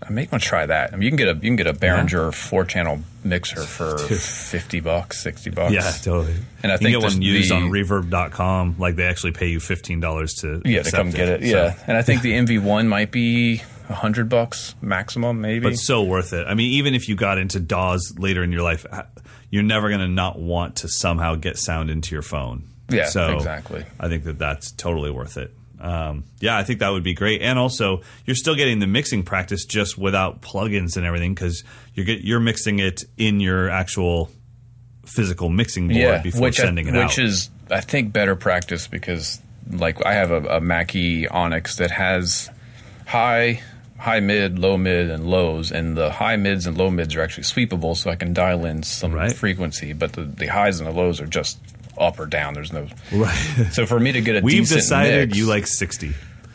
I 0.03 0.11
may 0.11 0.29
want 0.31 0.43
to 0.43 0.49
try 0.49 0.67
that. 0.67 0.93
I 0.93 0.97
mean, 0.97 1.03
you 1.03 1.11
can 1.11 1.17
get 1.17 1.29
a 1.29 1.35
you 1.35 1.41
can 1.41 1.57
get 1.57 1.67
a 1.67 1.73
Behringer 1.73 2.33
four 2.35 2.65
channel 2.65 3.01
mixer 3.25 3.63
for 3.63 3.97
fifty 3.99 4.81
bucks, 4.81 5.21
sixty 5.21 5.51
bucks. 5.51 5.73
Yeah, 5.73 5.91
totally. 6.03 6.35
And 6.63 6.71
I 6.71 6.75
you 6.75 6.79
think 6.79 6.91
get 7.01 7.03
one 7.03 7.23
used 7.23 7.51
the- 7.51 7.55
on 7.57 7.63
Reverb.com. 7.71 8.77
Like 8.79 8.97
they 8.97 9.05
actually 9.07 9.33
pay 9.33 9.49
you 9.49 9.61
fifteen 9.61 10.01
dollars 10.01 10.35
to 10.37 10.61
Yeah, 10.65 10.83
to 10.83 10.91
come 10.91 11.11
get 11.11 11.29
it. 11.29 11.41
So- 11.43 11.47
Yeah, 11.49 11.75
and 11.87 11.97
I 11.97 12.03
think 12.03 12.23
the 12.23 12.33
MV1 12.35 12.87
might 12.87 13.11
be 13.11 13.63
a 13.89 13.95
hundred 13.95 14.29
bucks 14.29 14.75
maximum, 14.81 15.41
maybe. 15.41 15.61
but 15.61 15.77
so 15.77 16.03
worth 16.03 16.33
it. 16.33 16.47
I 16.47 16.55
mean, 16.55 16.73
even 16.75 16.95
if 16.95 17.09
you 17.09 17.17
got 17.17 17.39
into 17.39 17.59
DAWs 17.61 18.19
later 18.19 18.43
in 18.43 18.53
your 18.53 18.63
life, 18.63 18.87
you're 19.51 19.63
never 19.63 19.89
going 19.89 20.01
to 20.01 20.09
not 20.09 20.39
want 20.39 20.77
to 20.77 20.89
somehow 20.89 21.35
get 21.35 21.59
sound 21.59 21.91
into 21.91 22.15
your 22.15 22.23
phone. 22.23 22.65
Yeah, 22.89 23.07
so 23.07 23.37
exactly. 23.37 23.85
I 23.99 24.09
think 24.09 24.25
that 24.25 24.39
that's 24.39 24.73
totally 24.73 25.11
worth 25.11 25.37
it. 25.37 25.53
Um, 25.81 26.25
yeah, 26.41 26.57
I 26.57 26.63
think 26.65 26.81
that 26.81 26.91
would 26.91 27.03
be 27.03 27.15
great, 27.15 27.43
and 27.43 27.59
also 27.59 28.03
you're 28.25 28.37
still 28.37 28.55
getting 28.55 28.79
the 28.79 28.87
mixing 28.87 29.23
practice 29.23 29.65
just 29.65 29.99
without 29.99 30.41
plugins 30.41 30.97
and 30.97 31.05
everything 31.05 31.35
because 31.35 31.65
you're 31.95 32.07
get, 32.07 32.23
you're 32.23 32.41
mixing 32.41 32.79
it 32.79 33.05
in 33.17 33.41
your 33.41 33.69
actual 33.69 34.31
physical 35.05 35.49
mixing 35.51 35.89
board 35.89 35.99
yeah, 35.99 36.23
before 36.23 36.43
which 36.43 36.57
sending 36.57 36.87
I, 36.87 36.91
it 36.91 36.93
which 36.93 37.03
out. 37.03 37.09
Which 37.09 37.19
is 37.19 37.51
I 37.71 37.81
think 37.81 38.13
better 38.13 38.37
practice 38.37 38.87
because 38.87 39.41
like 39.71 40.05
I 40.05 40.15
have 40.15 40.31
a, 40.31 40.57
a 40.57 40.61
Mackie 40.61 41.29
Onyx 41.29 41.77
that 41.77 41.91
has 41.91 42.51
high, 43.07 43.61
high 43.99 44.21
mid, 44.21 44.59
low 44.59 44.77
mid, 44.79 45.11
and 45.11 45.27
lows, 45.29 45.71
and 45.71 45.97
the 45.97 46.11
high 46.11 46.37
mids 46.37 46.67
and 46.67 46.79
low 46.79 46.91
mids 46.91 47.15
are 47.17 47.23
actually 47.23 47.45
sweepable, 47.45 47.97
so 47.97 48.11
I 48.11 48.17
can 48.17 48.33
dial 48.33 48.65
in 48.65 48.83
some 48.83 49.13
Right. 49.13 49.33
frequency, 49.33 49.93
but 49.93 50.13
the, 50.15 50.23
the 50.23 50.47
highs 50.47 50.81
and 50.81 50.89
the 50.89 50.93
lows 50.93 51.21
are 51.21 51.27
just 51.27 51.59
up 51.99 52.19
or 52.19 52.27
down. 52.27 52.55
There's 52.55 52.73
no 52.73 52.87
right. 53.13 53.69
so 53.73 53.87
for 53.87 53.99
me 54.01 54.13
to 54.13 54.21
get 54.21 54.37
a 54.37 54.41
We've 54.41 54.59
decent 54.63 54.81
decided 54.81 55.29
mix- 55.31 55.39
you 55.39 55.47
like 55.47 55.67
sixty. 55.67 56.13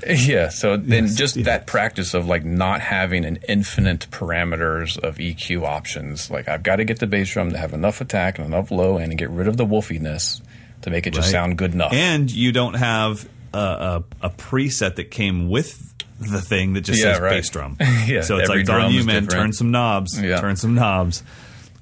Yeah, 0.08 0.48
so 0.48 0.78
then 0.78 1.06
Yes, 1.08 1.16
just 1.16 1.36
yeah. 1.36 1.44
that 1.44 1.68
practice 1.68 2.14
of 2.14 2.26
like 2.26 2.46
not 2.46 2.80
having 2.80 3.26
an 3.26 3.38
infinite 3.50 4.08
parameters 4.12 4.98
of 4.98 5.18
EQ 5.18 5.64
options. 5.66 6.32
Like 6.32 6.48
I've 6.48 6.64
got 6.64 6.78
to 6.78 6.86
get 6.86 7.00
the 7.00 7.08
bass 7.08 7.34
drum 7.34 7.52
to 7.52 7.58
have 7.58 7.74
enough 7.74 8.00
attack 8.00 8.38
and 8.40 8.48
enough 8.48 8.72
low 8.72 8.98
end 8.98 9.12
and 9.12 9.20
get 9.20 9.30
rid 9.30 9.48
of 9.50 9.58
the 9.58 9.66
wolfiness 9.66 10.42
to 10.84 10.90
make 10.90 11.06
it 11.06 11.14
just 11.14 11.28
Right. 11.28 11.32
sound 11.34 11.58
good 11.58 11.74
enough. 11.74 11.92
and 11.92 12.32
you 12.32 12.54
don't 12.54 12.76
have 12.76 13.28
a, 13.54 13.58
a, 13.58 14.04
a 14.28 14.30
preset 14.30 14.96
that 14.96 15.12
came 15.12 15.50
with 15.50 15.94
the 16.20 16.40
thing 16.42 16.74
that 16.74 16.82
just 16.82 17.00
Yeah, 17.04 17.14
says 17.16 17.22
right. 17.22 17.30
bass 17.32 17.50
drum. 17.50 17.76
Yeah, 18.08 18.22
so 18.22 18.38
it's 18.38 18.48
like, 18.48 18.66
darn 18.66 18.80
drum 18.84 18.94
you, 18.94 19.00
is 19.02 19.06
man, 19.06 19.24
different. 19.24 19.32
turn 19.48 19.54
some 19.54 19.72
knobs, 19.72 20.18
Yeah. 20.22 20.40
turn 20.40 20.56
some 20.56 20.76
knobs. 20.76 21.24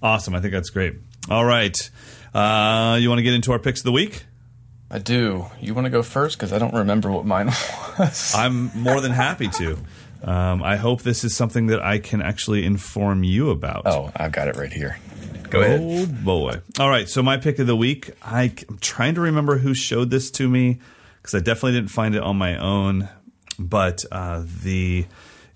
Awesome. 0.02 0.34
I 0.34 0.42
think 0.42 0.54
that's 0.54 0.72
great. 0.72 0.96
All 1.30 1.46
right. 1.46 1.78
Uh, 2.38 2.98
you 2.98 3.10
want 3.10 3.18
to 3.18 3.24
get 3.24 3.34
into 3.34 3.52
our 3.52 3.58
picks 3.58 3.80
of 3.80 3.86
the 3.86 3.92
week? 3.92 4.26
I 4.92 5.00
do. 5.00 5.48
You 5.60 5.74
want 5.74 5.86
to 5.86 5.90
go 5.90 6.04
first 6.04 6.38
because 6.38 6.54
I 6.54 6.60
don't 6.60 6.76
remember 6.76 7.12
what 7.12 7.26
mine 7.26 7.48
was. 8.00 8.34
I'm 8.36 8.72
more 8.76 9.02
than 9.02 9.12
happy 9.12 9.48
to. 9.48 9.78
Um, 10.24 10.62
I 10.62 10.76
hope 10.76 11.02
this 11.02 11.24
is 11.24 11.36
something 11.36 11.68
that 11.68 11.82
I 11.82 11.98
can 11.98 12.22
actually 12.22 12.64
inform 12.64 13.24
you 13.24 13.50
about. 13.50 13.88
oh, 13.88 14.12
I've 14.16 14.32
got 14.32 14.48
it 14.48 14.56
right 14.56 14.72
here. 14.72 15.00
Go 15.50 15.62
ahead. 15.62 15.80
Oh 15.82 16.06
boy! 16.06 16.62
All 16.80 16.90
right, 16.90 17.10
so 17.10 17.24
my 17.24 17.38
pick 17.38 17.58
of 17.58 17.66
the 17.66 17.76
week. 17.76 18.12
I, 18.22 18.54
am 18.70 18.78
trying 18.82 19.16
to 19.16 19.22
remember 19.22 19.58
who 19.58 19.74
showed 19.74 20.12
this 20.12 20.30
to 20.32 20.48
me 20.48 20.80
because 21.22 21.34
I 21.34 21.40
definitely 21.40 21.74
didn't 21.74 21.90
find 21.90 22.16
it 22.16 22.22
on 22.22 22.38
my 22.38 22.58
own. 22.58 23.10
But 23.58 24.06
uh, 24.12 24.44
the 24.64 25.06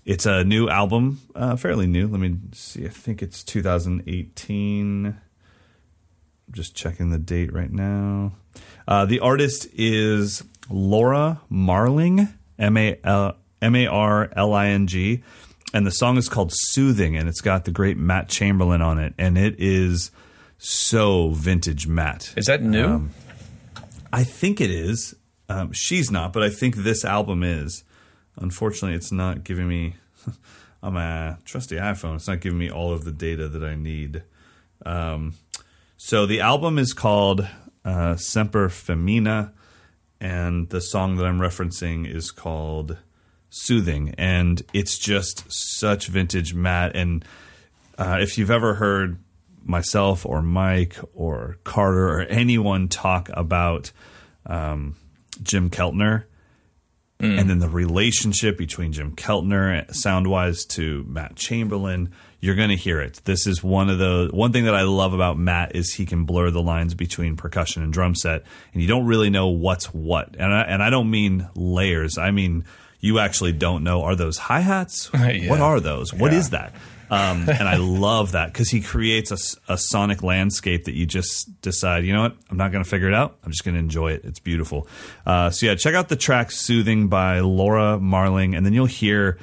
it's 0.04 0.26
a 0.26 0.42
new 0.42 0.68
album, 0.68 1.20
uh, 1.34 1.54
fairly 1.56 1.86
new. 1.86 2.08
Let 2.08 2.20
me 2.20 2.36
see. 2.52 2.86
I 2.86 2.88
think 2.88 3.22
it's 3.22 3.44
2018. 3.44 5.16
Just 6.52 6.74
checking 6.74 7.10
the 7.10 7.18
date 7.18 7.52
right 7.52 7.70
now. 7.70 8.32
Uh, 8.86 9.06
the 9.06 9.20
artist 9.20 9.66
is 9.72 10.42
Laura 10.68 11.40
Marling, 11.48 12.28
M 12.58 12.76
A 12.76 12.98
L 13.04 13.36
M 13.60 13.74
A 13.74 13.86
R 13.86 14.30
L 14.36 14.52
I 14.52 14.68
N 14.68 14.86
G, 14.86 15.22
and 15.72 15.86
the 15.86 15.90
song 15.90 16.18
is 16.18 16.28
called 16.28 16.52
"Soothing," 16.52 17.16
and 17.16 17.28
it's 17.28 17.40
got 17.40 17.64
the 17.64 17.70
great 17.70 17.96
Matt 17.96 18.28
Chamberlain 18.28 18.82
on 18.82 18.98
it, 18.98 19.14
and 19.18 19.38
it 19.38 19.56
is 19.58 20.10
so 20.58 21.30
vintage 21.30 21.86
Matt. 21.86 22.34
Is 22.36 22.46
that 22.46 22.62
new? 22.62 22.86
Um, 22.86 23.10
I 24.12 24.24
think 24.24 24.60
it 24.60 24.70
is. 24.70 25.14
Um, 25.48 25.72
she's 25.72 26.10
not, 26.10 26.32
but 26.32 26.42
I 26.42 26.50
think 26.50 26.76
this 26.76 27.04
album 27.04 27.42
is. 27.42 27.84
Unfortunately, 28.36 28.96
it's 28.96 29.12
not 29.12 29.44
giving 29.44 29.68
me 29.68 29.96
on 30.82 30.94
my 30.94 31.36
trusty 31.44 31.76
iPhone. 31.76 32.16
It's 32.16 32.28
not 32.28 32.40
giving 32.40 32.58
me 32.58 32.70
all 32.70 32.92
of 32.92 33.04
the 33.04 33.12
data 33.12 33.48
that 33.48 33.64
I 33.64 33.74
need. 33.74 34.22
Um, 34.84 35.34
so 36.04 36.26
the 36.26 36.40
album 36.40 36.80
is 36.80 36.94
called 36.94 37.46
uh, 37.84 38.16
Semper 38.16 38.68
Femina, 38.68 39.52
and 40.20 40.68
the 40.68 40.80
song 40.80 41.14
that 41.14 41.24
I'm 41.24 41.38
referencing 41.38 42.12
is 42.12 42.32
called 42.32 42.98
Soothing, 43.50 44.12
and 44.18 44.60
it's 44.72 44.98
just 44.98 45.44
such 45.48 46.08
vintage 46.08 46.54
Matt. 46.54 46.96
And 46.96 47.24
uh, 47.96 48.18
if 48.20 48.36
you've 48.36 48.50
ever 48.50 48.74
heard 48.74 49.22
myself 49.62 50.26
or 50.26 50.42
Mike 50.42 50.96
or 51.14 51.58
Carter 51.62 52.08
or 52.08 52.22
anyone 52.22 52.88
talk 52.88 53.30
about 53.32 53.92
um, 54.44 54.96
Jim 55.40 55.70
Keltner, 55.70 56.24
and 57.20 57.48
then 57.48 57.60
the 57.60 57.68
relationship 57.68 58.58
between 58.58 58.92
Jim 58.92 59.14
Keltner, 59.14 59.88
sound 59.94 60.26
wise, 60.26 60.64
to 60.64 61.04
Matt 61.04 61.36
Chamberlain, 61.36 62.12
you're 62.42 62.56
going 62.56 62.70
to 62.70 62.76
hear 62.76 63.00
it. 63.00 63.20
This 63.24 63.46
is 63.46 63.62
one 63.62 63.88
of 63.88 63.98
the 63.98 64.28
one 64.32 64.52
thing 64.52 64.64
that 64.64 64.74
I 64.74 64.82
love 64.82 65.14
about 65.14 65.38
Matt 65.38 65.76
is 65.76 65.94
he 65.94 66.04
can 66.04 66.24
blur 66.24 66.50
the 66.50 66.60
lines 66.60 66.92
between 66.92 67.36
percussion 67.36 67.82
and 67.82 67.92
drum 67.92 68.14
set, 68.14 68.42
and 68.74 68.82
you 68.82 68.88
don't 68.88 69.06
really 69.06 69.30
know 69.30 69.46
what's 69.46 69.94
what. 69.94 70.34
And 70.36 70.52
I, 70.52 70.62
and 70.62 70.82
I 70.82 70.90
don't 70.90 71.10
mean 71.10 71.48
layers. 71.54 72.18
I 72.18 72.32
mean 72.32 72.64
you 73.00 73.18
actually 73.18 73.52
don't 73.52 73.84
know 73.84 74.02
are 74.02 74.16
those 74.16 74.38
hi 74.38 74.60
hats? 74.60 75.10
Yeah. 75.14 75.48
What 75.50 75.60
are 75.60 75.80
those? 75.80 76.12
What 76.12 76.32
Yeah. 76.32 76.38
is 76.38 76.50
that? 76.50 76.74
Um, 77.10 77.46
and 77.48 77.68
I 77.68 77.76
love 77.76 78.32
that 78.32 78.52
because 78.52 78.70
he 78.70 78.80
creates 78.80 79.30
a, 79.30 79.72
a, 79.74 79.76
sonic 79.76 80.22
landscape 80.22 80.84
that 80.84 80.94
you 80.94 81.04
just 81.04 81.60
decide, 81.60 82.06
you 82.06 82.12
know 82.14 82.22
what, 82.22 82.36
I'm 82.50 82.56
not 82.56 82.72
going 82.72 82.82
to 82.82 82.88
figure 82.88 83.06
it 83.08 83.12
out. 83.12 83.36
I'm 83.44 83.50
just 83.50 83.64
going 83.64 83.74
to 83.74 83.80
enjoy 83.80 84.12
it. 84.12 84.24
It's 84.24 84.40
beautiful. 84.40 84.88
Uh, 85.26 85.50
so, 85.50 85.66
yeah, 85.66 85.74
check 85.74 85.94
out 85.94 86.08
the 86.08 86.16
track 86.16 86.50
Soothing 86.50 87.08
by 87.08 87.40
Laura 87.40 87.98
Marling, 87.98 88.54
and 88.54 88.64
then 88.64 88.72
you'll 88.72 88.86
hear 88.86 89.36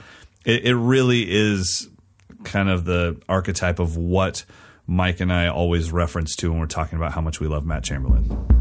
it, 0.46 0.66
it 0.66 0.76
really 0.76 1.30
is 1.30 1.89
kind 2.44 2.70
of 2.70 2.86
the 2.86 3.22
archetype 3.28 3.80
of 3.80 3.98
what 3.98 4.46
Mike 4.88 5.20
and 5.20 5.32
I 5.32 5.48
always 5.48 5.92
reference 5.92 6.36
to 6.38 6.52
when 6.52 6.60
we're 6.60 6.68
talking 6.68 6.98
about 6.98 7.14
how 7.14 7.22
much 7.22 7.40
we 7.40 7.48
love 7.48 7.66
Matt 7.66 7.84
Chamberlain. 7.84 8.60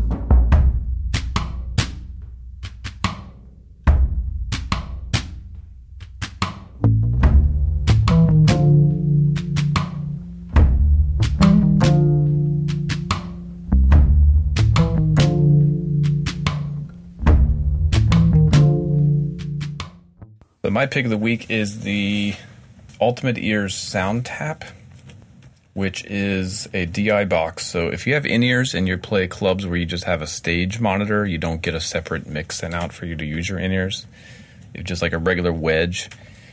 My 20.70 20.86
pick 20.86 21.06
of 21.06 21.10
the 21.10 21.18
week 21.18 21.50
is 21.50 21.80
the 21.80 22.36
Ultimate 23.00 23.38
Ears 23.38 23.74
Sound 23.74 24.26
Tap, 24.26 24.64
which 25.74 26.04
is 26.06 26.68
a 26.74 26.86
DI 26.86 27.24
box. 27.26 27.66
So 27.66 27.88
if 27.88 28.06
you 28.06 28.14
have 28.14 28.26
in 28.26 28.42
ears 28.42 28.74
and 28.74 28.88
you 28.88 28.98
play 28.98 29.28
clubs 29.28 29.66
where 29.66 29.76
you 29.76 29.86
just 29.86 30.04
have 30.04 30.22
a 30.22 30.26
stage 30.26 30.80
monitor, 30.80 31.24
you 31.24 31.38
don't 31.38 31.62
get 31.62 31.74
a 31.74 31.80
separate 31.80 32.26
mix 32.26 32.58
sent 32.58 32.74
out 32.74 32.92
for 32.92 33.06
you 33.06 33.14
to 33.16 33.24
use 33.24 33.48
your 33.48 33.58
in 33.58 33.72
ears. 33.72 34.06
It's 34.74 34.88
just 34.88 35.02
like 35.02 35.12
a 35.12 35.18
regular 35.18 35.52
wedge. 35.52 36.10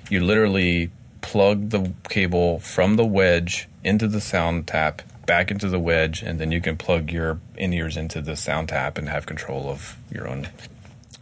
You 0.09 0.23
literally 0.23 0.91
plug 1.21 1.71
the 1.71 1.91
cable 2.07 2.59
from 2.59 2.97
the 2.97 3.05
wedge 3.05 3.67
into 3.83 4.07
the 4.07 4.21
sound 4.21 4.67
tap, 4.67 5.01
back 5.25 5.49
into 5.49 5.69
the 5.69 5.79
wedge, 5.79 6.21
and 6.21 6.39
then 6.39 6.51
you 6.51 6.61
can 6.61 6.77
plug 6.77 7.11
your 7.11 7.39
in 7.57 7.73
ears 7.73 7.97
into 7.97 8.21
the 8.21 8.35
sound 8.35 8.69
tap 8.69 8.97
and 8.99 9.09
have 9.09 9.25
control 9.25 9.67
of 9.67 9.97
your 10.11 10.27
own, 10.27 10.47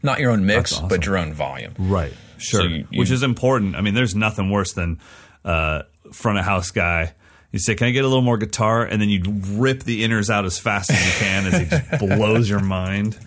not 0.01 0.19
your 0.19 0.31
own 0.31 0.45
mix, 0.45 0.73
awesome. 0.73 0.89
but 0.89 1.05
your 1.05 1.17
own 1.17 1.31
volume. 1.31 1.73
Right. 1.79 2.13
Sure. 2.37 2.61
So 2.61 2.67
you- 2.67 2.87
you- 2.91 2.99
Which 2.99 3.11
is 3.11 3.23
important. 3.23 3.75
I 3.75 3.81
mean, 3.81 3.93
there's 3.93 4.15
nothing 4.15 4.49
worse 4.49 4.73
than 4.73 4.99
uh, 5.45 5.83
front 6.11 6.37
of 6.39 6.45
house 6.45 6.71
guy. 6.71 7.13
You 7.51 7.59
say, 7.59 7.75
"Can 7.75 7.87
I 7.87 7.91
get 7.91 8.03
a 8.03 8.07
little 8.07 8.23
more 8.23 8.37
guitar?" 8.37 8.83
And 8.83 9.01
then 9.01 9.09
you 9.09 9.21
rip 9.51 9.83
the 9.83 10.03
in-ears 10.03 10.29
out 10.29 10.45
as 10.45 10.57
fast 10.57 10.89
as 10.89 11.05
you 11.05 11.11
can, 11.25 11.45
as 11.45 11.53
it 11.61 11.69
just 11.69 11.99
blows 11.99 12.49
your 12.49 12.59
mind. 12.61 13.17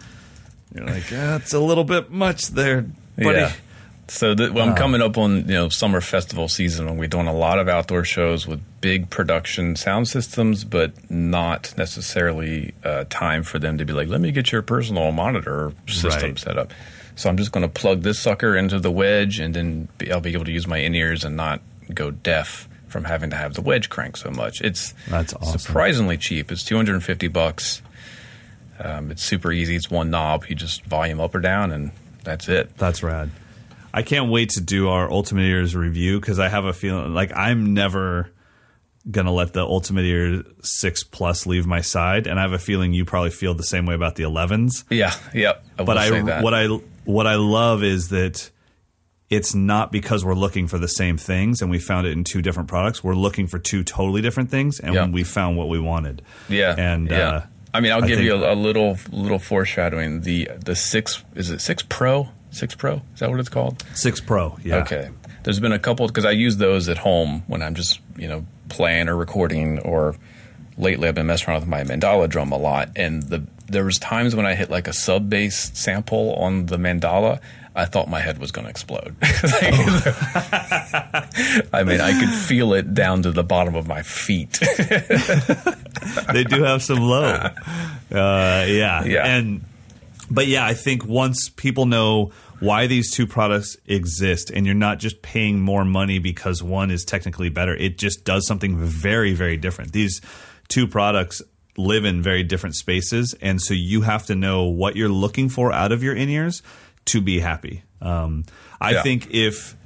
You're 0.74 0.85
like, 0.85 1.09
"That's 1.09 1.53
a 1.53 1.61
little 1.61 1.85
bit 1.85 2.11
much 2.11 2.49
there, 2.49 2.83
buddy." 3.16 3.39
Yeah. 3.39 3.53
So 4.09 4.35
th- 4.37 4.51
well, 4.53 4.69
I'm 4.69 4.77
coming 4.77 5.03
up 5.03 5.19
on 5.19 5.39
you 5.49 5.55
know 5.55 5.69
summer 5.69 6.01
festival 6.01 6.49
season, 6.49 6.87
and 6.89 6.99
we're 6.99 7.09
doing 7.09 7.27
a 7.27 7.33
lot 7.35 7.59
of 7.59 7.69
outdoor 7.69 8.05
shows 8.05 8.47
with 8.47 8.61
big 8.81 9.11
production 9.11 9.74
sound 9.77 10.07
systems, 10.09 10.65
but 10.65 10.93
not 11.11 11.74
necessarily 11.77 12.73
uh, 12.85 13.05
time 13.11 13.43
for 13.43 13.59
them 13.59 13.78
to 13.78 13.85
be 13.85 13.93
like, 13.93 14.09
"Let 14.09 14.20
me 14.20 14.31
get 14.33 14.53
your 14.53 14.62
personal 14.62 15.11
monitor 15.12 15.73
system 15.89 16.31
Right. 16.31 16.39
set 16.39 16.57
up." 16.59 16.73
So 17.16 17.28
I'm 17.28 17.36
just 17.36 17.51
going 17.51 17.62
to 17.62 17.68
plug 17.68 18.02
this 18.02 18.18
sucker 18.18 18.56
into 18.56 18.78
the 18.78 18.90
wedge, 18.90 19.40
and 19.40 19.55
then 19.55 19.88
be, 19.98 20.12
I'll 20.12 20.20
be 20.20 20.32
able 20.34 20.44
to 20.44 20.52
use 20.52 20.66
my 20.66 20.78
in 20.78 20.94
ears 20.94 21.24
and 21.24 21.36
not 21.36 21.60
go 21.93 22.10
deaf 22.10 22.68
from 22.88 23.05
having 23.05 23.30
to 23.30 23.36
have 23.36 23.55
the 23.55 23.62
wedge 23.62 23.88
crank 23.88 24.16
so 24.16 24.30
much. 24.30 24.60
It's 24.60 24.94
That's 25.09 25.34
awesome. 25.34 25.59
surprisingly 25.59 26.16
cheap. 26.18 26.52
It's 26.52 26.62
250 26.64 27.28
bucks. 27.28 27.82
Um, 28.78 29.10
it's 29.10 29.22
super 29.22 29.51
easy. 29.51 29.74
It's 29.76 29.90
one 29.90 30.10
knob. 30.10 30.44
You 30.48 30.55
just 30.55 30.84
volume 30.84 31.20
up 31.20 31.34
or 31.34 31.40
down, 31.40 31.72
and 31.72 31.90
that's 32.22 32.48
it. 32.48 32.76
That's 32.76 33.02
rad. 33.02 33.30
I 33.94 34.02
can't 34.02 34.30
wait 34.30 34.51
to 34.51 34.60
do 34.60 34.88
our 34.88 35.10
Ultimate 35.10 35.44
Ears 35.44 35.74
review 35.74 36.20
because 36.20 36.38
I 36.38 36.48
have 36.48 36.66
a 36.66 36.74
feeling 36.74 37.14
like 37.14 37.32
I'm 37.34 37.72
never 37.72 38.30
gonna 39.11 39.33
let 39.33 39.53
the 39.53 39.62
Ultimate 39.65 40.05
Ear 40.05 40.43
six 40.62 41.03
plus 41.05 41.47
leave 41.47 41.66
my 41.66 41.81
side, 41.81 42.27
and 42.27 42.39
I 42.39 42.43
have 42.43 42.53
a 42.53 42.59
feeling 42.59 42.93
you 42.93 43.05
probably 43.05 43.31
feel 43.31 43.55
the 43.55 43.62
same 43.62 43.87
way 43.87 43.95
about 43.95 44.16
the 44.16 44.24
11s. 44.24 44.85
Yeah, 44.91 45.15
yep. 45.35 45.65
I 45.78 45.85
But 45.85 45.99
I 45.99 46.11
that. 46.23 46.43
what 46.43 46.55
I 46.55 46.66
what 47.05 47.27
I 47.27 47.37
love 47.37 47.83
is 47.85 48.09
that 48.09 48.51
it's 49.28 49.55
not 49.55 49.91
because 49.91 50.24
we're 50.24 50.35
looking 50.35 50.69
for 50.69 50.78
the 50.78 50.89
same 50.89 51.16
things 51.16 51.61
and 51.61 51.69
we 51.70 51.78
found 51.81 52.07
it 52.07 52.12
in 52.12 52.23
two 52.24 52.43
different 52.43 52.69
products. 52.69 53.03
We're 53.03 53.15
looking 53.15 53.47
for 53.49 53.59
two 53.59 53.83
totally 53.85 54.23
different 54.23 54.51
things, 54.51 54.78
and 54.81 54.95
Yeah. 54.95 55.07
we 55.09 55.24
found 55.24 55.57
what 55.57 55.69
we 55.69 55.78
wanted. 55.81 56.23
Yeah, 56.49 56.74
and 56.78 57.11
yeah. 57.11 57.28
Uh, 57.28 57.47
I 57.74 57.81
mean, 57.81 57.93
I'll 57.93 58.05
I 58.05 58.07
give 58.09 58.20
you 58.20 58.35
a, 58.35 58.55
a 58.55 58.57
little 58.57 58.99
little 59.11 59.39
foreshadowing. 59.39 60.23
The 60.23 60.49
the 60.65 60.74
six 60.74 61.23
is 61.35 61.51
it 61.51 61.61
six 61.61 61.83
Pro? 61.83 62.28
Six 62.51 62.74
Pro 62.74 63.03
is 63.15 63.20
that 63.20 63.31
what 63.31 63.39
it's 63.39 63.49
called? 63.51 63.85
six 63.95 64.19
Pro. 64.20 64.57
Yeah. 64.65 64.77
Okay. 64.78 65.11
There's 65.47 65.60
been 65.60 65.70
a 65.70 65.78
couple 65.78 66.09
because 66.09 66.24
I 66.24 66.32
use 66.32 66.56
those 66.56 66.89
at 66.89 66.98
home 66.98 67.44
when 67.47 67.62
I'm 67.62 67.77
just 67.77 68.01
you 68.16 68.27
know 68.27 68.44
playing 68.68 69.09
or 69.09 69.14
recording 69.14 69.78
or 69.78 70.16
lately 70.77 71.06
I've 71.06 71.14
been 71.14 71.28
messing 71.28 71.51
around 71.51 71.60
with 71.60 71.68
my 71.68 71.85
mandala 71.85 72.28
drum 72.28 72.51
a 72.51 72.59
lot 72.59 72.90
and 72.97 73.23
the 73.23 73.47
there 73.68 73.85
was 73.85 73.97
times 73.97 74.35
when 74.35 74.44
I 74.44 74.56
hit 74.56 74.70
like 74.70 74.89
a 74.89 74.93
sub 74.93 75.31
bass 75.31 75.70
sample 75.73 76.35
on 76.35 76.66
the 76.66 76.78
mandala 76.78 77.39
I 77.77 77.85
thought 77.85 78.09
my 78.09 78.18
head 78.20 78.39
was 78.39 78.51
going 78.51 78.64
to 78.64 78.70
explode. 78.70 79.14
I 81.73 81.85
mean, 81.85 82.01
I 82.01 82.18
could 82.18 82.32
feel 82.35 82.73
it 82.73 82.94
down 82.94 83.23
to 83.24 83.32
the 83.32 83.44
bottom 83.44 83.74
of 83.77 83.86
my 83.86 84.01
feet. 84.02 84.59
they 86.32 86.44
do 86.44 86.62
have 86.62 86.82
some 86.82 87.01
low. 87.01 87.51
Uh, 88.09 88.64
yeah. 88.68 89.02
Yeah. 89.05 89.27
And 89.27 89.64
but 90.31 90.47
yeah, 90.47 90.64
I 90.64 90.74
think 90.74 91.05
once 91.05 91.48
people 91.48 91.86
know 91.86 92.31
why 92.61 92.87
these 92.87 93.11
two 93.12 93.27
products 93.27 93.77
exist 93.87 94.51
and 94.51 94.65
you're 94.66 94.74
not 94.74 94.99
just 94.99 95.20
paying 95.23 95.61
more 95.61 95.85
money 95.85 96.19
because 96.19 96.62
one 96.62 96.91
is 96.91 97.05
technically 97.05 97.49
better, 97.51 97.74
it 97.77 97.99
just 97.99 98.24
does 98.24 98.47
something 98.47 98.78
very 98.78 99.35
very 99.35 99.57
different. 99.57 99.93
These 99.93 100.20
two 100.69 100.87
products 100.87 101.43
live 101.77 102.05
in 102.07 102.23
very 102.23 102.43
different 102.43 102.74
spaces 102.74 103.35
and 103.43 103.61
so 103.61 103.74
you 103.74 104.01
have 104.03 104.24
to 104.27 104.35
know 104.35 104.65
what 104.65 104.97
you're 104.97 105.09
looking 105.11 105.49
for 105.49 105.73
out 105.73 105.93
of 105.93 106.03
your 106.03 106.15
in-ears 106.15 106.62
to 107.07 107.20
be 107.20 107.41
happy. 107.41 107.83
Um, 108.01 108.45
I 108.81 108.93
Yeah. 108.93 109.03
think 109.03 109.28
if 109.31 109.77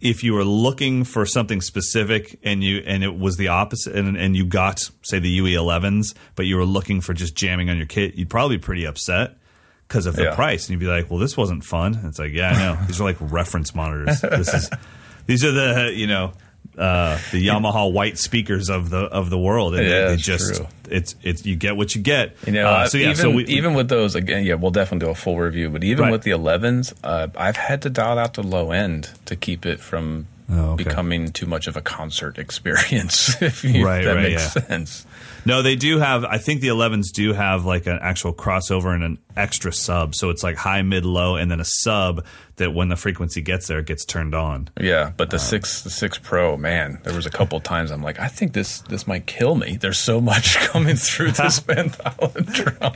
if 0.00 0.22
you 0.22 0.34
were 0.34 0.44
looking 0.44 1.02
for 1.04 1.24
something 1.24 1.60
specific 1.62 2.38
and 2.42 2.62
you 2.62 2.82
and 2.86 3.02
it 3.02 3.18
was 3.18 3.36
the 3.36 3.48
opposite 3.48 3.94
and, 3.96 4.16
and 4.16 4.36
you 4.36 4.44
got 4.44 4.80
say 5.02 5.18
the 5.18 5.28
UE 5.30 5.58
11s 5.58 6.14
but 6.36 6.44
you 6.46 6.56
were 6.56 6.64
looking 6.66 7.00
for 7.00 7.14
just 7.14 7.34
jamming 7.34 7.70
on 7.70 7.76
your 7.78 7.86
kit 7.86 8.14
you'd 8.14 8.28
probably 8.28 8.56
be 8.56 8.62
pretty 8.62 8.84
upset 8.86 9.36
because 9.88 10.06
of 10.06 10.16
the 10.16 10.24
Yeah. 10.24 10.34
price 10.34 10.64
and 10.64 10.70
you'd 10.70 10.80
be 10.80 10.86
like 10.86 11.10
well 11.10 11.18
this 11.18 11.36
wasn't 11.36 11.64
fun 11.64 11.98
it's 12.04 12.18
like 12.18 12.32
yeah 12.32 12.50
I 12.50 12.58
know 12.58 12.78
these 12.86 13.00
are 13.00 13.04
like 13.04 13.16
reference 13.20 13.74
monitors 13.74 14.20
this 14.20 14.52
is 14.52 14.70
these 15.26 15.44
are 15.44 15.52
the 15.52 15.92
you 15.94 16.06
know 16.06 16.32
uh, 16.78 17.18
the 17.30 17.46
Yamaha 17.46 17.92
white 17.92 18.18
speakers 18.18 18.68
of 18.68 18.90
the 18.90 18.98
of 19.02 19.30
the 19.30 19.38
world 19.38 19.74
and 19.76 19.84
Yeah, 19.86 20.06
they, 20.06 20.10
they 20.12 20.16
just 20.16 20.56
true. 20.56 20.66
it's 20.90 21.14
it's 21.22 21.46
you 21.46 21.54
get 21.54 21.76
what 21.76 21.94
you 21.94 22.00
get 22.02 22.34
You 22.46 22.52
know, 22.52 22.66
Uh, 22.66 22.86
so 22.88 22.98
yeah 22.98 23.10
even, 23.10 23.16
so 23.16 23.30
we, 23.30 23.44
even 23.44 23.74
with 23.74 23.88
those 23.88 24.16
again, 24.16 24.42
yeah, 24.44 24.54
we'll 24.54 24.72
definitely 24.72 25.06
do 25.06 25.10
a 25.10 25.14
full 25.14 25.38
review. 25.38 25.70
But 25.70 25.84
even 25.84 26.04
Right. 26.06 26.10
with 26.12 26.22
the 26.22 26.32
11s, 26.32 26.92
uh, 27.04 27.28
I've 27.36 27.56
had 27.58 27.82
to 27.82 27.90
dial 27.90 28.18
out 28.18 28.34
the 28.34 28.42
low 28.42 28.72
end 28.72 29.10
to 29.26 29.36
keep 29.36 29.64
it 29.66 29.78
from 29.78 30.26
Oh, 30.50 30.72
okay. 30.72 30.84
becoming 30.84 31.30
too 31.32 31.46
much 31.46 31.68
of 31.68 31.76
a 31.76 31.80
concert 31.80 32.38
experience. 32.44 33.40
if 33.40 33.62
you, 33.62 33.84
Right, 33.84 34.04
that 34.04 34.14
right, 34.16 34.22
makes 34.30 34.56
yeah. 34.56 34.62
sense. 34.66 35.06
No, 35.46 35.62
they 35.62 35.76
do 35.76 35.98
have. 35.98 36.24
I 36.24 36.38
think 36.38 36.60
the 36.60 36.68
11s 36.68 37.12
do 37.12 37.32
have 37.32 37.64
like 37.64 37.86
an 37.86 37.98
actual 38.00 38.32
crossover 38.32 38.94
and 38.94 39.04
an 39.04 39.18
extra 39.36 39.72
sub. 39.72 40.14
So 40.14 40.30
it's 40.30 40.42
like 40.42 40.56
high, 40.56 40.82
mid, 40.82 41.04
low, 41.04 41.36
and 41.36 41.50
then 41.50 41.60
a 41.60 41.64
sub 41.64 42.24
that 42.56 42.72
when 42.72 42.88
the 42.88 42.96
frequency 42.96 43.42
gets 43.42 43.66
there, 43.66 43.80
it 43.80 43.86
gets 43.86 44.04
turned 44.04 44.34
on. 44.34 44.68
Yeah, 44.80 45.12
but 45.16 45.24
Um, 45.24 45.30
the 45.30 45.38
six, 45.38 45.82
the 45.82 45.90
six 45.90 46.18
Pro, 46.18 46.56
man, 46.56 47.00
there 47.02 47.14
was 47.14 47.26
a 47.26 47.30
couple 47.30 47.60
times 47.60 47.90
I'm 47.90 48.02
like, 48.02 48.20
I 48.20 48.28
think 48.28 48.52
this 48.52 48.80
this 48.82 49.06
might 49.06 49.26
kill 49.26 49.54
me. 49.54 49.76
There's 49.76 49.98
so 49.98 50.20
much 50.20 50.56
coming 50.68 50.96
through 50.96 51.30
this 51.32 51.60
drum. 51.60 52.92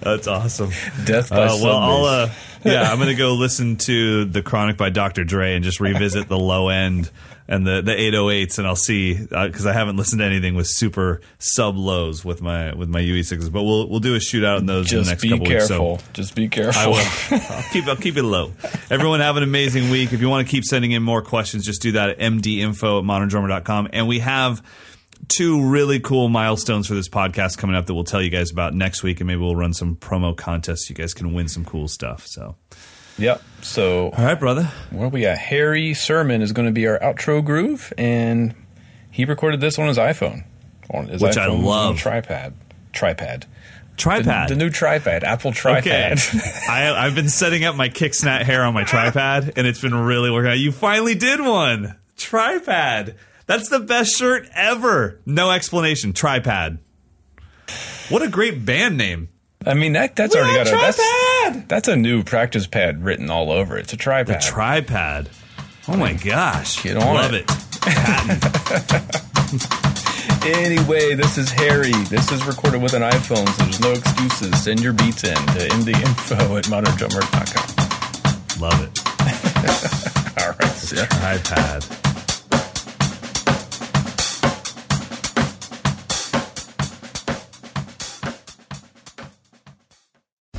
That's 0.00 0.26
awesome. 0.26 0.70
Death 1.04 1.30
by 1.30 1.46
Uh, 1.46 1.56
well, 1.62 1.76
I'll. 1.78 2.04
Uh, 2.04 2.30
yeah, 2.64 2.90
I'm 2.90 2.98
gonna 2.98 3.14
go 3.14 3.34
listen 3.34 3.76
to 3.78 4.24
the 4.24 4.42
Chronic 4.42 4.76
by 4.76 4.90
Dr. 4.90 5.24
Dre 5.24 5.54
and 5.54 5.64
just 5.64 5.80
revisit 5.80 6.28
the 6.28 6.38
low 6.38 6.68
end 6.68 7.10
and 7.52 7.66
the 7.66 7.82
the 7.82 7.92
808s, 7.92 8.58
and 8.58 8.66
I'll 8.66 8.74
see 8.74 9.26
uh, 9.30 9.46
because 9.46 9.66
I 9.66 9.74
haven't 9.74 9.96
listened 9.96 10.20
to 10.20 10.24
anything 10.24 10.54
with 10.54 10.66
super 10.66 11.20
sub 11.38 11.76
lows 11.76 12.24
with 12.24 12.40
my 12.40 12.74
with 12.74 12.88
my 12.88 13.00
UE6s. 13.00 13.52
But 13.52 13.64
we'll 13.64 13.90
we'll 13.90 14.00
do 14.00 14.14
a 14.14 14.18
shootout 14.18 14.56
on 14.56 14.66
those 14.66 14.90
in 14.90 15.02
the 15.02 15.10
next 15.10 15.22
couple 15.22 15.46
weeks. 15.46 15.68
So 15.68 15.98
just 16.14 16.34
be 16.34 16.48
careful. 16.48 16.72
Just 16.72 16.80
be 16.80 16.80
careful. 16.80 16.80
I 16.80 16.86
will. 16.86 17.54
I'll 17.54 17.62
keep 17.70 17.86
I'll 17.86 17.96
keep 17.96 18.16
it 18.16 18.22
low. 18.22 18.52
Everyone 18.90 19.20
have 19.20 19.36
an 19.36 19.42
amazing 19.42 19.90
week. 19.90 20.14
If 20.14 20.22
you 20.22 20.30
want 20.30 20.46
to 20.46 20.50
keep 20.50 20.64
sending 20.64 20.92
in 20.92 21.02
more 21.02 21.20
questions, 21.20 21.66
just 21.66 21.82
do 21.82 21.92
that 21.92 22.08
at 22.08 22.18
mdinfo 22.18 23.00
at 23.00 23.04
moderndrummer.com. 23.04 23.90
And 23.92 24.08
we 24.08 24.20
have 24.20 24.62
two 25.28 25.68
really 25.68 26.00
cool 26.00 26.30
milestones 26.30 26.86
for 26.86 26.94
this 26.94 27.10
podcast 27.10 27.58
coming 27.58 27.76
up 27.76 27.84
that 27.84 27.92
we'll 27.92 28.04
tell 28.04 28.22
you 28.22 28.30
guys 28.30 28.50
about 28.50 28.72
next 28.72 29.02
week, 29.02 29.20
and 29.20 29.26
maybe 29.26 29.42
we'll 29.42 29.56
run 29.56 29.74
some 29.74 29.94
promo 29.96 30.34
contests. 30.34 30.88
You 30.88 30.96
guys 30.96 31.12
can 31.12 31.34
win 31.34 31.48
some 31.48 31.66
cool 31.66 31.86
stuff. 31.86 32.26
So, 32.26 32.56
Yep. 33.22 33.42
So 33.62 34.10
all 34.10 34.24
right, 34.24 34.38
brother. 34.38 34.64
where 34.90 35.08
we 35.08 35.24
at? 35.26 35.38
Harry 35.38 35.94
Sermon 35.94 36.42
is 36.42 36.52
going 36.52 36.66
to 36.66 36.72
be 36.72 36.86
our 36.88 36.98
outro 36.98 37.44
groove, 37.44 37.92
and 37.96 38.54
he 39.10 39.24
recorded 39.24 39.60
this 39.60 39.78
on 39.78 39.86
his 39.88 39.98
iPhone, 39.98 40.44
on 40.92 41.06
his 41.06 41.22
Which 41.22 41.36
I 41.36 41.46
love. 41.46 41.98
tripod, 41.98 42.54
tripod, 42.92 43.46
Tripod. 43.96 44.48
the, 44.48 44.54
the 44.54 44.58
new 44.58 44.70
tripod, 44.70 45.22
Apple 45.22 45.50
Okay. 45.50 46.14
tripod. 46.16 46.18
I, 46.68 46.92
I've 47.06 47.14
been 47.14 47.28
setting 47.28 47.64
up 47.64 47.76
my 47.76 47.88
kicksnat 47.88 48.42
hair 48.42 48.64
on 48.64 48.74
my 48.74 48.82
tripod, 48.84 49.52
and 49.56 49.66
it's 49.66 49.80
been 49.80 49.94
really 49.94 50.30
working 50.30 50.50
out. 50.50 50.58
You 50.58 50.72
finally 50.72 51.14
did 51.14 51.40
one. 51.40 51.96
Tripod. 52.16 53.14
That's 53.46 53.68
the 53.68 53.80
best 53.80 54.16
shirt 54.16 54.48
ever. 54.54 55.20
No 55.26 55.50
explanation. 55.50 56.12
Tripod. 56.12 56.78
What 58.08 58.22
a 58.22 58.28
great 58.28 58.64
band 58.64 58.96
name. 58.96 59.28
I 59.64 59.74
mean 59.74 59.92
that 59.92 60.16
that's 60.16 60.34
We 60.34 60.40
already 60.40 60.56
got 60.56 60.66
a 60.66 60.70
that's, 60.76 60.96
tripod! 61.42 61.68
that's 61.68 61.88
a 61.88 61.96
new 61.96 62.22
practice 62.22 62.66
pad 62.66 63.04
written 63.04 63.30
all 63.30 63.50
over 63.50 63.76
it. 63.76 63.82
It's 63.82 63.92
a 63.92 63.96
tripod. 63.96 64.36
The 64.36 64.40
tripod. 64.40 65.30
Oh 65.88 65.96
my 65.96 66.12
gosh. 66.12 66.82
Get 66.82 66.96
on 66.96 67.14
Love 67.14 67.34
it. 67.34 67.44
it. 67.84 69.18
Anyway, 70.44 71.14
this 71.14 71.38
is 71.38 71.52
Harry. 71.52 71.92
This 72.10 72.32
is 72.32 72.44
recorded 72.44 72.82
with 72.82 72.94
an 72.94 73.02
iPhone, 73.02 73.46
so 73.48 73.62
there's 73.62 73.78
no 73.80 73.92
excuses. 73.92 74.60
Send 74.60 74.80
your 74.80 74.92
beats 74.92 75.22
in 75.22 75.36
to 75.36 75.68
mdinfo 75.68 76.58
at 76.58 76.64
moderndrummer.com. 76.64 78.60
Love 78.60 78.82
it. 78.82 80.42
All 80.44 80.52
right. 80.58 80.72
see 80.76 80.96
ya. 80.96 81.06
Tripod. 81.06 82.01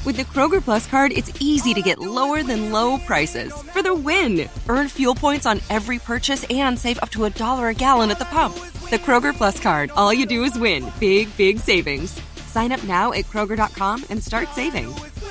With 0.06 0.18
the 0.18 0.24
Kroger 0.24 0.62
Plus 0.62 0.86
card, 0.86 1.14
it's 1.14 1.32
easy 1.40 1.74
to 1.74 1.82
get 1.82 1.98
lower 1.98 2.44
than 2.44 2.72
low 2.74 2.98
prices 2.98 3.54
for 3.72 3.82
the 3.82 3.94
win. 3.94 4.50
Earn 4.68 4.90
fuel 4.90 5.16
points 5.16 5.46
on 5.46 5.62
every 5.70 5.98
purchase 5.98 6.46
and 6.50 6.78
save 6.78 7.00
up 7.00 7.10
to 7.12 7.24
a 7.24 7.30
dollar 7.30 7.70
a 7.70 7.74
gallon 7.74 8.12
at 8.12 8.20
the 8.20 8.26
pump. 8.26 8.54
The 8.90 8.98
Kroger 8.98 9.34
Plus 9.34 9.60
card, 9.62 9.92
all 9.92 10.14
you 10.14 10.26
do 10.26 10.44
is 10.44 10.60
win. 10.60 10.92
Big, 11.00 11.36
big 11.38 11.60
savings. 11.60 12.20
Sign 12.48 12.74
up 12.74 12.84
now 12.84 13.14
at 13.14 13.26
Kroger.com 13.26 14.04
and 14.10 14.22
start 14.22 14.50
saving. 14.50 14.88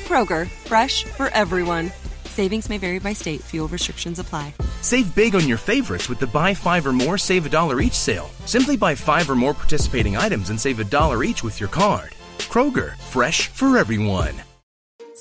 Kroger, 0.08 0.48
fresh 0.48 1.04
for 1.04 1.28
everyone. 1.28 1.92
Savings 2.24 2.70
may 2.70 2.78
vary 2.78 2.98
by 2.98 3.12
state. 3.12 3.42
Fuel 3.42 3.68
restrictions 3.68 4.18
apply. 4.18 4.54
Save 4.80 5.14
big 5.14 5.34
on 5.34 5.46
your 5.46 5.58
favorites 5.58 6.08
with 6.08 6.18
the 6.18 6.26
Buy 6.26 6.54
Five 6.54 6.86
or 6.86 6.92
More 6.92 7.18
Save 7.18 7.44
a 7.44 7.50
Dollar 7.50 7.82
Each 7.82 7.92
sale. 7.92 8.30
Simply 8.46 8.78
buy 8.78 8.94
five 8.94 9.28
or 9.28 9.36
more 9.36 9.52
participating 9.54 10.16
items 10.16 10.48
and 10.48 10.58
save 10.58 10.80
a 10.80 10.84
dollar 10.84 11.24
each 11.24 11.44
with 11.44 11.60
your 11.60 11.68
card. 11.68 12.14
Kroger, 12.38 12.96
fresh 12.96 13.48
for 13.48 13.76
everyone. 13.76 14.34